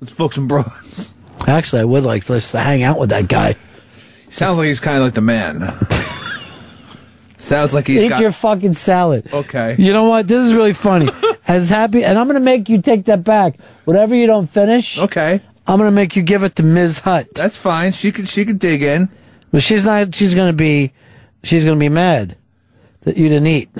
[0.00, 1.14] Let's fuck some bros.
[1.46, 3.56] Actually, I would like to hang out with that guy.
[4.28, 5.60] Sounds like he's kind of like the man.
[7.42, 8.20] Sounds like he's Eat got.
[8.20, 9.28] your fucking salad.
[9.32, 9.74] Okay.
[9.76, 10.28] You know what?
[10.28, 11.08] This is really funny.
[11.48, 13.58] As happy, and I'm gonna make you take that back.
[13.84, 15.40] Whatever you don't finish, okay.
[15.66, 17.00] I'm gonna make you give it to Ms.
[17.00, 17.34] Hutt.
[17.34, 17.90] That's fine.
[17.90, 19.08] She can she can dig in.
[19.50, 20.14] But she's not.
[20.14, 20.92] She's gonna be.
[21.42, 22.36] She's gonna be mad
[23.00, 23.70] that you didn't eat.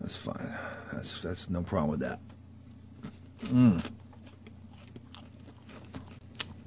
[0.00, 0.50] That's fine.
[0.92, 2.20] That's that's no problem with that.
[3.44, 3.86] Mm.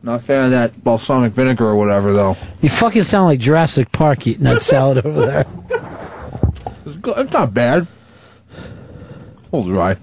[0.03, 2.35] Not a fan of that balsamic vinegar or whatever though.
[2.61, 5.45] You fucking sound like Jurassic Park eating that salad over there.
[6.85, 7.88] It's, go- it's not bad.
[9.51, 9.95] Hold dry.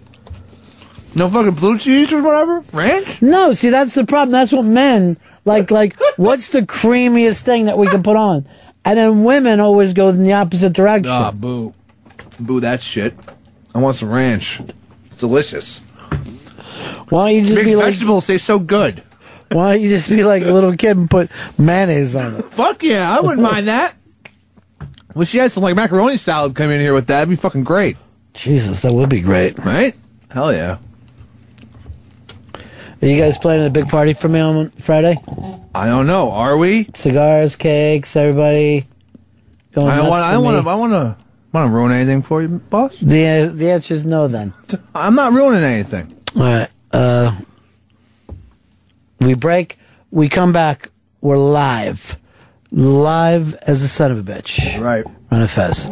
[1.15, 2.61] No fucking blue cheese or whatever?
[2.73, 3.21] Ranch?
[3.21, 4.31] No, see that's the problem.
[4.33, 5.71] That's what men like.
[5.71, 8.47] Like, what's the creamiest thing that we can put on?
[8.85, 11.11] And then women always go in the opposite direction.
[11.11, 11.75] Ah, boo.
[12.39, 13.15] Boo that shit.
[13.75, 14.61] I want some ranch.
[15.07, 15.81] It's delicious.
[17.11, 17.85] Why don't you just Mixed be like?
[17.87, 19.03] vegetables taste so good.
[19.53, 22.45] Why don't you just be like a little kid and put mayonnaise on it?
[22.47, 23.95] Fuck yeah, I wouldn't mind that.
[25.15, 27.15] Wish you had some like macaroni salad come in here with that.
[27.15, 27.97] That'd be fucking great.
[28.33, 29.59] Jesus, that would be great.
[29.59, 29.95] Right?
[30.31, 30.79] Hell yeah.
[33.03, 35.17] Are you guys planning a big party for me on Friday?
[35.75, 36.31] I don't know.
[36.31, 36.89] Are we?
[36.95, 38.87] Cigars, cakes, everybody.
[39.73, 40.23] Going I don't want.
[40.23, 40.71] I want to.
[40.71, 41.17] I want to.
[41.53, 42.99] Want to ruin anything for you, boss?
[42.99, 44.29] The the answer is no.
[44.29, 44.53] Then
[44.95, 46.13] I'm not ruining anything.
[46.37, 46.69] All right.
[46.93, 47.37] Uh,
[49.21, 49.79] we break.
[50.11, 50.91] We come back.
[51.21, 52.19] We're live,
[52.71, 54.81] live as a son of a bitch.
[54.81, 55.05] Right.
[55.31, 55.87] Ron and Fez.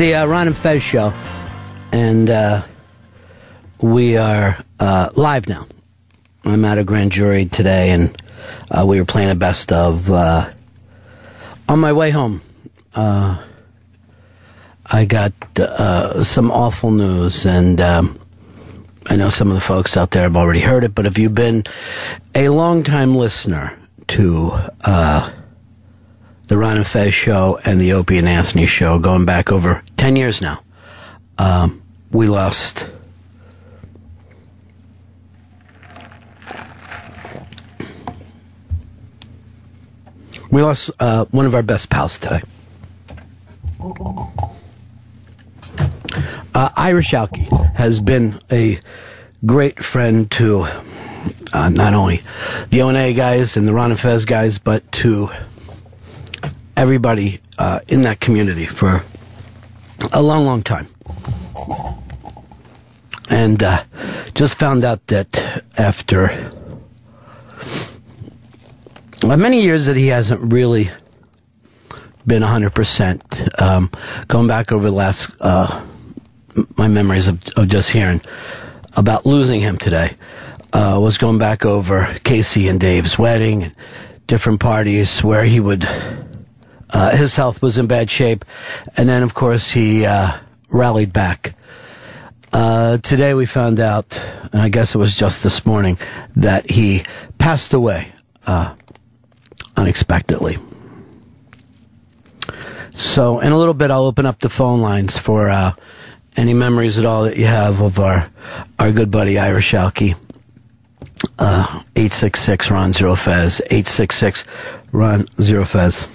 [0.00, 1.12] The uh, Ron and Fez show,
[1.92, 2.62] and uh,
[3.82, 5.66] we are uh, live now.
[6.42, 8.16] I'm at a grand jury today, and
[8.70, 10.10] uh, we were playing a best of.
[10.10, 10.50] Uh,
[11.68, 12.40] on my way home,
[12.94, 13.44] uh,
[14.90, 15.34] I got
[16.22, 18.18] some awful news, and um,
[19.04, 20.94] I know some of the folks out there have already heard it.
[20.94, 21.64] But if you've been
[22.34, 24.52] a longtime listener to
[26.50, 30.16] the Ron and Fez show and the Opie and Anthony show going back over 10
[30.16, 30.60] years now.
[31.38, 31.80] Um,
[32.10, 32.90] we lost.
[40.50, 42.40] We lost uh, one of our best pals today.
[46.52, 48.80] Uh, Irish Alki has been a
[49.46, 50.66] great friend to
[51.52, 52.22] uh, not only
[52.70, 55.30] the O&A guys and the Ron and Fez guys, but to
[56.80, 59.04] everybody uh, in that community for
[60.14, 60.88] a long, long time.
[63.28, 63.84] And uh,
[64.34, 66.30] just found out that after
[69.22, 70.90] uh, many years that he hasn't really
[72.26, 73.90] been 100%, um,
[74.28, 75.84] going back over the last, uh,
[76.78, 78.22] my memories of, of just hearing
[78.96, 80.16] about losing him today,
[80.72, 83.74] uh, was going back over Casey and Dave's wedding and
[84.26, 85.86] different parties where he would
[86.92, 88.44] uh, his health was in bad shape,
[88.96, 90.36] and then of course he uh,
[90.68, 91.54] rallied back.
[92.52, 94.20] Uh, today we found out,
[94.52, 95.98] and I guess it was just this morning,
[96.36, 97.04] that he
[97.38, 98.12] passed away
[98.46, 98.74] uh,
[99.76, 100.58] unexpectedly.
[102.92, 105.72] So, in a little bit, I'll open up the phone lines for uh,
[106.36, 108.30] any memories at all that you have of our
[108.78, 110.14] our good buddy Irish Alki.
[111.38, 113.60] Uh, 866 Ron Zero Fez.
[113.66, 114.44] 866
[114.92, 116.06] Ron Zero Fez.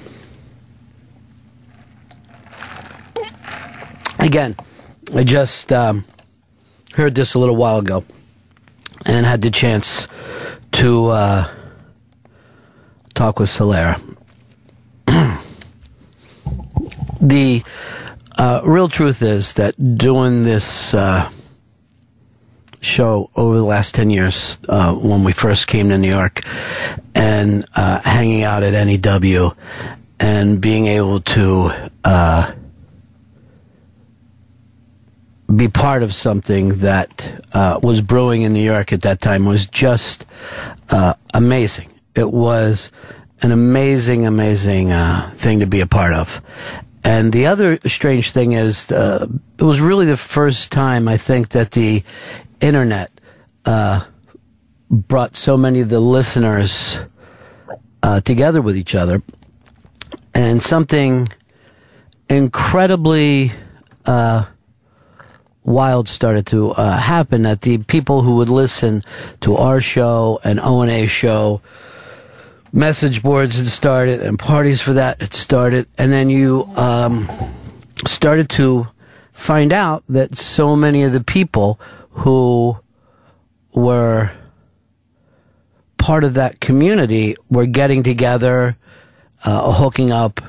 [4.20, 4.56] Again,
[5.14, 6.06] I just um,
[6.94, 8.04] heard this a little while ago
[9.06, 10.08] and had the chance
[10.74, 11.50] to uh,
[13.14, 14.00] talk with Solera.
[17.22, 17.64] the
[18.38, 21.30] uh, real truth is that doing this uh,
[22.82, 26.44] show over the last 10 years, uh, when we first came to New York
[27.14, 29.52] and uh, hanging out at NEW
[30.20, 31.72] and being able to
[32.04, 32.52] uh,
[35.54, 39.66] be part of something that uh, was brewing in New York at that time was
[39.68, 40.26] just
[40.90, 41.90] uh, amazing.
[42.16, 42.92] It was
[43.42, 46.42] an amazing, amazing uh, thing to be a part of.
[47.04, 49.28] And the other strange thing is, uh,
[49.60, 52.04] it was really the first time I think that the
[52.60, 53.12] internet
[53.66, 54.04] uh,
[54.90, 56.98] brought so many of the listeners
[58.02, 59.22] uh, together with each other,
[60.34, 61.28] and something
[62.30, 63.52] incredibly
[64.06, 64.46] uh,
[65.66, 67.44] wild started to uh, happen.
[67.44, 69.04] That the people who would listen
[69.42, 71.62] to our show and O and A show
[72.72, 77.26] message boards had started and parties for that had started and then you um,
[78.06, 78.86] started to
[79.32, 81.80] find out that so many of the people
[82.12, 82.78] who
[83.74, 84.30] were
[85.98, 88.76] part of that community were getting together
[89.46, 90.42] uh, hooking up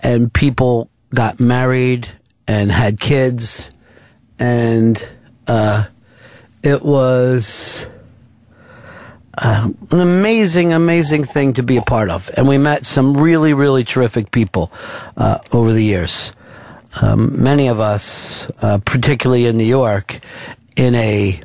[0.00, 2.06] and people got married
[2.46, 3.70] and had kids
[4.38, 5.06] and
[5.46, 5.86] uh,
[6.62, 7.86] it was
[9.38, 12.30] uh, an amazing, amazing thing to be a part of.
[12.36, 14.72] And we met some really, really terrific people
[15.16, 16.32] uh, over the years.
[17.00, 20.20] Um, many of us, uh, particularly in New York,
[20.76, 21.40] in a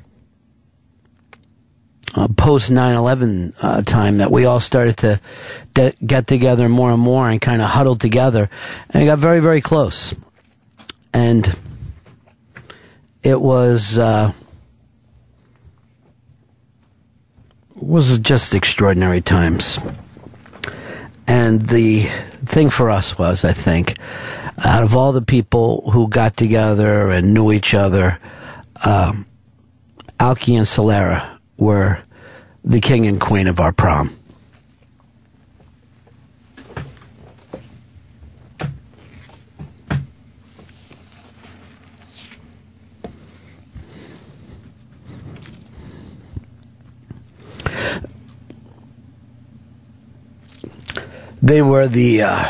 [2.16, 5.22] uh, post 9/11 uh, time that we all started to
[5.74, 8.50] de- get together more and more and kind of huddle together,
[8.90, 10.14] and got very very close,
[11.14, 11.58] and
[13.28, 13.98] it was.
[13.98, 14.32] Uh,
[17.76, 19.78] was just extraordinary times.
[21.28, 22.04] And the
[22.46, 23.98] thing for us was, I think,
[24.58, 28.18] out of all the people who got together and knew each other,
[28.84, 29.28] um,
[30.20, 32.00] Alki and Solera were
[32.64, 34.17] the king and queen of our prom.
[51.42, 52.44] They were the uh,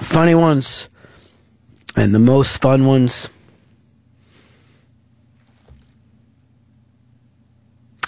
[0.00, 0.88] funny ones
[1.96, 3.28] and the most fun ones.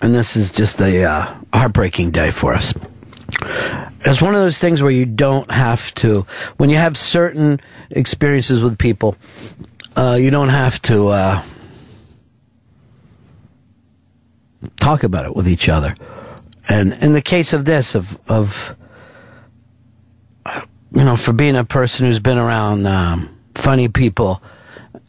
[0.02, 2.74] And this is just a uh, heartbreaking day for us.
[4.00, 6.26] It's one of those things where you don't have to,
[6.58, 9.16] when you have certain experiences with people,
[9.96, 11.42] uh, you don't have to uh,
[14.78, 15.94] talk about it with each other.
[16.68, 18.76] And in the case of this, of, of
[20.92, 24.42] you know, for being a person who's been around um, funny people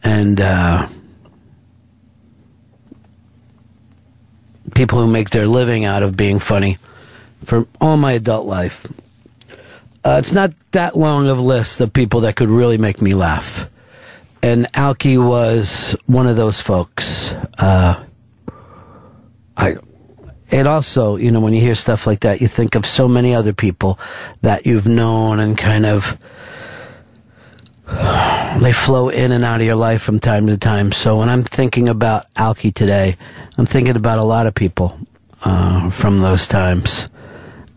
[0.02, 0.86] and uh,
[4.74, 6.78] people who make their living out of being funny
[7.44, 8.86] for all my adult life.
[10.04, 13.14] Uh, it's not that long of a list of people that could really make me
[13.14, 13.68] laugh.
[14.42, 17.32] And Alki was one of those folks.
[17.58, 18.04] Uh,
[19.56, 19.76] I,
[20.50, 23.34] it also, you know, when you hear stuff like that, you think of so many
[23.34, 23.98] other people
[24.42, 26.18] that you've known and kind of
[28.60, 30.92] they flow in and out of your life from time to time.
[30.92, 33.16] So when I'm thinking about Alki today,
[33.56, 34.98] I'm thinking about a lot of people
[35.42, 37.08] uh, from those times,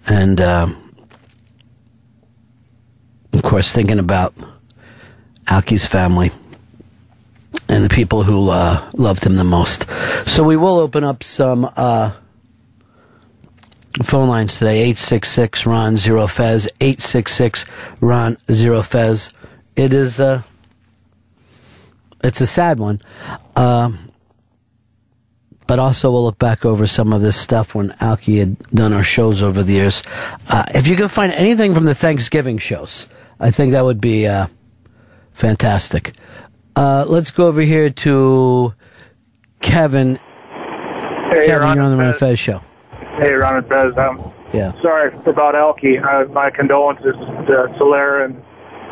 [0.07, 0.67] and uh,
[3.33, 4.33] of course, thinking about
[5.47, 6.31] Alki's family
[7.69, 9.85] and the people who uh, loved him the most.
[10.27, 12.11] So we will open up some uh,
[14.03, 17.65] phone lines today 866 Ron Zero Fez, 866
[17.99, 19.31] Ron Zero Fez.
[19.75, 20.41] It is uh,
[22.23, 23.01] it's a sad one.
[23.55, 24.11] Um,
[25.67, 29.03] but also we'll look back over some of this stuff when Alki had done our
[29.03, 30.03] shows over the years.
[30.47, 33.07] Uh, if you can find anything from the Thanksgiving shows,
[33.39, 34.47] I think that would be uh,
[35.31, 36.13] fantastic.
[36.75, 38.73] Uh, let's go over here to
[39.61, 40.15] Kevin.
[40.15, 42.13] Hey, Kevin, Ron you're on the Ron.
[42.15, 42.61] Fez show.
[43.17, 43.97] Hey, Ron and Fez.
[43.97, 44.71] Um, Yeah.
[44.81, 46.01] sorry about Elkie.
[46.03, 48.35] Uh, my condolences to Solera and,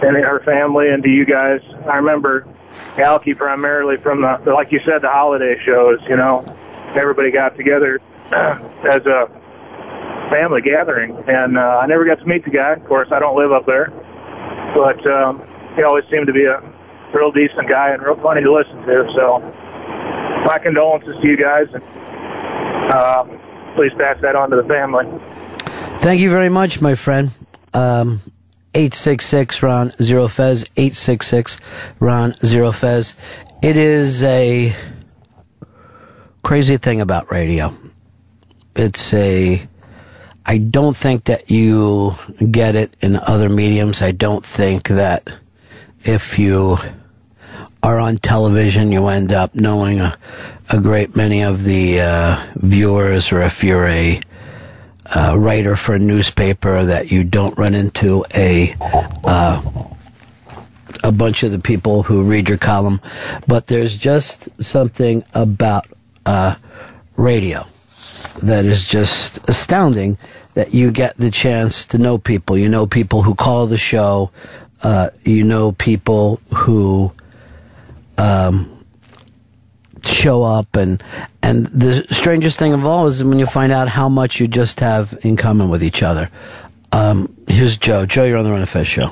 [0.01, 1.61] and her family and to you guys.
[1.89, 2.47] I remember
[2.95, 5.99] Elkie primarily from the, like you said, the holiday shows.
[6.07, 6.45] You know,
[6.95, 7.99] everybody got together
[8.31, 9.27] as a
[10.29, 12.73] family gathering, and uh, I never got to meet the guy.
[12.73, 13.89] Of course, I don't live up there,
[14.75, 15.41] but um,
[15.75, 16.61] he always seemed to be a
[17.13, 19.11] real decent guy and real funny to listen to.
[19.15, 19.39] So,
[20.45, 21.83] my condolences to you guys, and
[22.91, 23.25] uh,
[23.75, 25.05] please pass that on to the family.
[25.99, 27.31] Thank you very much, my friend.
[27.73, 28.21] Um,
[28.73, 31.57] 866 Ron Zero Fez, 866
[31.99, 33.15] Ron Zero Fez.
[33.61, 34.75] It is a
[36.43, 37.73] crazy thing about radio.
[38.75, 39.67] It's a,
[40.45, 42.15] I don't think that you
[42.51, 44.01] get it in other mediums.
[44.01, 45.35] I don't think that
[46.05, 46.77] if you
[47.83, 50.17] are on television, you end up knowing a,
[50.69, 54.21] a great many of the uh, viewers, or if you're a
[55.13, 58.75] uh, writer for a newspaper, that you don't run into a
[59.23, 59.61] uh,
[61.03, 63.01] a bunch of the people who read your column.
[63.47, 65.87] But there's just something about
[66.25, 66.55] uh,
[67.15, 67.65] radio
[68.43, 70.17] that is just astounding
[70.53, 72.57] that you get the chance to know people.
[72.57, 74.31] You know people who call the show.
[74.81, 77.11] Uh, you know people who
[78.17, 78.78] um,
[80.05, 81.03] show up, and
[81.41, 84.79] and the strangest thing of all is when you find out how much you just
[84.79, 86.29] have in common with each other.
[86.91, 88.05] Um, here's Joe.
[88.05, 89.11] Joe, you're on the Run of show.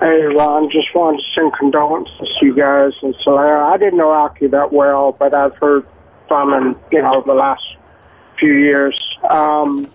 [0.00, 3.70] Hey, Ron, just wanted to send condolences to you guys and Solera.
[3.70, 5.86] I didn't know Alki that well, but I've heard
[6.26, 7.76] from him, you know, the last
[8.38, 8.98] few years.
[9.28, 9.86] Um,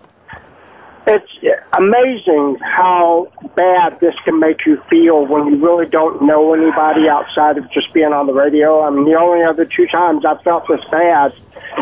[1.06, 1.30] it's
[1.78, 7.58] amazing how bad this can make you feel when you really don't know anybody outside
[7.58, 8.82] of just being on the radio.
[8.82, 11.32] I mean, the only other two times I felt this bad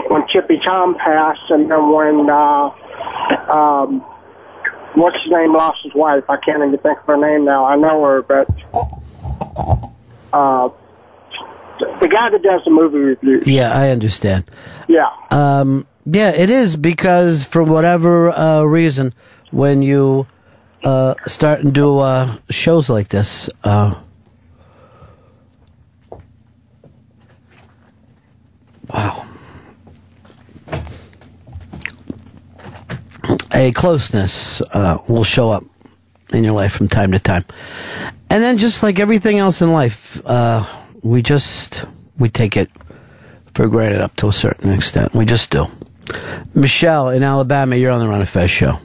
[0.09, 2.71] when Chippy Tom passed, and then when uh,
[3.51, 4.01] um,
[4.95, 6.25] what's his name lost his wife.
[6.29, 7.65] I can't even think of her name now.
[7.65, 8.49] I know her, but
[10.33, 10.69] uh,
[12.01, 13.47] the guy that does the movie reviews.
[13.47, 14.45] Yeah, I understand.
[14.89, 15.09] Yeah.
[15.31, 19.15] Um, Yeah, it is because for whatever uh, reason,
[19.51, 20.27] when you
[20.83, 23.95] uh, start and do uh, shows like this, uh,
[28.93, 29.25] wow,
[33.55, 35.65] a closeness uh, will show up
[36.35, 37.45] in your life from time to time,
[38.29, 40.67] and then just like everything else in life, uh,
[41.03, 41.87] we just
[42.19, 42.71] we take it
[43.55, 45.15] for granted up to a certain extent.
[45.15, 45.67] We just do.
[46.55, 48.79] Michelle in Alabama, you're on the Ron and Fez show.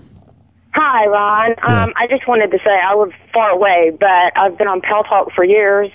[0.74, 1.52] Hi, Ron.
[1.64, 5.04] Um, I just wanted to say I live far away, but I've been on Pal
[5.04, 5.92] Talk for years,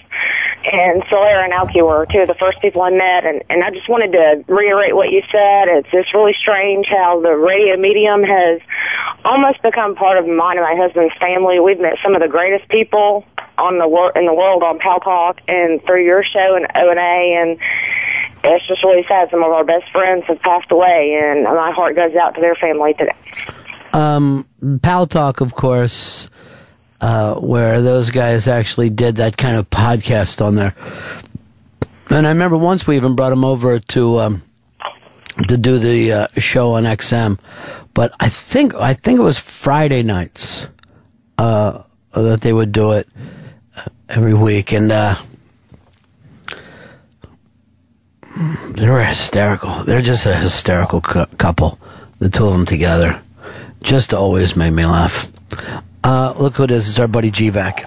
[0.64, 3.70] and Solaire and Alki were two of the first people I met, and, and I
[3.70, 5.68] just wanted to reiterate what you said.
[5.68, 8.60] It's just really strange how the radio medium has
[9.24, 11.60] almost become part of mine and my husband's family.
[11.60, 13.24] We've met some of the greatest people
[13.56, 16.90] on the wor- in the world on Pal Talk, and through your show and O
[16.90, 17.58] and A, and
[18.44, 19.30] it's just really sad.
[19.30, 22.54] Some of our best friends have passed away, and my heart goes out to their
[22.54, 23.16] family today.
[23.92, 24.46] Um,
[24.82, 26.28] Pal Talk, of course,
[27.00, 30.74] uh, where those guys actually did that kind of podcast on there.
[32.10, 34.42] And I remember once we even brought them over to um,
[35.48, 37.38] to do the uh, show on XM,
[37.94, 40.68] but I think I think it was Friday nights
[41.38, 41.82] uh,
[42.12, 43.08] that they would do it
[43.76, 45.16] uh, every week, and uh,
[48.70, 49.84] they were hysterical.
[49.84, 51.78] They're just a hysterical cou- couple,
[52.18, 53.22] the two of them together.
[53.82, 55.30] Just always made me laugh.
[56.02, 56.88] Uh, look who it is.
[56.88, 57.84] It's our buddy GVAC.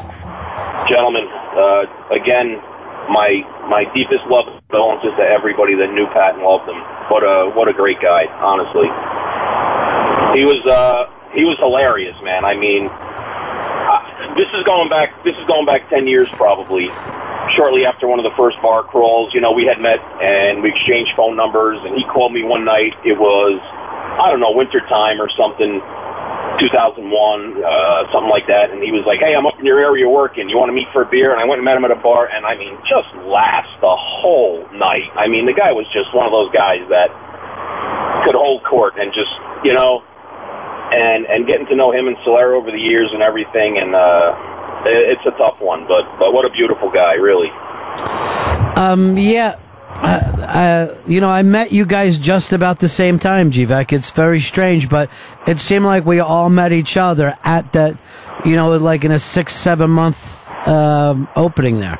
[0.87, 1.83] Gentlemen, uh,
[2.15, 2.55] again,
[3.09, 6.79] my my deepest love condolences to everybody that knew Pat and loved him.
[7.11, 8.87] What a what a great guy, honestly.
[10.39, 12.45] He was uh, he was hilarious, man.
[12.45, 16.89] I mean, uh, this is going back this is going back ten years probably.
[17.55, 20.69] Shortly after one of the first bar crawls, you know, we had met and we
[20.69, 22.91] exchanged phone numbers, and he called me one night.
[23.07, 23.57] It was
[24.19, 25.81] I don't know winter time or something.
[26.59, 27.05] 2001,
[27.61, 30.49] uh, something like that, and he was like, "Hey, I'm up in your area working.
[30.49, 32.01] You want to meet for a beer?" And I went and met him at a
[32.01, 35.05] bar, and I mean, just laughed the whole night.
[35.13, 37.13] I mean, the guy was just one of those guys that
[38.25, 39.31] could hold court and just,
[39.63, 40.03] you know,
[40.91, 44.35] and and getting to know him and Solera over the years and everything, and uh,
[44.85, 47.49] it- it's a tough one, but but what a beautiful guy, really.
[48.75, 49.55] Um, yeah.
[49.89, 50.05] Uh,
[50.45, 53.91] uh, you know, I met you guys just about the same time, GVAC.
[53.93, 55.09] It's very strange, but
[55.47, 57.97] it seemed like we all met each other at that,
[58.45, 61.97] you know, like in a six, seven month um, opening there.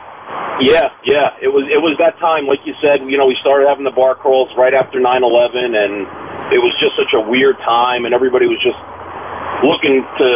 [0.60, 1.38] Yeah, yeah.
[1.38, 3.06] It was it was that time, like you said.
[3.06, 6.10] You know, we started having the bar crawls right after 9/11, and
[6.50, 8.80] it was just such a weird time, and everybody was just
[9.62, 10.30] looking to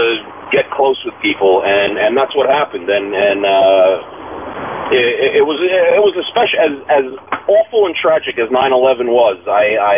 [0.54, 2.90] get close with people, and and that's what happened.
[2.90, 7.08] And and uh, it, it was it was especially as as
[7.50, 9.42] awful and tragic as 9/11 was.
[9.50, 9.98] I I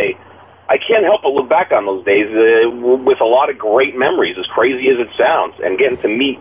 [0.72, 2.72] I can't help but look back on those days uh,
[3.03, 6.40] with a lot of great memories, as crazy as it sounds, and getting to meet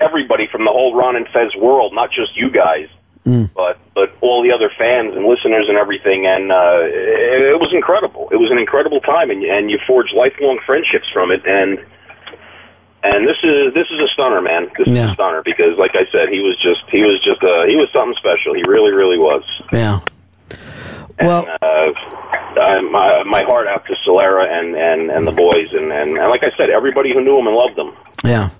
[0.00, 2.88] everybody from the whole Ron and Fez world, not just you guys,
[3.54, 6.26] but but all the other fans and listeners and everything.
[6.26, 8.28] And uh, it, it was incredible.
[8.30, 11.44] It was an incredible time, and and you forged lifelong friendships from it.
[11.46, 11.84] And
[13.02, 14.70] and this is this is a stunner, man.
[14.78, 17.66] This is a stunner because, like I said, he was just he was just uh,
[17.66, 18.54] he was something special.
[18.54, 19.44] He really really was.
[19.72, 20.00] Yeah.
[21.18, 21.92] Well, uh,
[22.60, 26.30] I, my my heart out to Solera and and and the boys, and and, and
[26.30, 27.92] like I said, everybody who knew him and loved him.
[28.22, 28.50] Yeah.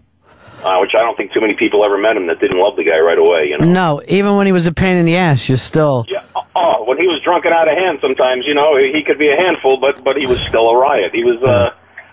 [0.64, 2.84] Uh, which I don't think too many people ever met him that didn't love the
[2.84, 3.48] guy right away.
[3.48, 3.66] You know.
[3.66, 6.06] No, even when he was a pain in the ass, you still.
[6.08, 6.24] Yeah.
[6.56, 9.28] Oh, when he was drunk and out of hand, sometimes you know he could be
[9.30, 11.12] a handful, but but he was still a riot.
[11.12, 11.70] He was, uh,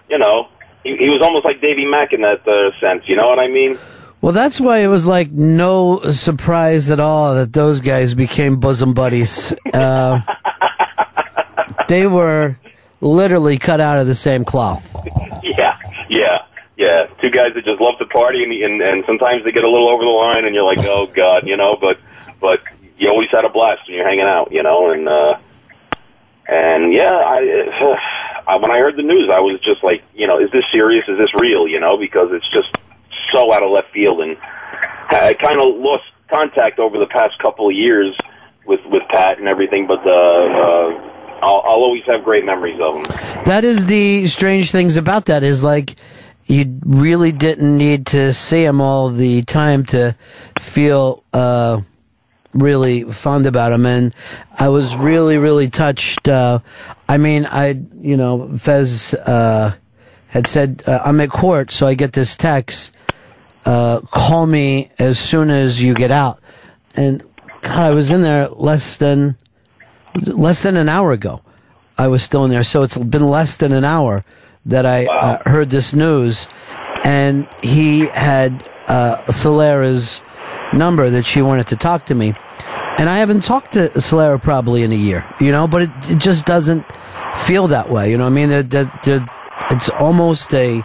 [0.09, 0.49] you know,
[0.83, 3.07] he, he was almost like Davy Mack in that uh, sense.
[3.07, 3.77] You know what I mean?
[4.23, 8.93] Well, that's why it was like no surprise at all that those guys became bosom
[8.93, 9.53] buddies.
[9.73, 10.21] Uh,
[11.89, 12.57] they were
[13.01, 14.95] literally cut out of the same cloth.
[15.43, 15.77] Yeah,
[16.09, 16.45] yeah,
[16.77, 17.07] yeah.
[17.21, 19.89] Two guys that just love to party, and, and and sometimes they get a little
[19.89, 21.75] over the line, and you're like, oh god, you know.
[21.79, 21.97] But
[22.39, 22.59] but
[22.97, 24.91] you always had a blast when you're hanging out, you know.
[24.91, 25.37] And uh,
[26.47, 27.41] and yeah, I,
[28.47, 31.03] I when I heard the news, I was just like, you know, is this serious?
[31.07, 31.67] Is this real?
[31.67, 32.69] You know, because it's just
[33.33, 34.37] so out of left field, and
[35.09, 38.15] I kind of lost contact over the past couple of years
[38.65, 39.87] with with Pat and everything.
[39.87, 43.03] But uh, uh, I'll, I'll always have great memories of him.
[43.45, 45.95] That is the strange things about that is like
[46.45, 50.15] you really didn't need to see him all the time to
[50.59, 51.81] feel uh,
[52.53, 54.13] really fond about him, and
[54.59, 56.27] I was really really touched.
[56.27, 56.59] Uh,
[57.07, 59.75] I mean, I you know Fez uh,
[60.27, 62.93] had said uh, I'm at court, so I get this text.
[63.65, 66.41] Uh, call me as soon as you get out,
[66.95, 67.23] and
[67.61, 69.37] God, I was in there less than
[70.15, 71.41] less than an hour ago.
[71.97, 72.63] I was still in there.
[72.63, 74.23] So it's been less than an hour
[74.65, 76.47] that I uh, heard this news,
[77.03, 80.23] and he had uh, Solera's
[80.73, 82.33] number that she wanted to talk to me,
[82.97, 85.67] and I haven't talked to Solera probably in a year, you know.
[85.67, 86.85] But it, it just doesn't
[87.45, 88.25] feel that way, you know.
[88.25, 89.25] what I mean, there, there, there,
[89.71, 90.83] it's almost a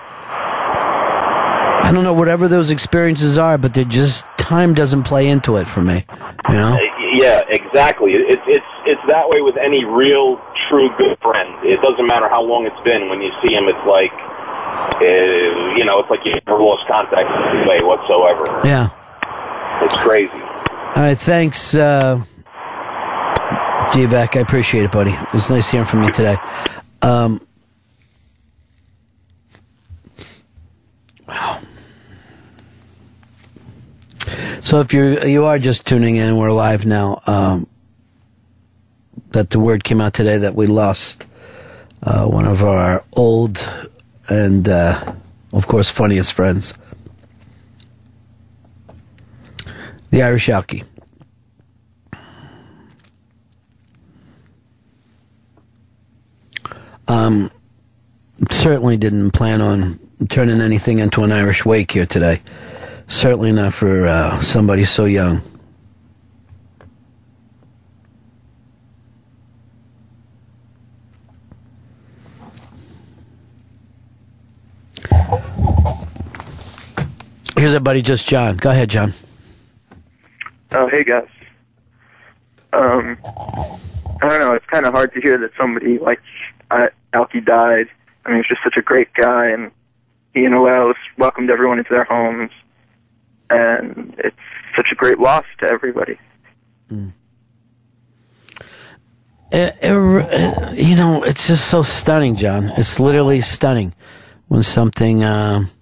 [1.88, 5.66] I don't know whatever those experiences are, but they're just time doesn't play into it
[5.66, 6.04] for me,
[6.48, 6.78] you know.
[7.14, 8.12] Yeah, exactly.
[8.12, 10.36] It's it's it's that way with any real,
[10.68, 11.64] true good friend.
[11.64, 13.08] It doesn't matter how long it's been.
[13.08, 17.28] When you see him, it's like, uh, you know, it's like you never lost contact
[17.28, 18.60] in any way whatsoever.
[18.64, 18.90] Yeah.
[19.82, 20.32] It's crazy.
[20.32, 22.22] All right, thanks, uh,
[23.92, 24.36] G-Vac.
[24.36, 25.12] I appreciate it, buddy.
[25.12, 26.36] It was nice hearing from you today.
[27.02, 27.40] Um,
[31.26, 31.60] wow.
[34.60, 37.22] So if you you are just tuning in, we're live now.
[37.26, 37.66] Um,
[39.30, 41.26] that the word came out today that we lost
[42.02, 43.68] uh, one of our old
[44.28, 45.14] and, uh,
[45.52, 46.74] of course, funniest friends,
[50.10, 50.84] the Irish Alki.
[57.08, 57.50] Um,
[58.50, 59.98] certainly didn't plan on
[60.28, 62.42] turning anything into an Irish wake here today.
[63.06, 65.40] Certainly not for uh, somebody so young.
[77.58, 78.56] Here's a buddy, just John.
[78.56, 79.12] Go ahead, John.
[80.70, 81.26] Oh, hey guys.
[82.72, 83.18] Um,
[84.22, 84.54] I don't know.
[84.54, 86.20] It's kind of hard to hear that somebody like
[86.70, 87.88] uh, Alki died.
[88.24, 89.72] I mean, he's just such a great guy, and
[90.34, 92.52] he and Wells welcomed everyone into their homes,
[93.50, 94.36] and it's
[94.76, 96.16] such a great loss to everybody.
[99.50, 102.68] It, it, uh, you know, it's just so stunning, John.
[102.76, 103.94] It's literally stunning
[104.46, 105.24] when something.
[105.24, 105.77] Um, that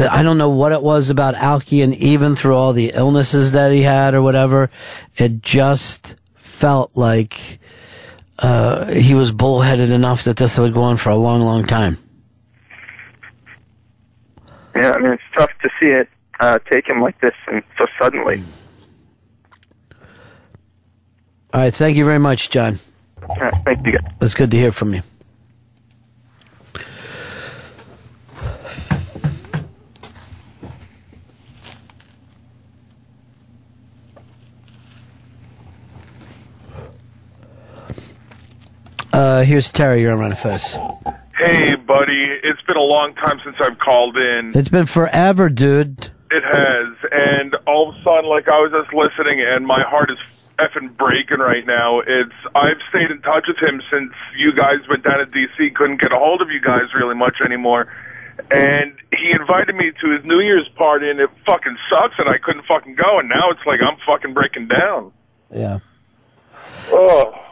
[0.00, 3.72] I don't know what it was about Alki, and even through all the illnesses that
[3.72, 4.70] he had or whatever,
[5.16, 7.58] it just felt like
[8.38, 11.98] uh, he was bullheaded enough that this would go on for a long, long time.
[14.76, 16.08] Yeah, I mean, it's tough to see it
[16.40, 18.42] uh, take him like this and so suddenly.
[21.52, 22.78] All right, thank you very much, John.
[23.28, 23.98] All right, thank you.
[24.20, 25.02] It's good to hear from you.
[39.12, 40.02] Uh, here's Terry.
[40.02, 40.76] You're on Ron Fez.
[41.36, 42.38] Hey, buddy.
[42.42, 44.52] It's been a long time since I've called in.
[44.54, 46.10] It's been forever, dude.
[46.30, 47.10] It has.
[47.10, 50.18] And all of a sudden, like, I was just listening, and my heart is
[50.58, 52.00] effing breaking right now.
[52.00, 55.70] It's I've stayed in touch with him since you guys went down to D.C.
[55.70, 57.86] Couldn't get a hold of you guys really much anymore.
[58.50, 62.38] And he invited me to his New Year's party, and it fucking sucks, and I
[62.38, 63.18] couldn't fucking go.
[63.20, 65.12] And now it's like I'm fucking breaking down.
[65.54, 65.78] Yeah.
[66.90, 67.44] Oh.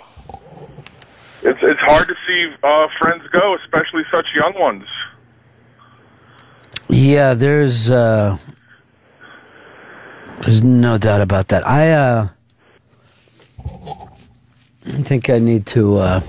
[1.47, 4.84] It's it's hard to see uh, friends go, especially such young ones.
[6.89, 8.36] Yeah, there's uh
[10.41, 11.65] there's no doubt about that.
[11.65, 12.28] I uh
[14.86, 16.20] I think I need to uh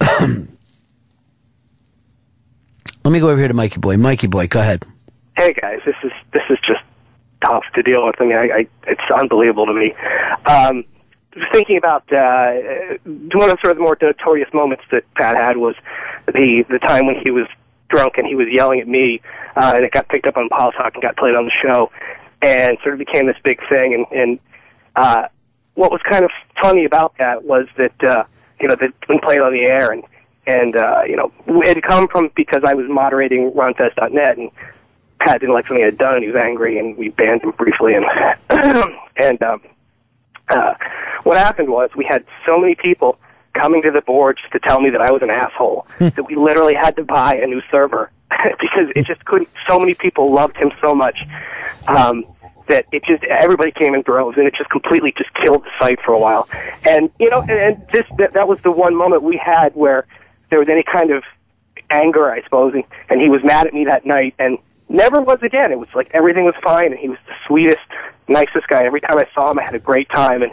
[3.04, 3.98] Let me go over here to Mikey Boy.
[3.98, 4.82] Mikey Boy, go ahead.
[5.36, 6.80] Hey guys, this is this is just
[7.42, 8.16] tough to deal with.
[8.20, 9.94] I mean, I, I it's unbelievable to me.
[10.44, 10.84] Um,
[11.52, 12.52] thinking about uh,
[13.04, 15.74] one of sort of the more notorious moments that Pat had was
[16.26, 17.46] the the time when he was
[17.88, 19.20] drunk and he was yelling at me,
[19.56, 21.90] uh, and it got picked up on Pal Talk and got played on the show,
[22.42, 23.94] and sort of became this big thing.
[23.94, 24.38] And, and
[24.96, 25.28] uh,
[25.74, 28.24] what was kind of funny about that was that uh,
[28.60, 30.02] you know that when played on the air and
[30.46, 34.50] and uh, you know it had come from because I was moderating RonFez.net and
[35.18, 37.52] Pat didn't like something I had done and he was angry and we banned him
[37.52, 38.04] briefly and
[39.16, 39.62] and um,
[40.48, 40.74] uh,
[41.24, 43.18] what happened was we had so many people
[43.54, 46.36] coming to the board just to tell me that I was an asshole that we
[46.36, 49.48] literally had to buy a new server because it just couldn't.
[49.68, 51.24] So many people loved him so much
[51.88, 52.24] um,
[52.68, 56.00] that it just everybody came in droves and it just completely just killed the site
[56.04, 56.48] for a while.
[56.84, 60.06] And you know, and, and this that, that was the one moment we had where
[60.50, 61.24] there was any kind of
[61.90, 64.58] anger, I suppose, and, and he was mad at me that night and
[64.88, 65.72] never was again.
[65.72, 67.86] It was like everything was fine and he was the sweetest,
[68.28, 68.84] nicest guy.
[68.84, 70.52] Every time I saw him, I had a great time and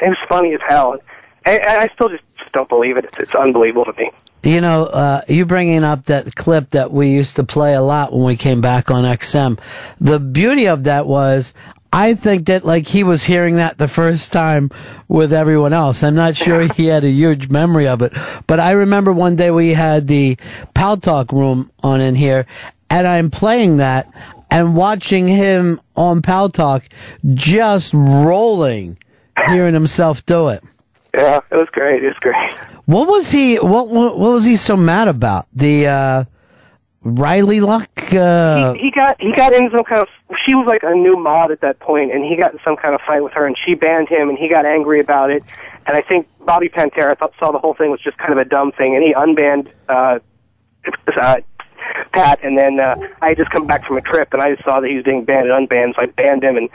[0.00, 0.98] it was funny as hell.
[1.44, 3.04] And, and I still just, just don't believe it.
[3.04, 4.10] It's, it's unbelievable to me.
[4.44, 8.12] You know, uh, you bringing up that clip that we used to play a lot
[8.12, 9.58] when we came back on XM.
[9.98, 11.54] The beauty of that was
[11.92, 14.70] I think that like he was hearing that the first time
[15.08, 16.02] with everyone else.
[16.02, 18.14] I'm not sure he had a huge memory of it,
[18.46, 20.38] but I remember one day we had the
[20.74, 22.46] Pal Talk room on in here,
[22.92, 24.12] and I'm playing that
[24.50, 26.84] and watching him on Pal Talk
[27.32, 28.98] just rolling,
[29.48, 30.62] hearing himself do it.
[31.14, 32.04] Yeah, it was great.
[32.04, 32.54] It was great.
[32.84, 33.56] What was he?
[33.56, 35.46] What what, what was he so mad about?
[35.54, 36.24] The uh,
[37.02, 37.90] Riley Luck.
[38.12, 40.08] Uh, he, he got he got in some kind of
[40.44, 42.94] she was like a new mod at that point and he got in some kind
[42.94, 45.42] of fight with her and she banned him and he got angry about it
[45.86, 48.44] and I think Bobby Pantera thought saw the whole thing was just kind of a
[48.44, 50.18] dumb thing and he unbanned uh,
[51.20, 51.36] uh
[52.12, 54.64] Pat and then uh, I had just come back from a trip and I just
[54.64, 56.68] saw that he was being banned and unbanned so I banned him and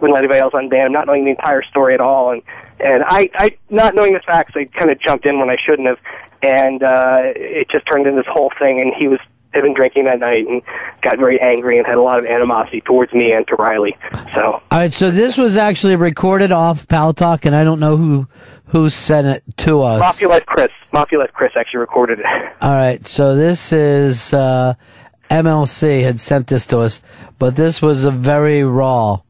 [0.00, 2.42] wouldn't let anybody else unban him not knowing the entire story at all and
[2.80, 5.88] and I I not knowing the facts I kind of jumped in when I shouldn't
[5.88, 5.98] have
[6.42, 9.20] and uh it just turned into this whole thing and he was
[9.54, 10.62] had been drinking that night and
[11.00, 13.96] got very angry and had a lot of animosity towards me and to Riley.
[14.34, 17.96] So all right, so this was actually recorded off Pal Talk, and I don't know
[17.96, 18.28] who
[18.66, 20.00] who sent it to us.
[20.00, 22.26] Mafia Life Chris, Mafia Life Chris actually recorded it.
[22.60, 24.74] All right, so this is uh,
[25.30, 27.00] MLC had sent this to us,
[27.38, 29.20] but this was a very raw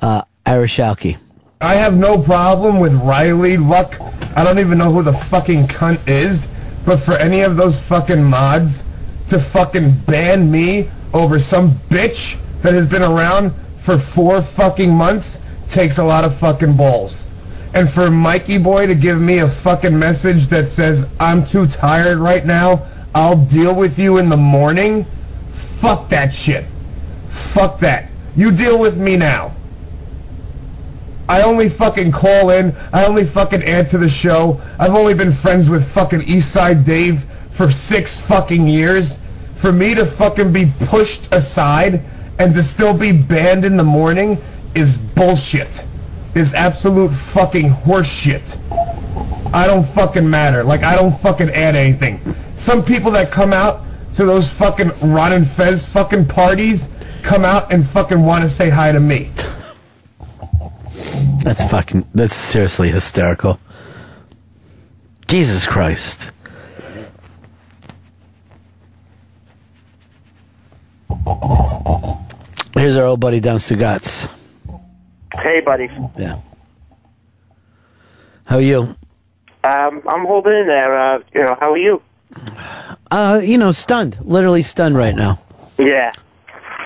[0.00, 1.16] uh, Irish Alki.
[1.60, 3.94] I have no problem with Riley Luck.
[4.36, 6.48] I don't even know who the fucking cunt is,
[6.84, 8.82] but for any of those fucking mods
[9.32, 15.40] to fucking ban me over some bitch that has been around for four fucking months
[15.66, 17.26] takes a lot of fucking balls.
[17.72, 22.18] And for Mikey Boy to give me a fucking message that says, I'm too tired
[22.18, 25.04] right now, I'll deal with you in the morning,
[25.52, 26.66] fuck that shit.
[27.28, 28.10] Fuck that.
[28.36, 29.54] You deal with me now.
[31.26, 32.74] I only fucking call in.
[32.92, 34.60] I only fucking answer the show.
[34.78, 39.18] I've only been friends with fucking Eastside Dave for six fucking years.
[39.62, 42.00] For me to fucking be pushed aside
[42.40, 44.38] and to still be banned in the morning
[44.74, 45.86] is bullshit.
[46.34, 48.58] Is absolute fucking horseshit.
[49.54, 50.64] I don't fucking matter.
[50.64, 52.20] Like I don't fucking add anything.
[52.56, 53.82] Some people that come out
[54.14, 56.92] to those fucking Ron and Fez fucking parties
[57.22, 59.30] come out and fucking want to say hi to me.
[61.44, 62.08] That's fucking.
[62.12, 63.60] That's seriously hysterical.
[65.28, 66.32] Jesus Christ.
[72.74, 74.30] Here's our old buddy down Sugats.
[75.34, 75.88] Hey, buddy.
[76.18, 76.40] Yeah.
[78.44, 78.80] How are you?
[79.64, 80.98] Um, I'm holding in there.
[80.98, 82.02] Uh, you know, how are you?
[83.10, 84.18] Uh, you know, stunned.
[84.20, 85.40] Literally stunned right now.
[85.78, 86.10] Yeah.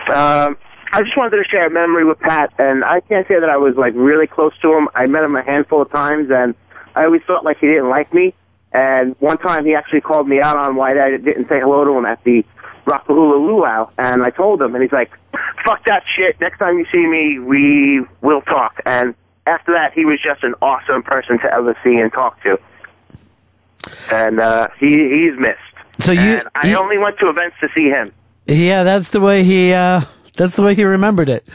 [0.09, 0.57] Um,
[0.93, 3.57] I just wanted to share a memory with Pat, and I can't say that I
[3.57, 4.89] was like really close to him.
[4.95, 6.55] I met him a handful of times, and
[6.95, 8.35] I always felt like he didn't like me.
[8.73, 11.93] And one time he actually called me out on why I didn't say hello to
[11.97, 12.45] him at the
[12.87, 15.11] Rockahula Luau, and I told him, and he's like,
[15.65, 16.41] "Fuck that shit.
[16.41, 19.15] Next time you see me, we will talk." And
[19.47, 22.59] after that, he was just an awesome person to ever see and talk to,
[24.13, 25.59] and uh, he he's missed.
[26.01, 28.13] So you, And I only went to events to see him.
[28.47, 29.73] yeah, that's the way he.
[29.73, 30.03] uh
[30.37, 31.47] That's the way he remembered it.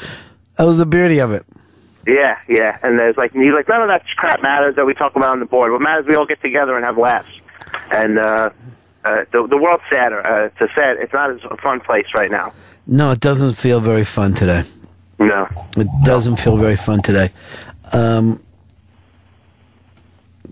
[0.57, 1.45] That was the beauty of it.
[2.07, 2.77] Yeah, yeah.
[2.81, 5.39] And there's like he's like none of that crap matters that we talk about on
[5.39, 5.71] the board.
[5.71, 7.39] What matters is we all get together and have laughs.
[7.91, 8.49] And uh,
[9.03, 10.25] uh, the the world's sadder.
[10.25, 10.97] Uh, it's a sad.
[10.97, 12.53] It's not a fun place right now.
[12.87, 14.63] No, it doesn't feel very fun today.
[15.19, 15.47] No.
[15.77, 17.31] It doesn't feel very fun today.
[17.93, 18.41] Um,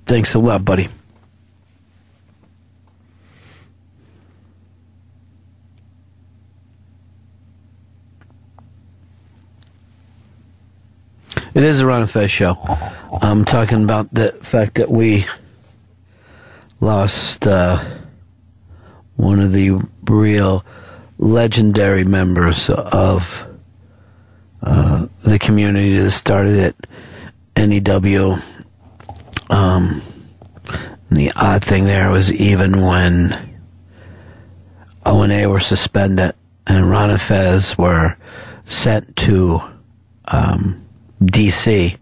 [0.06, 0.88] thanks a lot, buddy.
[11.56, 12.58] It is a Ron and Fez show.
[13.22, 15.26] I'm talking about the fact that we
[16.80, 17.84] lost uh,
[19.20, 19.72] one of the
[20.06, 20.64] real
[21.18, 23.46] legendary members of
[24.64, 26.88] uh, the community that started it,
[27.58, 28.38] NEW.
[29.50, 30.02] Um,
[31.12, 33.60] the odd thing there was even when
[35.06, 36.34] O and A were suspended
[36.66, 38.16] and Ron and Fez were
[38.64, 39.62] sent to
[40.30, 40.86] um,
[41.22, 41.98] DC,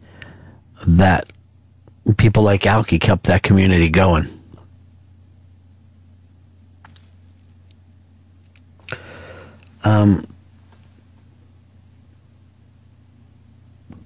[0.85, 1.33] that
[2.17, 4.36] people like Alki kept that community going.
[9.87, 10.27] Um,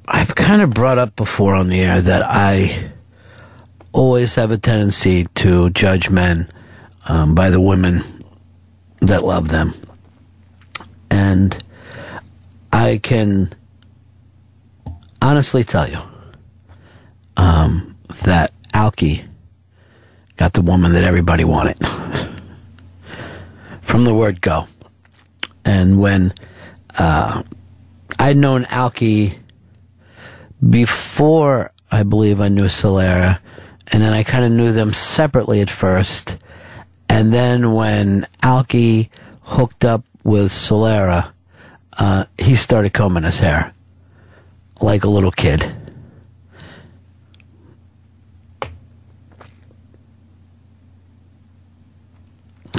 [0.08, 2.92] I've kind of brought up before on the air that I
[3.92, 6.48] always have a tendency to judge men
[7.08, 8.04] um, by the women
[9.00, 9.74] that love them.
[11.10, 11.58] And
[12.72, 13.52] I can
[15.20, 16.00] honestly tell you
[17.38, 19.26] um, that Alki
[20.36, 21.80] got the woman that everybody wanted
[23.82, 24.68] from the word go.
[25.64, 26.34] And when
[26.98, 27.44] uh,
[28.20, 29.40] I'd known Alki
[30.68, 33.40] before I believe I knew Solera,
[33.92, 36.38] and then I kind of knew them separately at first,
[37.10, 39.10] and then when Alki
[39.42, 41.34] hooked up with Solera,
[41.98, 43.74] uh, he started combing his hair
[44.80, 45.76] like a little kid.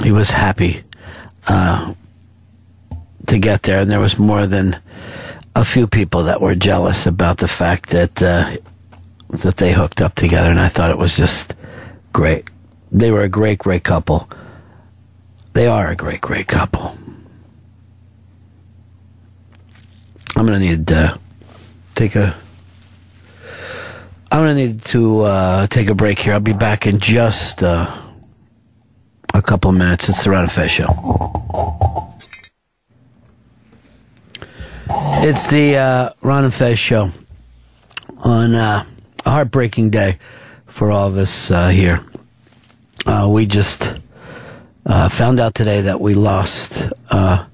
[0.01, 0.83] He was happy
[1.47, 1.93] uh,
[3.33, 4.79] to get there, and there was more than
[5.55, 8.55] a few people that were jealous about the fact that uh,
[9.29, 11.55] that they hooked up together, and I thought it was just
[12.13, 12.47] great.
[12.91, 14.29] They were a great, great couple.
[15.53, 16.95] They are a great, great couple.
[20.35, 21.17] I'm gonna need to
[21.95, 22.35] take a.
[24.31, 26.33] I'm gonna need to uh, take a break here.
[26.33, 27.91] I'll be back in just uh,
[29.33, 30.07] a couple minutes.
[30.07, 32.12] It's the Ron Fez show.
[34.89, 37.11] It's the uh, Ron and Fez show
[38.17, 38.85] on uh,
[39.25, 40.19] a heartbreaking day
[40.65, 42.05] for all of us uh, here.
[43.05, 43.93] Uh, we just
[44.85, 47.45] uh, found out today that we lost uh,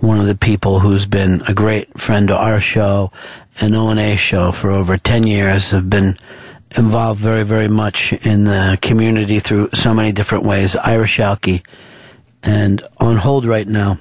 [0.00, 3.12] one of the people who's been a great friend to our show
[3.60, 6.18] and O&A show for over 10 years, have been
[6.76, 10.76] involved very, very much in the community through so many different ways.
[10.76, 11.62] Irish Alki.
[12.42, 13.98] And on hold right now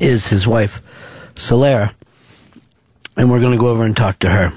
[0.00, 0.82] is his wife,
[1.34, 1.94] Solera.
[3.16, 4.52] And we're going to go over and talk to her.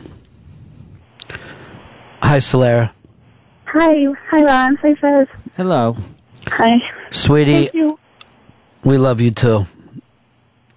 [2.21, 2.91] Hi, Solera.
[3.65, 4.75] Hi, hi, Ron.
[4.77, 5.27] Hi, Fez.
[5.57, 5.97] Hello.
[6.47, 6.77] Hi.
[7.11, 7.99] Sweetie, Thank you.
[8.83, 9.65] we love you too.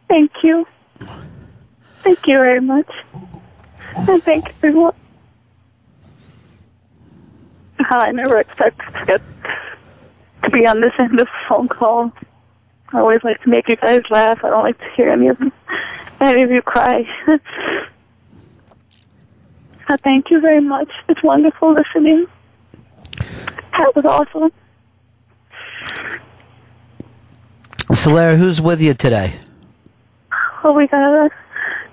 [0.08, 0.66] Thank you.
[2.02, 2.90] Thank you very much.
[3.94, 4.94] And thank you for what.
[7.78, 9.22] How I never expected to get
[10.44, 12.12] to be on this end of the phone call.
[12.92, 14.42] I always like to make you guys laugh.
[14.44, 15.40] I don't like to hear any of
[16.20, 17.04] any of you cry.
[19.88, 20.90] I thank you very much.
[21.08, 22.26] It's wonderful listening.
[23.76, 24.52] That was awesome.
[27.92, 29.34] Solera, who's with you today?
[30.64, 31.28] Oh, we got uh,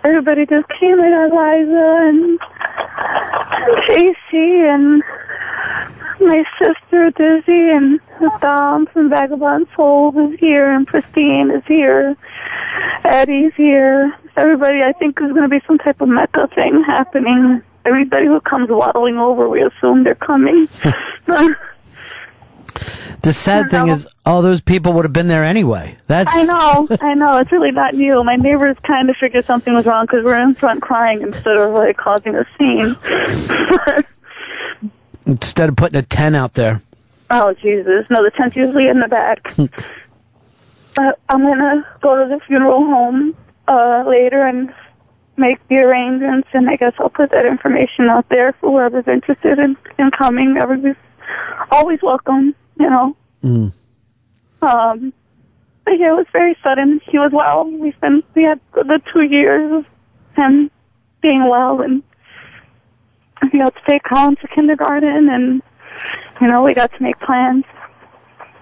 [0.04, 1.00] everybody just came.
[1.00, 2.40] I got Liza and,
[3.52, 5.04] and JC and
[6.26, 8.00] my sister Dizzy and
[8.42, 12.16] Dom from Vagabond Soul is here and Pristine is here.
[13.04, 14.14] Eddie's here.
[14.36, 17.62] Everybody, I think, there's going to be some type of mecca thing happening.
[17.86, 20.68] Everybody who comes waddling over, we assume they're coming.
[23.26, 25.98] The sad thing is, all those people would have been there anyway.
[26.06, 27.38] That's I know, I know.
[27.40, 28.24] It's really not new.
[28.24, 31.74] My neighbors kind of figured something was wrong because we're in front crying instead of
[31.74, 32.96] like causing a scene.
[35.26, 36.82] instead of putting a tent out there.
[37.30, 38.06] oh Jesus!
[38.10, 39.44] No, the tent's usually in the back.
[40.96, 43.36] but I'm gonna go to the funeral home
[43.68, 44.74] uh later and
[45.38, 49.60] make the arrangements, and I guess I'll put that information out there for whoever's interested
[49.60, 50.58] in, in coming.
[50.62, 50.96] Everybody's
[51.72, 53.18] always welcome, you know.
[53.44, 53.72] Mm.
[54.62, 55.14] Um,
[55.84, 57.02] but yeah, it was very sudden.
[57.10, 57.70] He was well.
[57.70, 59.86] We've been, we had the two years of
[60.36, 60.72] him
[61.22, 62.02] being well and
[63.52, 65.62] he got to take Colin to kindergarten and,
[66.42, 67.66] you know, we got to make plans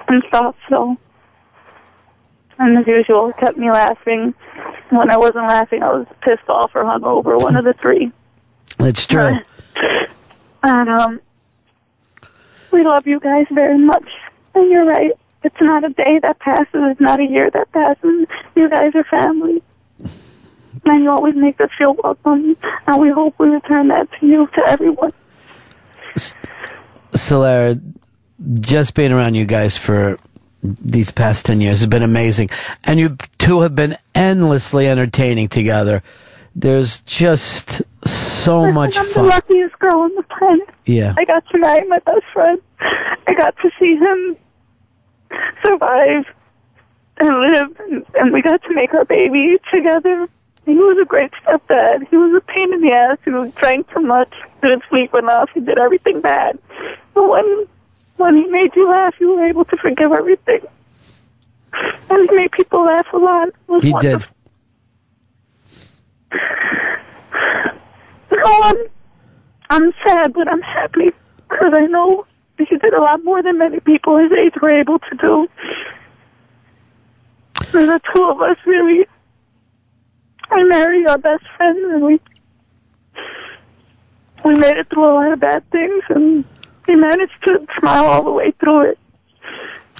[0.07, 0.97] and stuff, so.
[2.59, 4.33] And as usual, it kept me laughing.
[4.89, 8.11] When I wasn't laughing, I was pissed off or hungover, one of the three.
[8.79, 9.37] It's true.
[10.65, 11.19] And, um,
[12.71, 14.07] we love you guys very much.
[14.55, 15.11] And you're right.
[15.43, 16.69] It's not a day that passes.
[16.73, 18.27] It's not a year that passes.
[18.55, 19.61] You guys are family.
[20.85, 22.57] And you always make us feel welcome.
[22.87, 25.13] And we hope we return that to you, to everyone.
[27.13, 27.81] Solera,
[28.59, 30.17] just being around you guys for
[30.61, 32.49] these past 10 years has been amazing.
[32.83, 36.03] And you two have been endlessly entertaining together.
[36.55, 40.69] There's just so much I'm the luckiest girl on the planet.
[40.85, 41.13] Yeah.
[41.17, 42.61] I got to marry my best friend.
[42.79, 44.37] I got to see him
[45.65, 46.25] survive
[47.17, 50.27] and live, and, and we got to make our baby together.
[50.65, 52.07] He was a great stepdad.
[52.09, 53.17] He was a pain in the ass.
[53.25, 55.49] He drank too much, didn't sleep enough.
[55.53, 56.57] He did everything bad.
[57.13, 57.67] But when
[58.17, 60.61] when he made you laugh, you were able to forgive everything.
[62.09, 63.49] And he made people laugh a lot.
[63.81, 63.99] He wonderful.
[63.99, 64.27] did.
[68.31, 68.77] No, I'm,
[69.69, 71.11] I'm sad, but I'm happy
[71.49, 72.25] because I know
[72.57, 75.47] he did a lot more than many people his age were able to do.
[77.73, 79.05] And the two of us really,
[80.55, 82.19] we married our best friend and we,
[84.45, 86.45] we made it through a lot of bad things and
[86.87, 88.99] we managed to smile all the way through it.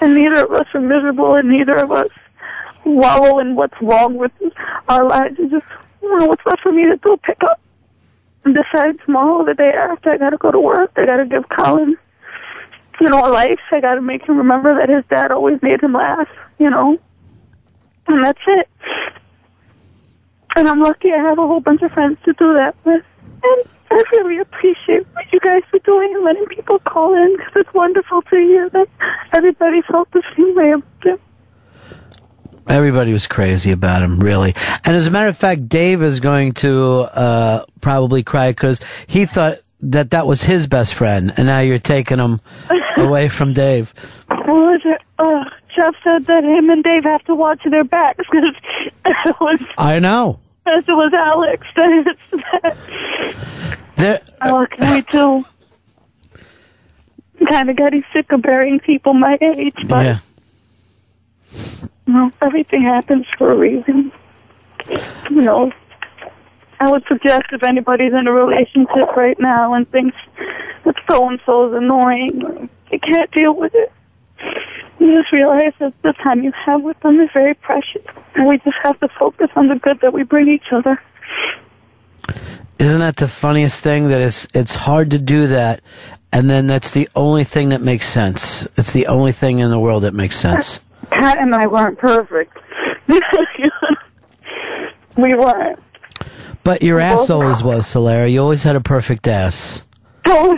[0.01, 2.09] And neither of us were miserable and neither of us
[2.85, 4.31] wallow in what's wrong with
[4.89, 5.35] our lives.
[5.39, 5.65] It's just,
[6.01, 7.17] know, what's left for me to do?
[7.23, 7.59] Pick up
[8.43, 10.91] and decide tomorrow, the day after, I gotta go to work.
[10.97, 11.97] I gotta give Colin,
[12.99, 13.59] you know, a life.
[13.71, 16.27] I gotta make him remember that his dad always made him laugh,
[16.59, 16.99] you know.
[18.07, 18.69] And that's it.
[20.55, 23.03] And I'm lucky I have a whole bunch of friends to do that with.
[23.43, 27.53] And I really appreciate what you guys are doing and letting people call in because
[27.55, 28.87] it's wonderful to hear that
[29.31, 31.19] everybody felt the same way about him.
[32.67, 34.55] Everybody was crazy about him, really.
[34.85, 39.25] And as a matter of fact, Dave is going to uh, probably cry because he
[39.25, 42.39] thought that that was his best friend, and now you're taking him
[42.97, 43.93] away from Dave.
[44.29, 45.01] What was it?
[45.19, 45.43] Uh,
[45.75, 48.55] Jeff said that him and Dave have to watch their backs because
[49.41, 50.39] was, I know.
[50.65, 51.67] as it was Alex.
[53.95, 55.45] There, oh, uh, can we too?
[57.47, 60.19] Kind of getting sick of burying people my age, but yeah.
[62.07, 64.11] you know, everything happens for a reason.
[65.29, 65.71] You know,
[66.79, 70.17] I would suggest if anybody's in a relationship right now and thinks
[70.85, 73.91] that so and so is annoying, they can't deal with it,
[74.99, 78.05] you just realize that the time you have with them is very precious,
[78.35, 81.01] and we just have to focus on the good that we bring each other.
[82.79, 84.09] Isn't that the funniest thing?
[84.09, 85.81] That it's it's hard to do that,
[86.31, 88.67] and then that's the only thing that makes sense.
[88.77, 90.79] It's the only thing in the world that makes sense.
[91.09, 92.57] Pat and I weren't perfect.
[95.17, 95.79] we weren't.
[96.63, 98.31] But your ass Both- always was, Solera.
[98.31, 99.85] You always had a perfect ass.
[100.25, 100.57] I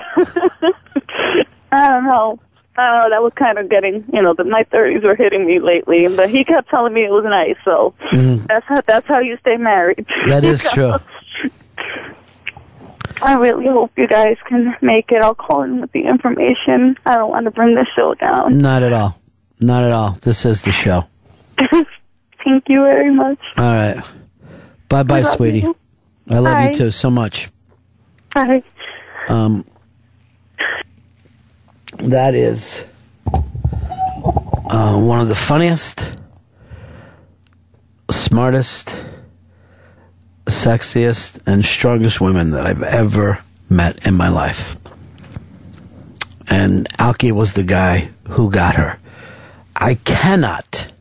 [1.71, 2.39] don't know.
[2.77, 3.09] I.
[3.09, 6.29] That was kind of getting, you know, the my thirties were hitting me lately, but
[6.29, 7.55] he kept telling me it was nice.
[7.65, 8.45] So Mhm.
[8.47, 10.05] that's how that's how you stay married.
[10.27, 10.93] That is true.
[13.21, 15.23] I really hope you guys can make it.
[15.23, 16.97] I'll call in with the information.
[17.05, 18.57] I don't want to bring the show down.
[18.57, 19.17] Not at all.
[19.59, 20.11] Not at all.
[20.21, 21.05] This is the show.
[21.57, 23.39] Thank you very much.
[23.57, 24.03] All right.
[24.89, 25.59] Bye bye, sweetie.
[25.61, 25.75] you.
[26.29, 26.67] I love Bye.
[26.67, 27.47] you too so much.
[28.33, 28.61] Bye.
[29.29, 29.65] Um,
[31.99, 32.85] that is
[34.69, 36.05] uh, one of the funniest,
[38.11, 38.95] smartest,
[40.45, 44.75] sexiest, and strongest women that I've ever met in my life.
[46.47, 48.99] And Alki was the guy who got her.
[49.75, 50.91] I cannot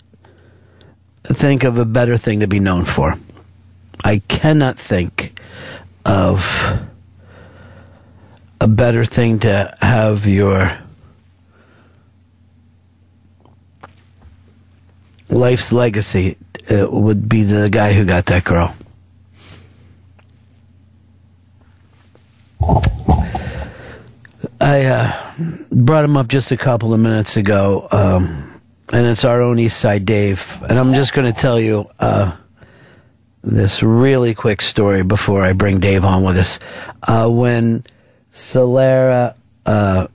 [1.25, 3.17] think of a better thing to be known for.
[4.03, 5.39] I cannot think
[6.05, 6.81] of
[8.61, 10.77] a better thing to have your
[15.29, 16.37] life's legacy
[16.71, 18.75] uh, would be the guy who got that girl.
[24.61, 25.35] I uh,
[25.71, 28.61] brought him up just a couple of minutes ago, um,
[28.93, 30.63] and it's our own East Side Dave.
[30.69, 32.35] And I'm just going to tell you uh,
[33.43, 36.59] this really quick story before I bring Dave on with us.
[37.03, 37.85] Uh, when
[38.33, 39.37] Solera
[39.67, 40.07] uh,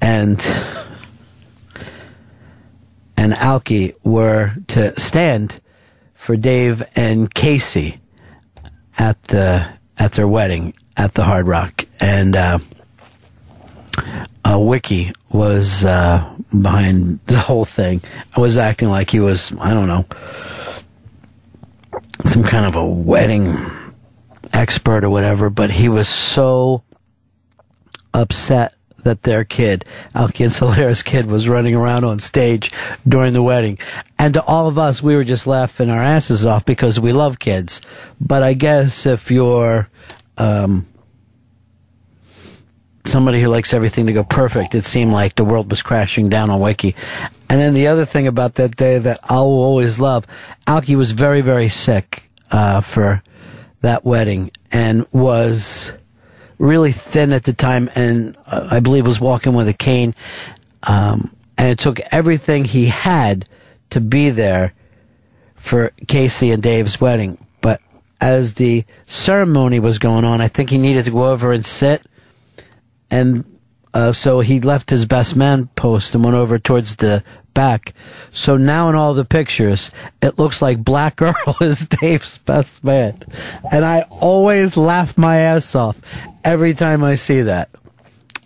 [0.00, 0.38] and
[3.22, 5.60] and Alki were to stand
[6.12, 8.00] for Dave and Casey
[8.98, 12.58] at the at their wedding at the Hard Rock, and uh,
[14.44, 18.00] uh, Wiki was uh, behind the whole thing.
[18.36, 20.04] I was acting like he was I don't know
[22.26, 23.54] some kind of a wedding
[24.52, 26.82] expert or whatever, but he was so
[28.12, 32.70] upset that their kid, Alki and Solera's kid, was running around on stage
[33.06, 33.78] during the wedding.
[34.18, 37.38] And to all of us, we were just laughing our asses off because we love
[37.38, 37.80] kids.
[38.20, 39.88] But I guess if you're
[40.38, 40.86] um,
[43.04, 46.50] somebody who likes everything to go perfect, it seemed like the world was crashing down
[46.50, 46.94] on Wiki.
[47.48, 50.26] And then the other thing about that day that I'll always love,
[50.66, 53.22] Alki was very, very sick uh, for
[53.82, 55.92] that wedding and was
[56.62, 60.14] really thin at the time and uh, I believe was walking with a cane.
[60.84, 63.48] Um, and it took everything he had
[63.90, 64.72] to be there
[65.56, 67.36] for Casey and Dave's wedding.
[67.60, 67.80] But
[68.20, 72.02] as the ceremony was going on, I think he needed to go over and sit.
[73.10, 73.44] And
[73.92, 77.24] uh, so he left his best man post and went over towards the
[77.54, 77.92] back.
[78.30, 79.90] So now in all the pictures,
[80.22, 83.20] it looks like Black Girl is Dave's best man.
[83.70, 86.00] And I always laugh my ass off
[86.44, 87.70] every time I see that.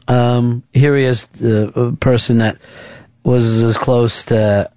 [0.09, 2.59] Um, here he is, the uh, person that
[3.25, 4.71] was as close to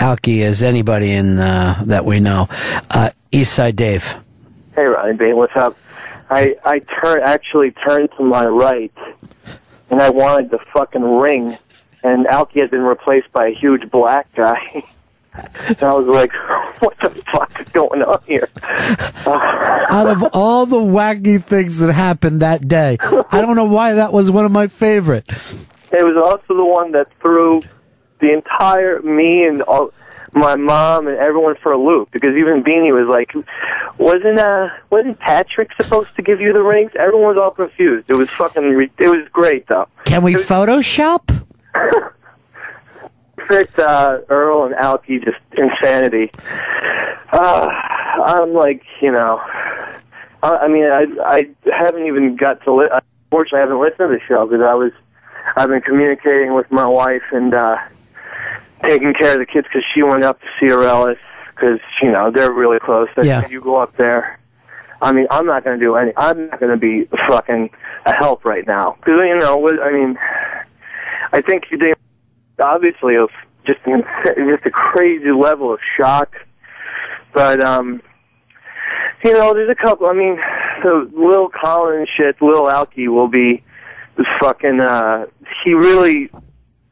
[0.00, 2.48] Alki as anybody in uh, that we know.
[2.90, 4.16] Uh, Eastside Dave.
[4.74, 5.76] Hey, Ryan Bain, what's up?
[6.30, 8.92] I I turn actually turned to my right,
[9.90, 11.56] and I wanted the fucking ring,
[12.02, 14.82] and Alki had been replaced by a huge black guy.
[15.34, 16.32] And I was like,
[16.80, 18.48] what the fuck is going on here?
[19.26, 24.12] Out of all the wacky things that happened that day, I don't know why that
[24.12, 25.28] was one of my favorite.
[25.28, 27.62] It was also the one that threw
[28.20, 29.92] the entire me and all
[30.34, 33.32] my mom and everyone for a loop because even Beanie was like,
[33.98, 36.92] wasn't uh wasn't Patrick supposed to give you the rings?
[36.94, 38.08] Everyone was all confused.
[38.08, 39.88] It was fucking re- it was great though.
[40.04, 41.44] Can we Photoshop?
[43.46, 46.30] Fit uh, Earl and Alki just insanity.
[47.32, 47.66] Uh,
[48.24, 49.40] I'm like, you know,
[50.42, 52.74] I, I mean, I I haven't even got to.
[52.74, 52.88] Li-
[53.24, 54.92] unfortunately, I haven't listened to the show because I was
[55.56, 57.78] I've been communicating with my wife and uh
[58.82, 61.18] taking care of the kids because she went up to see her Ellis
[61.54, 63.08] because you know they're really close.
[63.16, 63.46] They Yeah.
[63.48, 64.38] You go up there.
[65.00, 66.12] I mean, I'm not going to do any.
[66.16, 67.70] I'm not going to be fucking
[68.06, 69.68] a help right now because you know.
[69.82, 70.18] I mean,
[71.32, 71.94] I think they
[72.60, 73.30] obviously of
[73.66, 76.34] just just a crazy level of shock,
[77.32, 78.02] but um,
[79.24, 80.08] you know, there's a couple.
[80.08, 80.36] I mean,
[80.82, 83.62] the Lil Colin shit, Lil Alki will be
[84.16, 84.80] the fucking.
[84.80, 85.26] uh
[85.64, 86.30] He really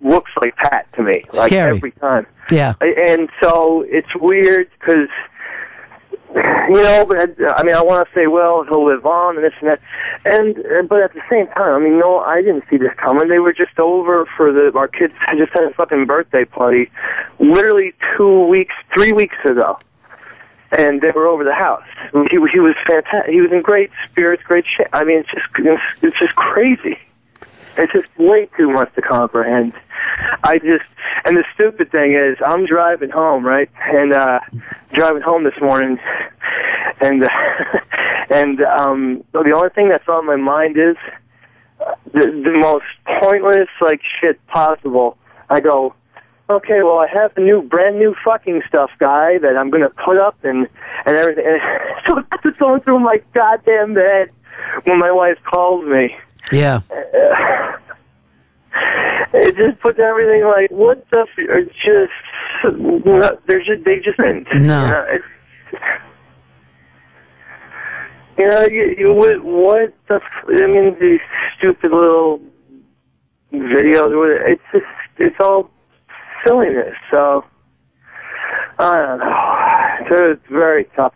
[0.00, 1.76] looks like Pat to me, like Scary.
[1.76, 2.26] every time.
[2.50, 2.74] Yeah.
[2.80, 5.08] And so it's weird because,
[6.68, 9.52] you know, but I mean, I want to say, well, he'll live on and this
[9.60, 9.80] and that,
[10.24, 13.28] and uh, but at the same time, I mean, no, I didn't see this coming.
[13.28, 16.88] They were just over for the our kids just had a fucking birthday party,
[17.40, 19.78] literally two weeks, three weeks ago,
[20.70, 21.82] and they were over the house.
[22.12, 23.32] He he was fantastic.
[23.32, 24.86] He was in great spirits, great shit.
[24.92, 26.98] I mean, it's just it's, it's just crazy.
[27.76, 29.72] It's just way too much to comprehend.
[30.42, 30.84] I just,
[31.24, 33.70] and the stupid thing is, I'm driving home, right?
[33.82, 34.40] And, uh,
[34.92, 35.98] driving home this morning,
[37.00, 37.28] and, uh,
[38.30, 40.96] and, um, the only thing that's on my mind is
[41.80, 42.84] uh, the, the most
[43.22, 45.16] pointless, like, shit possible.
[45.48, 45.94] I go,
[46.48, 50.18] okay, well, I have the new, brand new fucking stuff, guy, that I'm gonna put
[50.18, 50.68] up and,
[51.06, 51.44] and everything.
[51.46, 51.60] And
[52.06, 54.30] so that's what's going through my goddamn head
[54.84, 56.16] when my wife calls me
[56.52, 56.80] Yeah.
[59.32, 62.12] it just puts everything like what the f- it's just
[63.46, 64.84] they're just they just No.
[64.84, 65.18] you know,
[68.38, 71.20] you know you, you what what the f- I mean these
[71.58, 72.40] stupid little
[73.52, 74.10] videos
[74.48, 74.84] it's just
[75.18, 75.70] it's all
[76.46, 77.44] silliness so
[78.78, 81.12] I don't know so it's very tough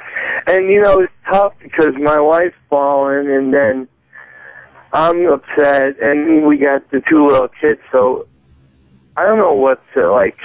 [0.47, 3.89] and you know it's tough because my wife's fallen and then
[4.95, 8.29] I'm upset, and we got the two little kids, so
[9.17, 10.39] I don't know what to like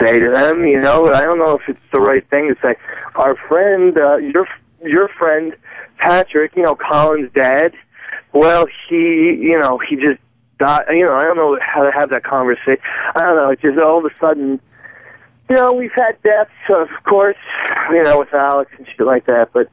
[0.00, 0.66] say to them.
[0.66, 2.76] You know, I don't know if it's the right thing to say.
[3.16, 4.48] Our friend, uh, your
[4.82, 5.54] your friend
[5.98, 7.74] Patrick, you know, Colin's dad.
[8.32, 10.20] Well, he, you know, he just
[10.58, 10.86] died.
[10.88, 12.80] You know, I don't know how to have that conversation.
[13.14, 13.50] I don't know.
[13.50, 14.58] It's just all of a sudden.
[15.50, 17.36] You know, we've had deaths, of course,
[17.90, 19.70] you know, with Alex and shit like that, but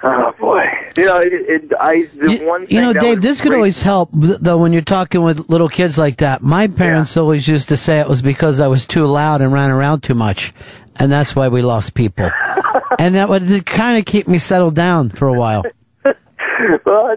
[0.00, 0.64] Oh boy!
[0.96, 3.82] You know, it, it, I the one thing You know, Dave, was this could always
[3.82, 6.40] help, though, when you're talking with little kids like that.
[6.40, 9.70] My parents always used to say it was because I was too loud and ran
[9.70, 10.52] around too much,
[11.00, 12.30] and that's why we lost people.
[13.00, 15.64] and that would kind of keep me settled down for a while.
[16.04, 17.16] well,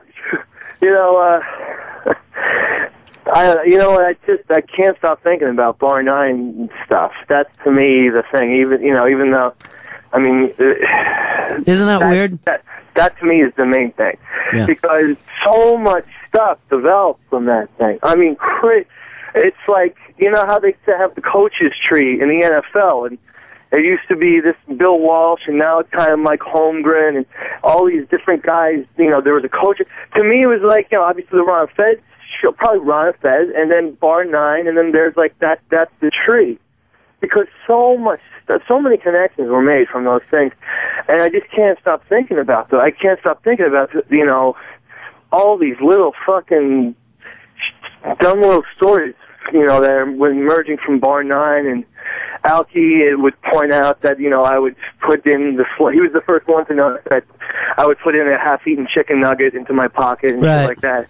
[0.81, 2.13] you know, uh,
[3.31, 7.11] I you know I just I can't stop thinking about Bar Nine stuff.
[7.29, 8.55] That's to me the thing.
[8.55, 9.53] Even you know, even though
[10.13, 12.39] I mean, uh, Isn't that weird?
[12.45, 12.63] That
[12.95, 14.17] that to me is the main thing
[14.53, 14.65] Yeah.
[14.65, 17.99] because so much stuff developed from that thing.
[18.03, 18.35] I mean,
[19.35, 22.41] it's like you know how they have the coaches tree in the
[22.75, 23.17] NFL and.
[23.73, 27.25] It used to be this Bill Walsh, and now it's kind of Mike Holmgren, and
[27.63, 28.83] all these different guys.
[28.97, 29.81] You know, there was a coach.
[30.17, 31.69] To me, it was like you know, obviously the Ron
[32.41, 35.59] show, probably Ron Fez, and then Bar Nine, and then there's like that.
[35.69, 36.59] That's the tree,
[37.21, 38.19] because so much,
[38.67, 40.53] so many connections were made from those things,
[41.07, 42.81] and I just can't stop thinking about them.
[42.81, 44.57] I can't stop thinking about you know,
[45.31, 46.95] all these little fucking
[48.19, 49.15] dumb little stories.
[49.51, 51.85] You know, that when emerging from Bar Nine and
[52.43, 56.11] Alki it would point out that you know I would put in the he was
[56.13, 57.23] the first one to know that
[57.77, 60.59] I would put in a half-eaten chicken nugget into my pocket and Right.
[60.61, 61.07] shit like that.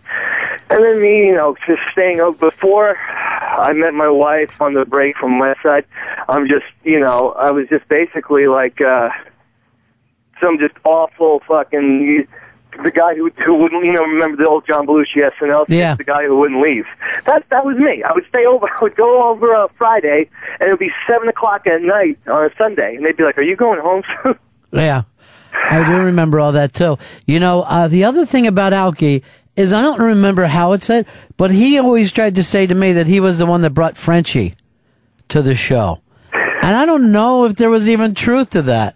[0.69, 4.85] And then me, you know, just staying up before I met my wife on the
[4.85, 5.85] break from West Side.
[6.27, 9.09] I'm just, you know, I was just basically like uh
[10.41, 12.27] some just awful fucking
[12.83, 15.65] the guy who who wouldn't, you know, remember the old John Belushi SNL?
[15.65, 15.77] skit?
[15.77, 15.95] Yeah.
[15.95, 16.85] The guy who wouldn't leave.
[17.25, 18.03] That that was me.
[18.03, 18.67] I would stay over.
[18.75, 22.45] I would go over uh, Friday, and it would be seven o'clock at night on
[22.45, 24.35] a Sunday, and they'd be like, "Are you going home?" soon?"
[24.73, 25.03] Yeah.
[25.53, 26.97] I do remember all that too.
[27.25, 29.21] You know, uh, the other thing about Alki
[29.57, 32.93] is I don't remember how it said, but he always tried to say to me
[32.93, 34.55] that he was the one that brought Frenchie
[35.27, 35.99] to the show.
[36.33, 38.95] And I don't know if there was even truth to that.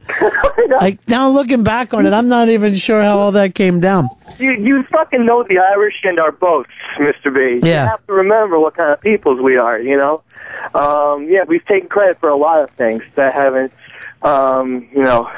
[0.69, 4.09] Like now looking back on it, I'm not even sure how all that came down.
[4.37, 7.33] You you fucking know the Irish and our boats, Mr.
[7.33, 7.65] B.
[7.67, 7.83] Yeah.
[7.83, 10.21] You have to remember what kind of peoples we are, you know?
[10.73, 13.71] Um, yeah, we've taken credit for a lot of things that haven't,
[14.23, 15.29] um, you know,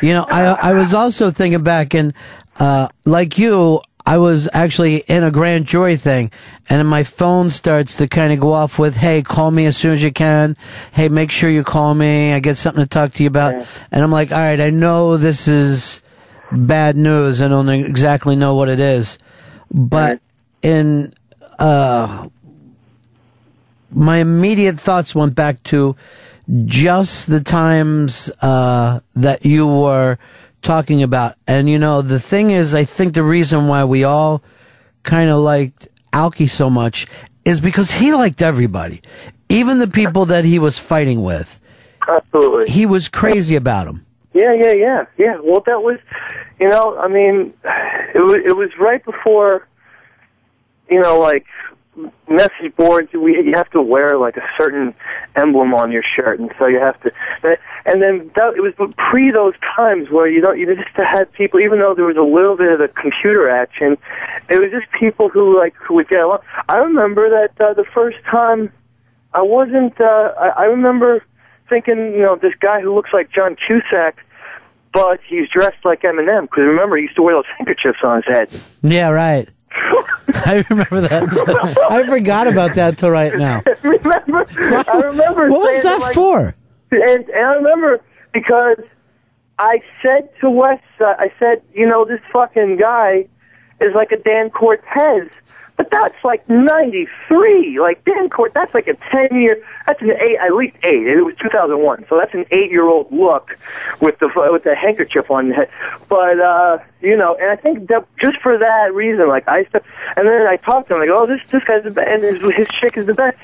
[0.00, 2.14] You know, I I was also thinking back and
[2.58, 6.30] uh like you, I was actually in a grand jury thing
[6.68, 9.94] and my phone starts to kind of go off with, "Hey, call me as soon
[9.94, 10.56] as you can.
[10.92, 12.32] Hey, make sure you call me.
[12.32, 13.54] I get something to talk to you about."
[13.90, 16.02] And I'm like, "All right, I know this is
[16.52, 17.40] bad news.
[17.40, 19.18] I don't exactly know what it is."
[19.72, 20.20] But
[20.62, 21.14] in
[21.58, 22.28] uh
[23.94, 25.96] my immediate thoughts went back to
[26.66, 30.18] just the times uh, that you were
[30.64, 31.36] talking about.
[31.46, 34.42] And you know, the thing is, I think the reason why we all
[35.02, 37.06] kind of liked Alki so much
[37.44, 39.02] is because he liked everybody,
[39.48, 41.60] even the people that he was fighting with.
[42.08, 42.70] Absolutely.
[42.70, 44.04] He was crazy about them.
[44.32, 45.38] Yeah, yeah, yeah, yeah.
[45.42, 45.98] Well, that was,
[46.58, 47.54] you know, I mean,
[48.14, 49.68] it was it was right before,
[50.90, 51.46] you know, like
[52.28, 53.12] message boards.
[53.12, 54.94] We you have to wear like a certain
[55.36, 57.12] emblem on your shirt, and so you have to.
[57.86, 61.60] And then that, it was pre those times where you don't you just had people,
[61.60, 63.96] even though there was a little bit of the computer action,
[64.48, 66.40] it was just people who like who would get along.
[66.68, 68.72] I remember that uh, the first time
[69.32, 70.00] I wasn't.
[70.00, 71.24] Uh, I, I remember
[71.68, 74.16] thinking, you know, this guy who looks like John Cusack,
[74.92, 76.42] but he's dressed like Eminem.
[76.42, 78.62] Because remember, he used to wear those handkerchiefs on his head.
[78.82, 79.48] Yeah, right.
[80.46, 81.86] I remember that.
[81.90, 83.62] I forgot about that till right now.
[83.82, 84.46] remember?
[84.58, 85.50] I remember.
[85.50, 86.54] What was saying that like- for?
[86.90, 88.00] And, and I remember
[88.32, 88.78] because
[89.58, 93.26] I said to Wes, uh, I said, you know, this fucking guy
[93.80, 95.28] is like a Dan Cortez.
[95.84, 97.78] But that's like 93.
[97.78, 101.06] Like Dan Cortez, that's like a 10 year, that's an eight, at least eight.
[101.06, 102.06] It was 2001.
[102.08, 103.58] So that's an eight year old look
[104.00, 105.68] with the, with the handkerchief on the.
[106.08, 109.66] But, uh, you know, and I think that just for that reason, like I
[110.16, 112.56] and then I talked to him, like, oh, this, this guy's the best, and his,
[112.56, 113.36] his chick is the best.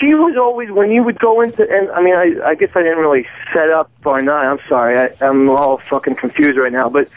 [0.00, 2.82] She was always, when you would go into, and I mean, I, I guess I
[2.82, 6.88] didn't really set up or not, I'm sorry, I, I'm all fucking confused right now,
[6.88, 7.08] but,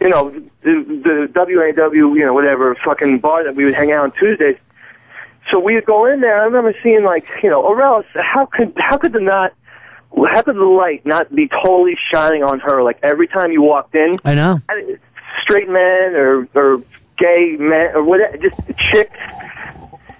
[0.00, 4.04] you know, the, the WAW, you know, whatever fucking bar that we would hang out
[4.04, 4.56] on Tuesdays.
[5.50, 6.40] So we would go in there.
[6.40, 8.06] I remember seeing like, you know, Aurelis.
[8.14, 9.54] How could how could the not
[10.14, 12.82] how could the light not be totally shining on her?
[12.82, 14.60] Like every time you walked in, I know.
[15.42, 16.82] straight men or or
[17.16, 19.18] gay men or whatever, just chicks.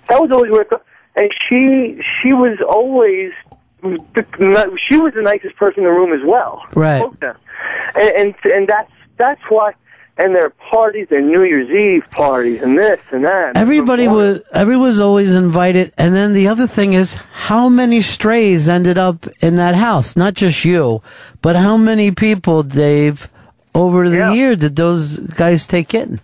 [0.08, 0.62] That was always where.
[0.62, 0.72] it
[1.16, 3.32] And she she was always
[3.82, 6.64] she was the nicest person in the room as well.
[6.74, 7.00] Right.
[7.00, 7.36] Both of them.
[7.94, 9.74] And, and and that's that's why.
[10.18, 13.56] And their parties, their New Year's Eve parties, and this and that.
[13.56, 18.68] Everybody was everyone was always invited, and then the other thing is how many strays
[18.68, 20.16] ended up in that house?
[20.16, 21.02] Not just you,
[21.40, 23.28] but how many people, Dave,
[23.76, 26.20] over the year did those guys take in?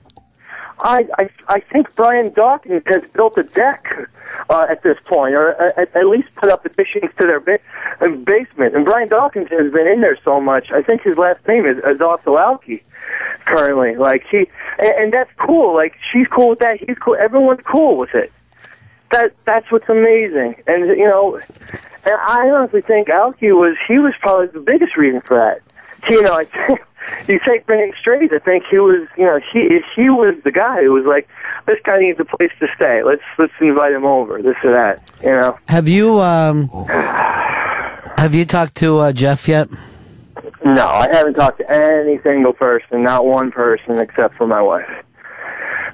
[0.85, 3.87] I, I I think Brian Dawkins has built a deck
[4.51, 7.41] uh, at this point, or uh, at, at least put up the additions to their
[7.41, 7.59] ba-
[8.03, 8.77] uh, basement.
[8.77, 10.71] And Brian Dawkins has been in there so much.
[10.71, 12.83] I think his last name is, is Alki
[13.47, 13.97] currently.
[13.97, 14.47] Like he,
[14.79, 15.75] and, and that's cool.
[15.75, 16.79] Like she's cool with that.
[16.87, 17.17] He's cool.
[17.19, 18.31] Everyone's cool with it.
[19.11, 20.63] That that's what's amazing.
[20.67, 21.41] And you know,
[22.05, 25.63] and I honestly think Alki was he was probably the biggest reason for that.
[26.11, 26.45] You know, I
[27.29, 28.31] you take bringing strays.
[28.33, 31.29] I think he was, you know, he he was the guy who was like,
[31.67, 33.03] this guy needs a place to stay.
[33.03, 34.43] Let's let's invite him over.
[34.43, 35.11] This or that.
[35.23, 35.59] You know.
[35.69, 39.69] Have you um have you talked to uh, Jeff yet?
[40.65, 44.89] No, I haven't talked to any single person, not one person except for my wife.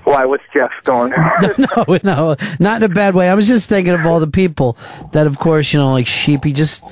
[0.05, 0.25] Why?
[0.25, 1.11] What's Jeff going?
[1.59, 3.29] no, no, not in a bad way.
[3.29, 4.77] I was just thinking of all the people
[5.13, 6.83] that, of course, you know, like sheepy, just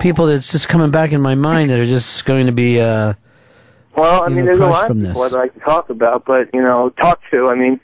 [0.00, 2.80] people that's just coming back in my mind that are just going to be.
[2.80, 3.14] uh
[3.96, 5.32] Well, I mean, there's a lot of people this.
[5.32, 7.48] I'd like to talk about, but you know, talk to.
[7.48, 7.80] I mean,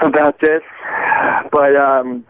[0.00, 0.62] about this,
[1.50, 2.24] but um,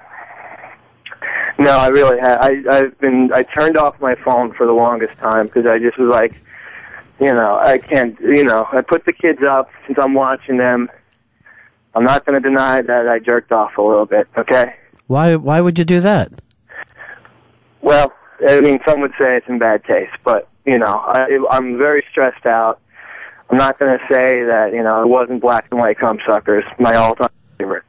[1.58, 2.40] no, I really have.
[2.40, 3.32] I I've been.
[3.32, 6.40] I turned off my phone for the longest time because I just was like,
[7.20, 8.18] you know, I can't.
[8.20, 10.88] You know, I put the kids up since I'm watching them.
[11.96, 14.28] I'm not going to deny that I jerked off a little bit.
[14.36, 14.74] Okay.
[15.06, 15.36] Why?
[15.36, 16.32] Why would you do that?
[17.82, 18.12] Well,
[18.48, 22.04] I mean, some would say it's in bad taste, but you know, I, I'm very
[22.10, 22.80] stressed out.
[23.54, 26.64] I'm not going to say that you know it wasn't black and white cum suckers,
[26.80, 27.84] my all-time favorite,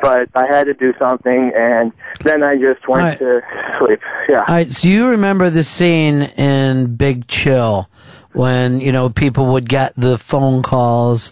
[0.00, 1.92] but I had to do something, and
[2.24, 3.42] then I just went to
[3.78, 4.00] sleep.
[4.30, 4.38] Yeah.
[4.38, 7.90] All right, so you remember the scene in Big Chill
[8.32, 11.30] when, you know, people would get the phone calls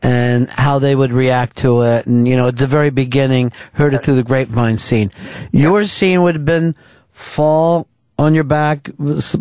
[0.00, 2.06] and how they would react to it.
[2.06, 5.10] And, you know, at the very beginning, heard it through the grapevine scene.
[5.52, 6.74] Your scene would have been
[7.10, 8.90] fall on your back,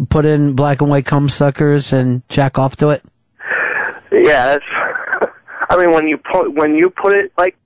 [0.09, 3.01] put in black and white cum suckers, and jack off to it?
[4.17, 4.65] Yeah, that's.
[5.69, 7.57] I mean, when you put when you put it like,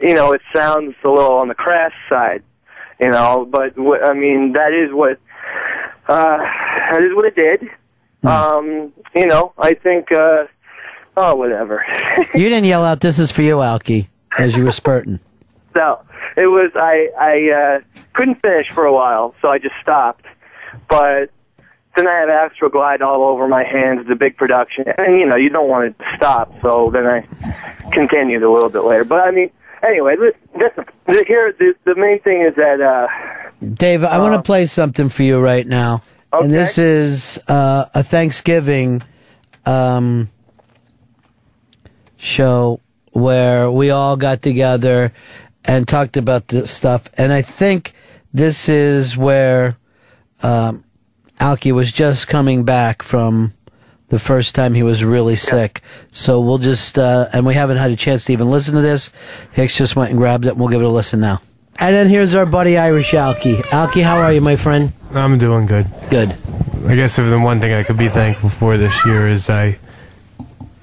[0.00, 2.42] you know, it sounds a little on the crass side,
[3.00, 3.46] you know.
[3.48, 5.18] But wh- I mean, that is what
[6.08, 7.68] uh, that is what it did.
[8.24, 10.12] Um, you know, I think.
[10.12, 10.46] Uh,
[11.16, 11.84] oh, whatever.
[12.34, 15.20] you didn't yell out, "This is for you, Alki," as you were spurting.
[15.74, 16.02] No,
[16.36, 17.08] it was I.
[17.18, 17.80] I uh,
[18.12, 20.26] couldn't finish for a while, so I just stopped.
[20.86, 21.30] But
[21.96, 24.00] then I had Astroglide all over my hands.
[24.02, 26.52] It's a big production, and you know you don't want it to stop.
[26.62, 27.20] So then I
[27.92, 29.04] continued a little bit later.
[29.04, 29.50] But I mean,
[29.82, 30.84] anyway, li- listen.
[31.06, 33.08] the- Here, the, the main thing is that uh,
[33.74, 36.00] Dave, I want to play something for you right now,
[36.32, 39.02] and this is uh, a Thanksgiving
[39.66, 40.28] um,
[42.16, 42.80] show
[43.12, 45.12] where we all got together
[45.64, 47.92] and talked about this stuff, and I think
[48.32, 49.76] this is where
[50.42, 50.84] um,
[51.42, 53.52] Alki was just coming back from
[54.10, 55.82] the first time he was really sick.
[56.12, 59.10] So we'll just, uh, and we haven't had a chance to even listen to this.
[59.50, 61.42] Hicks just went and grabbed it, and we'll give it a listen now.
[61.80, 63.60] And then here's our buddy Irish Alki.
[63.72, 64.92] Alki, how are you, my friend?
[65.10, 65.88] I'm doing good.
[66.10, 66.36] Good.
[66.86, 69.80] I guess if the one thing I could be thankful for this year is I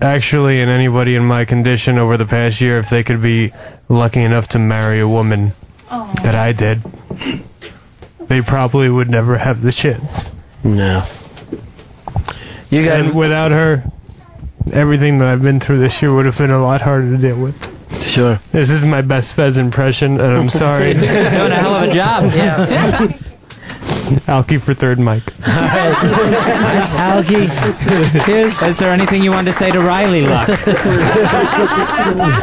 [0.02, 3.54] actually, and anybody in my condition over the past year, if they could be
[3.88, 5.54] lucky enough to marry a woman
[5.90, 6.82] that I did,
[8.20, 10.02] they probably would never have the shit.
[10.64, 11.06] No.
[12.70, 13.84] You got and without her,
[14.72, 17.40] everything that I've been through this year would have been a lot harder to deal
[17.40, 17.76] with.
[18.04, 18.40] Sure.
[18.52, 20.94] This is my best Fez impression, and I'm sorry.
[21.00, 22.32] Doing a hell of a job.
[22.34, 23.18] Yeah.
[24.28, 25.24] Alki for third mic.
[26.98, 27.46] Alki,
[28.26, 28.62] here's.
[28.62, 30.48] Is there anything you want to say to Riley Luck?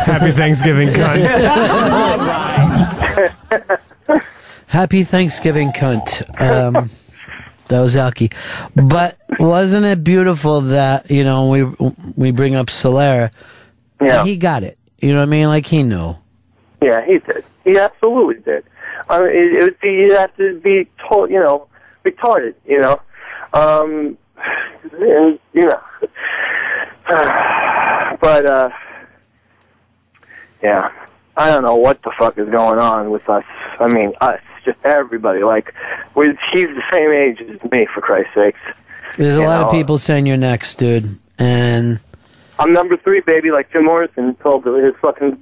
[0.06, 1.26] Happy Thanksgiving, cunt.
[4.68, 6.40] Happy Thanksgiving, cunt.
[6.40, 6.88] Um,
[7.68, 8.30] that was Alki.
[8.74, 11.64] But wasn't it beautiful that, you know, we
[12.16, 13.30] we bring up Solera?
[14.00, 14.24] Yeah.
[14.24, 14.78] He got it.
[14.98, 15.48] You know what I mean?
[15.48, 16.16] Like he knew.
[16.82, 17.44] yeah, he did.
[17.64, 18.64] He absolutely did.
[19.08, 21.68] I mean, it, it would be you have to be told, you know,
[22.04, 23.00] retarded, you know.
[23.52, 24.18] Um,
[24.92, 25.80] and, you know,
[28.20, 28.70] but uh,
[30.62, 30.90] yeah,
[31.36, 33.44] I don't know what the fuck is going on with us.
[33.78, 35.42] I mean, us, just everybody.
[35.42, 35.72] Like,
[36.14, 38.60] we, he's the same age as me, for Christ's sakes.
[39.16, 41.18] There's a lot know, of people saying you're next, dude.
[41.38, 41.98] And
[42.58, 45.40] I'm number three, baby, like Jim Morrison told his fucking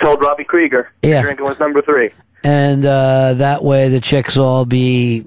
[0.00, 0.90] told Robbie Krieger.
[1.02, 1.22] Yeah.
[1.22, 2.10] drinking was number three.
[2.42, 5.24] and uh, that way the chicks will all be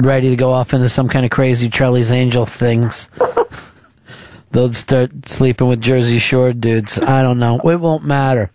[0.00, 3.08] ready to go off into some kind of crazy Charlie's Angel things.
[4.50, 6.98] They'll start sleeping with Jersey Shore dudes.
[7.00, 7.58] I don't know.
[7.60, 8.50] It won't matter.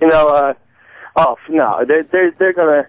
[0.00, 0.54] You know, uh,
[1.16, 2.86] oh no, they're they're they're gonna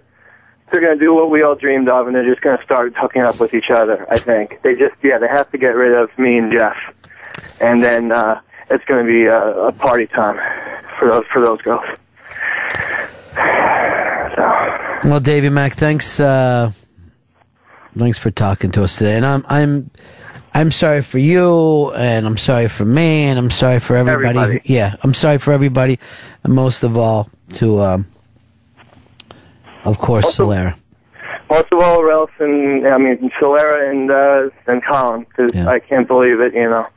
[0.72, 3.40] they're gonna do what we all dreamed of, and they're just gonna start hooking up
[3.40, 4.06] with each other.
[4.10, 6.78] I think they just yeah they have to get rid of me and Jeff,
[7.60, 10.38] and then uh, it's gonna be a, a party time
[11.00, 11.86] for those for those girls.
[15.04, 16.20] Well, Davey Mac, thanks.
[16.20, 16.72] Uh,
[17.96, 19.92] thanks for talking to us today, and I'm I'm
[20.56, 24.40] I'm sorry for you, and I'm sorry for me, and I'm sorry for everybody.
[24.40, 24.74] Everybody.
[24.74, 26.00] Yeah, I'm sorry for everybody,
[26.44, 28.08] and most of all to, um,
[29.86, 30.78] of course, Solera.
[31.50, 36.08] Most of all, Ralph and I mean Solera and uh, and Colin, because I can't
[36.08, 36.88] believe it, you know.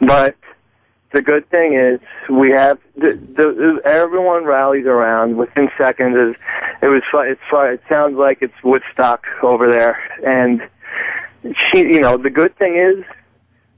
[0.00, 0.36] But
[1.12, 6.16] the good thing is we have the, the everyone rallies around within seconds.
[6.16, 6.42] Is
[6.82, 10.62] it was it's it sounds like it's Woodstock over there, and
[11.42, 13.04] she, you know, the good thing is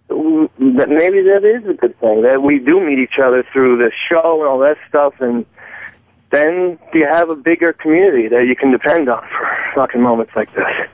[0.09, 3.91] that maybe that is a good thing that we do meet each other through the
[4.11, 5.47] show and all that stuff, and
[6.33, 10.49] then you have a bigger community that you can depend on for fucking moments like
[10.55, 10.89] this.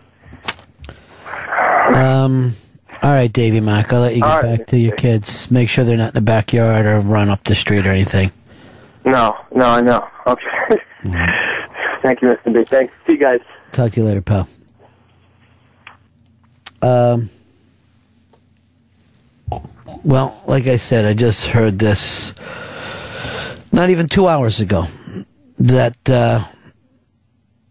[1.95, 2.55] Um,
[3.03, 5.51] all right, Davy Mac, I'll let you get All back to your kids.
[5.51, 8.33] Make sure they're not in the backyard or run up the street or anything.
[9.05, 10.07] No, no, I know.
[10.27, 10.77] Okay.
[12.03, 12.53] Thank you, Mr.
[12.53, 12.65] B.
[12.65, 12.93] Thanks.
[13.07, 13.41] See you guys.
[13.73, 14.49] Talk to you later, pal.
[16.83, 17.31] Um.
[20.05, 22.35] Well, like I said, I just heard this
[23.73, 24.87] not even two hours ago
[25.59, 26.45] that uh,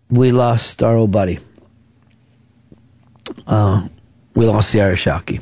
[0.09, 1.39] we lost our old buddy.
[3.45, 3.87] Uh,
[4.35, 5.39] we lost the Irish Alki.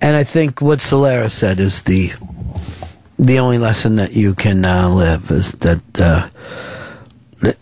[0.00, 2.12] And I think what Solera said is the
[3.18, 6.28] the only lesson that you can uh, live is that, uh,
[7.40, 7.56] that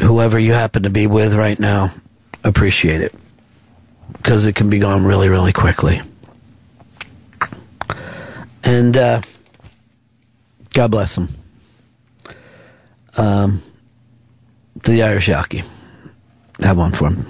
[0.00, 1.90] whoever you happen to be with right now,
[2.42, 3.14] appreciate it
[4.12, 6.02] because it can be gone really, really quickly.
[8.64, 9.20] And uh,
[10.72, 11.28] God bless them.
[13.16, 13.62] Um,
[14.82, 15.62] to the Irish Alki.
[16.60, 17.26] Have one for him.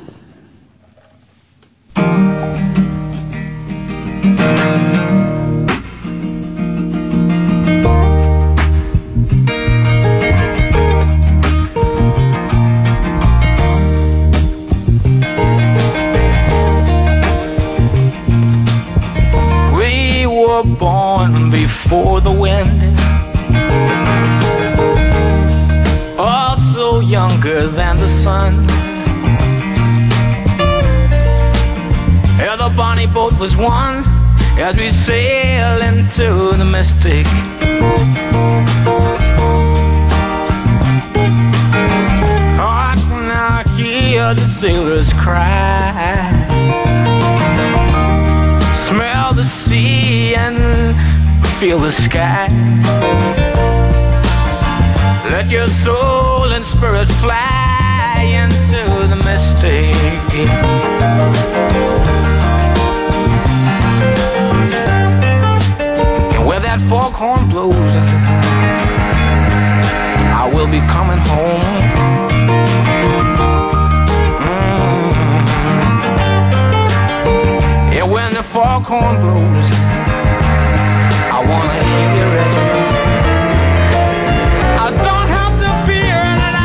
[21.84, 22.80] Before the wind.
[26.18, 28.52] Also younger than the sun.
[32.38, 34.02] Yeah, the bonnie boat was one
[34.58, 37.26] as we sail into the mystic.
[43.76, 46.34] Hear the sailors cry
[48.86, 50.94] smell the sea and
[51.64, 52.46] feel the sky.
[55.30, 58.80] Let your soul and spirit fly into
[59.12, 59.94] the mystic.
[66.46, 67.94] Where that foghorn blows,
[70.40, 71.62] I will be coming home.
[74.44, 75.12] Mm.
[77.94, 79.83] Yeah, when the foghorn blows,
[81.46, 81.50] I
[85.06, 86.18] don't have to fear
[86.56, 86.58] I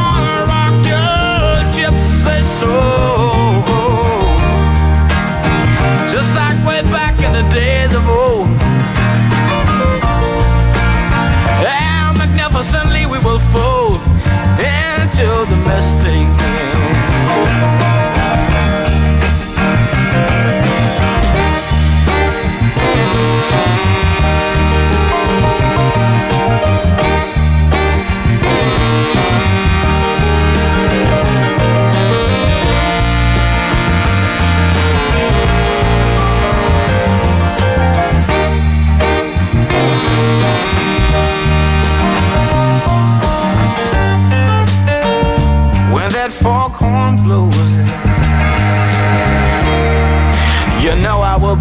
[0.00, 1.20] wanna rock your
[1.76, 3.62] gypsy soul,
[6.10, 8.48] just like way back in the days of old.
[12.44, 14.00] Magnificently we will fold
[14.58, 16.71] into the mystic.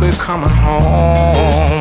[0.01, 1.80] Be coming home.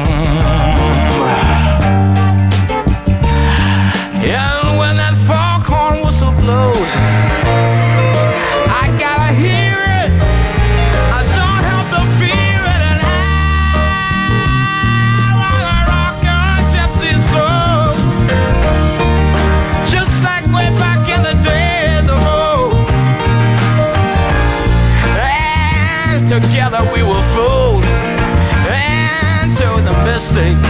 [30.40, 30.69] And